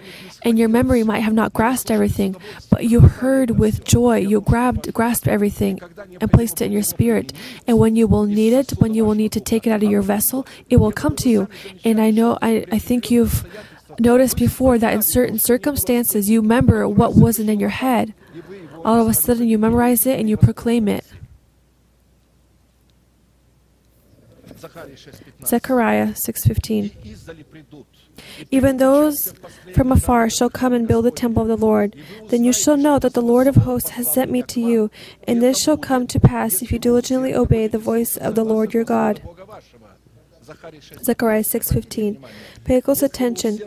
And 0.43 0.59
your 0.59 0.69
memory 0.69 1.03
might 1.05 1.21
have 1.21 1.35
not 1.35 1.53
grasped 1.53 1.91
everything, 1.91 2.37
but 2.71 2.85
you 2.85 3.01
heard 3.01 3.53
with 3.59 3.85
joy. 3.85 4.19
You 4.19 4.41
grabbed, 4.41 4.93
grasped 4.93 5.29
everything 5.29 5.81
and 6.21 6.33
placed 6.33 6.61
it 6.61 6.67
in 6.67 6.73
your 6.73 6.83
spirit. 6.83 7.33
And 7.67 7.79
when 7.79 7.97
you 7.97 8.07
will 8.07 8.25
need 8.25 8.53
it, 8.53 8.73
when 8.73 8.95
you 8.95 9.05
will 9.05 9.15
need 9.15 9.33
to 9.33 9.41
take 9.41 9.67
it 9.67 9.71
out 9.71 9.83
of 9.83 9.91
your 9.91 10.03
vessel, 10.03 10.47
it 10.69 10.77
will 10.77 10.93
come 10.93 11.17
to 11.17 11.29
you. 11.29 11.49
And 11.85 12.01
I 12.01 12.11
know, 12.11 12.39
I, 12.43 12.65
I 12.73 12.79
think 12.79 13.11
you've 13.11 13.47
noticed 13.99 14.37
before 14.37 14.79
that 14.79 14.95
in 14.95 15.03
certain 15.03 15.39
circumstances, 15.39 16.29
you 16.31 16.41
remember 16.41 16.89
what 16.89 17.15
wasn't 17.15 17.51
in 17.51 17.61
your 17.61 17.71
head 17.71 18.15
all 18.85 19.01
of 19.01 19.09
a 19.09 19.15
sudden 19.15 19.49
you 19.49 19.59
memorize 19.59 20.07
it 20.07 20.19
and 20.19 20.29
you 20.29 20.37
proclaim 20.37 20.89
it. 20.89 21.05
Zechariah 25.45 26.15
6:15 26.15 26.93
Even 28.51 28.77
those 28.77 29.35
from 29.75 29.91
afar 29.91 30.31
shall 30.31 30.51
come 30.51 30.73
and 30.73 30.87
build 30.87 31.05
the 31.05 31.11
temple 31.11 31.43
of 31.43 31.49
the 31.49 31.57
Lord. 31.57 31.97
Then 32.29 32.45
you 32.45 32.53
shall 32.53 32.77
know 32.77 32.99
that 32.99 33.15
the 33.15 33.23
Lord 33.23 33.47
of 33.47 33.57
hosts 33.57 33.91
has 33.91 34.13
sent 34.13 34.31
me 34.31 34.43
to 34.43 34.61
you 34.61 34.91
and 35.27 35.43
this 35.43 35.61
shall 35.61 35.77
come 35.77 36.07
to 36.07 36.21
pass 36.21 36.63
if 36.63 36.71
you 36.71 36.79
diligently 36.79 37.35
obey 37.35 37.67
the 37.67 37.79
voice 37.79 38.17
of 38.17 38.35
the 38.35 38.45
Lord 38.45 38.73
your 38.73 38.85
God. 38.85 39.23
Zechariah 41.03 41.45
6:15 41.45 42.19
Pay 42.65 42.81
close 42.81 43.03
attention. 43.03 43.61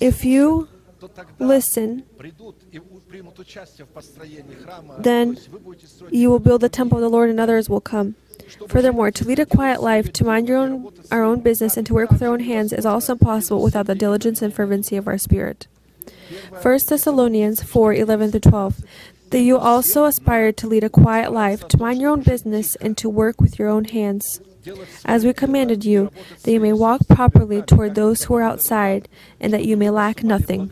If 0.00 0.24
you 0.24 0.68
listen 1.38 2.04
then 4.98 5.38
you 6.10 6.30
will 6.30 6.38
build 6.38 6.60
the 6.60 6.68
temple 6.68 6.98
of 6.98 7.02
the 7.02 7.10
Lord 7.10 7.30
and 7.30 7.40
others 7.40 7.68
will 7.68 7.80
come. 7.80 8.16
Furthermore, 8.68 9.10
to 9.10 9.24
lead 9.24 9.38
a 9.38 9.46
quiet 9.46 9.82
life, 9.82 10.12
to 10.12 10.24
mind 10.24 10.48
your 10.48 10.58
own, 10.58 10.92
our 11.10 11.22
own 11.22 11.40
business, 11.40 11.76
and 11.76 11.86
to 11.86 11.94
work 11.94 12.10
with 12.10 12.22
our 12.22 12.28
own 12.28 12.40
hands 12.40 12.72
is 12.72 12.84
also 12.84 13.12
impossible 13.12 13.62
without 13.62 13.86
the 13.86 13.94
diligence 13.94 14.42
and 14.42 14.52
fervency 14.52 14.96
of 14.96 15.06
our 15.06 15.18
spirit. 15.18 15.66
1 16.50 16.78
Thessalonians 16.86 17.62
4 17.62 17.94
11 17.94 18.32
12. 18.40 18.84
That 19.30 19.40
you 19.40 19.56
also 19.56 20.04
aspire 20.04 20.52
to 20.52 20.66
lead 20.66 20.84
a 20.84 20.90
quiet 20.90 21.32
life, 21.32 21.66
to 21.68 21.78
mind 21.78 22.00
your 22.00 22.10
own 22.10 22.22
business, 22.22 22.76
and 22.76 22.96
to 22.98 23.08
work 23.08 23.40
with 23.40 23.58
your 23.58 23.68
own 23.68 23.84
hands. 23.84 24.40
As 25.04 25.24
we 25.24 25.32
commanded 25.32 25.84
you, 25.84 26.10
that 26.42 26.50
you 26.50 26.60
may 26.60 26.72
walk 26.72 27.06
properly 27.08 27.62
toward 27.62 27.94
those 27.94 28.24
who 28.24 28.34
are 28.34 28.42
outside, 28.42 29.08
and 29.40 29.52
that 29.52 29.64
you 29.64 29.76
may 29.76 29.90
lack 29.90 30.22
nothing. 30.22 30.70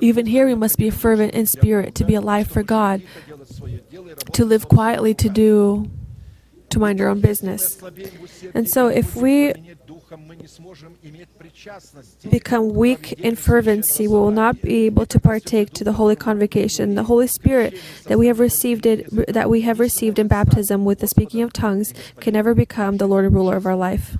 Even 0.00 0.26
here, 0.26 0.46
we 0.46 0.54
must 0.54 0.78
be 0.78 0.90
fervent 0.90 1.34
in 1.34 1.46
spirit 1.46 1.94
to 1.94 2.04
be 2.04 2.14
alive 2.14 2.48
for 2.48 2.62
God, 2.62 3.02
to 4.32 4.44
live 4.44 4.68
quietly, 4.68 5.14
to 5.14 5.28
do, 5.28 5.90
to 6.72 6.78
mind 6.78 6.98
your 6.98 7.08
own 7.08 7.20
business. 7.20 7.80
And 8.54 8.68
so, 8.68 8.88
if 8.88 9.14
we 9.16 9.52
become 12.30 12.74
weak 12.74 13.12
in 13.12 13.36
fervency, 13.36 14.08
we 14.08 14.14
will 14.14 14.30
not 14.30 14.60
be 14.62 14.86
able 14.86 15.06
to 15.06 15.20
partake 15.20 15.72
to 15.74 15.84
the 15.84 15.92
holy 15.92 16.16
convocation. 16.16 16.94
The 16.94 17.04
Holy 17.04 17.26
Spirit 17.26 17.78
that 18.08 18.18
we 18.18 18.26
have 18.26 18.40
received 18.40 18.84
it, 18.86 19.08
that 19.32 19.48
we 19.48 19.62
have 19.62 19.80
received 19.80 20.18
in 20.18 20.28
baptism 20.28 20.84
with 20.84 20.98
the 20.98 21.06
speaking 21.06 21.42
of 21.42 21.52
tongues 21.52 21.94
can 22.20 22.34
never 22.34 22.54
become 22.54 22.96
the 22.96 23.06
Lord 23.06 23.24
and 23.24 23.34
ruler 23.34 23.56
of 23.56 23.66
our 23.66 23.76
life. 23.76 24.16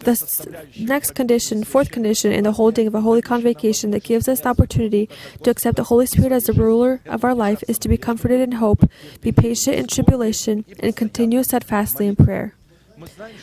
The 0.00 0.66
next 0.78 1.12
condition, 1.14 1.64
fourth 1.64 1.90
condition 1.90 2.32
in 2.32 2.44
the 2.44 2.52
holding 2.52 2.86
of 2.86 2.94
a 2.94 3.00
holy 3.00 3.22
convocation 3.22 3.90
that 3.90 4.04
gives 4.04 4.28
us 4.28 4.40
the 4.40 4.48
opportunity 4.48 5.08
to 5.42 5.50
accept 5.50 5.76
the 5.76 5.84
Holy 5.84 6.06
Spirit 6.06 6.32
as 6.32 6.44
the 6.44 6.52
ruler 6.52 7.00
of 7.06 7.24
our 7.24 7.34
life 7.34 7.62
is 7.68 7.78
to 7.80 7.88
be 7.88 7.96
comforted 7.96 8.40
in 8.40 8.52
hope, 8.52 8.88
be 9.20 9.32
patient 9.32 9.76
in 9.76 9.86
tribulation, 9.86 10.64
and 10.78 10.96
continue 10.96 11.42
steadfastly 11.42 12.06
in 12.06 12.16
prayer. 12.16 12.54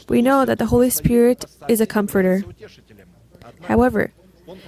We 0.07 0.21
know 0.21 0.45
that 0.45 0.59
the 0.59 0.67
Holy 0.67 0.89
Spirit 0.89 1.45
is 1.67 1.81
a 1.81 1.87
comforter. 1.87 2.43
However, 3.63 4.11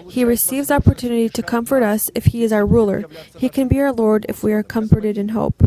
he 0.09 0.23
receives 0.25 0.67
the 0.67 0.75
opportunity 0.75 1.29
to 1.29 1.41
comfort 1.41 1.83
us 1.83 2.09
if 2.13 2.25
he 2.25 2.43
is 2.43 2.51
our 2.51 2.65
ruler. 2.65 3.05
He 3.37 3.49
can 3.49 3.67
be 3.67 3.79
our 3.79 3.93
Lord 3.93 4.25
if 4.27 4.43
we 4.43 4.51
are 4.51 4.63
comforted 4.63 5.17
in 5.17 5.29
hope. 5.29 5.63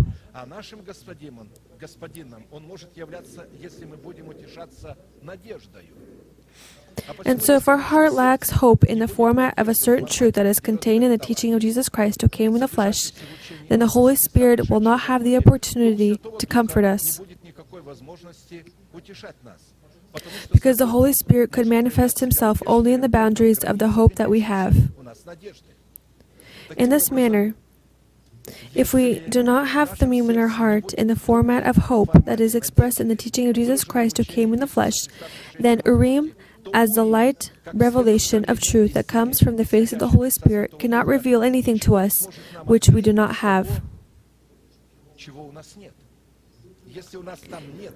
And 7.24 7.42
so, 7.42 7.56
if 7.56 7.68
our 7.68 7.78
heart 7.78 8.12
lacks 8.12 8.50
hope 8.50 8.84
in 8.84 8.98
the 8.98 9.09
format 9.09 9.54
of 9.59 9.68
a 9.68 9.74
certain 9.74 10.06
truth 10.06 10.34
that 10.34 10.46
is 10.46 10.60
contained 10.60 11.02
in 11.04 11.10
the 11.10 11.18
teaching 11.18 11.54
of 11.54 11.60
Jesus 11.60 11.88
Christ 11.88 12.22
who 12.22 12.28
came 12.28 12.54
in 12.54 12.60
the 12.60 12.68
flesh, 12.68 13.12
then 13.68 13.78
the 13.78 13.88
Holy 13.88 14.16
Spirit 14.16 14.68
will 14.68 14.80
not 14.80 15.00
have 15.02 15.24
the 15.24 15.36
opportunity 15.36 16.16
to 16.38 16.46
comfort 16.46 16.84
us. 16.84 17.20
Because 20.52 20.76
the 20.76 20.86
Holy 20.86 21.12
Spirit 21.12 21.52
could 21.52 21.66
manifest 21.66 22.20
Himself 22.20 22.62
only 22.66 22.92
in 22.92 23.00
the 23.00 23.09
boundaries 23.09 23.64
of 23.64 23.78
the 23.78 23.88
hope 23.88 24.16
that 24.16 24.30
we 24.30 24.40
have. 24.40 24.92
In 26.76 26.90
this 26.90 27.10
manner, 27.10 27.54
if 28.74 28.93
we 28.93 29.20
do 29.20 29.43
not 29.43 29.69
have 29.69 29.98
the 29.98 30.06
in 30.06 30.39
our 30.39 30.48
heart 30.48 30.93
in 30.94 31.06
the 31.06 31.16
format 31.16 31.64
of 31.64 31.89
hope 31.89 32.24
that 32.24 32.40
is 32.40 32.55
expressed 32.55 33.01
in 33.01 33.09
the 33.09 33.16
teaching 33.16 33.48
of 33.48 33.55
Jesus 33.55 33.85
Christ 33.85 34.16
who 34.16 34.24
came 34.24 34.52
in 34.52 34.60
the 34.60 34.66
flesh, 34.66 35.06
then 35.59 35.81
Urim, 35.85 36.35
as 36.74 36.90
the 36.90 37.05
light 37.05 37.51
revelation 37.73 38.44
of 38.47 38.60
truth 38.60 38.94
that 38.94 39.06
comes 39.06 39.40
from 39.40 39.56
the 39.56 39.64
face 39.64 39.93
of 39.93 39.98
the 39.98 40.09
Holy 40.09 40.31
Spirit, 40.31 40.78
cannot 40.78 41.06
reveal 41.06 41.43
anything 41.43 41.78
to 41.81 41.97
us 41.97 42.27
which 42.64 42.89
we 42.89 43.01
do 43.01 43.12
not 43.12 43.36
have. 43.36 43.82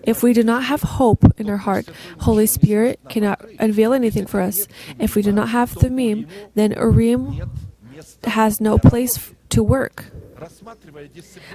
If 0.04 0.22
we 0.22 0.32
do 0.32 0.42
not 0.42 0.64
have 0.64 0.82
hope 0.82 1.24
in 1.38 1.50
our 1.50 1.58
heart, 1.58 1.86
Holy 2.20 2.46
Spirit 2.46 3.00
cannot 3.08 3.44
unveil 3.58 3.92
anything 3.92 4.26
for 4.26 4.40
us. 4.40 4.68
If 4.98 5.14
we 5.14 5.22
do 5.22 5.32
not 5.32 5.50
have 5.50 5.74
the 5.74 5.90
then 6.54 6.72
Urim 6.72 7.50
has 8.24 8.60
no 8.60 8.78
place 8.78 9.32
to 9.50 9.62
work. 9.62 10.06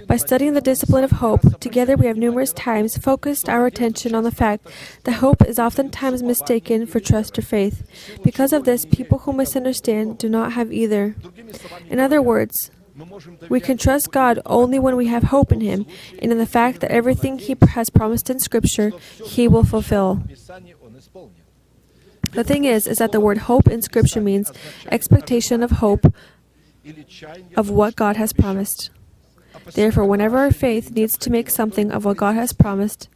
By 0.07 0.17
studying 0.17 0.53
the 0.53 0.61
discipline 0.61 1.03
of 1.03 1.11
hope, 1.11 1.59
together 1.59 1.95
we 1.95 2.07
have 2.07 2.17
numerous 2.17 2.51
times 2.53 2.97
focused 2.97 3.47
our 3.47 3.65
attention 3.65 4.15
on 4.15 4.23
the 4.23 4.31
fact 4.31 4.67
that 5.03 5.13
hope 5.13 5.45
is 5.45 5.59
oftentimes 5.59 6.23
mistaken 6.23 6.85
for 6.85 6.99
trust 6.99 7.37
or 7.37 7.43
faith. 7.43 7.83
Because 8.23 8.53
of 8.53 8.63
this, 8.63 8.85
people 8.85 9.19
who 9.19 9.33
misunderstand 9.33 10.17
do 10.17 10.29
not 10.29 10.53
have 10.53 10.71
either. 10.71 11.15
In 11.89 11.99
other 11.99 12.21
words, 12.21 12.71
we 13.49 13.59
can 13.59 13.77
trust 13.77 14.11
God 14.11 14.39
only 14.45 14.79
when 14.79 14.95
we 14.95 15.07
have 15.07 15.23
hope 15.23 15.51
in 15.51 15.61
Him 15.61 15.85
and 16.19 16.31
in 16.31 16.37
the 16.37 16.45
fact 16.45 16.81
that 16.81 16.91
everything 16.91 17.37
He 17.37 17.55
has 17.69 17.89
promised 17.89 18.29
in 18.29 18.39
Scripture, 18.39 18.91
He 19.25 19.47
will 19.47 19.63
fulfill. 19.63 20.23
The 22.31 22.43
thing 22.43 22.65
is, 22.65 22.87
is 22.87 22.97
that 22.99 23.11
the 23.11 23.19
word 23.19 23.39
hope 23.39 23.67
in 23.67 23.81
Scripture 23.81 24.21
means 24.21 24.51
expectation 24.89 25.61
of 25.61 25.71
hope 25.71 26.13
of 27.56 27.70
what 27.70 27.96
God 27.96 28.16
has 28.16 28.32
promised. 28.32 28.90
Therefore, 29.74 30.04
whenever 30.04 30.38
our 30.38 30.52
faith 30.52 30.90
needs 30.90 31.16
to 31.18 31.30
make 31.30 31.50
something 31.50 31.90
of 31.90 32.04
what 32.04 32.16
God 32.16 32.34
has 32.36 32.52
promised, 32.52 33.08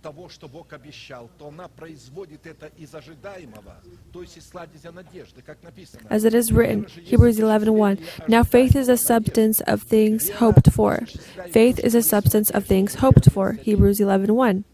того, 0.00 0.28
что 0.28 0.48
Бог 0.48 0.72
обещал, 0.72 1.30
то 1.38 1.48
она 1.48 1.68
производит 1.68 2.46
это 2.46 2.70
из 2.78 2.94
ожидаемого, 2.94 3.76
то 4.12 4.22
есть 4.22 4.36
из 4.36 4.48
сладезя 4.48 4.92
надежды, 4.92 5.42
как 5.42 5.62
написано. 5.62 6.08
As 6.08 6.24
it 6.24 6.34
is 6.34 6.50
written, 6.50 6.86
Hebrews 6.86 7.38
11:1. 7.38 8.00
Now 8.26 8.42
faith 8.42 8.74
is 8.74 8.88
a 8.88 8.96
substance 8.96 9.60
of 9.66 9.82
things 9.82 10.30
hoped 10.38 10.72
for. 10.72 11.06
Faith 11.50 11.78
is 11.78 11.94
a 11.94 12.02
substance 12.02 12.50
of 12.50 12.66
things 12.66 12.96
hoped 12.96 13.30
for. 13.30 13.52
Hebrews 13.52 14.00
11:1. 14.00 14.64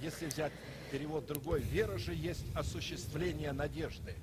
Если 0.00 0.26
взять 0.26 0.52
перевод 0.92 1.26
другой, 1.26 1.62
вера 1.62 1.98
же 1.98 2.14
есть 2.14 2.44
осуществление 2.54 3.52
надежды. 3.52 4.14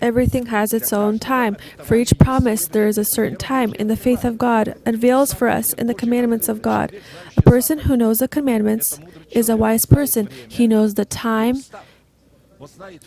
Everything 0.00 0.46
has 0.46 0.72
its 0.72 0.92
own 0.92 1.18
time. 1.18 1.56
For 1.78 1.94
each 1.94 2.18
promise, 2.18 2.68
there 2.68 2.86
is 2.86 2.98
a 2.98 3.04
certain 3.04 3.36
time. 3.36 3.74
In 3.74 3.88
the 3.88 3.96
faith 3.96 4.24
of 4.24 4.38
God, 4.38 4.74
unveils 4.86 5.32
for 5.32 5.48
us 5.48 5.72
in 5.72 5.86
the 5.86 5.94
commandments 5.94 6.48
of 6.48 6.62
God. 6.62 6.94
A 7.36 7.42
person 7.42 7.80
who 7.80 7.96
knows 7.96 8.18
the 8.18 8.28
commandments 8.28 8.98
is 9.30 9.48
a 9.48 9.56
wise 9.56 9.86
person. 9.86 10.28
He 10.48 10.66
knows 10.66 10.94
the 10.94 11.04
time 11.04 11.56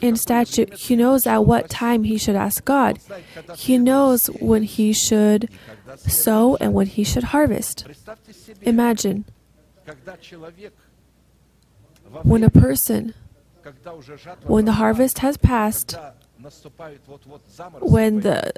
in 0.02 0.16
statute. 0.16 0.74
He 0.76 0.96
knows 0.96 1.28
at 1.28 1.46
what 1.46 1.70
time 1.70 2.04
he 2.04 2.18
should 2.18 2.36
ask 2.36 2.64
God. 2.64 3.00
He 3.56 3.78
knows 3.78 4.28
when 4.28 4.64
he 4.64 4.94
should 4.94 5.50
sow 5.98 6.56
and 6.58 6.74
when 6.74 6.88
he 6.88 7.04
should 7.04 7.26
harvest. 7.26 7.86
Imagine 8.62 9.26
when 12.24 12.44
a 12.44 12.50
person 12.50 13.14
when 14.44 14.66
the 14.66 14.74
harvest 14.74 15.20
has 15.20 15.38
passed, 15.38 15.98
when 17.82 18.20
the 18.22 18.54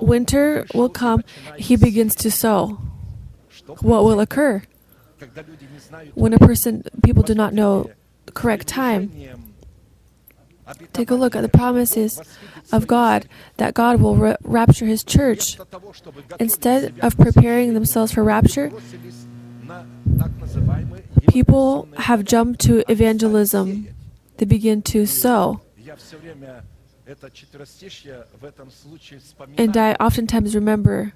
winter 0.00 0.66
will 0.74 0.88
come, 0.88 1.24
he 1.58 1.76
begins 1.76 2.14
to 2.16 2.30
sow. 2.30 2.78
What 3.80 4.04
will 4.04 4.20
occur? 4.20 4.62
When 6.14 6.32
a 6.32 6.38
person, 6.38 6.84
people 7.02 7.22
do 7.22 7.34
not 7.34 7.54
know 7.54 7.90
the 8.26 8.32
correct 8.32 8.66
time, 8.66 9.10
take 10.92 11.10
a 11.10 11.14
look 11.14 11.36
at 11.36 11.42
the 11.42 11.48
promises 11.48 12.20
of 12.72 12.86
God 12.86 13.28
that 13.56 13.74
God 13.74 14.00
will 14.00 14.16
ra- 14.16 14.36
rapture 14.42 14.86
His 14.86 15.04
church. 15.04 15.58
Instead 16.38 16.98
of 17.00 17.16
preparing 17.16 17.74
themselves 17.74 18.12
for 18.12 18.24
rapture, 18.24 18.72
people 21.28 21.88
have 21.96 22.24
jumped 22.24 22.60
to 22.60 22.84
evangelism 22.90 23.88
they 24.38 24.46
begin 24.46 24.82
to 24.82 25.06
sow. 25.06 25.60
And 29.58 29.76
I 29.76 29.92
oftentimes 29.94 30.54
remember, 30.54 31.12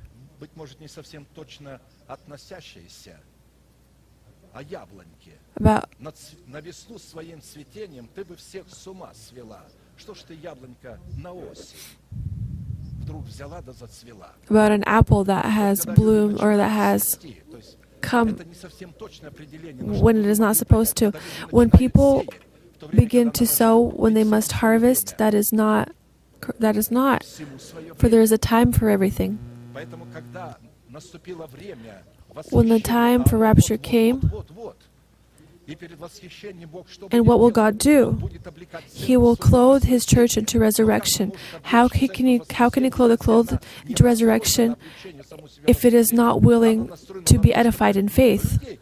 about 5.57 5.89
about 14.49 14.73
an 14.73 14.85
apple 14.87 15.25
that 15.25 15.45
has 15.45 15.87
bloomed 15.87 16.41
or 16.41 16.57
that 16.57 16.69
has 16.69 17.19
come 18.01 18.37
when 19.79 20.17
it 20.17 20.27
is 20.27 20.41
not 20.41 20.57
supposed 20.57 20.97
to. 20.97 21.13
When 21.51 21.71
people 21.71 22.25
begin 22.89 23.31
to 23.33 23.47
sow 23.47 23.79
when 23.79 24.15
they 24.15 24.25
must 24.25 24.53
harvest, 24.53 25.19
that 25.19 25.35
is 25.35 25.53
not 25.53 25.93
that 26.59 26.77
is 26.77 26.91
not. 26.91 27.25
For 27.97 28.09
there 28.09 28.23
is 28.23 28.33
a 28.33 28.39
time 28.39 28.73
for 28.73 28.89
everything. 28.89 29.39
When 32.51 32.69
the 32.69 32.81
time 32.81 33.25
for 33.25 33.39
rapture 33.39 33.77
came, 33.77 34.31
and 37.13 37.27
what 37.27 37.39
will 37.39 37.51
God 37.51 37.79
do? 37.79 38.29
He 38.93 39.17
will 39.17 39.37
clothe 39.37 39.85
His 39.85 40.05
church 40.05 40.37
into 40.37 40.59
resurrection. 40.59 41.33
How 41.63 41.89
can 41.89 42.27
He, 42.27 42.43
how 42.51 42.71
can 42.71 42.85
he 42.85 42.91
clothe 42.91 43.11
the 43.11 43.17
clothed 43.17 43.65
into 43.87 44.03
resurrection 44.03 44.77
if 45.67 45.85
it 45.85 45.95
is 45.95 46.13
not 46.13 46.43
willing 46.43 46.91
to 47.25 47.39
be 47.39 47.55
edified 47.55 47.97
in 47.97 48.09
faith? 48.09 48.80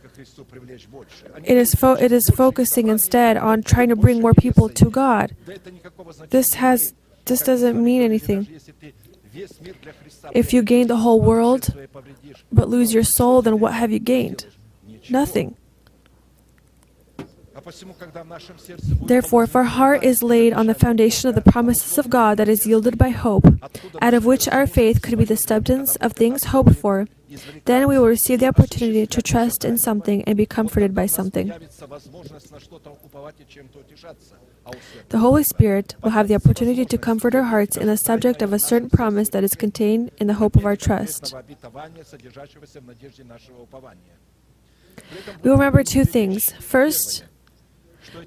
It 1.44 1.56
is, 1.56 1.74
fo- 1.74 1.94
it 1.94 2.12
is 2.12 2.30
focusing 2.30 2.88
instead 2.88 3.36
on 3.36 3.62
trying 3.62 3.88
to 3.88 3.96
bring 3.96 4.20
more 4.20 4.34
people 4.34 4.68
to 4.68 4.90
God. 4.90 5.36
This 6.30 6.54
has 6.54 6.94
this 7.26 7.42
doesn't 7.42 7.82
mean 7.82 8.02
anything. 8.02 8.48
If 10.32 10.52
you 10.52 10.62
gain 10.62 10.86
the 10.86 10.96
whole 10.96 11.20
world 11.20 11.74
but 12.50 12.68
lose 12.68 12.94
your 12.94 13.04
soul, 13.04 13.42
then 13.42 13.60
what 13.60 13.74
have 13.74 13.92
you 13.92 13.98
gained? 13.98 14.46
Nothing. 15.10 15.56
Therefore, 19.02 19.44
if 19.44 19.56
our 19.56 19.64
heart 19.64 20.04
is 20.04 20.22
laid 20.22 20.52
on 20.52 20.66
the 20.66 20.74
foundation 20.74 21.28
of 21.28 21.34
the 21.34 21.40
promises 21.40 21.98
of 21.98 22.10
God 22.10 22.36
that 22.38 22.48
is 22.48 22.66
yielded 22.66 22.98
by 22.98 23.10
hope, 23.10 23.46
out 24.00 24.14
of 24.14 24.24
which 24.24 24.48
our 24.48 24.66
faith 24.66 25.02
could 25.02 25.18
be 25.18 25.24
the 25.24 25.36
substance 25.36 25.96
of 25.96 26.12
things 26.12 26.44
hoped 26.44 26.76
for, 26.76 27.06
then 27.64 27.88
we 27.88 27.98
will 27.98 28.06
receive 28.06 28.40
the 28.40 28.48
opportunity 28.48 29.06
to 29.06 29.22
trust 29.22 29.64
in 29.64 29.76
something 29.76 30.22
and 30.24 30.36
be 30.36 30.46
comforted 30.46 30.94
by 30.94 31.06
something. 31.06 31.52
The 35.08 35.18
Holy 35.18 35.42
Spirit 35.42 35.94
will 36.02 36.10
have 36.10 36.28
the 36.28 36.34
opportunity 36.34 36.84
to 36.84 36.98
comfort 36.98 37.34
our 37.34 37.44
hearts 37.44 37.76
in 37.76 37.86
the 37.86 37.96
subject 37.96 38.42
of 38.42 38.52
a 38.52 38.58
certain 38.58 38.90
promise 38.90 39.28
that 39.30 39.44
is 39.44 39.54
contained 39.54 40.10
in 40.18 40.26
the 40.26 40.34
hope 40.34 40.56
of 40.56 40.64
our 40.64 40.76
trust. 40.76 41.34
We 45.42 45.50
will 45.50 45.56
remember 45.56 45.84
two 45.84 46.04
things. 46.04 46.52
First, 46.60 47.24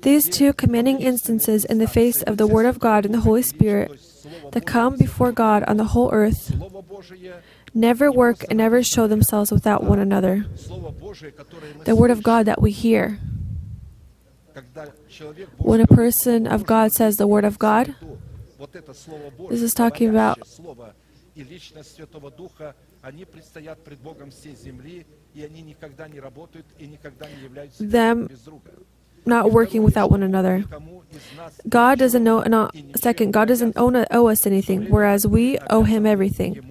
these 0.01 0.29
two 0.29 0.53
commanding 0.53 1.01
instances 1.01 1.65
in 1.65 1.77
the 1.77 1.87
face 1.87 2.21
of 2.23 2.37
the 2.37 2.47
Word 2.47 2.65
of 2.65 2.79
God 2.79 3.05
and 3.05 3.13
the 3.13 3.21
Holy 3.21 3.41
Spirit 3.41 3.91
that 4.51 4.65
come 4.65 4.97
before 4.97 5.31
God 5.31 5.63
on 5.63 5.77
the 5.77 5.85
whole 5.85 6.11
earth 6.11 6.53
never 7.73 8.11
work 8.11 8.43
and 8.49 8.57
never 8.57 8.83
show 8.83 9.07
themselves 9.07 9.51
without 9.51 9.83
one 9.83 9.99
another. 9.99 10.45
The 11.85 11.95
Word 11.95 12.11
of 12.11 12.23
God 12.23 12.45
that 12.45 12.61
we 12.61 12.71
hear. 12.71 13.19
When 15.57 15.79
a 15.79 15.87
person 15.87 16.45
of 16.45 16.65
God 16.65 16.91
says 16.91 17.17
the 17.17 17.27
Word 17.27 17.45
of 17.45 17.57
God, 17.57 17.95
this 19.49 19.61
is 19.61 19.73
talking 19.73 20.09
about 20.09 20.39
them 27.79 28.27
not 29.25 29.51
working 29.51 29.83
without 29.83 30.09
one 30.11 30.23
another. 30.23 30.65
God 31.67 31.99
doesn't 31.99 32.23
know, 32.23 32.41
no, 32.41 32.69
second, 32.95 33.31
God 33.31 33.47
doesn't 33.47 33.73
owe, 33.77 34.05
owe 34.11 34.27
us 34.27 34.45
anything, 34.45 34.89
whereas 34.89 35.27
we 35.27 35.57
owe 35.69 35.83
Him 35.83 36.05
everything. 36.05 36.61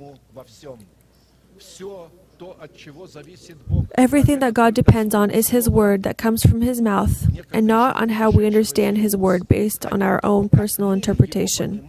Everything 3.97 4.39
that 4.39 4.55
God 4.55 4.75
depends 4.75 5.15
on 5.15 5.31
is 5.31 5.49
His 5.51 5.69
word 5.69 6.03
that 6.05 6.17
comes 6.17 6.43
from 6.43 6.63
His 6.63 6.81
mouth, 6.81 7.29
and 7.53 7.67
not 7.67 7.97
on 7.97 8.11
how 8.11 8.31
we 8.31 8.47
understand 8.47 8.99
His 8.99 9.17
word 9.17 9.47
based 9.47 9.85
on 9.87 10.03
our 10.03 10.21
own 10.25 10.49
personal 10.49 10.91
interpretation. 10.91 11.87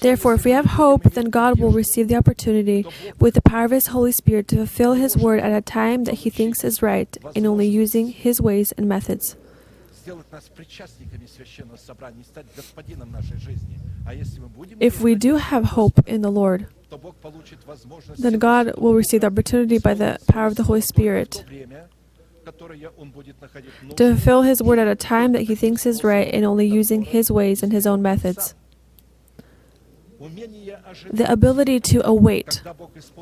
Therefore, 0.00 0.34
if 0.34 0.44
we 0.44 0.50
have 0.52 0.66
hope, 0.66 1.02
then 1.02 1.30
God 1.30 1.58
will 1.58 1.70
receive 1.70 2.08
the 2.08 2.16
opportunity 2.16 2.86
with 3.18 3.34
the 3.34 3.42
power 3.42 3.64
of 3.64 3.70
His 3.70 3.88
Holy 3.88 4.12
Spirit 4.12 4.48
to 4.48 4.56
fulfill 4.56 4.94
His 4.94 5.16
word 5.16 5.40
at 5.40 5.52
a 5.52 5.60
time 5.60 6.04
that 6.04 6.14
He 6.16 6.30
thinks 6.30 6.64
is 6.64 6.82
right, 6.82 7.16
in 7.34 7.46
only 7.46 7.66
using 7.66 8.08
His 8.08 8.40
ways 8.40 8.72
and 8.72 8.88
methods. 8.88 9.36
If 14.80 15.00
we 15.00 15.14
do 15.14 15.36
have 15.36 15.64
hope 15.64 16.06
in 16.06 16.20
the 16.20 16.30
Lord, 16.30 16.66
then 18.18 18.38
God 18.38 18.78
will 18.78 18.94
receive 18.94 19.22
the 19.22 19.28
opportunity 19.28 19.78
by 19.78 19.94
the 19.94 20.18
power 20.28 20.46
of 20.46 20.56
the 20.56 20.64
Holy 20.64 20.82
Spirit 20.82 21.44
to 23.96 24.14
fulfill 24.14 24.42
His 24.42 24.62
word 24.62 24.78
at 24.78 24.88
a 24.88 24.94
time 24.94 25.32
that 25.32 25.42
He 25.42 25.54
thinks 25.54 25.86
is 25.86 26.04
right 26.04 26.28
and 26.32 26.44
only 26.44 26.66
using 26.66 27.02
His 27.02 27.30
ways 27.30 27.62
and 27.62 27.72
His 27.72 27.86
own 27.86 28.02
methods. 28.02 28.54
The 30.20 31.26
ability 31.28 31.80
to 31.80 32.06
await 32.06 32.62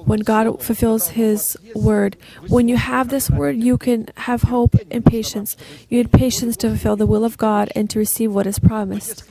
when 0.05 0.21
God 0.21 0.63
fulfills 0.63 1.09
His 1.09 1.57
word. 1.75 2.17
When 2.49 2.69
you 2.69 2.77
have 2.77 3.09
this 3.09 3.31
word, 3.31 3.57
you 3.57 3.79
can 3.79 4.09
have 4.17 4.43
hope 4.43 4.77
and 4.91 5.05
patience. 5.05 5.57
You 5.89 5.99
need 5.99 6.13
patience 6.13 6.57
to 6.59 6.69
fulfill 6.69 6.97
the 6.97 7.07
will 7.07 7.25
of 7.25 7.39
God 7.39 7.71
and 7.75 7.89
to 7.91 7.99
receive 7.99 8.33
what 8.33 8.47
is 8.47 8.59
promised. 8.59 9.25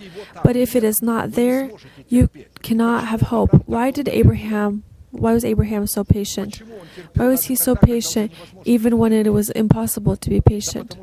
But 0.44 0.56
if 0.56 0.76
it 0.76 0.84
is 0.84 1.02
not 1.02 1.34
there, 1.34 1.72
you 2.08 2.30
cannot 2.62 3.08
have 3.08 3.22
hope. 3.22 3.52
Why 3.68 3.92
did 3.92 4.10
Abraham? 4.10 4.84
Why 5.12 5.34
was 5.34 5.44
Abraham 5.44 5.88
so 5.88 6.04
patient? 6.04 6.62
Why 7.16 7.28
was 7.28 7.44
he 7.44 7.56
so 7.56 7.76
patient 7.76 8.32
even 8.66 8.98
when 8.98 9.12
it 9.12 9.32
was 9.32 9.50
impossible 9.52 10.16
to 10.16 10.30
be 10.30 10.42
patient? 10.42 10.98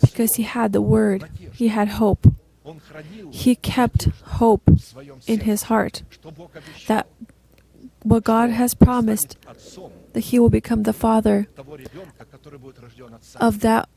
Because 0.00 0.36
he 0.36 0.44
had 0.44 0.72
the 0.72 0.80
word, 0.80 1.28
he 1.52 1.68
had 1.68 1.88
hope. 1.88 2.26
He 3.30 3.54
kept 3.56 4.04
hope 4.40 4.70
in 5.26 5.40
his 5.40 5.64
heart 5.64 6.02
that 6.86 7.06
what 8.02 8.24
God 8.24 8.50
has 8.50 8.74
promised, 8.74 9.36
that 10.12 10.20
he 10.20 10.38
will 10.38 10.50
become 10.50 10.84
the 10.84 10.92
father 10.92 11.48
of 13.40 13.60
that 13.60 13.88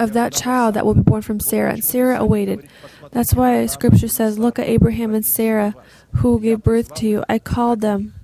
of 0.00 0.12
that 0.12 0.32
child 0.32 0.74
that 0.74 0.84
will 0.84 0.94
be 0.94 1.02
born 1.02 1.22
from 1.22 1.38
Sarah. 1.38 1.74
And 1.74 1.84
Sarah 1.84 2.18
awaited. 2.18 2.66
That's 3.12 3.34
why 3.34 3.66
Scripture 3.66 4.08
says, 4.08 4.38
"Look 4.38 4.58
at 4.58 4.66
Abraham 4.66 5.14
and 5.14 5.24
Sarah, 5.24 5.74
who 6.14 6.40
gave 6.40 6.62
birth 6.64 6.94
to 6.94 7.06
you. 7.06 7.24
I 7.28 7.38
called 7.38 7.80
them." 7.80 8.14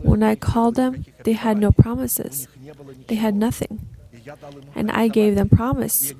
When 0.00 0.22
I 0.22 0.34
called 0.34 0.74
them, 0.76 1.04
they 1.24 1.34
had 1.34 1.58
no 1.58 1.70
promises. 1.70 2.48
They 3.08 3.16
had 3.16 3.36
nothing 3.36 3.86
and 4.74 4.90
I 4.90 5.08
gave 5.08 5.34
them 5.34 5.48
promise. 5.48 6.12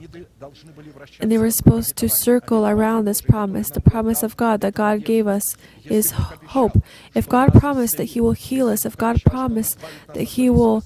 And 1.20 1.30
they 1.30 1.38
were 1.38 1.50
supposed 1.50 1.96
to 1.96 2.08
circle 2.08 2.66
around 2.66 3.04
this 3.04 3.20
promise. 3.20 3.70
The 3.70 3.80
promise 3.80 4.22
of 4.22 4.36
God 4.36 4.60
that 4.60 4.74
God 4.74 5.04
gave 5.04 5.26
us 5.26 5.56
is 5.84 6.10
hope. 6.10 6.82
If 7.14 7.28
God 7.28 7.52
promised 7.52 7.96
that 7.96 8.04
He 8.04 8.20
will 8.20 8.32
heal 8.32 8.68
us, 8.68 8.84
if 8.84 8.96
God 8.96 9.22
promised 9.24 9.78
that 10.14 10.22
He 10.22 10.50
will 10.50 10.84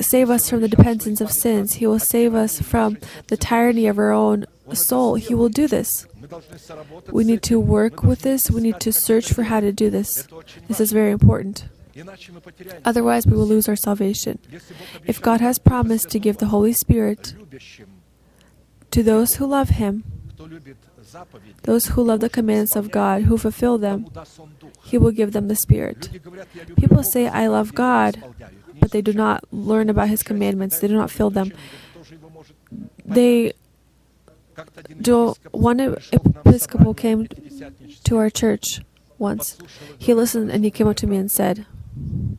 save 0.00 0.30
us 0.30 0.50
from 0.50 0.60
the 0.60 0.68
dependence 0.68 1.20
of 1.20 1.30
sins, 1.30 1.74
He 1.74 1.86
will 1.86 1.98
save 1.98 2.34
us 2.34 2.60
from 2.60 2.98
the 3.28 3.36
tyranny 3.36 3.86
of 3.86 3.98
our 3.98 4.12
own 4.12 4.46
soul, 4.72 5.14
He 5.14 5.34
will 5.34 5.48
do 5.48 5.66
this. 5.66 6.06
We 7.10 7.24
need 7.24 7.42
to 7.44 7.58
work 7.58 8.02
with 8.02 8.22
this. 8.22 8.50
We 8.50 8.60
need 8.60 8.80
to 8.80 8.92
search 8.92 9.32
for 9.32 9.44
how 9.44 9.60
to 9.60 9.72
do 9.72 9.90
this. 9.90 10.28
This 10.68 10.80
is 10.80 10.92
very 10.92 11.10
important. 11.10 11.64
Otherwise, 12.84 13.26
we 13.26 13.36
will 13.36 13.46
lose 13.46 13.68
our 13.68 13.76
salvation. 13.76 14.38
If 15.04 15.20
God 15.20 15.40
has 15.40 15.58
promised 15.58 16.10
to 16.10 16.18
give 16.18 16.38
the 16.38 16.46
Holy 16.46 16.72
Spirit 16.72 17.34
to 18.90 19.02
those 19.02 19.36
who 19.36 19.46
love 19.46 19.70
Him, 19.70 20.04
those 21.62 21.86
who 21.86 22.02
love 22.02 22.20
the 22.20 22.30
commandments 22.30 22.76
of 22.76 22.90
God, 22.90 23.22
who 23.22 23.36
fulfill 23.36 23.78
them, 23.78 24.06
He 24.84 24.98
will 24.98 25.10
give 25.10 25.32
them 25.32 25.48
the 25.48 25.56
Spirit. 25.56 26.10
People 26.76 27.02
say, 27.02 27.28
I 27.28 27.46
love 27.46 27.74
God, 27.74 28.22
but 28.78 28.90
they 28.92 29.02
do 29.02 29.12
not 29.12 29.44
learn 29.52 29.90
about 29.90 30.08
His 30.08 30.22
commandments, 30.22 30.78
they 30.78 30.88
do 30.88 30.96
not 30.96 31.10
feel 31.10 31.30
them. 31.30 31.52
They 33.04 33.52
do. 35.00 35.34
One 35.50 35.80
Episcopal 35.80 36.94
came 36.94 37.26
to 38.04 38.16
our 38.16 38.30
church 38.30 38.80
once. 39.18 39.58
He 39.98 40.14
listened 40.14 40.50
and 40.50 40.64
he 40.64 40.70
came 40.70 40.88
up 40.88 40.96
to 40.96 41.06
me 41.06 41.16
and 41.16 41.30
said, 41.30 41.66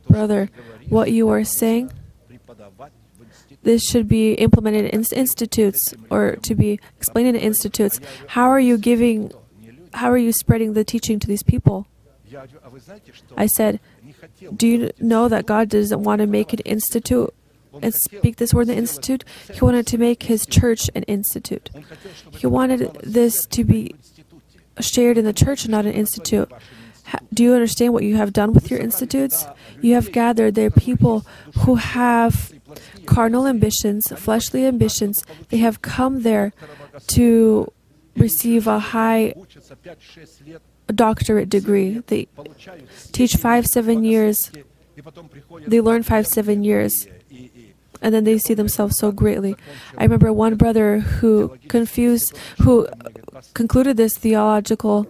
Brother, 0.08 0.50
what 0.88 1.12
you 1.12 1.28
are 1.28 1.44
saying, 1.44 1.92
this 3.62 3.84
should 3.84 4.08
be 4.08 4.32
implemented 4.34 4.86
in 4.86 5.04
institutes 5.12 5.94
or 6.10 6.36
to 6.36 6.54
be 6.54 6.80
explained 6.96 7.28
in 7.28 7.36
institutes. 7.36 8.00
How 8.28 8.48
are 8.48 8.60
you 8.60 8.76
giving, 8.76 9.32
how 9.94 10.10
are 10.10 10.18
you 10.18 10.32
spreading 10.32 10.72
the 10.72 10.84
teaching 10.84 11.18
to 11.20 11.26
these 11.26 11.42
people? 11.42 11.86
I 13.36 13.46
said, 13.46 13.80
Do 14.56 14.66
you 14.66 14.90
know 14.98 15.28
that 15.28 15.46
God 15.46 15.68
doesn't 15.68 16.02
want 16.02 16.20
to 16.20 16.26
make 16.26 16.52
an 16.52 16.60
institute 16.60 17.32
and 17.80 17.94
speak 17.94 18.36
this 18.36 18.52
word 18.52 18.62
in 18.62 18.68
the 18.68 18.76
institute? 18.76 19.24
He 19.52 19.60
wanted 19.60 19.86
to 19.88 19.98
make 19.98 20.24
his 20.24 20.46
church 20.46 20.90
an 20.94 21.02
institute. 21.04 21.70
He 22.32 22.46
wanted 22.46 22.92
this 23.02 23.46
to 23.46 23.64
be 23.64 23.94
shared 24.80 25.18
in 25.18 25.24
the 25.24 25.32
church, 25.32 25.64
and 25.64 25.70
not 25.70 25.86
an 25.86 25.92
institute. 25.92 26.50
Do 27.32 27.42
you 27.42 27.54
understand 27.54 27.92
what 27.92 28.04
you 28.04 28.16
have 28.16 28.32
done 28.32 28.52
with 28.52 28.70
your 28.70 28.80
institutes? 28.80 29.46
You 29.80 29.94
have 29.94 30.12
gathered 30.12 30.54
there 30.54 30.70
people 30.70 31.26
who 31.64 31.76
have 31.76 32.52
carnal 33.06 33.46
ambitions, 33.46 34.12
fleshly 34.16 34.66
ambitions. 34.66 35.24
They 35.48 35.58
have 35.58 35.82
come 35.82 36.22
there 36.22 36.52
to 37.08 37.72
receive 38.16 38.66
a 38.66 38.78
high 38.78 39.34
doctorate 40.94 41.48
degree. 41.48 42.02
They 42.06 42.28
teach 43.12 43.36
five, 43.36 43.66
seven 43.66 44.04
years. 44.04 44.50
They 45.66 45.80
learn 45.80 46.02
five, 46.02 46.26
seven 46.26 46.64
years. 46.64 47.06
And 48.00 48.12
then 48.12 48.24
they 48.24 48.36
see 48.38 48.54
themselves 48.54 48.96
so 48.96 49.12
greatly. 49.12 49.54
I 49.96 50.02
remember 50.02 50.32
one 50.32 50.56
brother 50.56 50.98
who 50.98 51.56
confused, 51.68 52.36
who 52.58 52.88
concluded 53.54 53.96
this 53.96 54.18
theological 54.18 55.06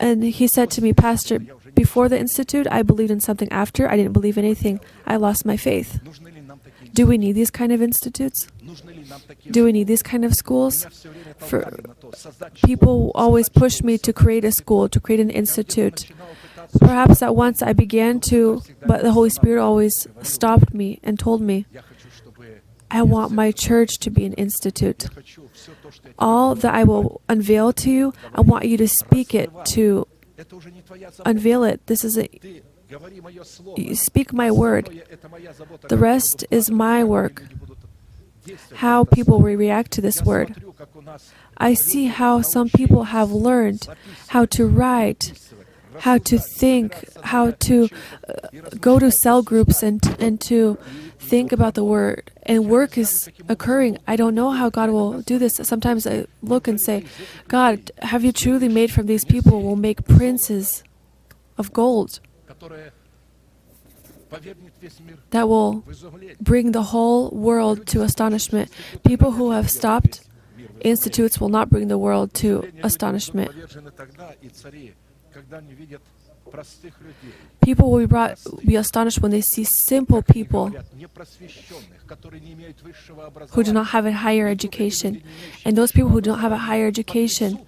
and 0.00 0.24
he 0.24 0.46
said 0.46 0.70
to 0.72 0.82
me, 0.82 0.92
Pastor, 0.92 1.38
before 1.74 2.08
the 2.08 2.18
Institute, 2.18 2.66
I 2.70 2.82
believed 2.82 3.10
in 3.10 3.20
something. 3.20 3.50
After, 3.52 3.88
I 3.88 3.96
didn't 3.96 4.14
believe 4.14 4.38
anything. 4.38 4.80
I 5.06 5.16
lost 5.16 5.44
my 5.44 5.56
faith. 5.56 6.00
Do 6.92 7.06
we 7.06 7.18
need 7.18 7.32
these 7.32 7.50
kind 7.50 7.70
of 7.70 7.80
institutes? 7.82 8.48
Do 9.50 9.64
we 9.64 9.72
need 9.72 9.86
these 9.86 10.02
kind 10.02 10.24
of 10.24 10.34
schools? 10.34 10.86
For 11.38 11.78
people 12.64 13.12
always 13.14 13.48
push 13.48 13.82
me 13.82 13.98
to 13.98 14.12
create 14.12 14.44
a 14.44 14.52
school, 14.52 14.88
to 14.88 14.98
create 14.98 15.20
an 15.20 15.30
institute. 15.30 16.06
Perhaps 16.80 17.22
at 17.22 17.36
once 17.36 17.62
I 17.62 17.72
began 17.72 18.20
to, 18.20 18.62
but 18.86 19.02
the 19.02 19.12
Holy 19.12 19.30
Spirit 19.30 19.62
always 19.62 20.08
stopped 20.22 20.74
me 20.74 20.98
and 21.02 21.18
told 21.18 21.40
me, 21.40 21.66
I 22.90 23.02
want 23.02 23.30
my 23.32 23.52
church 23.52 23.98
to 24.00 24.10
be 24.10 24.24
an 24.24 24.32
institute. 24.32 25.06
All 26.18 26.54
that 26.54 26.74
I 26.74 26.84
will 26.84 27.20
unveil 27.28 27.72
to 27.74 27.90
you, 27.90 28.12
I 28.34 28.40
want 28.40 28.66
you 28.66 28.76
to 28.76 28.88
speak 28.88 29.34
it, 29.34 29.50
to 29.66 30.06
unveil 31.24 31.64
it. 31.64 31.86
This 31.86 32.04
is 32.04 32.18
a 32.18 32.28
you 33.76 33.94
speak 33.94 34.32
my 34.32 34.50
word. 34.50 34.90
The 35.88 35.96
rest 35.96 36.44
is 36.50 36.70
my 36.70 37.04
work. 37.04 37.44
How 38.76 39.04
people 39.04 39.40
will 39.40 39.56
react 39.56 39.92
to 39.92 40.00
this 40.00 40.22
word. 40.22 40.64
I 41.56 41.74
see 41.74 42.06
how 42.06 42.40
some 42.40 42.68
people 42.68 43.04
have 43.04 43.30
learned 43.30 43.86
how 44.28 44.46
to 44.46 44.66
write, 44.66 45.38
how 46.00 46.18
to 46.18 46.38
think, 46.38 47.04
how 47.22 47.52
to 47.52 47.88
uh, 48.28 48.60
go 48.80 48.98
to 48.98 49.10
cell 49.10 49.42
groups 49.42 49.82
and 49.82 50.00
and 50.18 50.40
to 50.42 50.78
think 51.30 51.52
about 51.52 51.74
the 51.74 51.84
word 51.84 52.30
and 52.42 52.68
work 52.68 52.98
is 52.98 53.30
occurring. 53.48 53.98
I 54.12 54.16
don't 54.16 54.34
know 54.34 54.50
how 54.50 54.68
God 54.68 54.90
will 54.90 55.22
do 55.22 55.38
this. 55.38 55.54
Sometimes 55.62 56.06
I 56.06 56.26
look 56.42 56.66
and 56.66 56.80
say, 56.80 57.04
God, 57.46 57.92
have 58.10 58.24
you 58.24 58.32
truly 58.32 58.68
made 58.68 58.90
from 58.90 59.06
these 59.06 59.24
people 59.24 59.62
will 59.62 59.76
make 59.76 60.04
princes 60.04 60.82
of 61.56 61.72
gold 61.72 62.18
that 65.30 65.48
will 65.48 65.84
bring 66.40 66.72
the 66.72 66.82
whole 66.92 67.30
world 67.30 67.86
to 67.92 68.02
astonishment. 68.02 68.70
People 69.04 69.32
who 69.32 69.50
have 69.52 69.70
stopped 69.70 70.22
institutes 70.80 71.40
will 71.40 71.48
not 71.48 71.70
bring 71.70 71.88
the 71.88 71.98
world 71.98 72.34
to 72.42 72.50
astonishment. 72.82 73.50
People 77.62 77.90
will 77.90 78.00
be, 78.00 78.06
brought, 78.06 78.38
be 78.66 78.76
astonished 78.76 79.20
when 79.20 79.30
they 79.30 79.40
see 79.40 79.64
simple 79.64 80.22
people 80.22 80.72
who 83.50 83.62
do 83.62 83.72
not 83.72 83.88
have 83.88 84.06
a 84.06 84.12
higher 84.12 84.48
education. 84.48 85.22
And 85.64 85.76
those 85.76 85.92
people 85.92 86.10
who 86.10 86.20
don't 86.20 86.40
have 86.40 86.52
a 86.52 86.58
higher 86.58 86.86
education, 86.86 87.60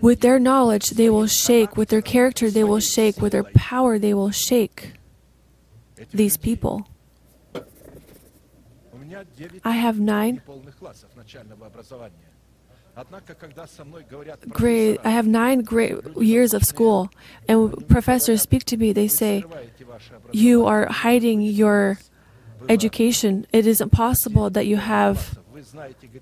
with 0.00 0.20
their 0.20 0.38
knowledge, 0.38 0.90
they 0.90 1.10
will 1.10 1.26
shake. 1.26 1.76
With 1.76 1.88
their 1.90 2.02
character, 2.02 2.50
they 2.50 2.64
will 2.64 2.80
shake. 2.80 3.20
With 3.20 3.32
their 3.32 3.44
power, 3.44 3.98
they 3.98 4.14
will 4.14 4.30
shake 4.30 4.94
these 6.12 6.36
people. 6.36 6.88
I 9.64 9.72
have 9.72 9.98
nine 9.98 10.42
great 14.48 14.98
i 15.04 15.10
have 15.10 15.26
nine 15.26 15.60
great 15.60 15.94
years 16.16 16.54
of 16.54 16.64
school 16.64 17.10
and 17.46 17.86
professors 17.88 18.40
speak 18.40 18.64
to 18.64 18.76
me 18.76 18.92
they 18.92 19.08
say 19.08 19.44
you 20.32 20.64
are 20.64 20.86
hiding 20.86 21.42
your 21.42 21.98
education 22.68 23.46
it 23.52 23.66
isn't 23.66 23.90
possible 23.90 24.48
that 24.48 24.66
you 24.66 24.76
have 24.76 25.38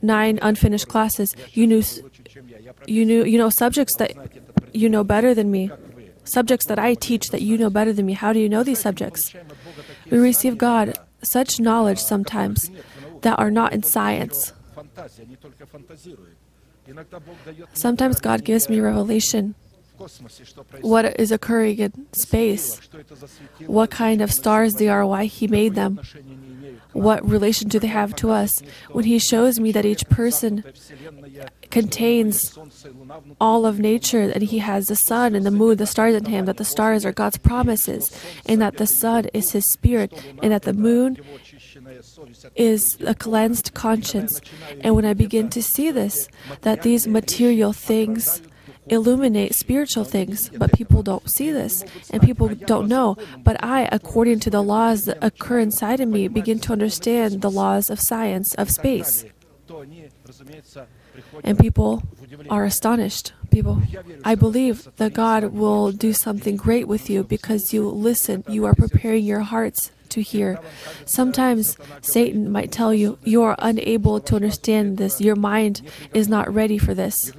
nine 0.02 0.38
unfinished 0.42 0.88
classes 0.88 1.34
you 1.52 1.66
knew 1.66 1.82
you 2.86 3.05
knew 3.05 3.24
you 3.24 3.38
know 3.38 3.51
subjects 3.51 3.94
that 3.96 4.12
you 4.72 4.88
know 4.88 5.05
better 5.05 5.32
than 5.32 5.51
me 5.51 5.70
subjects 6.24 6.66
that 6.66 6.78
I 6.78 6.94
teach 6.94 7.30
that 7.30 7.42
you 7.42 7.56
know 7.56 7.70
better 7.70 7.92
than 7.92 8.06
me. 8.06 8.14
How 8.14 8.32
do 8.32 8.40
you 8.40 8.48
know 8.48 8.64
these 8.64 8.80
subjects? 8.80 9.34
We 10.10 10.18
receive 10.18 10.59
God 10.59 10.98
such 11.22 11.60
knowledge 11.60 11.98
sometimes 11.98 12.70
that 13.22 13.38
are 13.38 13.51
not 13.51 13.72
in 13.72 13.82
science. 13.82 14.52
Sometimes 17.73 18.20
God 18.20 18.44
gives 18.44 18.69
me 18.69 18.81
revelation. 18.81 19.55
What 20.81 21.20
is 21.20 21.31
occurring 21.31 21.78
in 21.78 21.93
space, 22.12 22.81
what 23.66 23.90
kind 23.90 24.20
of 24.20 24.32
stars 24.32 24.74
they 24.74 24.89
are, 24.89 25.06
why 25.06 25.27
He 25.27 25.47
made 25.47 25.77
them, 25.77 26.01
what 26.93 27.24
relation 27.28 27.69
do 27.69 27.78
they 27.78 27.86
have 27.86 28.15
to 28.16 28.31
us. 28.31 28.61
When 28.90 29.05
He 29.05 29.20
shows 29.20 29.61
me 29.61 29.70
that 29.70 29.86
each 29.86 30.09
person 30.09 30.65
contains 31.70 32.59
all 33.40 33.65
of 33.66 33.78
nature, 33.78 34.23
and 34.23 34.43
He 34.43 34.59
has 34.59 34.89
the 34.89 34.97
sun 34.97 35.36
and 35.36 35.47
the 35.47 35.52
moon, 35.52 35.77
the 35.77 35.86
stars 35.86 36.16
in 36.16 36.24
Him, 36.24 36.47
that 36.47 36.56
the 36.56 36.65
stars 36.65 37.06
are 37.06 37.12
God's 37.12 37.39
promises, 37.39 38.11
and 38.47 38.61
that 38.61 38.78
the 38.78 38.89
sun 38.89 39.27
is 39.32 39.52
His 39.52 39.65
spirit, 39.65 40.12
and 40.43 40.51
that 40.52 40.62
the 40.62 40.74
moon 40.74 41.19
is 42.54 42.98
a 43.06 43.14
cleansed 43.14 43.74
conscience. 43.74 44.40
And 44.80 44.94
when 44.94 45.04
I 45.04 45.14
begin 45.14 45.48
to 45.50 45.62
see 45.62 45.90
this, 45.90 46.28
that 46.62 46.82
these 46.82 47.06
material 47.06 47.72
things 47.72 48.42
illuminate 48.86 49.54
spiritual 49.54 50.04
things, 50.04 50.50
but 50.50 50.72
people 50.72 51.02
don't 51.02 51.30
see 51.30 51.50
this 51.50 51.84
and 52.10 52.22
people 52.22 52.48
don't 52.48 52.88
know. 52.88 53.16
But 53.42 53.62
I, 53.62 53.88
according 53.90 54.40
to 54.40 54.50
the 54.50 54.62
laws 54.62 55.06
that 55.06 55.18
occur 55.22 55.58
inside 55.58 56.00
of 56.00 56.08
me, 56.08 56.28
begin 56.28 56.58
to 56.60 56.72
understand 56.72 57.40
the 57.40 57.50
laws 57.50 57.90
of 57.90 58.00
science, 58.00 58.54
of 58.54 58.70
space. 58.70 59.24
And 61.42 61.58
people 61.58 62.02
are 62.50 62.64
astonished. 62.64 63.32
People, 63.50 63.82
I 64.24 64.34
believe 64.34 64.88
that 64.96 65.14
God 65.14 65.44
will 65.44 65.92
do 65.92 66.12
something 66.12 66.56
great 66.56 66.88
with 66.88 67.08
you 67.08 67.22
because 67.22 67.72
you 67.72 67.88
listen, 67.88 68.44
you 68.48 68.64
are 68.66 68.74
preparing 68.74 69.24
your 69.24 69.40
hearts 69.40 69.90
to 70.15 70.23
hear. 70.23 70.59
Sometimes 71.05 71.77
Satan 72.01 72.51
might 72.51 72.70
tell 72.70 72.95
you, 72.95 73.19
you 73.24 73.43
are 73.43 73.57
unable 73.59 74.20
to 74.20 74.36
understand 74.36 74.97
this, 74.97 75.20
your 75.20 75.36
mind 75.36 75.82
is 76.15 76.28
not 76.28 76.53
ready 76.53 76.78
for 76.78 76.95
this. 76.95 77.32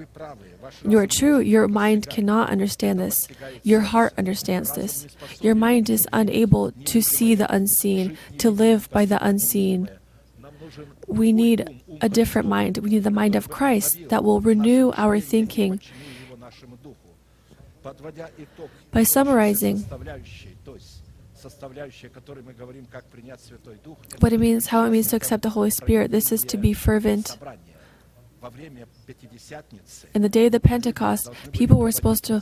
You 0.84 1.00
are 1.00 1.08
true, 1.08 1.40
your 1.40 1.68
mind 1.68 2.10
cannot 2.10 2.50
understand 2.50 3.00
this. 3.00 3.28
Your 3.64 3.82
heart 3.82 4.14
understands 4.18 4.74
this. 4.74 5.08
Your 5.42 5.56
mind 5.56 5.90
is 5.90 6.08
unable 6.12 6.72
to 6.72 7.02
see 7.02 7.34
the 7.36 7.52
unseen, 7.54 8.18
to 8.40 8.52
live 8.52 8.90
by 8.92 9.06
the 9.06 9.24
unseen. 9.26 9.90
We 11.08 11.32
need 11.32 11.82
a 12.02 12.10
different 12.10 12.48
mind. 12.48 12.80
We 12.80 12.90
need 12.90 13.04
the 13.04 13.12
mind 13.12 13.36
of 13.36 13.50
Christ 13.50 14.10
that 14.10 14.24
will 14.24 14.42
renew 14.42 14.92
our 14.98 15.20
thinking. 15.20 15.80
By 18.92 19.04
summarizing, 19.04 19.86
what 24.20 24.34
it 24.34 24.40
means, 24.40 24.68
how 24.68 24.84
it 24.86 24.90
means 24.90 25.08
to 25.10 25.16
accept 25.16 25.44
the 25.44 25.50
Holy 25.50 25.70
Spirit, 25.70 26.12
this 26.12 26.32
is 26.32 26.44
to 26.44 26.58
be 26.58 26.74
fervent. 26.74 27.38
in 30.14 30.22
the 30.22 30.30
day 30.30 30.46
of 30.46 30.52
the 30.52 30.60
Pentecost, 30.60 31.32
people 31.52 31.78
were 31.80 31.92
supposed 31.92 32.24
to, 32.26 32.42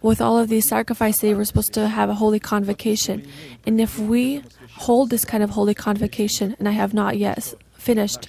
with 0.00 0.20
all 0.20 0.38
of 0.38 0.48
these 0.48 0.66
sacrifices, 0.66 1.20
they 1.20 1.34
were 1.34 1.44
supposed 1.44 1.74
to 1.74 1.88
have 1.88 2.08
a 2.08 2.14
holy 2.14 2.40
convocation. 2.40 3.26
And 3.66 3.80
if 3.80 3.98
we 3.98 4.42
hold 4.72 5.10
this 5.10 5.24
kind 5.24 5.42
of 5.42 5.50
holy 5.50 5.74
convocation, 5.74 6.56
and 6.58 6.68
I 6.68 6.72
have 6.72 6.94
not 6.94 7.18
yet 7.18 7.54
finished, 7.72 8.28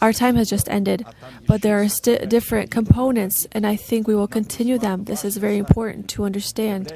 our 0.00 0.12
time 0.12 0.36
has 0.36 0.48
just 0.48 0.68
ended, 0.68 1.04
but 1.46 1.62
there 1.62 1.80
are 1.80 1.88
st- 1.88 2.28
different 2.28 2.70
components, 2.70 3.46
and 3.52 3.66
I 3.66 3.76
think 3.76 4.06
we 4.06 4.14
will 4.14 4.28
continue 4.28 4.78
them. 4.78 5.04
This 5.04 5.24
is 5.24 5.36
very 5.36 5.58
important 5.58 6.08
to 6.10 6.24
understand. 6.24 6.92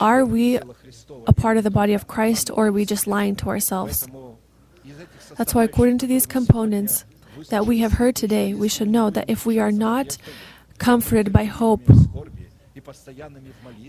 Are 0.00 0.24
we 0.24 0.58
a 1.26 1.32
part 1.32 1.56
of 1.56 1.64
the 1.64 1.70
body 1.70 1.94
of 1.94 2.06
Christ, 2.06 2.50
or 2.52 2.68
are 2.68 2.72
we 2.72 2.84
just 2.84 3.06
lying 3.06 3.36
to 3.36 3.48
ourselves? 3.48 4.06
That's 5.36 5.54
why, 5.54 5.64
according 5.64 5.98
to 5.98 6.06
these 6.06 6.26
components, 6.26 7.04
that 7.48 7.66
we 7.66 7.78
have 7.78 7.92
heard 7.92 8.16
today, 8.16 8.54
we 8.54 8.68
should 8.68 8.88
know 8.88 9.10
that 9.10 9.28
if 9.28 9.46
we 9.46 9.58
are 9.58 9.72
not 9.72 10.18
comforted 10.78 11.32
by 11.32 11.44
hope 11.44 11.82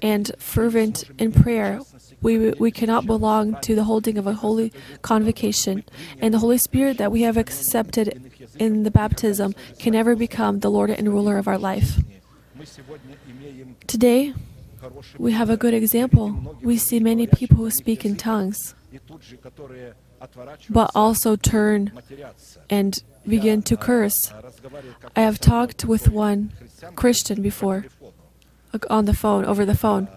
and 0.01 0.31
fervent 0.37 1.03
in 1.17 1.31
prayer, 1.31 1.81
we, 2.21 2.51
we 2.51 2.71
cannot 2.71 3.05
belong 3.05 3.59
to 3.61 3.75
the 3.75 3.85
holding 3.85 4.17
of 4.17 4.27
a 4.27 4.33
holy 4.33 4.71
convocation. 5.01 5.83
And 6.19 6.33
the 6.33 6.39
Holy 6.39 6.57
Spirit 6.57 6.97
that 6.97 7.11
we 7.11 7.21
have 7.23 7.37
accepted 7.37 8.31
in 8.59 8.83
the 8.83 8.91
baptism 8.91 9.55
can 9.79 9.93
never 9.93 10.15
become 10.15 10.59
the 10.59 10.69
Lord 10.69 10.89
and 10.89 11.09
ruler 11.09 11.37
of 11.37 11.47
our 11.47 11.57
life. 11.57 11.99
Today, 13.87 14.33
we 15.17 15.31
have 15.33 15.49
a 15.49 15.57
good 15.57 15.73
example. 15.73 16.57
We 16.61 16.77
see 16.77 16.99
many 16.99 17.27
people 17.27 17.57
who 17.57 17.71
speak 17.71 18.05
in 18.05 18.15
tongues, 18.15 18.75
but 20.69 20.91
also 20.95 21.35
turn 21.35 21.91
and 22.69 23.03
begin 23.27 23.61
to 23.63 23.77
curse. 23.77 24.33
I 25.15 25.21
have 25.21 25.39
talked 25.39 25.85
with 25.85 26.09
one 26.09 26.53
Christian 26.95 27.41
before 27.41 27.85
uh, 28.73 28.79
on 28.89 29.05
the 29.05 29.13
phone, 29.13 29.45
over 29.45 29.65
the 29.65 29.75
phone. 29.75 30.07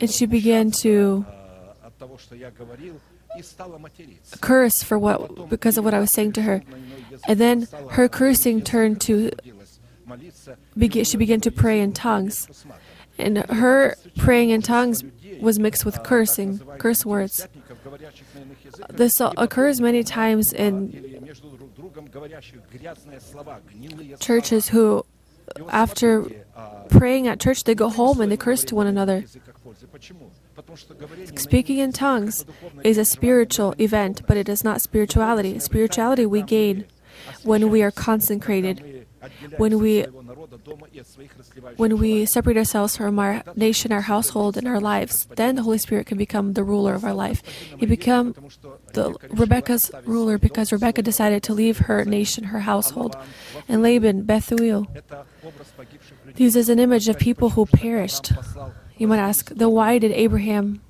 And 0.00 0.10
she 0.10 0.26
began 0.26 0.70
to 0.82 1.24
curse 4.40 4.82
for 4.82 4.98
what 4.98 5.48
because 5.48 5.76
of 5.78 5.84
what 5.84 5.94
I 5.94 5.98
was 5.98 6.10
saying 6.10 6.32
to 6.32 6.42
her. 6.42 6.62
And 7.26 7.40
then 7.40 7.68
her 7.90 8.08
cursing 8.08 8.62
turned 8.62 9.00
to 9.02 9.30
she 11.04 11.16
began 11.16 11.40
to 11.40 11.50
pray 11.50 11.80
in 11.80 11.92
tongues. 11.92 12.64
And 13.16 13.38
her 13.50 13.96
praying 14.16 14.50
in 14.50 14.62
tongues 14.62 15.04
was 15.40 15.58
mixed 15.58 15.84
with 15.84 16.02
cursing, 16.02 16.58
curse 16.78 17.06
words. 17.06 17.46
This 18.90 19.20
occurs 19.20 19.80
many 19.80 20.02
times 20.02 20.52
in 20.52 21.30
churches 24.18 24.68
who, 24.68 25.04
after 25.68 26.26
praying 26.88 27.28
at 27.28 27.40
church, 27.40 27.64
they 27.64 27.74
go 27.74 27.88
home 27.88 28.20
and 28.20 28.32
they 28.32 28.36
curse 28.36 28.64
to 28.64 28.74
one 28.74 28.86
another. 28.86 29.24
Speaking 31.36 31.78
in 31.78 31.92
tongues 31.92 32.44
is 32.82 32.98
a 32.98 33.04
spiritual 33.04 33.74
event, 33.78 34.22
but 34.26 34.36
it 34.36 34.48
is 34.48 34.64
not 34.64 34.80
spirituality. 34.80 35.58
Spirituality 35.58 36.26
we 36.26 36.42
gain 36.42 36.86
when 37.42 37.70
we 37.70 37.82
are 37.82 37.90
consecrated, 37.90 38.93
when 39.56 39.78
we 39.78 40.02
when 41.76 41.98
we 41.98 42.26
separate 42.26 42.56
ourselves 42.56 42.96
from 42.96 43.18
our 43.18 43.42
nation, 43.56 43.92
our 43.92 44.02
household, 44.02 44.56
and 44.56 44.66
our 44.66 44.80
lives, 44.80 45.26
then 45.36 45.56
the 45.56 45.62
Holy 45.62 45.78
Spirit 45.78 46.06
can 46.06 46.18
become 46.18 46.52
the 46.52 46.64
ruler 46.64 46.94
of 46.94 47.04
our 47.04 47.14
life. 47.14 47.42
He 47.78 47.86
become 47.86 48.34
the 48.92 49.14
Rebecca's 49.30 49.90
ruler 50.04 50.38
because 50.38 50.72
Rebecca 50.72 51.02
decided 51.02 51.42
to 51.44 51.54
leave 51.54 51.78
her 51.78 52.04
nation, 52.04 52.44
her 52.44 52.60
household. 52.60 53.16
And 53.68 53.82
Laban, 53.82 54.22
Bethuel, 54.22 54.88
These 56.34 56.56
is 56.56 56.68
an 56.68 56.78
image 56.78 57.08
of 57.08 57.18
people 57.18 57.50
who 57.50 57.66
perished. 57.66 58.32
You 58.96 59.08
might 59.08 59.18
ask, 59.18 59.50
then 59.50 59.70
why 59.70 59.98
did 59.98 60.12
Abraham 60.12 60.80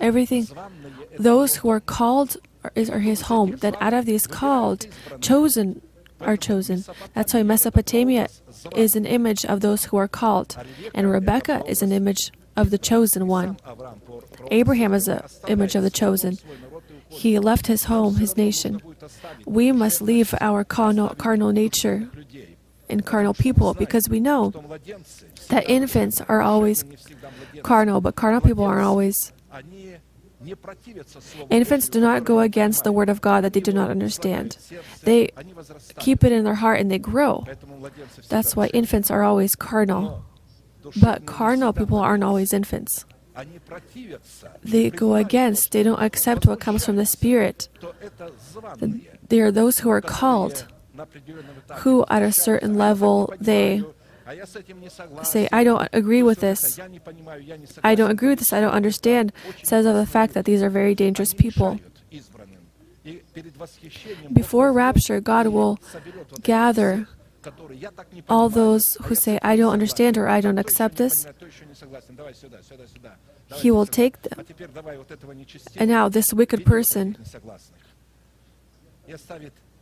everything 0.00 0.46
those 1.18 1.56
who 1.56 1.68
are 1.68 1.80
called 1.80 2.36
are, 2.64 2.72
are 2.76 3.00
his 3.00 3.22
home. 3.22 3.56
Then 3.56 3.76
out 3.80 3.94
of 3.94 4.06
these 4.06 4.26
called 4.26 4.86
chosen 5.20 5.82
are 6.20 6.36
chosen. 6.36 6.84
That's 7.14 7.34
why 7.34 7.42
Mesopotamia 7.42 8.28
is 8.74 8.96
an 8.96 9.06
image 9.06 9.44
of 9.44 9.60
those 9.60 9.86
who 9.86 9.96
are 9.96 10.08
called, 10.08 10.56
and 10.94 11.10
Rebecca 11.10 11.62
is 11.66 11.82
an 11.82 11.92
image 11.92 12.32
of 12.56 12.70
the 12.70 12.78
chosen 12.78 13.26
one. 13.26 13.56
Abraham 14.50 14.92
is 14.92 15.08
an 15.08 15.22
image 15.48 15.74
of 15.74 15.82
the 15.82 15.90
chosen. 15.90 16.38
He 17.08 17.38
left 17.38 17.66
his 17.66 17.84
home, 17.84 18.16
his 18.16 18.36
nation. 18.36 18.80
We 19.46 19.72
must 19.72 20.00
leave 20.00 20.34
our 20.40 20.64
carnal, 20.64 21.10
carnal 21.10 21.52
nature 21.52 22.08
and 22.88 23.04
carnal 23.06 23.34
people 23.34 23.74
because 23.74 24.08
we 24.08 24.20
know 24.20 24.50
that 25.48 25.68
infants 25.68 26.20
are 26.22 26.42
always 26.42 26.84
carnal, 27.62 28.00
but 28.00 28.16
carnal 28.16 28.40
people 28.40 28.64
aren't 28.64 28.84
always 28.86 29.32
Infants 31.50 31.88
do 31.88 32.00
not 32.00 32.24
go 32.24 32.40
against 32.40 32.84
the 32.84 32.92
word 32.92 33.08
of 33.08 33.20
God 33.20 33.44
that 33.44 33.52
they 33.52 33.60
do 33.60 33.72
not 33.72 33.90
understand. 33.90 34.56
They 35.02 35.30
keep 35.98 36.24
it 36.24 36.32
in 36.32 36.44
their 36.44 36.54
heart 36.54 36.80
and 36.80 36.90
they 36.90 36.98
grow. 36.98 37.46
That's 38.28 38.56
why 38.56 38.68
infants 38.68 39.10
are 39.10 39.22
always 39.22 39.54
carnal. 39.54 40.24
But 41.00 41.26
carnal 41.26 41.72
people 41.72 41.98
aren't 41.98 42.24
always 42.24 42.52
infants. 42.52 43.04
They 44.62 44.90
go 44.90 45.14
against, 45.14 45.72
they 45.72 45.82
don't 45.82 46.02
accept 46.02 46.46
what 46.46 46.60
comes 46.60 46.84
from 46.84 46.96
the 46.96 47.06
Spirit. 47.06 47.68
They 49.28 49.40
are 49.40 49.52
those 49.52 49.80
who 49.80 49.90
are 49.90 50.00
called, 50.00 50.66
who 51.78 52.04
at 52.08 52.22
a 52.22 52.32
certain 52.32 52.76
level 52.76 53.32
they 53.40 53.84
say, 55.22 55.48
I 55.52 55.64
don't 55.64 55.88
agree 55.92 56.22
with 56.22 56.40
this. 56.40 56.78
I 57.82 57.94
don't 57.94 58.10
agree 58.10 58.28
with 58.28 58.38
this. 58.38 58.52
I 58.52 58.60
don't 58.60 58.72
understand, 58.72 59.32
says 59.62 59.86
of 59.86 59.94
the 59.94 60.06
fact 60.06 60.34
that 60.34 60.44
these 60.44 60.62
are 60.62 60.70
very 60.70 60.94
dangerous 60.94 61.34
people. 61.34 61.80
Before 64.32 64.72
rapture, 64.72 65.20
God 65.20 65.48
will 65.48 65.78
gather 66.42 67.08
all 68.28 68.48
those 68.48 68.96
who 69.04 69.14
say, 69.14 69.38
I 69.42 69.56
don't 69.56 69.72
understand 69.72 70.18
or 70.18 70.28
I 70.28 70.40
don't 70.40 70.58
accept 70.58 70.96
this, 70.96 71.26
he 73.54 73.70
will 73.70 73.86
take 73.86 74.22
them. 74.22 74.44
And 75.76 75.90
now, 75.90 76.08
this 76.08 76.32
wicked 76.34 76.64
person, 76.64 77.16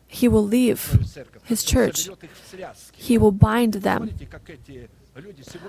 he 0.08 0.26
will 0.26 0.44
leave 0.44 0.98
his 1.44 1.62
church. 1.62 2.08
He 2.92 3.18
will 3.18 3.30
bind 3.30 3.74
them. 3.74 4.10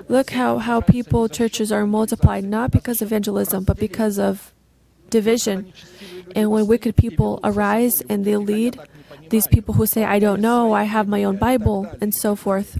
Look 0.08 0.32
how, 0.32 0.60
how 0.60 0.82
people, 0.82 1.28
churches 1.28 1.72
are 1.72 1.86
multiplied, 1.86 2.46
not 2.46 2.72
because 2.72 3.02
of 3.02 3.10
evangelism, 3.10 3.66
but 3.66 3.78
because 3.78 4.18
of 4.18 4.54
division. 5.10 5.74
And 6.36 6.52
when 6.52 6.68
wicked 6.68 6.96
people 6.96 7.40
arise 7.44 8.02
and 8.02 8.24
they 8.24 8.38
lead, 8.38 8.80
these 9.30 9.48
people 9.48 9.74
who 9.76 9.86
say, 9.86 10.06
I 10.06 10.20
don't 10.20 10.42
know, 10.42 10.74
I 10.74 10.84
have 10.84 11.08
my 11.08 11.24
own 11.24 11.38
Bible, 11.38 11.92
and 12.00 12.16
so 12.16 12.36
forth. 12.36 12.80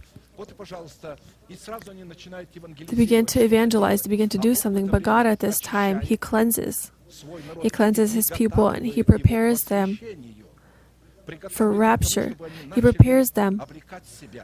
They 2.78 2.96
begin 2.96 3.26
to 3.26 3.44
evangelize, 3.44 4.04
they 4.04 4.10
begin 4.10 4.30
to 4.30 4.38
do 4.38 4.56
something, 4.56 4.88
but 4.88 5.04
God 5.04 5.26
at 5.26 5.40
this 5.40 5.60
time, 5.60 6.02
He 6.02 6.16
cleanses. 6.16 6.92
He 7.62 7.70
cleanses 7.70 8.14
His 8.14 8.30
people 8.30 8.70
and 8.70 8.86
He 8.86 9.02
prepares 9.04 9.66
them 9.66 10.00
for 11.50 11.72
rapture. 11.72 12.36
He 12.74 12.82
prepares 12.82 13.32
them 13.32 13.62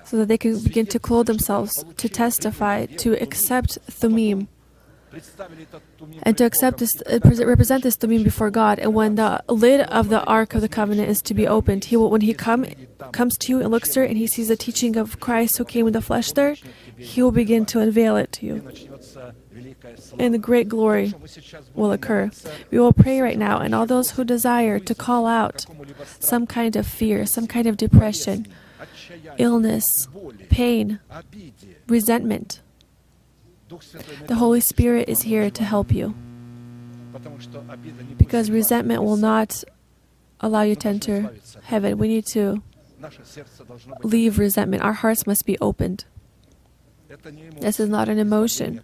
so 0.05 0.17
that 0.17 0.27
they 0.27 0.37
can 0.37 0.59
begin 0.59 0.85
to 0.87 0.99
clothe 0.99 1.27
themselves, 1.27 1.85
to 1.97 2.09
testify, 2.09 2.85
to 2.85 3.13
accept 3.21 3.77
Thummim, 3.89 4.47
and 6.23 6.37
to 6.37 6.43
accept 6.43 6.79
this, 6.79 7.01
uh, 7.03 7.19
represent 7.23 7.83
this 7.83 7.95
Thummim 7.95 8.23
before 8.23 8.49
God. 8.49 8.79
And 8.79 8.93
when 8.93 9.15
the 9.15 9.43
lid 9.47 9.81
of 9.81 10.09
the 10.09 10.23
Ark 10.25 10.55
of 10.55 10.61
the 10.61 10.67
Covenant 10.69 11.09
is 11.09 11.21
to 11.23 11.33
be 11.33 11.47
opened, 11.47 11.85
he 11.85 11.95
will, 11.95 12.09
when 12.09 12.21
he 12.21 12.33
come, 12.33 12.65
comes 13.11 13.37
to 13.39 13.51
you 13.51 13.61
and 13.61 13.71
looks 13.71 13.93
there 13.93 14.03
and 14.03 14.17
he 14.17 14.27
sees 14.27 14.49
the 14.49 14.57
teaching 14.57 14.97
of 14.97 15.19
Christ 15.19 15.57
who 15.57 15.65
came 15.65 15.87
in 15.87 15.93
the 15.93 16.01
flesh 16.01 16.31
there, 16.33 16.55
he 16.97 17.21
will 17.21 17.31
begin 17.31 17.65
to 17.67 17.79
unveil 17.79 18.17
it 18.17 18.31
to 18.33 18.45
you. 18.45 18.69
And 20.19 20.33
the 20.33 20.39
great 20.39 20.69
glory 20.69 21.13
will 21.73 21.91
occur. 21.91 22.31
We 22.71 22.79
will 22.79 22.93
pray 22.93 23.21
right 23.21 23.37
now, 23.37 23.59
and 23.59 23.75
all 23.75 23.85
those 23.85 24.11
who 24.11 24.23
desire 24.23 24.79
to 24.79 24.95
call 24.95 25.25
out 25.25 25.65
some 26.19 26.47
kind 26.47 26.75
of 26.75 26.87
fear, 26.87 27.25
some 27.25 27.47
kind 27.47 27.67
of 27.67 27.77
depression, 27.77 28.47
illness, 29.37 30.07
pain, 30.49 30.99
resentment, 31.87 32.61
the 34.27 34.35
Holy 34.35 34.61
Spirit 34.61 35.09
is 35.09 35.23
here 35.23 35.49
to 35.49 35.63
help 35.63 35.91
you. 35.91 36.13
Because 38.17 38.51
resentment 38.51 39.03
will 39.03 39.17
not 39.17 39.63
allow 40.39 40.61
you 40.61 40.75
to 40.75 40.87
enter 40.87 41.31
heaven. 41.63 41.97
We 41.97 42.07
need 42.07 42.25
to 42.27 42.61
leave 44.03 44.37
resentment. 44.37 44.83
Our 44.83 44.93
hearts 44.93 45.25
must 45.25 45.45
be 45.45 45.57
opened. 45.59 46.05
This 47.61 47.79
is 47.79 47.87
not 47.87 48.09
an 48.09 48.19
emotion, 48.19 48.81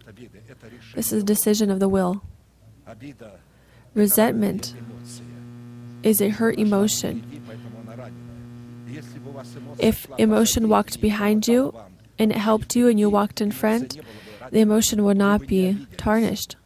this 0.94 1.12
is 1.12 1.22
a 1.22 1.26
decision 1.26 1.70
of 1.70 1.80
the 1.80 1.88
will. 1.88 2.22
Resentment 3.94 4.74
is 6.02 6.20
a 6.20 6.28
hurt 6.28 6.58
emotion. 6.58 7.42
If 9.78 10.06
emotion 10.18 10.68
walked 10.68 11.00
behind 11.00 11.48
you 11.48 11.74
and 12.18 12.30
it 12.30 12.38
helped 12.38 12.76
you 12.76 12.88
and 12.88 12.98
you 12.98 13.08
walked 13.10 13.40
in 13.40 13.50
front, 13.50 13.98
the 14.50 14.60
emotion 14.60 15.04
would 15.04 15.16
not 15.16 15.46
be 15.46 15.86
tarnished. 15.96 16.56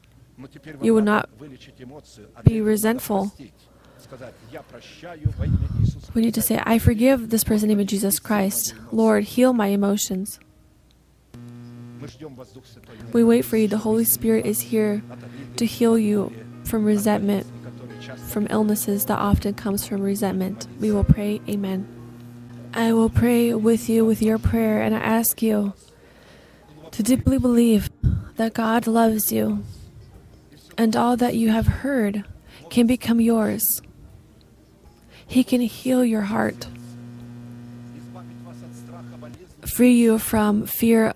You 0.81 0.95
would 0.95 1.05
not 1.05 1.29
be 2.45 2.61
resentful. 2.61 3.33
We 6.15 6.23
need 6.23 6.35
to 6.35 6.43
say, 6.43 6.61
I 6.65 6.79
forgive 6.79 7.31
this 7.31 7.45
person 7.45 7.71
in 7.71 7.87
Jesus 7.87 8.19
Christ. 8.19 8.75
Lord, 8.93 9.25
heal 9.25 9.53
my 9.53 9.69
emotions. 9.69 10.39
We 13.13 13.25
wait 13.25 13.45
for 13.45 13.57
you. 13.57 13.69
The 13.69 13.79
Holy 13.79 14.05
Spirit 14.05 14.47
is 14.47 14.61
here 14.61 15.03
to 15.57 15.67
heal 15.67 15.99
you 15.99 16.33
from 16.65 16.85
resentment, 16.85 17.47
from 18.29 18.47
illnesses 18.51 19.07
that 19.07 19.19
often 19.19 19.55
comes 19.55 19.87
from 19.87 20.03
resentment. 20.03 20.67
We 20.81 20.91
will 20.91 21.05
pray, 21.05 21.41
Amen. 21.49 21.87
I 22.75 22.93
will 22.93 23.09
pray 23.09 23.55
with 23.55 23.89
you 23.89 24.05
with 24.05 24.21
your 24.21 24.39
prayer, 24.39 24.83
and 24.83 24.95
I 24.95 24.99
ask 24.99 25.41
you 25.41 25.73
to 26.91 27.03
deeply 27.03 27.39
believe 27.39 27.91
that 28.37 28.55
God 28.55 28.87
loves 28.87 29.33
you 29.33 29.65
and 30.79 30.95
all 30.95 31.17
that 31.17 31.35
you 31.35 31.51
have 31.51 31.67
heard 31.67 32.25
can 32.71 32.87
become 32.87 33.21
yours. 33.21 33.81
He 35.27 35.43
can 35.43 35.61
heal 35.61 36.05
your 36.05 36.23
heart, 36.23 36.69
free 39.65 39.93
you 39.95 40.19
from 40.19 40.67
fear, 40.67 41.13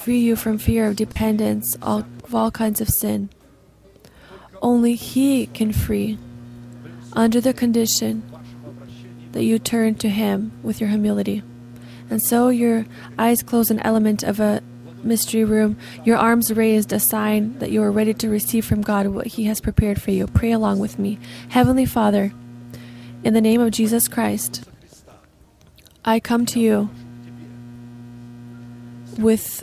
free 0.00 0.18
you 0.18 0.34
from 0.34 0.56
fear 0.56 0.86
of 0.86 0.96
dependence 0.96 1.76
all, 1.82 2.06
of 2.24 2.34
all 2.34 2.50
kinds 2.50 2.80
of 2.80 2.88
sin. 2.88 3.28
Only 4.62 4.94
He 4.94 5.46
can 5.46 5.72
free, 5.72 6.18
under 7.12 7.38
the 7.38 7.52
condition 7.52 8.22
that 9.32 9.44
you 9.44 9.58
turn 9.58 9.96
to 9.96 10.08
Him 10.08 10.52
with 10.62 10.80
your 10.80 10.88
humility. 10.88 11.42
And 12.08 12.22
so 12.22 12.48
your 12.48 12.86
eyes 13.18 13.42
close, 13.42 13.70
an 13.70 13.78
element 13.80 14.22
of 14.22 14.40
a 14.40 14.62
mystery 15.02 15.44
room, 15.44 15.76
your 16.02 16.16
arms 16.16 16.50
raised, 16.50 16.94
a 16.94 16.98
sign 16.98 17.58
that 17.58 17.70
you 17.70 17.82
are 17.82 17.92
ready 17.92 18.14
to 18.14 18.28
receive 18.30 18.64
from 18.64 18.80
God 18.80 19.06
what 19.08 19.26
He 19.26 19.44
has 19.44 19.60
prepared 19.60 20.00
for 20.00 20.12
you. 20.12 20.26
Pray 20.26 20.52
along 20.52 20.78
with 20.78 20.98
me. 20.98 21.18
Heavenly 21.50 21.86
Father, 21.86 22.32
in 23.22 23.34
the 23.34 23.40
name 23.42 23.60
of 23.60 23.70
Jesus 23.70 24.08
Christ, 24.08 24.64
I 26.06 26.20
come 26.20 26.46
to 26.46 26.58
you 26.58 26.88
with 29.18 29.62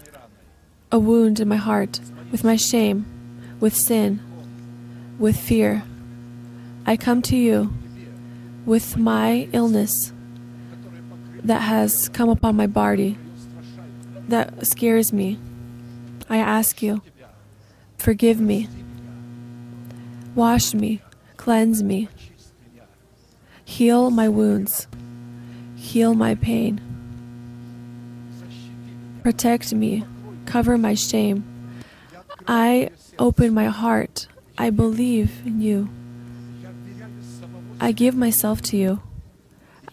a 0.92 1.00
wound 1.00 1.40
in 1.40 1.48
my 1.48 1.58
heart, 1.58 2.00
with 2.32 2.44
my 2.44 2.56
shame, 2.56 3.06
with 3.60 3.76
sin, 3.76 4.20
with 5.20 5.38
fear. 5.38 5.84
I 6.86 6.96
come 6.96 7.22
to 7.24 7.36
you 7.36 7.74
with 8.66 8.98
my 8.98 9.48
illness 9.52 10.14
that 11.44 11.62
has 11.62 12.10
come 12.10 12.30
upon 12.30 12.56
my 12.56 12.68
body 12.68 13.18
that 14.28 14.66
scares 14.66 15.12
me. 15.12 15.40
I 16.30 16.38
ask 16.38 16.82
you, 16.82 17.02
forgive 17.98 18.40
me, 18.40 18.68
wash 20.36 20.74
me, 20.74 21.02
cleanse 21.38 21.82
me, 21.84 22.10
heal 23.64 24.10
my 24.10 24.28
wounds, 24.28 24.88
heal 25.76 26.14
my 26.14 26.36
pain, 26.36 26.82
protect 29.24 29.74
me, 29.74 30.04
cover 30.48 30.78
my 30.78 30.96
shame. 30.96 31.44
I 32.48 32.90
open 33.20 33.54
my 33.54 33.66
heart. 33.66 34.28
I 34.58 34.72
believe 34.72 35.46
in 35.46 35.62
you. 35.62 35.90
I 37.80 37.92
give 37.92 38.16
myself 38.16 38.62
to 38.64 38.78
you. 38.78 39.02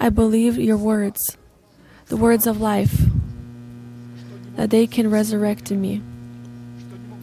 I 0.00 0.08
believe 0.08 0.56
your 0.56 0.78
words, 0.78 1.36
the 2.06 2.16
words 2.16 2.46
of 2.46 2.60
life, 2.60 3.02
that 4.56 4.70
they 4.70 4.86
can 4.86 5.10
resurrect 5.10 5.70
in 5.70 5.80
me. 5.80 6.02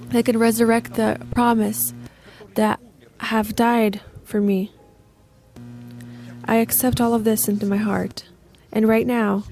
They 0.09 0.21
can 0.21 0.37
resurrect 0.37 0.93
the 0.93 1.19
promise 1.31 1.93
that 2.55 2.79
have 3.19 3.55
died 3.55 4.01
for 4.23 4.41
me. 4.41 4.71
I 6.45 6.55
accept 6.55 6.99
all 6.99 7.13
of 7.13 7.23
this 7.23 7.47
into 7.47 7.65
my 7.65 7.77
heart. 7.77 8.25
And 8.71 8.87
right 8.87 9.07
now, 9.07 9.45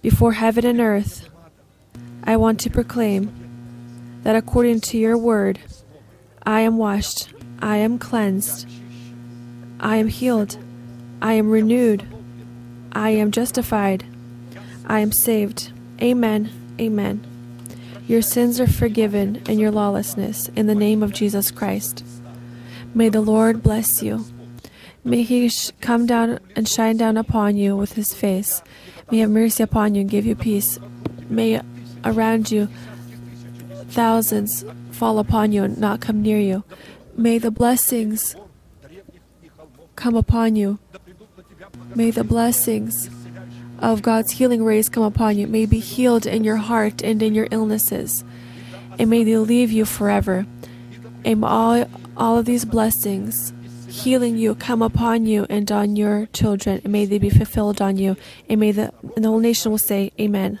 before 0.00 0.32
heaven 0.32 0.64
and 0.64 0.80
earth, 0.80 1.28
I 2.26 2.36
want 2.36 2.60
to 2.60 2.70
proclaim 2.70 3.32
that 4.22 4.36
according 4.36 4.80
to 4.80 4.98
your 4.98 5.16
word, 5.16 5.60
I 6.42 6.60
am 6.60 6.76
washed, 6.76 7.28
I 7.60 7.76
am 7.76 7.98
cleansed, 7.98 8.68
I 9.80 9.96
am 9.96 10.08
healed, 10.08 10.58
I 11.22 11.34
am 11.34 11.50
renewed, 11.50 12.06
I 12.92 13.10
am 13.10 13.30
justified. 13.30 14.04
I 14.86 15.00
am 15.00 15.12
saved. 15.12 15.72
Amen. 16.00 16.50
Amen. 16.80 17.26
Your 18.06 18.22
sins 18.22 18.60
are 18.60 18.66
forgiven 18.68 19.42
and 19.48 19.58
your 19.58 19.72
lawlessness 19.72 20.48
in 20.56 20.66
the 20.66 20.74
name 20.74 21.02
of 21.02 21.12
Jesus 21.12 21.50
Christ. 21.50 22.04
May 22.94 23.08
the 23.08 23.20
Lord 23.20 23.62
bless 23.62 24.02
you. 24.02 24.24
May 25.04 25.24
he 25.24 25.48
sh- 25.48 25.72
come 25.80 26.06
down 26.06 26.38
and 26.54 26.68
shine 26.68 26.96
down 26.96 27.16
upon 27.16 27.56
you 27.56 27.76
with 27.76 27.94
his 27.94 28.14
face. 28.14 28.62
May 29.10 29.18
have 29.18 29.30
mercy 29.30 29.62
upon 29.62 29.94
you 29.94 30.02
and 30.02 30.10
give 30.10 30.24
you 30.24 30.36
peace. 30.36 30.78
May 31.28 31.60
around 32.04 32.50
you 32.50 32.68
thousands 33.88 34.64
fall 34.90 35.18
upon 35.18 35.52
you 35.52 35.64
and 35.64 35.78
not 35.78 36.00
come 36.00 36.22
near 36.22 36.38
you. 36.38 36.64
May 37.16 37.38
the 37.38 37.50
blessings 37.50 38.36
come 39.94 40.14
upon 40.14 40.56
you 40.56 40.78
May 41.96 42.10
the 42.10 42.24
blessings 42.24 43.08
of 43.78 44.02
God's 44.02 44.32
healing 44.32 44.62
rays 44.62 44.90
come 44.90 45.02
upon 45.02 45.38
you. 45.38 45.46
May 45.46 45.64
be 45.64 45.78
healed 45.78 46.26
in 46.26 46.44
your 46.44 46.56
heart 46.56 47.02
and 47.02 47.22
in 47.22 47.34
your 47.34 47.48
illnesses. 47.50 48.22
And 48.98 49.08
may 49.08 49.24
they 49.24 49.38
leave 49.38 49.72
you 49.72 49.86
forever. 49.86 50.44
And 51.24 51.42
all, 51.42 51.88
all 52.14 52.38
of 52.38 52.44
these 52.44 52.66
blessings 52.66 53.54
healing 53.88 54.36
you 54.36 54.54
come 54.54 54.82
upon 54.82 55.24
you 55.24 55.46
and 55.48 55.72
on 55.72 55.96
your 55.96 56.26
children, 56.26 56.82
and 56.84 56.92
may 56.92 57.06
they 57.06 57.18
be 57.18 57.30
fulfilled 57.30 57.80
on 57.80 57.96
you. 57.96 58.14
And 58.46 58.60
may 58.60 58.72
the, 58.72 58.92
and 59.14 59.24
the 59.24 59.28
whole 59.28 59.40
nation 59.40 59.70
will 59.70 59.78
say, 59.78 60.12
Amen. 60.20 60.60